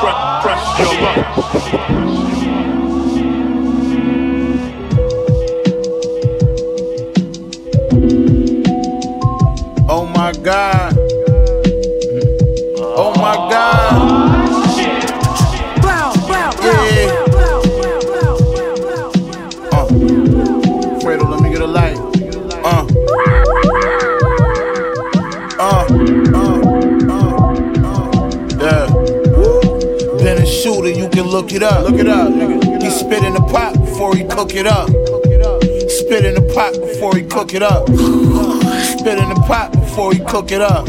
press 0.00 0.18
press 0.42 0.62
your 0.78 0.94
luck. 1.02 1.18
Oh 9.88 10.06
my 10.14 10.32
God. 10.32 10.89
Look 31.40 31.52
it 31.52 31.62
up. 31.62 31.88
Look 31.88 31.98
it 31.98 32.06
up, 32.06 32.28
nigga. 32.28 32.82
He 32.82 32.90
spit 32.90 33.24
in 33.24 33.32
the 33.32 33.40
pot 33.40 33.72
before 33.80 34.14
he 34.14 34.24
cook 34.24 34.54
it 34.54 34.66
up. 34.66 34.88
Spit 35.88 36.24
in 36.26 36.34
the 36.34 36.52
pot 36.54 36.74
before 36.74 37.16
he 37.16 37.22
cook 37.22 37.54
it 37.54 37.62
up. 37.62 37.88
Spit 37.88 39.18
in 39.18 39.28
the 39.30 39.42
pot 39.46 39.72
before 39.72 40.12
he 40.12 40.18
cook 40.20 40.52
it 40.52 40.60
up. 40.60 40.84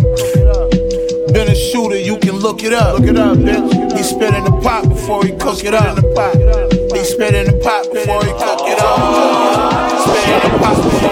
Been 1.31 1.47
a 1.47 1.55
shooter, 1.55 1.97
you 1.97 2.17
can 2.17 2.35
look 2.35 2.63
it 2.63 2.73
up. 2.73 2.99
Look 2.99 3.07
it 3.07 3.17
up, 3.17 3.37
bitch. 3.37 3.97
He 3.97 4.03
spit 4.03 4.33
in 4.33 4.43
the 4.43 4.59
pot 4.61 4.89
before 4.89 5.23
he 5.23 5.31
cook 5.37 5.63
it 5.63 5.73
up. 5.73 5.95
He 6.91 7.03
spit 7.05 7.33
in 7.33 7.45
the 7.47 7.57
pot 7.63 7.87
before 7.93 8.21
he 8.25 8.31
cook 8.31 8.67
it 8.67 8.79
up. 8.79 10.01
Spit 10.03 10.27
in 10.35 10.51
the 10.51 10.57
pot 10.59 10.75
before 10.83 11.10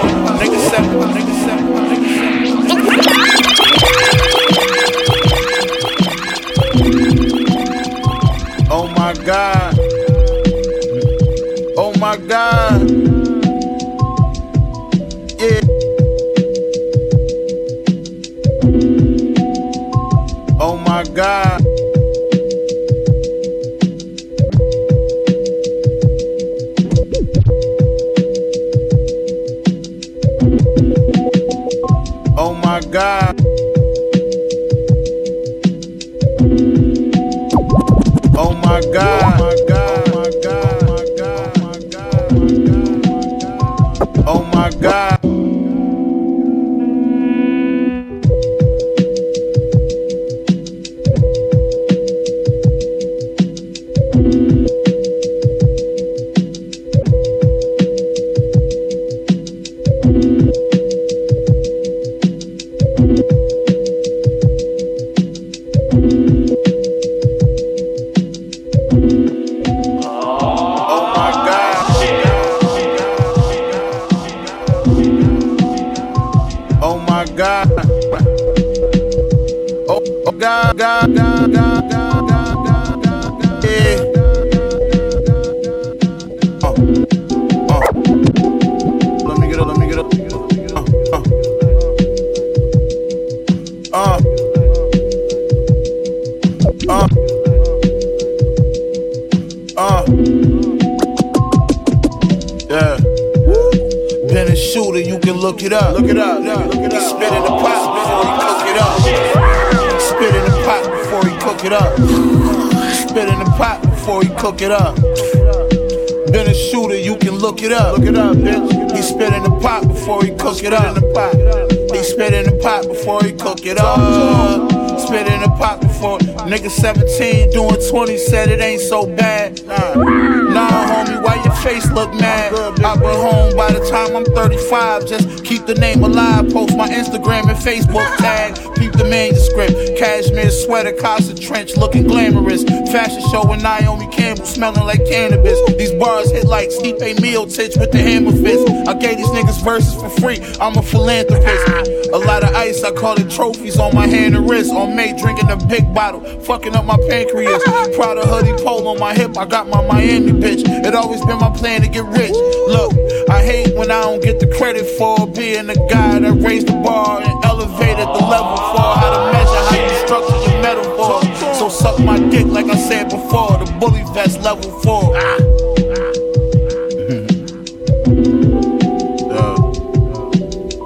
the 135.70 135.80
name 135.80 136.04
alive. 136.04 136.52
Post 136.52 136.76
my 136.76 136.90
Instagram 136.90 137.48
and 137.48 137.58
Facebook 137.58 138.18
tag. 138.18 138.56
Peep 138.76 138.92
the 138.94 139.06
manuscript. 139.06 140.00
Cashmere 140.00 140.50
sweater, 140.50 140.92
Casa 140.94 141.36
trench 141.36 141.78
looking 141.78 142.08
glamorous. 142.08 142.64
Fashion 142.92 143.22
show 143.30 143.48
with 143.48 143.62
Naomi 143.62 144.08
Campbell 144.08 144.46
smelling 144.46 144.86
like 144.86 145.06
cannabis. 145.06 145.60
These 145.78 145.94
bars 145.94 146.32
hit 146.32 146.46
like 146.46 146.70
Stipe 146.70 147.16
Miocic 147.22 147.80
with 147.80 147.92
the 147.92 148.00
hammer 148.00 148.32
fist. 148.32 148.68
I 148.88 148.96
gave 148.96 149.18
these 149.18 149.28
niggas 149.28 149.64
verses 149.64 149.94
for 149.94 150.10
free. 150.22 150.40
I'm 150.60 150.76
a 150.76 150.82
philanthropist. 150.82 151.68
A 152.10 152.18
lot 152.18 152.44
of 152.44 152.56
ice, 152.56 152.84
I 152.84 152.92
call 152.92 153.20
it 153.20 153.30
trophies 153.30 153.78
on 153.78 153.94
my 153.94 154.08
hand 154.08 154.36
and 154.36 154.50
wrist. 154.50 154.72
On 154.72 154.96
May, 154.96 155.16
drinking 155.22 155.52
a 155.52 155.58
big 155.68 155.94
bottle, 155.94 156.22
fucking 156.42 156.76
up 156.76 156.86
my 156.86 156.98
pancreas. 157.08 157.62
Proud 157.96 158.18
of 158.18 158.26
hoodie 158.28 158.64
pole 158.64 158.88
on 158.88 159.00
my 159.00 159.14
hip, 159.14 159.38
I 159.38 159.46
got 159.46 159.68
my 159.68 159.86
Miami 159.86 160.32
bitch. 160.32 160.64
It 160.66 160.96
always 160.96 161.24
been 161.26 161.38
my 161.38 161.52
plan 161.52 161.82
to 161.82 161.88
get 161.88 162.06
rich. 162.06 162.34
Look, 162.34 162.94
I 163.30 163.44
hate 163.44 163.76
when 163.76 163.92
I 163.92 164.02
don't 164.02 164.24
get 164.24 164.40
the 164.40 164.48
credit 164.48 164.88
for 164.98 165.28
being 165.28 165.68
the 165.68 165.76
guy 165.88 166.18
that 166.18 166.34
raised 166.42 166.66
the 166.68 166.74
bar 166.74 167.22
and 167.22 167.46
elevated 167.46 168.08
the 168.08 168.26
level 168.26 168.58
for 168.58 168.82
how 168.82 169.12
to 169.14 169.32
measure 169.32 169.62
how 169.70 169.78
you 169.86 169.94
structure 170.06 170.40
your 170.50 170.60
metaphor. 170.64 171.22
So 171.54 171.70
suck 171.70 172.00
my 172.00 172.18
dick 172.30 172.48
like 172.48 172.66
I 172.66 172.76
said 172.76 173.10
before, 173.10 173.56
the 173.60 173.66
bully 173.80 174.04
vest 174.16 174.42
level 174.42 174.72
four. 174.82 175.14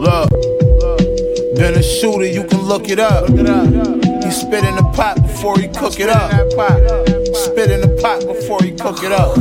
Look, 0.04 0.30
been 1.56 1.76
a 1.76 1.82
shooter, 1.82 2.26
you 2.26 2.44
can 2.44 2.60
look 2.64 2.90
it 2.90 3.00
up. 3.00 3.30
He 3.30 4.32
spit 4.32 4.66
in 4.66 4.76
the 4.76 4.92
pot 4.94 5.16
before 5.22 5.58
he 5.58 5.70
cook 5.70 5.98
it 5.98 6.10
up. 6.10 6.30
Spit 7.36 7.72
in 7.72 7.80
the 7.80 7.88
pot 8.02 8.20
before 8.28 8.62
he 8.62 8.72
cook 8.72 9.02
it 9.02 9.14
up. 9.14 9.38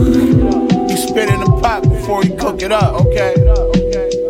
He 0.89 0.97
spit 0.97 1.29
in 1.29 1.41
the 1.41 1.59
pot 1.61 1.83
before 2.12 2.24
he 2.24 2.36
cook 2.36 2.62
it 2.62 2.72
up. 2.72 3.06
Okay. 3.06 3.34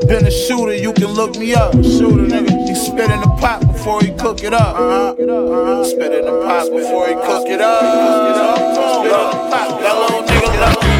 Been 0.06 0.24
a 0.24 0.30
shooter, 0.30 0.74
you 0.74 0.92
can 0.92 1.09
look 1.09 1.36
me 1.36 1.54
up. 1.54 1.72
Shooter, 1.72 2.26
nigga. 2.30 2.68
He 2.68 2.74
spit 2.76 3.10
in 3.10 3.20
the 3.20 3.36
pot 3.40 3.60
before 3.66 4.00
he 4.00 4.12
cook 4.12 4.44
it 4.44 4.54
up. 4.54 4.76
Uh-huh. 4.76 5.84
Spit 5.84 6.12
in 6.12 6.24
the 6.24 6.42
pot 6.44 6.70
before 6.70 7.09
he 7.09 7.14
cook 7.14 7.48
it 7.48 7.60
up. 7.60 7.80
Spit 7.80 9.10
in 9.10 9.32
the 9.32 9.50
pot. 9.50 9.80
That 9.80 9.96
little 9.98 10.22
nigga. 10.22 10.52
That 10.60 10.76
little 10.76 10.91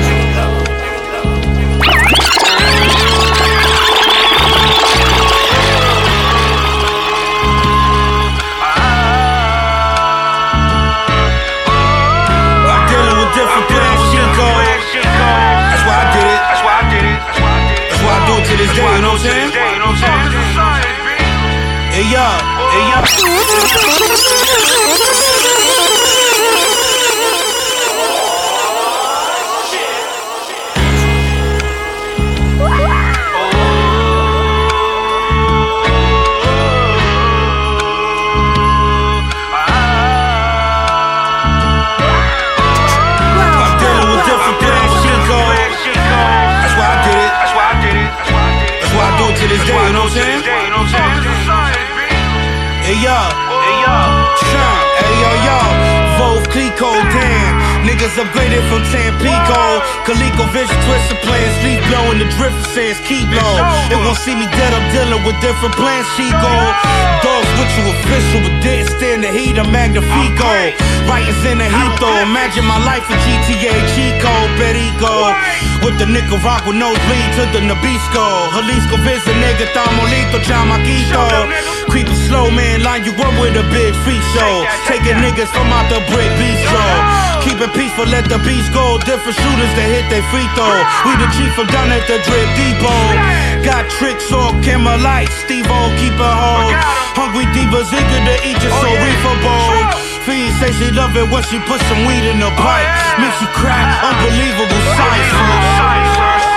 With 75.83 75.99
the 75.99 76.07
Nicaragua 76.07 76.71
nosebleed 76.71 77.31
to 77.37 77.45
the 77.51 77.59
Nabisco. 77.59 78.25
Jalisco 78.55 78.97
visit, 79.03 79.35
nigga, 79.43 79.67
Tamolito, 79.75 80.39
Chamaquito. 80.47 81.27
Creeping 81.91 82.15
slow, 82.31 82.51
man, 82.55 82.87
line 82.87 83.03
you 83.03 83.11
up 83.19 83.35
with 83.43 83.59
a 83.59 83.67
big 83.75 83.91
feet 84.07 84.23
show. 84.31 84.63
Taking 84.87 85.19
niggas 85.19 85.51
from 85.51 85.67
out 85.75 85.91
the 85.91 85.99
brick 86.07 86.31
bistro. 86.39 86.87
Keep 87.43 87.59
it 87.67 87.75
peaceful, 87.75 88.07
let 88.07 88.31
the 88.31 88.39
beats 88.47 88.71
go. 88.71 88.95
Different 89.03 89.35
shooters 89.35 89.73
that 89.75 89.89
hit 89.91 90.07
they 90.07 90.23
free 90.31 90.47
throw. 90.55 90.71
We 91.03 91.19
the 91.19 91.27
chief 91.35 91.51
from 91.59 91.67
down 91.75 91.91
at 91.91 92.07
the 92.07 92.23
drip 92.23 92.49
depot. 92.55 93.67
Got 93.67 93.91
tricks 93.99 94.31
or 94.31 94.55
camera 94.63 94.97
lights, 95.03 95.35
Steve 95.43 95.67
O 95.67 95.91
keep 95.99 96.15
it 96.15 96.23
whole. 96.23 96.71
Hungry 97.19 97.51
divas 97.51 97.91
eager 97.91 98.23
to 98.23 98.35
eat 98.47 98.59
you, 98.63 98.71
so 98.71 98.87
reefer 98.87 99.37
bowl. 99.43 100.12
Fiend 100.23 100.55
say 100.63 100.71
she 100.71 100.87
love 100.95 101.19
it 101.19 101.27
when 101.27 101.43
she 101.51 101.59
put 101.67 101.83
some 101.91 102.07
weed 102.07 102.23
in 102.23 102.39
the 102.39 102.47
oh, 102.47 102.55
pipe. 102.55 102.87
Makes 103.19 103.43
you 103.43 103.51
cry, 103.59 103.75
unbelievable 104.07 104.71
oh, 104.71 104.95
sight. 104.95 105.27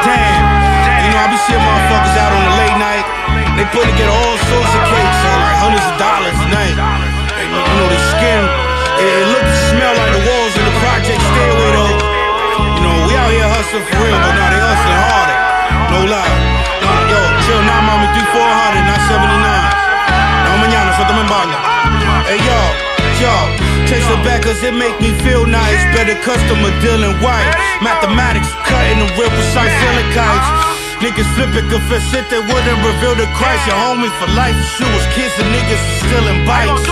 Damn, 0.05 0.45
you 1.01 1.09
know 1.09 1.17
I 1.17 1.33
be 1.33 1.37
seeing 1.49 1.57
motherfuckers 1.57 2.13
out 2.13 2.29
on 2.29 2.43
the 2.45 2.55
late 2.61 2.77
night. 2.77 3.05
They 3.57 3.65
put 3.73 3.89
together 3.89 4.13
all 4.13 4.37
sorts 4.37 4.69
of 4.69 4.83
cakes 4.85 5.17
for 5.17 5.37
like 5.41 5.57
hundreds 5.57 5.87
of 5.89 5.97
dollars 5.97 6.37
a 6.37 6.47
night. 6.53 6.77
You 7.41 7.75
know 7.81 7.89
they 7.89 8.01
skin, 8.13 8.43
it, 9.01 9.09
it 9.09 9.25
look 9.33 9.41
and 9.41 9.61
smell 9.73 9.93
like 9.97 10.13
the 10.13 10.23
walls 10.29 10.53
in 10.53 10.65
the 10.69 10.75
project 10.85 11.17
stairway 11.17 11.69
though. 11.73 11.95
You 12.69 12.81
know 12.85 12.95
we 13.09 13.17
out 13.17 13.33
here 13.33 13.49
hustling 13.49 13.81
for 13.81 13.97
real, 13.97 14.13
but 14.13 14.33
now 14.37 14.49
they 14.53 14.61
hustling 14.61 15.01
harder. 15.09 15.37
No 15.89 15.99
lie. 16.05 16.33
Yo, 17.09 17.17
chill 17.49 17.61
now, 17.65 17.81
mama, 17.81 18.13
do 18.13 18.21
400, 18.29 18.85
not 18.85 19.01
79. 19.09 19.85
No 20.45 20.51
mañana, 20.61 20.93
so 20.93 21.01
me 21.17 21.25
banda. 21.25 21.57
Hey 22.29 22.41
yo, 22.41 22.57
chase 23.87 24.05
it 24.05 24.21
back 24.25 24.41
cause 24.41 24.61
it 24.65 24.73
make 24.73 24.97
me 25.01 25.13
feel 25.21 25.45
nice. 25.45 25.81
Better 25.93 26.17
customer 26.21 26.73
dealing 26.81 27.15
white. 27.21 27.49
Mathematics, 27.81 28.49
cutting 28.65 28.99
the 29.01 29.07
real 29.17 29.29
precise 29.29 29.73
silicones. 29.81 30.45
Niggas 31.03 31.27
flipping, 31.35 31.67
confess 31.69 32.01
shit 32.09 32.25
they 32.31 32.39
wouldn't 32.39 32.79
reveal 32.81 33.15
the 33.15 33.27
Christ. 33.37 33.67
Your 33.67 33.77
homie 33.77 34.09
for 34.17 34.29
life, 34.33 34.55
she 34.75 34.85
was 34.89 35.03
kids 35.13 35.33
and 35.37 35.49
niggas 35.53 35.81
stealing 36.01 36.41
bikes. 36.47 36.87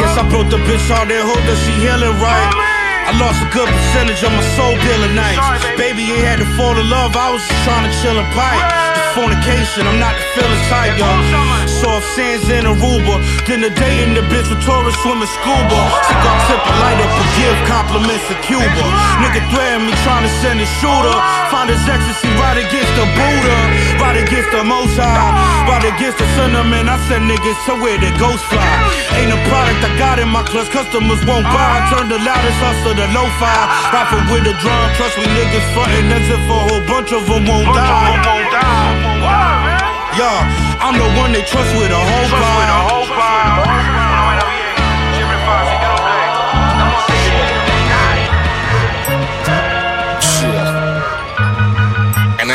Guess 0.00 0.18
I 0.18 0.24
broke 0.28 0.48
the 0.50 0.58
bitch 0.66 0.88
all 0.90 1.06
that 1.06 1.22
hope 1.22 1.42
that 1.46 1.58
she 1.62 1.72
healing 1.78 2.16
right. 2.18 2.50
I 3.02 3.12
lost 3.18 3.42
a 3.42 3.48
good 3.52 3.68
percentage 3.68 4.22
of 4.24 4.32
my 4.32 4.44
soul 4.56 4.74
dealing 4.78 5.14
nights. 5.14 5.42
Baby 5.76 6.06
ain't 6.10 6.26
had 6.26 6.38
to 6.40 6.48
fall 6.56 6.74
in 6.74 6.88
love, 6.88 7.14
I 7.14 7.30
was 7.30 7.42
just 7.44 7.62
trying 7.66 7.84
to 7.86 7.92
chill 8.00 8.16
and 8.18 8.30
pipe. 8.34 8.91
Fornication, 9.12 9.84
I'm 9.84 10.00
not 10.00 10.16
the 10.16 10.24
feeling 10.32 10.62
type, 10.72 10.96
yo. 10.96 11.04
Soft 11.68 12.06
sands 12.16 12.48
in 12.48 12.64
Aruba, 12.64 13.20
then 13.44 13.60
the 13.60 13.68
day 13.76 14.00
in 14.00 14.16
the 14.16 14.24
bitch 14.32 14.48
with 14.48 14.64
tourists 14.64 15.04
swimming 15.04 15.28
scuba. 15.28 15.80
Cigar 16.08 16.36
tip 16.48 16.56
a 16.64 16.72
light 16.80 16.96
up, 16.96 17.12
forgive 17.20 17.56
compliments 17.68 18.24
to 18.32 18.36
Cuba. 18.40 18.84
Nigga 19.20 19.44
threatened 19.52 19.84
me 19.84 19.92
trying 20.00 20.24
to 20.24 20.32
send 20.40 20.64
a 20.64 20.68
shooter. 20.80 21.12
Find 21.52 21.68
his 21.68 21.84
ecstasy 21.84 22.32
right 22.40 22.56
against 22.56 22.92
the 22.96 23.04
Buddha. 23.12 23.91
Against 24.02 24.50
the 24.50 24.64
most 24.64 24.96
high. 24.96 25.62
Against 25.82 26.18
the 26.18 26.26
sentiment. 26.38 26.88
I 26.88 26.96
send 27.08 27.26
niggas 27.30 27.58
to 27.66 27.74
where 27.82 27.98
the 27.98 28.10
ghosts 28.18 28.44
fly. 28.46 28.62
Ain't 29.18 29.32
a 29.32 29.38
product 29.50 29.82
I 29.82 29.90
got 29.98 30.18
in 30.18 30.28
my 30.28 30.42
clutch. 30.42 30.70
Customers 30.70 31.22
won't 31.26 31.44
buy. 31.44 31.84
Turn 31.90 32.08
the 32.08 32.18
loudest 32.22 32.58
hustle 32.62 32.94
to 32.94 33.06
lo-fi. 33.10 33.58
Rapping 33.92 34.26
with 34.30 34.44
the 34.44 34.54
drum. 34.62 34.84
Trust 34.96 35.18
me, 35.18 35.26
niggas 35.26 35.66
frontin' 35.74 36.12
as 36.12 36.28
if 36.28 36.38
a 36.38 36.58
whole 36.66 36.84
bunch 36.86 37.12
of 37.12 37.26
them 37.26 37.46
won't 37.46 37.66
die. 37.74 38.14
Yeah, 40.18 40.84
I'm 40.84 40.94
the 40.98 41.08
one 41.20 41.32
they 41.32 41.42
trust 41.42 41.72
with 41.74 41.90
a 41.90 41.96
whole 41.96 42.28
pile. 42.30 43.91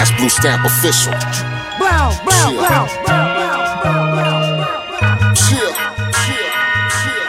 That's 0.08 0.20
Blue 0.20 0.30
Stamp 0.30 0.66
official. 0.66 1.14
Blow, 1.78 2.16
blow, 2.24 2.62
Yeah. 2.62 2.68
blow. 2.68 2.88
Chill, 5.36 5.74
chill, 6.12 6.52
chill. 6.96 7.28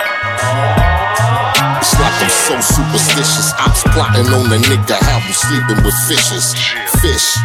It's 1.79 1.95
like 1.99 2.19
I'm 2.23 2.31
so 2.31 2.61
superstitious. 2.61 3.53
Ops 3.61 3.83
plotting 3.95 4.27
on 4.33 4.53
a 4.53 4.59
nigga, 4.59 4.97
have 4.97 5.23
him 5.23 5.33
sleeping 5.33 5.85
with 5.85 5.95
fishes. 6.07 6.55
Fish, 7.03 7.37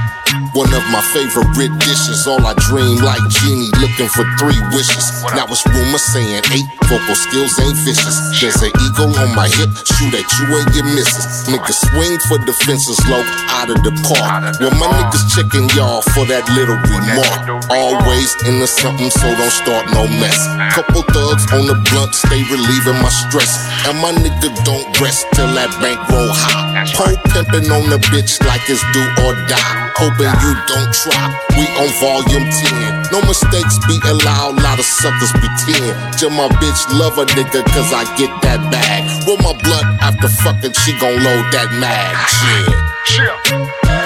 one 0.54 0.70
of 0.74 0.86
my 0.94 1.02
favorite 1.14 1.74
dishes. 1.82 2.26
All 2.30 2.42
I 2.46 2.54
dream 2.70 3.02
like 3.02 3.22
genie, 3.42 3.74
looking 3.82 4.10
for 4.10 4.26
three 4.38 4.58
wishes. 4.74 5.26
Now 5.34 5.50
it's 5.50 5.66
rumors 5.66 6.06
saying 6.14 6.46
eight 6.54 6.70
vocal 6.86 7.18
skills 7.18 7.58
ain't 7.60 7.78
vicious. 7.82 8.18
There's 8.38 8.62
an 8.62 8.74
eagle 8.86 9.14
on 9.18 9.34
my 9.34 9.50
hip, 9.50 9.74
shoot 9.98 10.14
at 10.14 10.26
you 10.38 10.46
and 10.54 10.70
you 10.78 10.86
misses. 10.94 11.50
Niggas 11.50 11.90
swing 11.90 12.18
for 12.30 12.38
the 12.46 12.54
fences, 12.66 13.02
low 13.10 13.26
out 13.50 13.74
of 13.74 13.82
the 13.82 13.94
park. 14.06 14.62
Well, 14.62 14.74
my 14.78 14.90
niggas 14.94 15.26
checking 15.34 15.70
y'all 15.74 16.06
for 16.14 16.26
that 16.30 16.46
little 16.54 16.78
remark. 16.86 17.66
Always 17.74 18.30
into 18.46 18.70
something, 18.70 19.10
so 19.10 19.34
don't 19.34 19.54
start 19.54 19.90
no 19.90 20.06
mess. 20.22 20.38
Couple 20.78 21.02
thugs 21.10 21.50
on 21.54 21.66
the 21.66 21.78
blunt, 21.90 22.14
stay 22.14 22.42
relieving 22.54 23.02
my 23.02 23.10
stress. 23.10 23.58
And 23.90 23.98
my 23.98 24.14
nigga 24.14 24.54
don't 24.62 24.86
rest 25.02 25.26
till 25.34 25.50
that 25.58 25.74
bankroll 25.82 26.30
high. 26.30 26.86
Pole 26.94 27.18
pimping 27.34 27.72
on 27.74 27.90
the 27.90 27.98
bitch 28.14 28.38
like 28.46 28.62
it's 28.70 28.86
do 28.94 29.02
or 29.26 29.34
die. 29.50 29.92
Hoping 29.98 30.34
you 30.44 30.52
don't 30.68 30.92
try. 30.92 31.32
We 31.56 31.64
on 31.80 31.90
volume 32.04 32.48
10. 32.52 33.16
No 33.16 33.24
mistakes 33.24 33.80
be 33.88 33.96
allowed, 34.04 34.60
lot 34.60 34.80
of 34.80 34.86
suckers 34.86 35.32
pretend. 35.32 35.96
Till 36.20 36.30
my 36.30 36.48
bitch 36.60 36.84
love 37.00 37.18
a 37.18 37.26
nigga 37.38 37.64
cause 37.72 37.92
I 37.96 38.04
get 38.20 38.32
that 38.44 38.60
bag. 38.72 39.08
Roll 39.28 39.38
my 39.38 39.56
blood 39.64 39.86
after 40.04 40.28
fucking, 40.28 40.74
she 40.74 40.92
gon' 41.00 41.16
load 41.24 41.46
that 41.56 41.72
mag. 41.80 42.14
Chill. 43.08 43.40
Chill. 43.88 44.03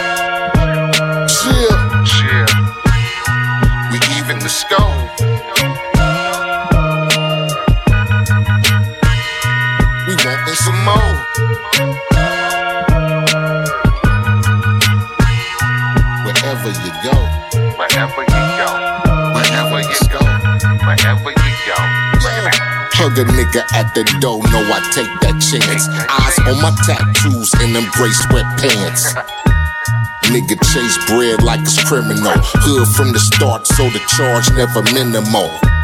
Hug 22.98 23.14
a 23.19 23.26
nigga 23.26 23.61
at 23.74 23.94
the 23.94 24.03
door, 24.19 24.41
know 24.49 24.65
I 24.74 24.82
take 24.90 25.14
that 25.22 25.38
chance. 25.38 25.86
Eyes 26.10 26.38
on 26.49 26.57
my 26.65 26.74
tattoos 26.82 27.53
and 27.61 27.78
embrace 27.78 28.26
sweatpants. 28.26 29.14
Nigga 30.34 30.57
chase 30.74 30.98
bread 31.06 31.44
like 31.44 31.61
it's 31.61 31.78
criminal. 31.84 32.34
Hood 32.65 32.88
from 32.98 33.14
the 33.14 33.19
start, 33.19 33.68
so 33.68 33.84
the 33.94 34.02
charge 34.18 34.49
never 34.57 34.82
minimal. 34.98 35.77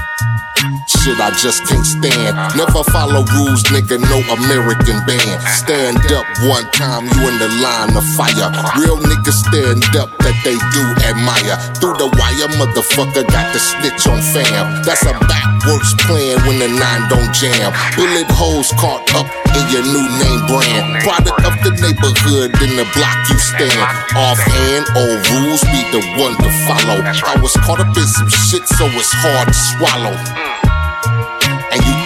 Shit, 1.03 1.19
I 1.19 1.35
just 1.35 1.67
can't 1.67 1.83
stand. 1.83 2.31
Never 2.55 2.79
follow 2.87 3.27
rules, 3.35 3.59
nigga, 3.67 3.99
no 3.99 4.23
American 4.39 5.03
band. 5.03 5.35
Stand 5.51 5.99
up 6.15 6.23
one 6.47 6.63
time, 6.71 7.03
you 7.11 7.27
in 7.27 7.35
the 7.43 7.51
line 7.59 7.91
of 7.91 8.07
fire. 8.15 8.47
Real 8.79 8.95
niggas 8.95 9.43
stand 9.43 9.83
up 9.99 10.07
that 10.23 10.37
they 10.47 10.55
do 10.71 10.83
admire. 11.03 11.59
Through 11.83 11.99
the 11.99 12.07
wire, 12.07 12.47
motherfucker 12.55 13.27
got 13.27 13.51
the 13.51 13.59
snitch 13.59 14.07
on 14.07 14.23
fam. 14.31 14.79
That's 14.87 15.03
a 15.03 15.11
backwards 15.27 15.91
plan 16.07 16.39
when 16.47 16.63
the 16.63 16.71
nine 16.71 17.03
don't 17.11 17.35
jam. 17.35 17.75
Bullet 17.99 18.31
holes 18.31 18.71
caught 18.79 19.03
up 19.11 19.27
in 19.59 19.63
your 19.75 19.83
new 19.83 20.07
name 20.07 20.41
brand. 20.47 21.03
Product 21.03 21.43
of 21.43 21.55
the 21.67 21.75
neighborhood 21.83 22.55
in 22.63 22.79
the 22.79 22.87
block 22.95 23.19
you 23.27 23.35
stand. 23.43 23.75
Offhand, 24.15 24.87
old 24.95 25.19
rules 25.35 25.67
be 25.67 25.83
the 25.91 25.99
one 26.15 26.39
to 26.39 26.49
follow. 26.63 27.03
I 27.27 27.35
was 27.43 27.51
caught 27.67 27.83
up 27.83 27.91
in 27.91 28.07
some 28.07 28.31
shit, 28.31 28.63
so 28.71 28.87
it's 28.95 29.11
hard 29.11 29.51
to 29.51 29.59
swallow. 29.75 30.62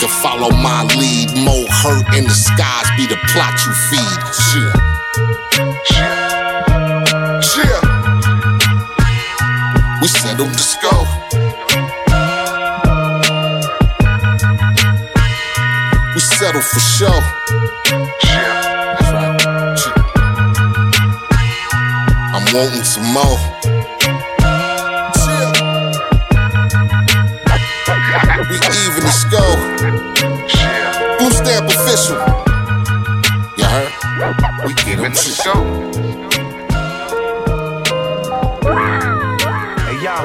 Can 0.07 0.21
follow 0.21 0.51
my 0.51 0.83
lead. 0.95 1.35
More 1.35 1.67
hurt 1.67 2.15
in 2.15 2.23
the 2.23 2.33
skies 2.33 2.89
be 2.95 3.07
the 3.07 3.17
plot 3.27 3.59
you 3.65 3.73
feed. 3.89 4.19
Chill. 4.47 4.71
Chill. 7.41 7.81
We 10.01 10.07
settled 10.07 10.53
the 10.53 10.63
score. 10.63 11.07
We 16.13 16.21
settled 16.21 16.63
for 16.63 16.79
right. 19.13 19.39
Chill. 19.41 19.93
I'm 22.33 22.45
wanting 22.53 22.83
some 22.83 23.11
more. 23.13 23.56
We 34.67 34.73
even 34.91 35.13
the 35.13 35.15
score. 35.15 35.63
Hey 39.87 40.03
yo, 40.03 40.15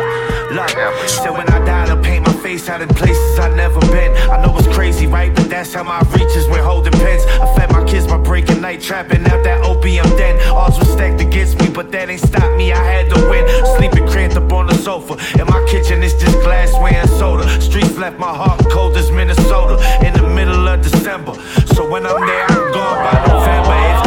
look, 0.51 0.69
so 1.07 1.33
when 1.33 1.49
I 1.49 1.65
die, 1.65 1.87
I'll 1.89 2.03
paint 2.03 2.27
my 2.27 2.33
face 2.33 2.69
out 2.69 2.83
in 2.83 2.89
places 2.89 3.39
I've 3.39 3.55
never 3.55 3.79
been. 3.79 4.11
I 4.33 4.45
know 4.45 4.59
it's 4.59 4.67
crazy, 4.75 5.07
right? 5.07 5.33
But 5.33 5.49
that's 5.49 5.73
how 5.75 5.85
my 5.85 6.01
reaches 6.11 6.49
when 6.49 6.59
holding 6.59 6.91
pens. 6.91 7.23
I 7.25 7.55
fed 7.55 7.71
my 7.71 7.85
kids 7.85 8.09
by 8.09 8.19
breaking 8.19 8.61
night, 8.61 8.81
trapping 8.81 9.25
out 9.27 9.45
that 9.45 9.63
opium 9.65 10.09
den. 10.17 10.41
Odds 10.51 10.77
were 10.77 10.87
stacked 10.87 11.21
against 11.21 11.61
me, 11.61 11.71
but 11.71 11.93
that 11.93 12.11
ain't 12.11 12.21
stopped 12.21 12.57
me. 12.57 12.73
I 12.73 12.83
had 12.83 13.11
to 13.11 13.31
win. 13.31 13.47
Sleeping 13.77 14.09
cramped 14.09 14.35
up 14.35 14.53
on 14.53 14.67
the 14.67 14.75
sofa. 14.75 15.13
In 15.41 15.47
my 15.47 15.65
kitchen, 15.71 16.03
it's 16.03 16.15
just 16.15 16.41
glassware 16.41 16.95
and 16.95 17.09
soda. 17.11 17.49
Streets 17.61 17.97
left 17.97 18.19
my 18.19 18.35
heart 18.35 18.59
cold 18.73 18.97
as 18.97 19.09
Minnesota 19.13 19.79
in 20.05 20.15
the 20.15 20.29
middle 20.29 20.67
of 20.67 20.83
December. 20.83 21.35
So 21.77 21.89
when 21.89 22.05
I'm 22.05 22.27
there, 22.27 22.47
I'm 22.51 22.73
gone 22.73 22.99
by 23.07 23.27
November. 23.29 23.77
If 23.95 24.02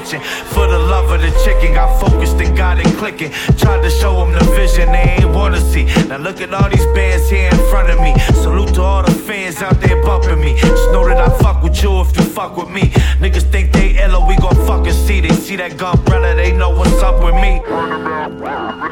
kitchen 0.00 0.20
for 0.52 0.66
the 0.66 0.78
love 0.78 1.10
of 1.10 1.20
the 1.20 1.30
chicken. 1.44 1.74
Got 1.74 2.00
focused 2.00 2.36
and 2.40 2.56
got 2.56 2.78
it 2.78 2.86
clicking. 2.98 3.32
Tried 3.58 3.82
to 3.82 3.90
show 3.90 4.16
them 4.16 4.32
the 4.32 4.44
vision 4.56 4.92
they 4.92 5.16
ain't 5.18 5.34
wanna 5.34 5.60
see. 5.60 5.84
Now 6.08 6.18
look 6.18 6.40
at 6.40 6.52
all 6.52 6.68
these 6.68 6.86
bands 6.94 7.28
here 7.28 7.50
in 7.50 7.58
front 7.70 7.90
of 7.90 8.00
me. 8.00 8.14
Salute 8.42 8.74
to 8.74 8.82
all 8.82 9.02
the 9.02 9.10
fans 9.10 9.62
out 9.62 9.80
there 9.80 10.02
bumping 10.02 10.40
me. 10.40 10.56
Just 10.58 10.92
know 10.92 11.06
that 11.06 11.18
I 11.18 11.28
fuck 11.38 11.62
with 11.62 11.82
you 11.82 12.00
if 12.00 12.16
you 12.16 12.22
fuck 12.22 12.56
with 12.56 12.70
me. 12.70 12.90
Niggas 13.20 13.50
think 13.50 13.72
they 13.72 14.02
ill, 14.02 14.26
we 14.26 14.36
gon' 14.36 14.56
fucking 14.66 14.92
see. 14.92 15.20
They 15.20 15.34
see 15.34 15.56
that 15.56 15.76
gun 15.76 16.02
brother, 16.04 16.34
they 16.34 16.52
know 16.52 16.70
what's 16.70 17.02
up 17.02 17.22
with 17.22 17.34
me. 17.34 17.60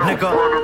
Nigga. 0.09 0.59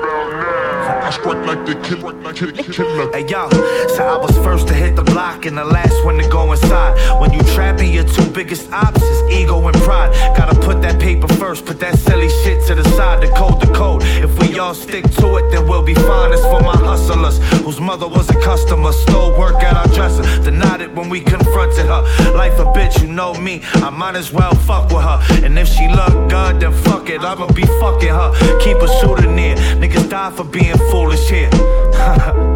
I 1.04 1.10
strike 1.10 1.46
like 1.46 1.66
the 1.66 1.74
kid, 1.84 2.02
like 2.02 2.22
the 2.22 2.32
killer, 2.32 2.52
killer, 2.52 2.72
killer. 2.72 3.12
Hey 3.12 3.26
yo, 3.26 3.48
so 3.94 4.06
I 4.06 4.16
was 4.16 4.34
first 4.38 4.68
to 4.68 4.74
hit 4.74 4.96
the 4.96 5.02
block 5.02 5.44
and 5.44 5.56
the 5.56 5.64
last 5.64 6.02
one 6.02 6.16
to 6.16 6.26
go 6.28 6.50
inside. 6.52 7.20
When 7.20 7.30
you 7.32 7.42
trapping, 7.54 7.92
your 7.92 8.04
two 8.04 8.24
biggest 8.30 8.72
ops 8.72 9.02
is 9.02 9.30
ego 9.30 9.66
and 9.68 9.76
pride. 9.82 10.10
Gotta 10.36 10.58
put 10.60 10.82
that 10.82 11.00
paper 11.00 11.28
first, 11.34 11.64
put 11.64 11.78
that 11.80 11.98
silly 11.98 12.28
shit 12.28 12.66
to 12.66 12.74
the 12.74 12.84
side. 12.96 13.22
The 13.22 13.28
code, 13.28 13.60
the 13.60 13.72
code. 13.72 14.02
If 14.04 14.38
we 14.40 14.58
all 14.58 14.74
stick 14.74 15.04
to 15.20 15.36
it, 15.36 15.50
then 15.50 15.66
we'll 15.68 15.82
be 15.82 15.94
fine. 15.94 16.32
It's 16.32 16.42
for 16.42 16.60
my 16.60 16.76
hustlers 16.76 17.38
whose 17.62 17.80
mother 17.80 18.08
was 18.08 18.28
a 18.30 18.40
customer. 18.40 18.92
Stole 18.92 19.38
work 19.38 19.62
at 19.62 19.76
our 19.76 19.88
dresser, 19.94 20.24
denied 20.42 20.80
it 20.80 20.92
when 20.94 21.08
we 21.08 21.20
confronted 21.20 21.86
her. 21.86 22.02
Life 22.34 22.58
a 22.58 22.64
bitch, 22.64 23.00
you 23.02 23.08
know 23.08 23.34
me. 23.34 23.62
I 23.74 23.90
might 23.90 24.16
as 24.16 24.32
well 24.32 24.54
fuck 24.54 24.90
with 24.90 25.02
her. 25.02 25.18
And 25.44 25.58
if 25.58 25.68
she 25.68 25.88
look 25.88 26.14
good, 26.28 26.60
then 26.60 26.72
fuck 26.72 27.08
it. 27.10 27.20
I'ma 27.20 27.46
be 27.52 27.66
fucking 27.80 28.08
her. 28.08 28.58
Keep 28.60 28.78
a 28.78 28.88
shooter 29.00 29.30
near. 29.30 29.56
Niggas 29.80 30.08
die 30.10 30.30
for 30.30 30.44
being 30.44 30.78
foolish 30.90 31.28
here. 31.28 31.50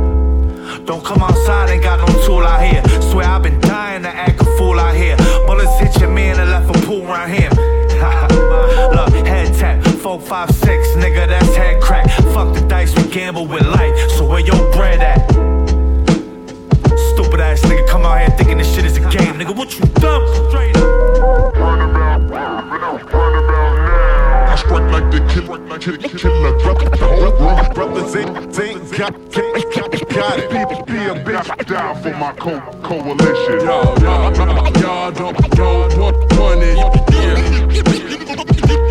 Don't 0.88 1.04
come 1.04 1.22
outside, 1.22 1.68
ain't 1.68 1.82
got 1.82 2.00
no 2.00 2.06
tool 2.24 2.40
out 2.40 2.64
here. 2.64 2.82
Swear 3.02 3.26
I've 3.26 3.42
been 3.42 3.60
dying 3.60 4.04
to 4.04 4.08
act 4.08 4.40
a 4.40 4.46
fool 4.56 4.80
out 4.80 4.96
here. 4.96 5.18
Bullets 5.46 5.78
hit 5.78 6.00
your 6.00 6.08
man 6.08 6.40
and 6.40 6.50
left 6.50 6.74
a 6.74 6.86
pool 6.86 7.04
around 7.04 7.28
him. 7.28 7.52
Look, 8.96 9.12
head 9.26 9.54
tap, 9.58 9.84
four, 9.98 10.18
five, 10.18 10.50
six, 10.50 10.88
nigga, 10.96 11.28
that's 11.28 11.54
head 11.54 11.82
crack. 11.82 12.08
Fuck 12.32 12.54
the 12.54 12.66
dice, 12.66 12.96
we 12.96 13.02
gamble 13.10 13.46
with 13.46 13.66
life. 13.66 14.10
So 14.12 14.24
where 14.24 14.40
your 14.40 14.72
bread 14.72 15.00
at? 15.00 15.30
Stupid 17.12 17.40
ass 17.40 17.60
nigga, 17.64 17.86
come 17.86 18.06
out 18.06 18.20
here 18.20 18.30
thinking 18.38 18.56
this 18.56 18.74
shit 18.74 18.86
is 18.86 18.96
a 18.96 19.00
game, 19.10 19.34
nigga. 19.34 19.54
What 19.54 19.78
you 19.78 19.84
dumb? 20.00 20.26
Straight 20.48 20.74
up. 20.78 21.54
I 21.54 21.88
strike 24.58 24.90
like 24.90 24.98
like 25.02 25.10
the 25.12 25.20
killer, 25.32 25.58
like 25.58 25.80
the 25.80 25.98
killer. 26.18 26.58
Brother, 26.58 27.74
brothers 27.74 28.16
ain't, 28.16 28.58
ain't 28.58 28.90
got, 28.96 29.12
got, 29.30 29.54
got, 29.74 30.08
got 30.10 30.38
it. 30.38 30.50
Be, 30.50 30.56
be 30.92 30.98
a 31.06 31.14
bitch 31.14 31.66
down 31.66 32.02
for 32.02 32.10
my 32.16 32.32
co 32.32 32.60
coalition. 32.82 33.60
Yo, 33.60 33.94
yo, 34.00 34.30
yo, 34.30 34.50
y'all 34.80 35.12
don't, 35.12 35.36
don't 35.50 35.98
want, 35.98 36.32
want. 36.36 36.62
Yeah. 37.12 37.36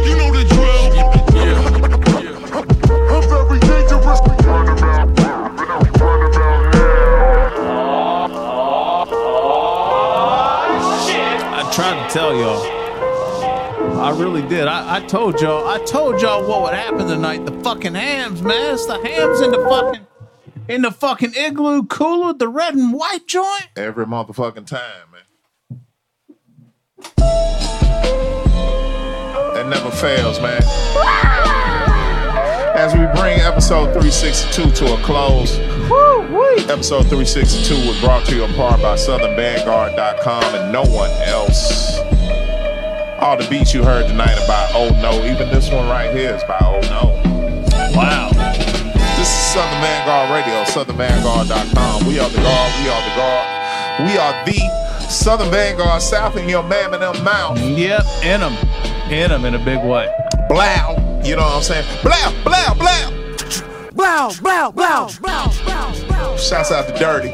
You 0.05 0.15
know 0.15 0.29
the 0.33 0.43
drill. 0.49 0.85
Yeah. 1.35 1.77
I'm 3.11 3.23
very 3.29 3.59
dangerous. 3.59 4.19
Run 4.45 4.67
about, 4.69 5.19
run 5.99 6.21
about 6.29 6.57
I 11.49 11.71
tried 11.73 12.07
to 12.07 12.13
tell 12.13 12.33
y'all. 12.35 12.76
I 13.95 14.11
really 14.11 14.41
did. 14.47 14.67
I, 14.67 14.97
I 14.97 14.99
told 15.01 15.41
y'all. 15.41 15.67
I 15.67 15.79
told 15.85 16.21
y'all 16.21 16.47
what 16.47 16.61
would 16.63 16.73
happen 16.73 17.07
tonight. 17.07 17.45
The 17.45 17.51
fucking 17.63 17.95
Hamm's, 17.95 18.41
man. 18.41 18.73
It's 18.73 18.85
the 18.85 18.99
Hamm's 19.05 19.41
in 19.41 19.51
the 19.51 19.59
fucking 19.59 20.07
in 20.67 20.81
the 20.81 20.91
fucking 20.91 21.33
igloo 21.35 21.83
cooler, 21.83 22.33
the 22.33 22.47
red 22.47 22.75
and 22.75 22.93
white 22.93 23.25
joint. 23.25 23.67
Every 23.75 24.05
motherfucking 24.05 24.65
time, 24.67 25.07
man. 25.11 25.81
That 29.53 29.67
never 29.67 29.89
fails, 29.91 30.39
man. 30.39 30.61
As 32.75 32.93
we 32.93 32.99
bring 33.19 33.39
episode 33.39 33.85
362 33.93 34.71
to 34.71 34.93
a 34.93 34.97
close, 35.03 35.57
episode 36.69 37.03
362 37.07 37.87
was 37.87 37.99
brought 38.01 38.25
to 38.27 38.35
you 38.35 38.43
in 38.43 38.53
part 38.53 38.81
by 38.81 38.95
SouthernVangard.com 38.95 40.43
and 40.55 40.71
no 40.71 40.83
one 40.83 41.09
else. 41.23 41.99
All 43.19 43.35
the 43.35 43.47
beats 43.49 43.73
you 43.73 43.83
heard 43.83 44.07
tonight 44.07 44.37
about 44.43 44.69
Oh 44.73 44.89
No, 45.01 45.11
even 45.25 45.49
this 45.49 45.71
one 45.71 45.89
right 45.89 46.15
here 46.15 46.35
is 46.35 46.43
by 46.43 46.57
Oh 46.61 46.79
No. 46.81 47.09
Wow. 47.95 48.29
This 49.17 49.27
is 49.27 49.53
Southern 49.53 49.81
Vangard 49.81 50.29
Radio, 50.31 50.63
SouthernVangard.com. 50.65 52.05
We 52.05 52.19
are 52.19 52.29
the 52.29 52.37
guard, 52.37 52.73
we 52.83 52.89
are 52.89 53.01
the 53.09 53.15
guard. 53.15 53.47
We 54.07 54.17
are 54.17 54.45
the 54.45 55.09
Southern 55.09 55.49
Vangard, 55.49 56.01
South 56.01 56.37
in 56.37 56.47
your 56.47 56.61
mam 56.61 56.93
and 56.93 57.01
them 57.01 57.23
mouth. 57.23 57.59
Yep, 57.59 58.05
in 58.23 58.41
them. 58.41 58.53
In 59.11 59.31
them 59.31 59.45
in 59.45 59.55
a 59.55 59.65
big 59.65 59.83
way. 59.83 60.13
Blow. 60.47 61.21
You 61.23 61.37
know 61.37 61.41
what 61.41 61.55
I'm 61.55 61.63
saying? 61.63 61.85
Blow, 62.03 62.43
blow, 62.43 62.73
blow. 62.75 63.17
Blow, 63.93 64.29
blow, 64.41 64.71
blow, 64.71 65.07
blow, 65.19 65.49
blow, 65.65 66.07
blow. 66.07 66.37
Shouts 66.37 66.71
out 66.71 66.87
to 66.87 66.93
Dirty. 66.93 67.33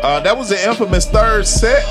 Uh, 0.00 0.20
that 0.20 0.36
was 0.36 0.50
the 0.50 0.68
infamous 0.68 1.06
third 1.06 1.46
set. 1.46 1.84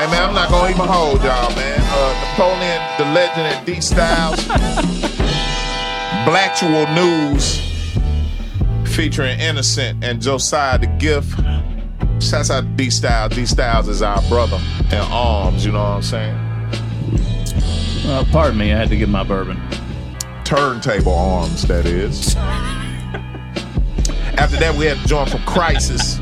Hey 0.00 0.06
man, 0.06 0.30
I'm 0.30 0.34
not 0.34 0.48
gonna 0.48 0.70
even 0.70 0.86
hold 0.86 1.22
y'all, 1.22 1.54
man. 1.54 1.78
Uh, 1.82 2.30
Napoleon 2.30 2.80
Da 2.96 3.12
Legend, 3.12 3.46
and 3.46 3.66
D 3.66 3.82
Styles. 3.82 4.40
Blaktual 6.24 6.88
News 6.94 7.60
featuring 8.96 9.38
Innocent 9.38 10.02
and 10.02 10.22
Josiah 10.22 10.78
the 10.78 10.86
Gift. 10.86 11.38
Shouts 12.18 12.50
out 12.50 12.62
to 12.62 12.68
D 12.76 12.88
Styles. 12.88 13.34
D 13.34 13.44
Styles 13.44 13.88
is 13.88 14.00
our 14.00 14.22
brother 14.30 14.58
in 14.90 15.00
arms, 15.12 15.66
you 15.66 15.72
know 15.72 15.82
what 15.82 15.96
I'm 15.96 16.02
saying? 16.02 16.34
Uh, 18.06 18.24
pardon 18.32 18.56
me, 18.56 18.72
I 18.72 18.78
had 18.78 18.88
to 18.88 18.96
get 18.96 19.10
my 19.10 19.22
bourbon. 19.22 19.60
Turntable 20.44 21.12
arms, 21.12 21.64
that 21.64 21.84
is. 21.84 22.36
After 24.38 24.56
that, 24.60 24.74
we 24.78 24.86
had 24.86 24.96
a 24.96 25.06
joint 25.06 25.28
from 25.28 25.42
Crisis. 25.42 26.18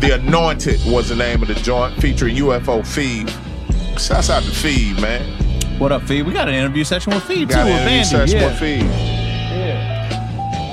The 0.00 0.14
Anointed 0.14 0.80
was 0.86 1.08
the 1.08 1.16
name 1.16 1.42
of 1.42 1.48
the 1.48 1.54
joint, 1.54 1.94
featuring 2.00 2.36
UFO 2.36 2.86
Feed. 2.86 3.28
Shouts 3.98 4.30
out 4.30 4.44
to 4.44 4.50
Feed, 4.50 5.00
man. 5.00 5.24
What 5.78 5.90
up, 5.90 6.02
Feed? 6.02 6.22
We 6.24 6.32
got 6.32 6.48
an 6.48 6.54
interview 6.54 6.84
session 6.84 7.12
with 7.12 7.24
Feed 7.24 7.48
Got 7.48 7.64
too. 7.64 7.70
an 7.70 7.84
with 7.84 7.92
interview 7.92 8.04
session 8.04 8.38
yeah. 8.38 8.46
with 8.46 8.58
Feed. 8.58 9.18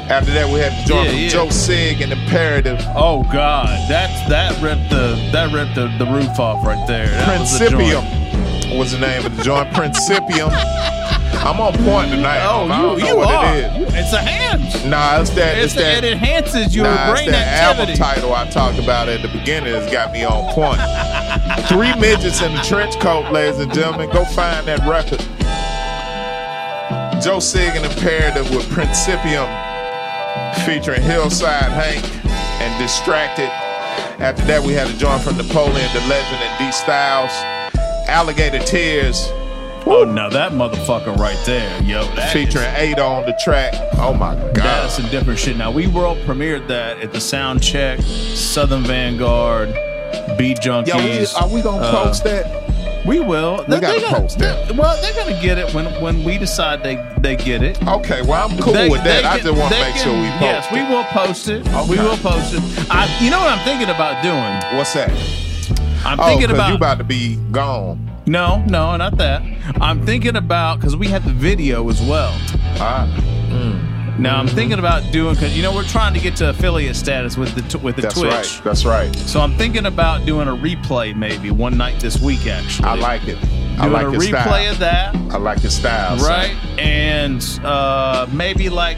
After 0.08 0.32
that, 0.34 0.54
we 0.54 0.60
had 0.60 0.72
the 0.74 0.88
joint 0.88 1.06
Yeah, 1.06 1.12
from 1.12 1.20
yeah. 1.20 1.30
Joe 1.30 1.50
Sig 1.50 2.02
and 2.02 2.12
Imperative. 2.12 2.78
Oh 2.96 3.24
God, 3.34 3.90
that's 3.90 4.30
that 4.30 4.62
ripped 4.62 4.92
the 4.92 5.16
that 5.32 5.52
ripped 5.52 5.74
the, 5.74 5.88
the 5.98 6.06
roof 6.06 6.40
off 6.40 6.64
right 6.64 6.88
there. 6.88 7.08
That 7.08 7.40
was 7.40 7.58
the 7.58 7.70
joint. 7.72 7.84
Principium 7.84 8.78
was 8.78 8.92
the 8.92 9.00
name 9.00 9.26
of 9.26 9.36
the 9.36 9.42
joint. 9.44 9.72
Principium. 9.72 10.52
I'm 11.38 11.60
on 11.60 11.74
point 11.84 12.10
tonight. 12.12 12.42
Oh, 12.44 12.98
you 12.98 13.06
you 13.06 13.18
are. 13.20 13.56
it 13.56 13.66
is. 13.82 13.94
It's 13.94 14.14
a 14.14 14.22
hands. 14.22 14.86
Nah, 14.86 15.22
it's 15.22 15.30
that. 15.32 15.58
It's, 15.58 15.74
It's, 15.74 15.76
that. 15.76 16.04
it 16.04 16.12
enhances 16.14 16.76
your 16.76 16.86
nah, 16.86 17.12
brain 17.14 17.30
it's 17.30 17.38
that 17.38 17.70
activity. 17.72 18.02
album 18.02 18.16
title 18.16 18.34
I 18.34 18.50
talked 18.50 18.80
about 18.80 19.10
at 19.10 19.22
the 19.22 19.28
beginning 19.28 19.74
has 19.74 19.92
got 19.92 20.12
me 20.12 20.24
on 20.24 20.52
point. 20.54 20.80
Three 21.68 21.94
midgets 22.00 22.42
in 22.42 22.52
a 22.56 22.64
trench 22.64 23.00
coat, 23.00 23.32
ladies 23.32 23.60
and 23.60 23.74
gentlemen. 23.74 24.10
Go 24.12 24.26
find 24.26 24.66
that 24.68 24.80
record. 24.88 25.22
Joe 27.24 27.40
Sig 27.40 27.76
and 27.76 27.86
Imperative 27.86 28.50
with 28.54 28.66
Principium 28.70 29.48
featuring 30.66 31.02
Hillside 31.02 31.72
Hank 31.72 32.04
and 32.62 32.82
Distracted. 32.82 33.50
After 34.22 34.44
that, 34.46 34.62
we 34.64 34.74
had 34.74 34.88
a 34.88 34.94
joint 34.98 35.22
from 35.24 35.38
Napoleon 35.38 35.90
Da 35.94 36.06
Legend, 36.08 36.42
and 36.44 36.58
D 36.60 36.72
Styles. 36.72 37.32
Alligator 38.08 38.60
Tears 38.60 39.30
Oh 39.88 40.04
no, 40.04 40.30
that 40.32 40.52
motherfucker 40.54 41.16
right 41.18 41.38
there, 41.46 41.82
yo. 41.84 42.06
Featuring 42.34 42.66
Ada 42.76 43.04
on 43.04 43.26
the 43.26 43.38
track. 43.44 43.74
Oh 44.00 44.14
my 44.14 44.34
God. 44.36 44.56
That's 44.56 44.96
some 44.96 45.08
different 45.10 45.40
shit. 45.40 45.58
Now 45.58 45.70
we 45.72 45.88
world 45.88 46.18
premiered 46.20 46.68
that 46.70 47.00
at 47.00 47.14
the 47.14 47.22
Sound 47.22 47.62
Check, 47.62 48.00
Southern 48.02 48.84
Vangard, 48.84 49.68
Beat 50.38 50.58
Junkies. 50.58 50.88
Yo, 50.88 50.98
we, 50.98 51.26
are 51.52 51.56
we 51.56 51.62
gonna 51.62 51.86
Uh, 51.86 52.06
post 52.06 52.24
that? 52.24 53.06
We 53.06 53.20
will. 53.20 53.64
We 53.68 53.80
gotta 53.80 54.02
gonna- 54.02 54.22
post 54.22 54.40
that. 54.40 54.76
Well, 54.76 55.00
they're 55.04 55.14
gonna 55.14 55.40
get 55.40 55.60
it 55.60 55.72
when 55.76 55.86
when 56.02 56.24
we 56.24 56.40
decide 56.40 56.82
they 56.84 56.96
they 57.20 57.36
get 57.36 57.62
it. 57.62 57.78
Okay, 57.88 58.24
well 58.24 58.50
I'm 58.50 58.58
cool 58.58 58.74
They- 58.74 58.90
with 58.90 59.04
that. 59.04 59.22
they 59.22 59.28
I 59.28 59.38
can- 59.38 59.46
just 59.46 59.60
want 59.60 59.72
to 59.72 59.80
they 59.80 59.86
make 59.86 59.94
can- 59.96 60.04
sure 60.04 60.14
we 60.20 60.30
post. 60.30 60.42
Yes, 60.42 60.72
we 60.72 60.82
will 60.84 61.04
post 61.04 61.48
it. 61.48 61.64
We 61.88 61.98
will 62.00 62.18
post 62.18 62.54
it. 62.56 62.62
I, 62.90 63.08
you 63.22 63.30
know 63.30 63.40
what 63.40 63.50
I'm 63.50 63.64
thinking 63.64 63.90
about 63.90 64.24
doing? 64.24 64.78
What's 64.78 64.94
that? 64.94 65.12
I'm 66.04 66.20
oh, 66.20 66.26
thinking 66.28 66.50
about 66.50 66.70
you 66.70 66.76
about 66.76 66.98
to 66.98 67.04
be 67.04 67.36
gone. 67.52 68.00
No, 68.28 68.64
no, 68.68 68.96
not 68.98 69.18
that. 69.18 69.44
I'm 69.82 70.06
thinking 70.06 70.36
about 70.36 70.80
because 70.80 70.96
we 70.96 71.08
had 71.08 71.24
the 71.24 71.34
video 71.34 71.88
as 71.90 72.02
well. 72.02 72.32
Ah. 72.80 73.08
Now 74.18 74.38
I'm 74.40 74.48
thinking 74.48 74.80
about 74.80 75.12
doing 75.12 75.34
because 75.36 75.56
you 75.58 75.62
know 75.62 75.76
we're 75.76 75.84
trying 75.84 76.14
to 76.14 76.22
get 76.22 76.38
to 76.38 76.50
affiliate 76.50 76.96
status 76.96 77.38
with 77.38 77.54
the 77.54 77.62
t- 77.64 77.78
with 77.84 77.98
the 77.98 78.04
Twitch. 78.04 78.14
That's 78.14 78.20
Twitch. 78.22 78.32
right. 78.32 78.62
That's 78.64 78.86
right. 78.86 79.16
So 79.18 79.42
I'm 79.42 79.58
thinking 79.58 79.86
about 79.88 80.26
doing 80.26 80.48
a 80.48 80.56
replay 80.56 81.14
maybe 81.14 81.52
one 81.52 81.78
night 81.78 82.00
this 82.00 82.22
week. 82.22 82.48
Actually, 82.48 82.88
I 82.88 82.96
like 82.96 83.28
it. 83.28 83.38
I 83.78 83.82
doing 83.90 83.92
like 83.92 84.08
a 84.08 84.12
your 84.12 84.22
replay 84.22 84.42
style. 84.42 84.72
of 84.72 84.80
that. 84.80 85.16
I 85.16 85.38
like 85.38 85.62
your 85.64 85.70
style. 85.70 86.18
right? 86.20 86.56
And 86.80 87.44
uh, 87.64 88.26
maybe 88.32 88.70
like 88.70 88.98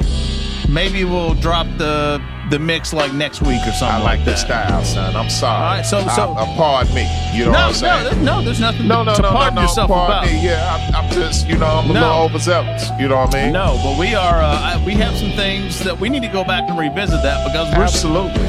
maybe 0.69 1.03
we'll 1.03 1.33
drop 1.33 1.65
the 1.79 2.21
the 2.49 2.59
mix 2.59 2.93
like 2.93 3.13
next 3.13 3.41
week 3.41 3.59
or 3.67 3.71
something 3.73 4.01
I 4.01 4.03
like 4.03 4.19
the 4.23 4.31
that. 4.31 4.39
style, 4.39 4.83
son. 4.83 5.15
I'm 5.15 5.29
sorry. 5.29 5.55
All 5.57 5.61
right, 5.75 5.85
so- 5.85 6.07
so- 6.15 6.33
I, 6.33 6.41
uh, 6.43 6.55
pardon 6.55 6.93
me. 6.95 7.07
You 7.33 7.45
know 7.45 7.51
no, 7.51 7.57
what 7.57 7.59
I'm 7.59 7.67
no, 7.67 7.73
saying? 7.73 8.03
there's, 8.05 8.17
no, 8.17 8.41
there's 8.41 8.59
nothing 8.59 8.87
No, 8.87 9.03
no, 9.03 9.15
to 9.15 9.21
no, 9.21 9.29
no, 9.29 9.35
pardon 9.35 9.55
no. 9.55 9.61
yourself 9.63 9.87
pardon 9.89 10.17
about. 10.17 10.25
me. 10.33 10.45
Yeah, 10.45 10.91
I'm, 10.95 10.95
I'm 11.05 11.11
just, 11.11 11.47
you 11.47 11.57
know, 11.57 11.65
I'm 11.67 11.89
a 11.89 11.93
No. 11.93 11.99
little 12.01 12.17
overzealous. 12.23 12.89
You 12.99 13.07
know 13.09 13.17
what 13.17 13.35
I 13.35 13.43
mean? 13.43 13.53
No, 13.53 13.79
but 13.83 13.97
we 13.99 14.15
are. 14.15 14.41
Uh, 14.41 14.59
I- 14.61 14.83
we 14.85 14.93
have 14.93 15.15
some 15.17 15.31
things 15.31 15.79
that 15.83 15.99
we 15.99 16.07
need 16.09 16.21
to 16.21 16.29
go 16.29 16.43
back 16.45 16.69
and 16.69 16.77
revisit 16.79 17.21
that 17.23 17.45
because 17.45 17.67
we're 17.75 17.83
Absolutely. 17.83 18.41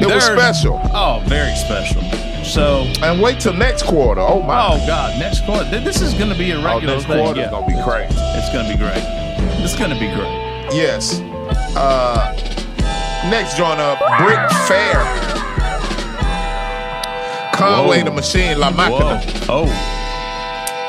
It 0.00 0.06
was 0.12 0.24
special. 0.24 0.80
Oh, 0.92 1.22
very 1.26 1.54
special. 1.54 2.02
So, 2.44 2.82
And 3.02 3.22
wait 3.22 3.40
till 3.40 3.54
next 3.54 3.84
quarter. 3.84 4.20
Oh 4.20 4.42
my. 4.42 4.66
oh 4.74 4.86
god, 4.86 5.18
next 5.18 5.46
quarter. 5.46 5.64
This 5.80 6.02
is 6.02 6.12
going 6.14 6.28
to 6.30 6.36
be 6.36 6.50
a 6.50 6.58
Oh, 6.58 6.64
regular 6.64 6.96
next 6.96 7.06
thing. 7.06 7.24
quarter's 7.24 7.44
Yeah. 7.44 7.50
gonna 7.50 7.66
be 7.66 7.82
crazy. 7.82 8.14
It's 8.36 8.52
going 8.52 8.66
to 8.66 8.72
be 8.72 8.78
great. 8.78 9.02
It's 9.64 9.74
going 9.78 9.90
to 9.90 9.98
be 9.98 10.08
great. 10.08 10.74
Yes. 10.74 11.20
Uh, 11.74 12.36
next 13.30 13.56
joint 13.56 13.80
up, 13.80 13.98
Brick 14.18 14.38
Fair. 14.68 15.02
Conway 17.54 17.98
Whoa. 17.98 18.04
the 18.04 18.10
Machine, 18.10 18.58
La 18.58 18.70
Máquina. 18.70 19.22
Whoa. 19.46 19.64
Oh, 19.66 20.03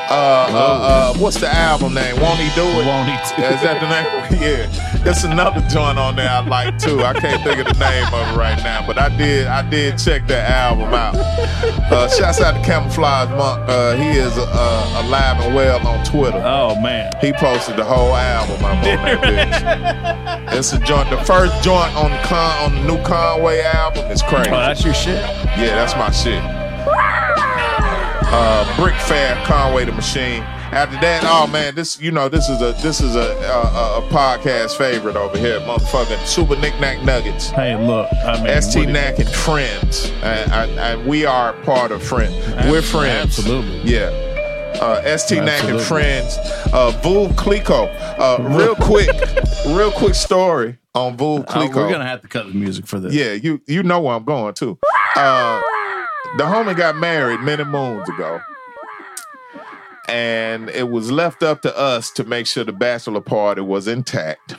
Uh, 0.08 0.12
uh, 0.14 1.12
uh, 1.12 1.18
what's 1.18 1.40
the 1.40 1.52
album 1.52 1.94
name? 1.94 2.14
Won't 2.20 2.38
he 2.38 2.48
do 2.54 2.62
it? 2.62 2.86
Won't 2.86 3.08
He 3.08 3.16
Do 3.16 3.42
Yeah, 3.42 3.54
Is 3.54 3.62
that 3.62 3.80
the 3.80 3.88
name? 3.90 4.40
yeah. 4.40 5.02
There's 5.02 5.24
another 5.24 5.60
joint 5.68 5.98
on 5.98 6.14
there 6.16 6.28
I 6.28 6.40
like 6.46 6.78
too. 6.78 7.00
I 7.02 7.12
can't 7.12 7.42
think 7.42 7.58
of 7.58 7.66
the 7.66 7.78
name 7.84 8.06
of 8.14 8.34
it 8.34 8.36
right 8.38 8.56
now, 8.62 8.86
but 8.86 8.98
I 8.98 9.08
did. 9.16 9.46
I 9.48 9.68
did 9.68 9.98
check 9.98 10.26
that 10.28 10.48
album 10.50 10.94
out. 10.94 11.16
Uh, 11.16 12.08
shouts 12.08 12.40
out 12.40 12.52
to 12.52 12.62
Camouflage 12.64 13.30
Monk. 13.30 13.68
Uh, 13.68 13.96
he 13.96 14.10
is 14.18 14.32
uh, 14.36 15.02
alive 15.04 15.40
and 15.44 15.54
well 15.54 15.84
on 15.86 16.04
Twitter. 16.04 16.40
oh 16.44 16.80
man. 16.80 17.12
He 17.20 17.32
posted 17.32 17.76
the 17.76 17.84
whole 17.84 18.14
album 18.14 18.64
up 18.64 18.76
on 18.76 18.82
that 18.84 20.46
bitch. 20.48 20.52
It's 20.56 20.72
a 20.72 20.78
joint. 20.78 21.10
The 21.10 21.18
first 21.24 21.62
joint 21.64 21.94
on 21.96 22.10
the 22.12 22.18
con 22.24 22.64
on 22.64 22.74
the 22.74 22.94
new 22.94 23.02
Conway 23.04 23.60
album 23.62 24.10
is 24.10 24.22
crazy. 24.22 24.50
Oh, 24.50 24.56
that's 24.56 24.84
your 24.84 24.94
shit. 24.94 25.20
Yeah, 25.58 25.74
that's 25.74 25.94
my 25.96 26.10
shit. 26.10 26.42
Uh, 28.28 28.76
Brick 28.76 28.94
Fair, 28.96 29.36
Conway 29.44 29.84
the 29.84 29.92
Machine. 29.92 30.42
After 30.72 30.98
that, 31.00 31.22
oh 31.24 31.46
man, 31.46 31.76
this 31.76 32.00
you 32.00 32.10
know 32.10 32.28
this 32.28 32.48
is 32.48 32.60
a 32.60 32.72
this 32.82 33.00
is 33.00 33.14
a 33.14 33.20
a, 33.20 33.98
a 33.98 34.08
podcast 34.10 34.76
favorite 34.76 35.14
over 35.16 35.38
here, 35.38 35.60
motherfucking 35.60 36.26
Super 36.26 36.56
Knick-Knack 36.56 37.04
Nuggets. 37.04 37.50
Hey, 37.50 37.76
look. 37.76 38.08
I 38.12 38.42
mean, 38.42 38.60
ST 38.60 38.88
Knack 38.88 39.20
and 39.20 39.28
friends, 39.28 40.10
and, 40.22 40.52
and, 40.52 40.70
and 40.72 41.06
we 41.06 41.24
are 41.24 41.52
part 41.62 41.92
of 41.92 42.02
friend. 42.02 42.34
We're 42.68 42.82
friends. 42.82 43.38
Absolutely. 43.38 43.82
Yeah. 43.90 44.10
Uh, 44.80 45.16
ST 45.16 45.42
Knack 45.42 45.64
and 45.64 45.80
friends. 45.80 46.36
Uh, 46.72 46.92
Veuve 47.02 47.34
Clicquot. 47.36 47.88
Uh, 48.18 48.38
real 48.50 48.74
quick, 48.74 49.08
real 49.68 49.92
quick 49.92 50.14
story 50.16 50.76
on 50.96 51.16
Veuve 51.16 51.46
Clicquot. 51.46 51.76
we're 51.76 51.90
gonna 51.92 52.04
have 52.04 52.22
to 52.22 52.28
cut 52.28 52.46
the 52.48 52.54
music 52.54 52.86
for 52.86 52.98
this. 52.98 53.14
Yeah, 53.14 53.32
you 53.34 53.62
you 53.68 53.84
know 53.84 54.00
where 54.00 54.16
I'm 54.16 54.24
going 54.24 54.52
too. 54.54 54.78
Uh, 55.14 55.62
the 56.36 56.44
homie 56.44 56.76
got 56.76 56.96
married 56.96 57.40
many 57.40 57.64
moons 57.64 58.08
ago. 58.08 58.40
And 60.08 60.68
it 60.70 60.88
was 60.90 61.10
left 61.10 61.42
up 61.42 61.62
to 61.62 61.76
us 61.76 62.10
to 62.12 62.24
make 62.24 62.46
sure 62.46 62.64
the 62.64 62.72
bachelor 62.72 63.20
party 63.20 63.60
was 63.60 63.88
intact. 63.88 64.54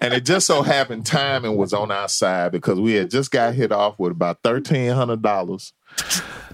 and 0.00 0.14
it 0.14 0.24
just 0.24 0.46
so 0.46 0.62
happened 0.62 1.06
timing 1.06 1.56
was 1.56 1.72
on 1.72 1.90
our 1.90 2.08
side 2.08 2.52
because 2.52 2.78
we 2.78 2.92
had 2.94 3.10
just 3.10 3.30
got 3.30 3.54
hit 3.54 3.72
off 3.72 3.98
with 3.98 4.12
about 4.12 4.38
thirteen 4.42 4.92
hundred 4.92 5.22
dollars 5.22 5.72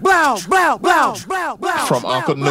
Blow, 0.01 0.35
blow, 0.49 0.77
blow, 0.77 1.13
blow, 1.25 1.55
blow. 1.55 1.85
from 1.87 2.05
Uncle 2.05 2.35
New, 2.35 2.43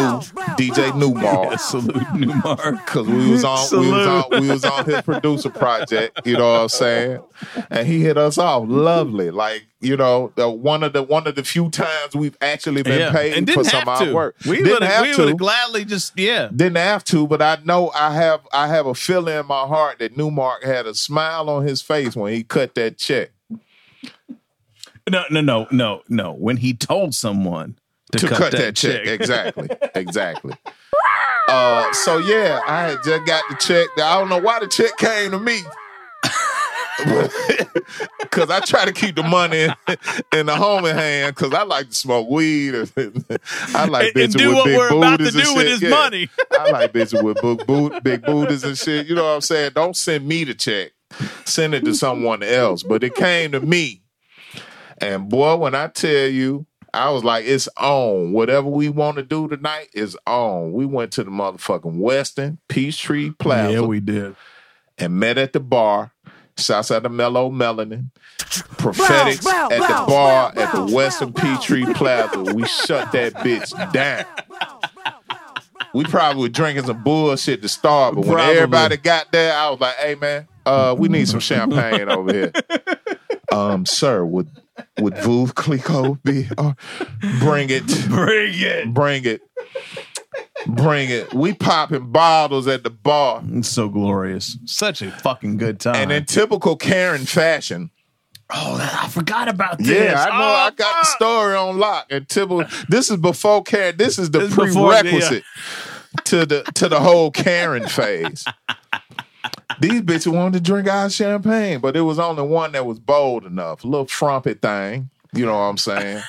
DJ 0.57 0.97
Nu-Mark. 0.97 1.51
Yeah, 1.51 1.57
salute 1.57 2.15
Nu-Mark. 2.15 2.87
Cause 2.87 3.07
we 3.07 3.31
was 3.33 3.45
on 3.45 3.69
we 3.81 3.91
was 3.91 4.07
on 4.07 4.41
we 4.41 4.49
was 4.49 4.65
on 4.65 4.85
his 4.87 5.03
producer 5.03 5.51
project, 5.51 6.23
you 6.27 6.39
know 6.39 6.53
what 6.53 6.61
I'm 6.63 6.69
saying? 6.71 7.21
And 7.69 7.87
he 7.87 8.01
hit 8.01 8.17
us 8.17 8.39
off 8.39 8.65
lovely. 8.67 9.31
Like, 9.31 9.67
you 9.81 9.95
know, 9.95 10.33
the, 10.37 10.49
one 10.49 10.83
of 10.83 10.95
the 10.95 11.03
one 11.03 11.27
of 11.27 11.35
the 11.35 11.45
few 11.45 11.69
times 11.69 12.15
we've 12.17 12.37
actually 12.41 12.83
been 12.83 12.99
Yeah. 12.99 13.13
paid 13.13 13.35
and 13.35 13.47
for 13.47 13.57
didn't 13.57 13.67
some 13.67 13.81
have 13.81 13.89
of 13.89 14.01
our 14.01 14.07
to. 14.07 14.15
work. 14.15 14.37
We 14.47 14.57
didn't 14.57 14.73
would 14.73 14.83
have 14.83 15.03
we 15.03 15.13
to. 15.13 15.19
would 15.21 15.29
have 15.29 15.39
gladly 15.39 15.85
just 15.85 16.19
yeah. 16.19 16.49
Didn't 16.49 16.77
have 16.79 17.05
to, 17.05 17.27
but 17.27 17.43
I 17.43 17.59
know 17.63 17.91
I 17.95 18.15
have 18.15 18.41
I 18.55 18.69
have 18.69 18.87
a 18.87 18.95
feeling 18.95 19.39
in 19.39 19.47
my 19.47 19.67
heart 19.67 19.99
that 19.99 20.17
Nu-Mark 20.17 20.65
had 20.65 20.87
a 20.87 20.95
smile 20.95 21.51
on 21.51 21.67
his 21.67 21.83
face 21.83 22.17
when 22.17 22.33
he 22.33 22.43
cut 22.43 22.75
that 22.77 22.97
check. 22.97 23.33
No, 25.11 25.25
no, 25.31 25.41
no, 25.41 25.67
no, 25.71 26.03
no. 26.09 26.33
When 26.33 26.57
he 26.57 26.73
told 26.75 27.15
someone 27.15 27.77
to, 28.13 28.19
to 28.21 28.29
cut, 28.29 28.53
that, 28.53 28.77
check. 28.77 29.07
exactly. 29.07 29.69
Exactly. 29.95 30.55
Uh, 31.49 31.93
so 31.93 32.19
yeah, 32.19 32.61
I 32.67 32.89
had 32.91 32.99
just 33.05 33.27
got 33.27 33.45
the 33.51 33.57
check. 33.57 33.87
I 34.03 34.19
don't 34.19 34.29
know 34.29 34.39
why 34.41 34.59
the 34.61 34.67
check 34.67 34.97
came 34.97 35.31
to 35.33 35.39
me. 35.39 35.61
Cause 38.31 38.51
I 38.51 38.61
try 38.61 38.85
to 38.85 38.93
keep 38.93 39.15
the 39.17 39.23
money 39.23 39.63
in, 39.65 39.75
in 40.33 40.47
the 40.47 40.55
homie 40.55 40.93
hand 40.95 41.35
because 41.37 41.53
I 41.53 41.63
like 41.63 41.89
to 41.89 41.95
smoke 41.95 42.29
weed. 42.29 42.75
And, 42.75 42.91
I 43.75 43.85
like 43.87 44.15
And- 44.17 44.25
and 44.25 44.33
bitches 44.35 44.37
do 44.37 44.49
with 44.49 44.57
what 44.57 44.65
big 44.65 44.77
we're 44.79 44.89
about 44.97 45.11
to 45.19 45.19
booties 45.19 45.35
and 45.35 45.45
do 45.45 45.55
with 45.55 45.69
shit. 45.69 45.83
Yeah. 45.83 45.89
money. 45.91 46.29
I 46.53 46.71
like 46.71 46.93
bitches 46.93 47.23
with 47.23 47.41
big, 47.43 47.67
boot, 47.67 48.03
big 48.03 48.23
booties 48.23 48.65
and 48.65 48.77
shit. 48.77 49.07
You 49.07 49.15
know 49.15 49.25
what 49.25 49.31
I'm 49.35 49.41
saying? 49.43 49.73
Don't 49.75 49.97
send 49.97 50.27
me 50.27 50.45
the 50.45 50.55
check. 50.55 50.93
Send 51.45 51.75
it 51.75 51.85
to 51.85 51.95
someone 51.95 52.43
else. 52.43 52.83
But 52.83 53.05
it 53.05 53.15
came 53.15 53.53
to 53.53 53.61
me. 53.61 54.01
And 55.05 55.29
boy, 55.29 55.57
when 55.57 55.75
I 55.75 55.89
tell 55.89 56.29
you, 56.29 56.67
I 56.95 57.11
was 57.11 57.25
like, 57.25 57.45
it's 57.45 57.69
on. 57.77 58.33
Whatever 58.33 58.69
we 58.69 58.89
want 58.89 59.17
to 59.17 59.23
do 59.23 59.49
tonight 59.49 59.89
is 59.93 60.17
on. 60.27 60.73
We 60.73 60.87
went 60.87 61.13
to 61.13 61.25
the 61.25 61.31
motherfucking 61.31 61.99
Westin 61.99 62.59
Peachtree 62.69 63.31
Plaza. 63.33 63.73
Yeah, 63.73 63.81
we 63.81 64.01
did. 64.01 64.35
And 64.97 65.19
met 65.19 65.37
at 65.37 65.53
the 65.53 65.61
bar. 65.61 66.13
Shouts 66.57 66.93
out 66.93 67.03
to 67.03 67.09
Mellow 67.09 67.51
Melanin. 67.51 68.11
Prophetics 68.79 69.43
Blow, 69.43 69.69
blow, 69.69 69.77
at 69.77 69.81
the 69.81 69.87
blow, 69.87 70.07
bar 70.07 70.53
blow, 70.53 70.63
at 70.63 70.73
the 70.73 70.83
blow, 70.83 70.97
Westin 70.97 71.35
Peachtree 71.35 71.93
Plaza. 71.95 72.55
We 72.55 72.65
shut 72.65 73.11
that 73.13 73.35
bitch 73.35 73.93
down. 73.93 74.25
We 75.93 76.05
probably 76.05 76.43
were 76.43 76.49
drinking 76.49 76.87
some 76.87 77.03
bullshit 77.03 77.61
to 77.63 77.69
start, 77.69 78.15
but 78.15 78.25
when 78.25 78.35
Probably. 78.35 78.55
everybody 78.55 78.97
got 78.97 79.33
there, 79.33 79.57
I 79.57 79.71
was 79.71 79.81
like, 79.81 79.95
"Hey 79.97 80.15
man, 80.15 80.49
uh, 80.65 80.95
we 80.97 81.09
need 81.09 81.29
some 81.29 81.41
champagne 81.41 82.09
over 82.09 82.33
here." 82.33 82.53
Um, 83.53 83.87
sir, 83.87 84.25
would 84.25 84.49
would 84.99 85.15
Veuve 85.15 85.55
Clicquot 85.55 86.19
be? 86.23 86.49
Uh, 86.57 86.73
bring 87.41 87.71
it, 87.71 87.87
Bring 88.09 88.55
it. 88.55 88.93
bring 88.95 89.25
it, 89.25 89.41
bring 90.67 91.11
it. 91.11 91.33
We 91.35 91.55
popping 91.55 92.11
bottles 92.11 92.67
at 92.67 92.83
the 92.85 92.91
bar, 92.91 93.43
It's 93.53 93.69
so 93.69 93.89
glorious. 93.89 94.57
Such 94.65 95.03
a 95.03 95.11
fucking 95.11 95.57
good 95.59 95.81
time. 95.81 95.97
and 95.97 96.13
in 96.13 96.25
typical 96.25 96.77
Karen 96.77 97.25
fashion, 97.27 97.91
oh, 98.51 98.79
I 99.03 99.09
forgot 99.09 99.49
about 99.49 99.79
this. 99.79 99.89
Yeah, 99.89 100.23
I 100.23 100.29
know. 100.39 100.45
Oh, 100.45 100.49
I 100.49 100.71
got 100.71 101.03
the 101.03 101.07
story 101.09 101.55
on 101.57 101.79
lock. 101.79 102.07
And 102.11 102.29
Typical. 102.29 102.65
This 102.89 103.11
is 103.11 103.17
before 103.17 103.63
Karen. 103.63 103.97
This 103.97 104.19
is 104.19 104.31
the 104.31 104.41
This 104.41 104.51
is 104.51 104.57
before- 104.57 104.93
yeah. 104.93 105.01
prerequisite 105.03 105.45
to 106.25 106.47
the 106.47 106.63
to 106.75 106.89
the 106.89 107.01
whole 107.01 107.31
Karen 107.31 107.89
phase. 107.89 108.45
These 109.81 110.03
bitches 110.03 110.33
wanted 110.33 110.59
to 110.59 110.61
drink 110.71 110.89
our 110.89 111.09
champagne, 111.11 111.81
but 111.81 111.97
it 111.97 112.03
was 112.03 112.19
only 112.19 112.43
one 112.43 112.73
that 112.73 112.87
was 112.87 112.99
bold 112.99 113.45
enough, 113.45 113.85
a 113.85 113.87
little 113.87 114.07
trumpet 114.07 114.61
thing. 114.63 115.11
You 115.33 115.47
know 115.47 115.55
what 115.55 115.65
I'm 115.65 115.79
saying? 115.79 116.23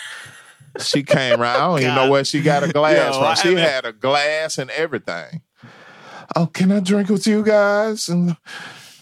She 0.80 1.04
came 1.04 1.40
around. 1.42 1.56
I 1.56 1.60
don't 1.60 1.80
even 1.82 1.96
know 1.96 2.10
where 2.12 2.24
she 2.26 2.42
got 2.42 2.64
a 2.64 2.72
glass 2.72 3.16
Yo, 3.16 3.22
I 3.22 3.36
from. 3.36 3.42
She 3.44 3.56
haven't- 3.56 3.64
had 3.74 3.86
a 3.86 3.94
glass 3.94 4.58
and 4.58 4.70
everything. 4.72 5.42
Oh, 6.36 6.48
can 6.48 6.72
I 6.72 6.80
drink 6.80 7.10
with 7.10 7.28
you 7.28 7.44
guys? 7.44 8.10
And 8.10 8.36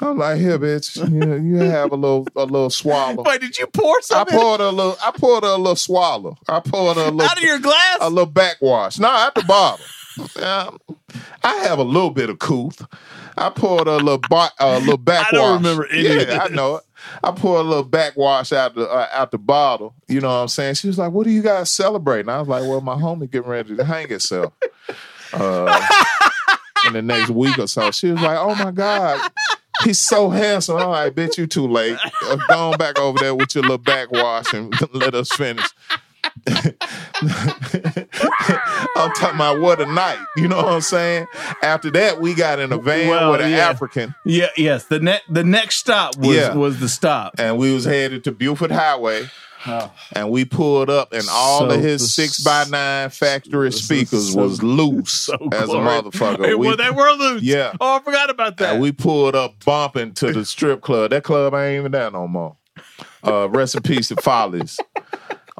I'm 0.01 0.17
like, 0.17 0.37
here, 0.39 0.59
bitch. 0.59 0.97
You, 1.09 1.41
you 1.41 1.63
have 1.63 1.91
a 1.91 1.95
little 1.95 2.27
a 2.35 2.43
little 2.43 2.69
swallow. 2.69 3.23
Wait, 3.23 3.39
did 3.41 3.57
you 3.57 3.65
pour 3.67 4.01
something? 4.01 4.37
I 4.37 4.39
poured 4.41 4.59
a 4.59 4.69
little. 4.69 4.97
I 5.01 5.11
poured 5.11 5.43
a 5.45 5.55
little 5.55 5.75
swallow. 5.77 6.37
I 6.49 6.59
poured 6.59 6.97
a 6.97 7.05
little 7.11 7.21
out 7.21 7.37
of 7.37 7.43
your 7.43 7.59
glass? 7.59 7.97
a 8.01 8.09
little 8.09 8.25
backwash. 8.31 8.99
No, 8.99 9.07
at 9.09 9.33
the 9.35 9.43
bottom. 9.43 9.85
Um, 10.41 10.79
I 11.43 11.55
have 11.63 11.79
a 11.79 11.83
little 11.83 12.09
bit 12.09 12.29
of 12.29 12.39
couth. 12.39 12.85
I 13.37 13.49
poured 13.49 13.87
a 13.87 13.97
little 13.97 14.19
bar, 14.29 14.49
a 14.59 14.79
little 14.79 14.97
backwash. 14.97 15.33
I 15.33 15.35
don't 15.35 15.57
remember 15.57 15.87
any 15.87 16.03
yeah. 16.03 16.43
I 16.43 16.47
know 16.49 16.77
it. 16.77 16.83
I 17.23 17.31
poured 17.31 17.65
a 17.65 17.67
little 17.67 17.83
backwash 17.83 18.53
out 18.53 18.75
the 18.75 18.89
uh, 18.89 19.07
out 19.11 19.31
the 19.31 19.37
bottle. 19.37 19.93
You 20.07 20.21
know 20.21 20.29
what 20.29 20.35
I'm 20.35 20.47
saying? 20.47 20.75
She 20.75 20.87
was 20.87 20.97
like, 20.97 21.11
"What 21.11 21.27
are 21.27 21.31
you 21.31 21.41
guys 21.41 21.71
celebrating?" 21.71 22.29
I 22.29 22.39
was 22.39 22.47
like, 22.47 22.61
"Well, 22.61 22.81
my 22.81 22.95
homie 22.95 23.29
getting 23.29 23.49
ready 23.49 23.75
to 23.75 23.83
hang 23.83 24.07
himself." 24.07 24.53
Uh, 25.33 25.87
in 26.87 26.93
the 26.93 27.01
next 27.01 27.29
week 27.29 27.57
or 27.57 27.67
so, 27.67 27.91
she 27.91 28.11
was 28.11 28.21
like, 28.21 28.37
"Oh 28.37 28.55
my 28.55 28.71
god." 28.71 29.31
He's 29.83 29.99
so 29.99 30.29
handsome. 30.29 30.77
I'm 30.77 30.89
like, 30.89 31.13
bitch, 31.13 31.37
you 31.37 31.47
too 31.47 31.67
late. 31.67 31.97
Uh, 32.21 32.37
go 32.47 32.71
on 32.71 32.77
back 32.77 32.97
over 32.99 33.17
there 33.19 33.35
with 33.35 33.53
your 33.53 33.63
little 33.63 33.79
backwash 33.79 34.53
and 34.53 34.73
let 34.93 35.13
us 35.13 35.29
finish. 35.29 35.65
I'm 38.95 39.11
talking 39.13 39.35
about 39.35 39.59
what 39.61 39.79
a 39.81 39.85
night. 39.85 40.17
You 40.35 40.47
know 40.47 40.57
what 40.57 40.67
I'm 40.73 40.81
saying? 40.81 41.27
After 41.61 41.89
that, 41.91 42.19
we 42.21 42.33
got 42.33 42.59
in 42.59 42.71
a 42.71 42.77
van 42.77 43.09
Well, 43.09 43.31
with 43.31 43.41
an 43.41 43.51
yeah. 43.51 43.69
African, 43.69 44.15
Yeah, 44.25 44.47
yes. 44.57 44.85
The 44.85 44.99
next 44.99 45.33
the 45.33 45.43
next 45.43 45.75
stop 45.77 46.17
was 46.17 46.35
Yeah. 46.35 46.53
was 46.55 46.79
the 46.79 46.89
stop. 46.89 47.35
and 47.37 47.57
we 47.57 47.73
was 47.73 47.85
headed 47.85 48.23
to 48.25 48.31
Buford 48.31 48.71
Highway. 48.71 49.29
And 50.11 50.29
we 50.29 50.43
pulled 50.43 50.89
up, 50.89 51.13
and 51.13 51.23
all 51.31 51.59
So 51.59 51.69
of 51.69 51.79
his 51.81 52.13
six 52.13 52.43
by 52.43 52.65
nine 52.69 53.09
factory 53.09 53.71
speakers 53.71 54.33
so- 54.33 54.41
was 54.41 54.61
loose 54.61 55.13
So 55.13 55.35
as 55.53 55.69
a 55.69 55.73
motherfucker. 55.75 56.49
We- 56.49 56.55
well, 56.67 56.75
they 56.75 56.89
were 56.91 57.11
loose. 57.13 57.43
Yeah. 57.43 57.71
Oh, 57.79 57.95
I 57.95 57.99
forgot 58.03 58.29
about 58.29 58.57
that. 58.57 58.73
And 58.73 58.81
we 58.81 58.91
pulled 58.91 59.35
up 59.35 59.63
bumping 59.63 60.13
to 60.15 60.33
the 60.33 60.43
strip 60.43 60.81
club. 60.81 61.11
That 61.11 61.23
club 61.23 61.53
ain't 61.53 61.79
even 61.79 61.93
there 61.93 62.11
no 62.11 62.27
more. 62.27 62.57
Uh, 63.25 63.47
rest 63.49 63.75
in 63.75 63.83
peace 63.83 64.09
to 64.09 64.17
Follies. 64.17 64.77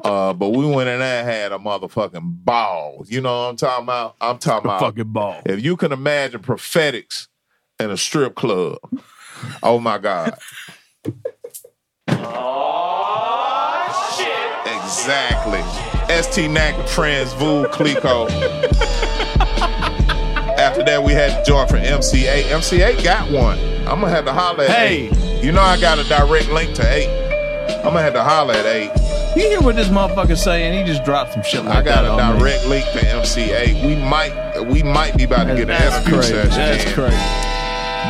Uh, 0.04 0.32
but 0.34 0.50
we 0.50 0.66
went 0.66 0.88
in 0.90 0.98
there 1.00 1.20
and 1.20 1.28
had 1.28 1.52
a 1.52 1.58
motherfucking 1.58 2.44
ball. 2.44 3.04
You 3.08 3.22
know 3.22 3.32
what 3.44 3.48
I'm 3.50 3.56
talking 3.56 3.84
about? 3.84 4.16
I'm 4.20 4.36
talking 4.38 4.66
about 4.66 4.80
fucking 4.80 5.12
ball. 5.12 5.40
If 5.46 5.64
you 5.64 5.76
can 5.78 5.92
imagine 5.92 6.40
prophetics 6.40 7.26
in 7.80 7.90
a 7.90 7.96
strip 7.96 8.34
club, 8.34 8.78
oh 9.62 9.78
my 9.80 9.96
God. 9.98 10.36
oh 12.54 14.14
shit! 14.18 14.74
Exactly. 14.82 15.62
ST 16.22 16.50
Nack 16.50 16.74
Trans 16.86 17.32
Veuve 17.34 17.70
Clicquot. 17.72 18.30
After 20.58 20.82
that, 20.84 21.02
we 21.02 21.12
had 21.12 21.30
the 21.40 21.44
joint 21.46 21.68
from 21.68 21.78
MC 21.80 22.22
Eiht. 22.24 22.44
MC8 22.44 23.02
got 23.02 23.30
one. 23.30 23.58
I'm 23.88 24.00
gonna 24.00 24.10
have 24.10 24.24
to 24.26 24.32
holler 24.32 24.64
at 24.64 24.70
Hey. 24.70 25.08
eight. 25.08 25.42
You 25.44 25.52
know 25.52 25.60
I 25.62 25.78
got 25.80 25.98
a 25.98 26.04
direct 26.04 26.48
link 26.50 26.74
to 26.76 26.82
eight. 26.92 27.08
I'm 27.78 27.84
gonna 27.92 28.02
have 28.02 28.14
to 28.14 28.22
holler 28.22 28.54
at 28.54 28.66
eight. 28.66 28.90
You 29.36 29.48
hear 29.48 29.60
what 29.60 29.74
this 29.76 29.88
motherfucker 29.88 30.36
saying? 30.36 30.78
He 30.78 30.84
just 30.92 31.04
dropped 31.04 31.32
some 31.32 31.42
shit 31.42 31.64
like 31.64 31.76
I 31.78 31.82
got 31.82 32.02
that 32.02 32.04
a 32.04 32.10
on 32.22 32.34
me. 32.34 32.38
direct 32.40 32.66
link 32.66 32.84
to 32.92 33.08
MC 33.16 33.46
Eiht. 33.48 33.84
We 33.86 33.96
might 33.96 34.60
we 34.66 34.82
might 34.82 35.16
be 35.16 35.24
about 35.24 35.44
to 35.48 35.54
get 35.54 35.62
an 35.62 35.68
That's 35.68 36.06
interview 36.06 36.22
session. 36.22 36.50
That's 36.50 36.84
in. 36.84 36.92
crazy. 36.92 37.16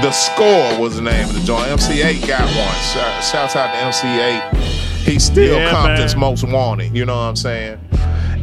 The 0.02 0.10
score 0.12 0.78
was 0.80 0.96
the 0.96 1.02
name 1.02 1.28
of 1.28 1.34
the 1.34 1.40
joint. 1.40 1.66
MC 1.68 2.00
Eiht 2.02 2.26
got 2.28 2.42
one. 2.42 2.74
Shout- 2.92 3.24
Shouts 3.24 3.56
out 3.56 3.72
to 3.72 3.78
MC 3.78 4.06
Eiht. 4.06 4.54
He's 5.04 5.24
still 5.24 5.56
Yeah, 5.58 5.70
Compton's 5.70 6.14
man. 6.14 6.20
most 6.20 6.44
wanted. 6.44 6.94
You 6.96 7.04
know 7.06 7.14
what 7.14 7.22
I'm 7.22 7.36
saying? 7.36 7.78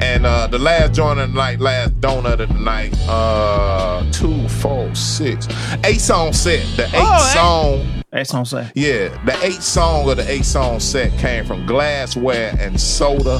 And 0.01 0.25
uh, 0.25 0.47
the 0.47 0.57
last 0.57 0.93
joint 0.93 1.19
of 1.19 1.31
the 1.31 1.37
night, 1.37 1.59
last 1.59 1.99
donut 2.01 2.39
of 2.39 2.49
the 2.49 2.59
night, 2.59 2.95
uh, 3.07 4.03
two, 4.11 4.47
four, 4.47 4.93
six, 4.95 5.47
eight 5.83 6.01
song 6.01 6.33
set. 6.33 6.65
The 6.77 6.85
eight 6.85 6.91
Oh, 6.95 7.31
song, 7.33 7.77
That's 7.87 8.00
what 8.11 8.33
I'm 8.33 8.45
saying. 8.45 8.71
yeah, 8.75 9.23
the 9.25 9.37
eight 9.43 9.61
song 9.61 10.09
of 10.09 10.17
the 10.17 10.29
eight 10.29 10.45
song 10.45 10.79
set 10.79 11.11
came 11.17 11.45
from 11.45 11.65
Glassware 11.65 12.55
and 12.59 12.79
Soda, 12.79 13.39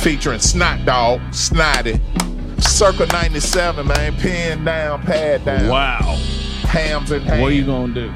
featuring 0.00 0.40
Snot 0.40 0.84
Dog, 0.84 1.20
Snotty, 1.32 2.00
Circa 2.58 3.06
97, 3.06 3.86
man, 3.86 4.14
pen 4.16 4.64
down, 4.64 5.02
pad 5.02 5.44
down, 5.44 5.68
Wow. 5.68 6.16
Hamm's 6.62 7.10
and 7.10 7.24
Hamm's. 7.24 7.40
What 7.40 7.52
are 7.52 7.54
you 7.54 7.64
gonna 7.66 7.94
do? 7.94 8.12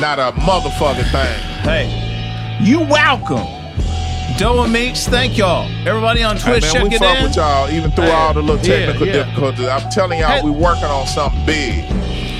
Not 0.00 0.18
a 0.18 0.32
motherfucking 0.40 1.10
thing. 1.10 1.42
Hey, 1.62 2.58
you 2.62 2.80
welcome. 2.80 3.46
Doe 4.38 4.64
and 4.64 4.72
Meeks, 4.72 5.06
thank 5.06 5.38
y'all. 5.38 5.66
Everybody 5.88 6.22
on 6.22 6.36
Hey, 6.36 6.60
Twitch, 6.60 6.62
man, 6.64 6.72
check 6.72 6.82
we 6.82 6.94
it 6.96 6.98
fuck 6.98 7.16
in. 7.18 7.24
with 7.24 7.36
y'all 7.36 7.70
even 7.70 7.90
through 7.92 8.04
Hey, 8.04 8.12
all 8.12 8.34
the 8.34 8.42
little 8.42 8.56
yeah, 8.66 8.86
technical 8.86 9.06
yeah. 9.06 9.12
difficulties. 9.24 9.68
I'm 9.68 9.90
telling 9.90 10.18
y'all, 10.18 10.28
Hey. 10.28 10.42
we 10.42 10.50
working 10.50 10.84
on 10.84 11.06
something 11.06 11.46
big. 11.46 11.84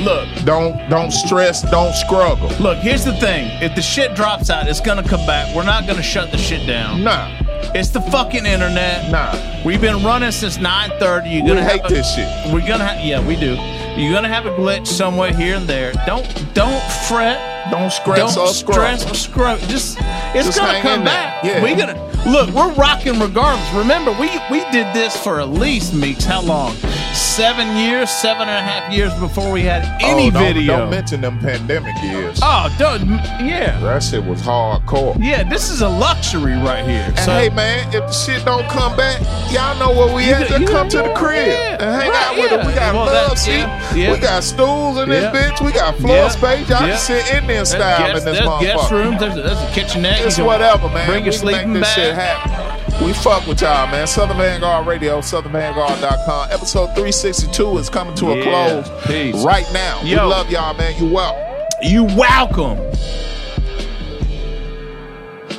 Look, 0.00 0.28
Don't 0.44 0.76
don't 0.90 1.10
stress, 1.10 1.62
don't 1.70 1.94
struggle. 1.94 2.48
look. 2.60 2.78
Here's 2.78 3.04
the 3.04 3.14
thing: 3.14 3.48
if 3.62 3.74
the 3.74 3.82
shit 3.82 4.14
drops 4.14 4.50
out, 4.50 4.68
it's 4.68 4.80
gonna 4.80 5.02
come 5.02 5.24
back. 5.26 5.54
We're 5.56 5.64
not 5.64 5.86
gonna 5.86 6.02
shut 6.02 6.30
the 6.30 6.38
shit 6.38 6.66
down. 6.66 7.02
Nah, 7.02 7.28
It's 7.74 7.88
the 7.88 8.00
fucking 8.02 8.44
internet. 8.46 9.10
nah. 9.10 9.34
We've 9.64 9.80
been 9.80 10.04
running 10.04 10.32
since 10.32 10.58
9:30. 10.58 11.30
You're 11.32 11.46
gonna 11.46 11.64
hate 11.64 11.82
have 11.82 11.90
a, 11.90 11.94
this 11.94 12.14
shit. 12.14 12.28
We're 12.52 12.66
gonna 12.66 12.84
have 12.86 13.04
yeah, 13.04 13.26
we 13.26 13.36
do. 13.36 13.54
You're 14.00 14.12
gonna 14.12 14.28
have 14.28 14.44
a 14.44 14.50
glitch 14.50 14.86
somewhere 14.86 15.32
here 15.32 15.56
and 15.56 15.66
there. 15.66 15.92
Don't 16.06 16.26
don't 16.54 16.82
fret. 17.08 17.54
Don't 17.70 17.90
stress 17.90 18.34
don't 18.36 18.46
or 18.46 18.52
stress 18.52 19.10
or 19.10 19.14
scrub. 19.14 19.58
Just 19.60 19.96
it's 20.34 20.46
Just 20.46 20.58
gonna 20.58 20.80
come 20.82 21.02
back. 21.04 21.42
Yeah. 21.42 21.62
We 21.64 21.74
gonna 21.74 21.98
look. 22.26 22.50
We're 22.50 22.72
rocking 22.74 23.18
regardless. 23.18 23.68
Remember, 23.72 24.12
we 24.12 24.28
we 24.50 24.60
did 24.70 24.92
this 24.94 25.16
for 25.16 25.40
at 25.40 25.48
least 25.48 25.94
Meeks. 25.94 26.24
How 26.24 26.42
long? 26.42 26.76
Seven 27.16 27.76
years, 27.76 28.10
seven 28.10 28.42
and 28.42 28.50
a 28.50 28.62
half 28.62 28.92
years 28.92 29.12
before 29.18 29.50
we 29.50 29.62
had 29.62 29.82
oh, 30.02 30.06
any 30.06 30.28
oh, 30.28 30.30
don't, 30.32 30.42
video. 30.42 30.76
Don't 30.78 30.90
mention 30.90 31.20
them 31.22 31.38
pandemic 31.38 31.94
years. 32.02 32.38
oh, 32.42 32.74
don't, 32.78 33.06
yeah, 33.44 33.78
That 33.80 34.02
shit 34.02 34.22
was 34.24 34.40
hardcore. 34.42 35.16
yeah. 35.22 35.42
This 35.48 35.70
is 35.70 35.80
a 35.80 35.88
luxury 35.88 36.52
right 36.52 36.84
here. 36.86 37.04
And 37.08 37.18
So- 37.18 37.32
hey 37.32 37.48
man, 37.50 37.86
if 37.88 38.06
the 38.06 38.12
shit 38.12 38.44
don't 38.44 38.66
come 38.68 38.96
back, 38.96 39.20
y'all 39.50 39.78
know 39.78 39.96
where 39.98 40.14
we 40.14 40.30
at. 40.32 40.46
Just 40.48 40.66
come 40.70 40.88
to 40.90 40.98
the 40.98 41.12
crib 41.14 41.46
yeah, 41.48 41.76
and 41.80 42.00
hang 42.02 42.10
right, 42.10 42.26
out 42.26 42.36
with 42.36 42.52
us. 42.52 42.66
We 42.66 42.72
got 42.74 42.94
Well, 42.94 43.06
love 43.06 43.30
that- 43.30 43.38
seat. 43.38 43.58
yeah, 43.58 43.94
yeah. 43.94 44.12
We 44.12 44.18
got 44.18 44.42
stools 44.44 44.98
in 44.98 45.08
this 45.08 45.24
Yeah. 45.24 45.32
bitch. 45.32 45.64
We 45.64 45.72
got 45.72 45.96
floor 45.96 46.16
Yeah. 46.16 46.28
space. 46.28 46.68
Y'all 46.68 46.82
Yeah. 46.86 46.88
can 46.88 46.98
sit 46.98 47.30
in 47.34 47.46
there 47.46 47.56
There's 47.56 47.70
style 47.70 48.06
in 48.08 48.14
this 48.14 48.24
there's 48.24 48.38
motherfucker. 48.40 48.60
guest 48.60 48.90
rooms. 48.90 49.20
There's, 49.20 49.34
there's 49.34 49.62
a 49.62 49.70
kitchenette. 49.72 50.20
It's 50.20 50.38
whatever, 50.38 50.88
man. 50.88 51.06
Bring 51.06 51.24
your 51.24 51.32
we 51.32 51.38
can 51.38 51.46
make 51.46 51.54
sleeping 51.54 51.72
this 51.74 51.82
bag. 51.82 51.94
shit 51.94 52.14
happen. 52.14 52.65
We 53.04 53.12
fuck 53.12 53.46
with 53.46 53.60
y'all, 53.60 53.86
man. 53.88 54.06
Southern 54.06 54.36
Vangard 54.38 54.86
Radio, 54.86 55.20
SouthernVangard.com. 55.20 56.48
Episode 56.50 56.86
362 56.94 57.78
is 57.78 57.88
coming 57.90 58.14
to 58.16 58.32
a 58.32 58.36
Yeah. 58.36 58.42
close 58.82 59.04
Peace. 59.06 59.34
right 59.44 59.70
now. 59.72 60.00
Yo. 60.02 60.24
We 60.24 60.30
love 60.34 60.50
y'all, 60.50 60.74
man. 60.74 60.94
You 60.98 61.12
welcome. 61.12 61.42
You 61.82 62.04
welcome. 62.04 62.78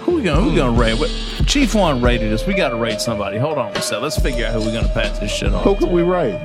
Who 0.01 0.15
we 0.15 0.23
gonna 0.23 0.41
who 0.41 0.49
we 0.49 0.55
gonna 0.55 0.71
rate? 0.71 0.99
What, 0.99 1.11
Chief 1.45 1.73
one 1.75 2.01
rated 2.01 2.33
us. 2.33 2.45
We 2.45 2.53
gotta 2.53 2.75
rate 2.75 2.99
somebody. 2.99 3.37
Hold 3.37 3.57
on 3.57 3.71
one 3.71 3.81
sec. 3.81 4.01
Let's 4.01 4.17
figure 4.19 4.45
out 4.47 4.53
who 4.53 4.61
we're 4.61 4.73
gonna 4.73 4.87
pass 4.93 5.19
this 5.19 5.31
shit 5.31 5.53
on. 5.53 5.63
Who 5.63 5.75
can 5.75 5.91
we 5.91 6.01
rate? 6.01 6.39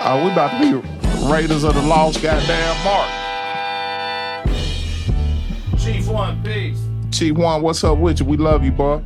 Uh, 0.00 0.20
we 0.24 0.30
about 0.32 0.58
to 0.62 0.80
be 0.82 0.88
Raiders 1.30 1.64
of 1.64 1.74
the 1.74 1.82
Lost 1.82 2.22
goddamn 2.22 2.84
mark. 2.84 3.10
Chief 5.88 6.06
one, 6.06 6.42
peace. 6.42 6.78
Chief 7.10 7.34
One, 7.34 7.62
what's 7.62 7.82
up 7.82 7.96
with 7.96 8.20
you? 8.20 8.26
We 8.26 8.36
love 8.36 8.62
you, 8.62 8.72
boy. 8.72 9.02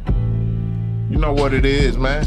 You 1.09 1.17
know 1.17 1.33
what 1.33 1.55
it 1.55 1.65
is, 1.65 1.97
man. 1.97 2.25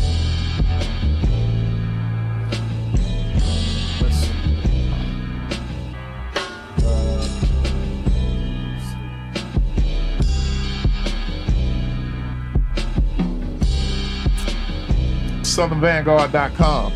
SouthernVangard.com. 15.44 16.94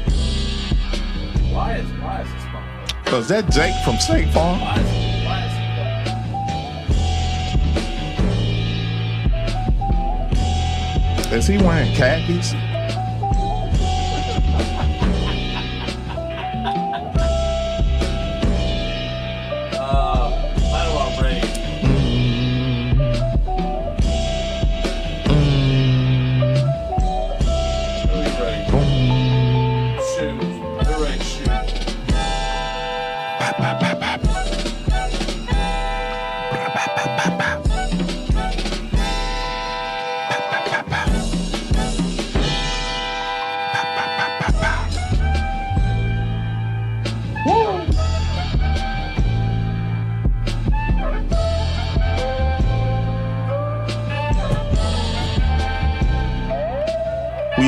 Why 1.51 1.75
is 1.75 1.91
why 2.01 2.21
is 2.21 2.31
this? 2.31 3.11
Cause 3.11 3.27
that 3.27 3.49
Jake 3.49 3.75
from 3.83 3.97
State 3.97 4.31
Farm. 4.33 5.08
Is 11.31 11.47
he 11.47 11.57
wearing 11.57 11.91
khakis? 11.93 12.53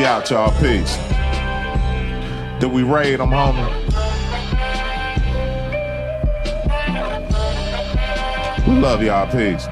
We 0.02 0.08
out, 0.08 0.32
y'all. 0.32 0.50
Peace. 0.60 0.98
Did 2.60 2.72
we 2.72 2.82
raid 2.82 3.20
them, 3.20 3.30
homie? 3.30 3.70
We 8.68 8.74
love 8.80 9.04
y'all. 9.04 9.28
Peace. 9.28 9.68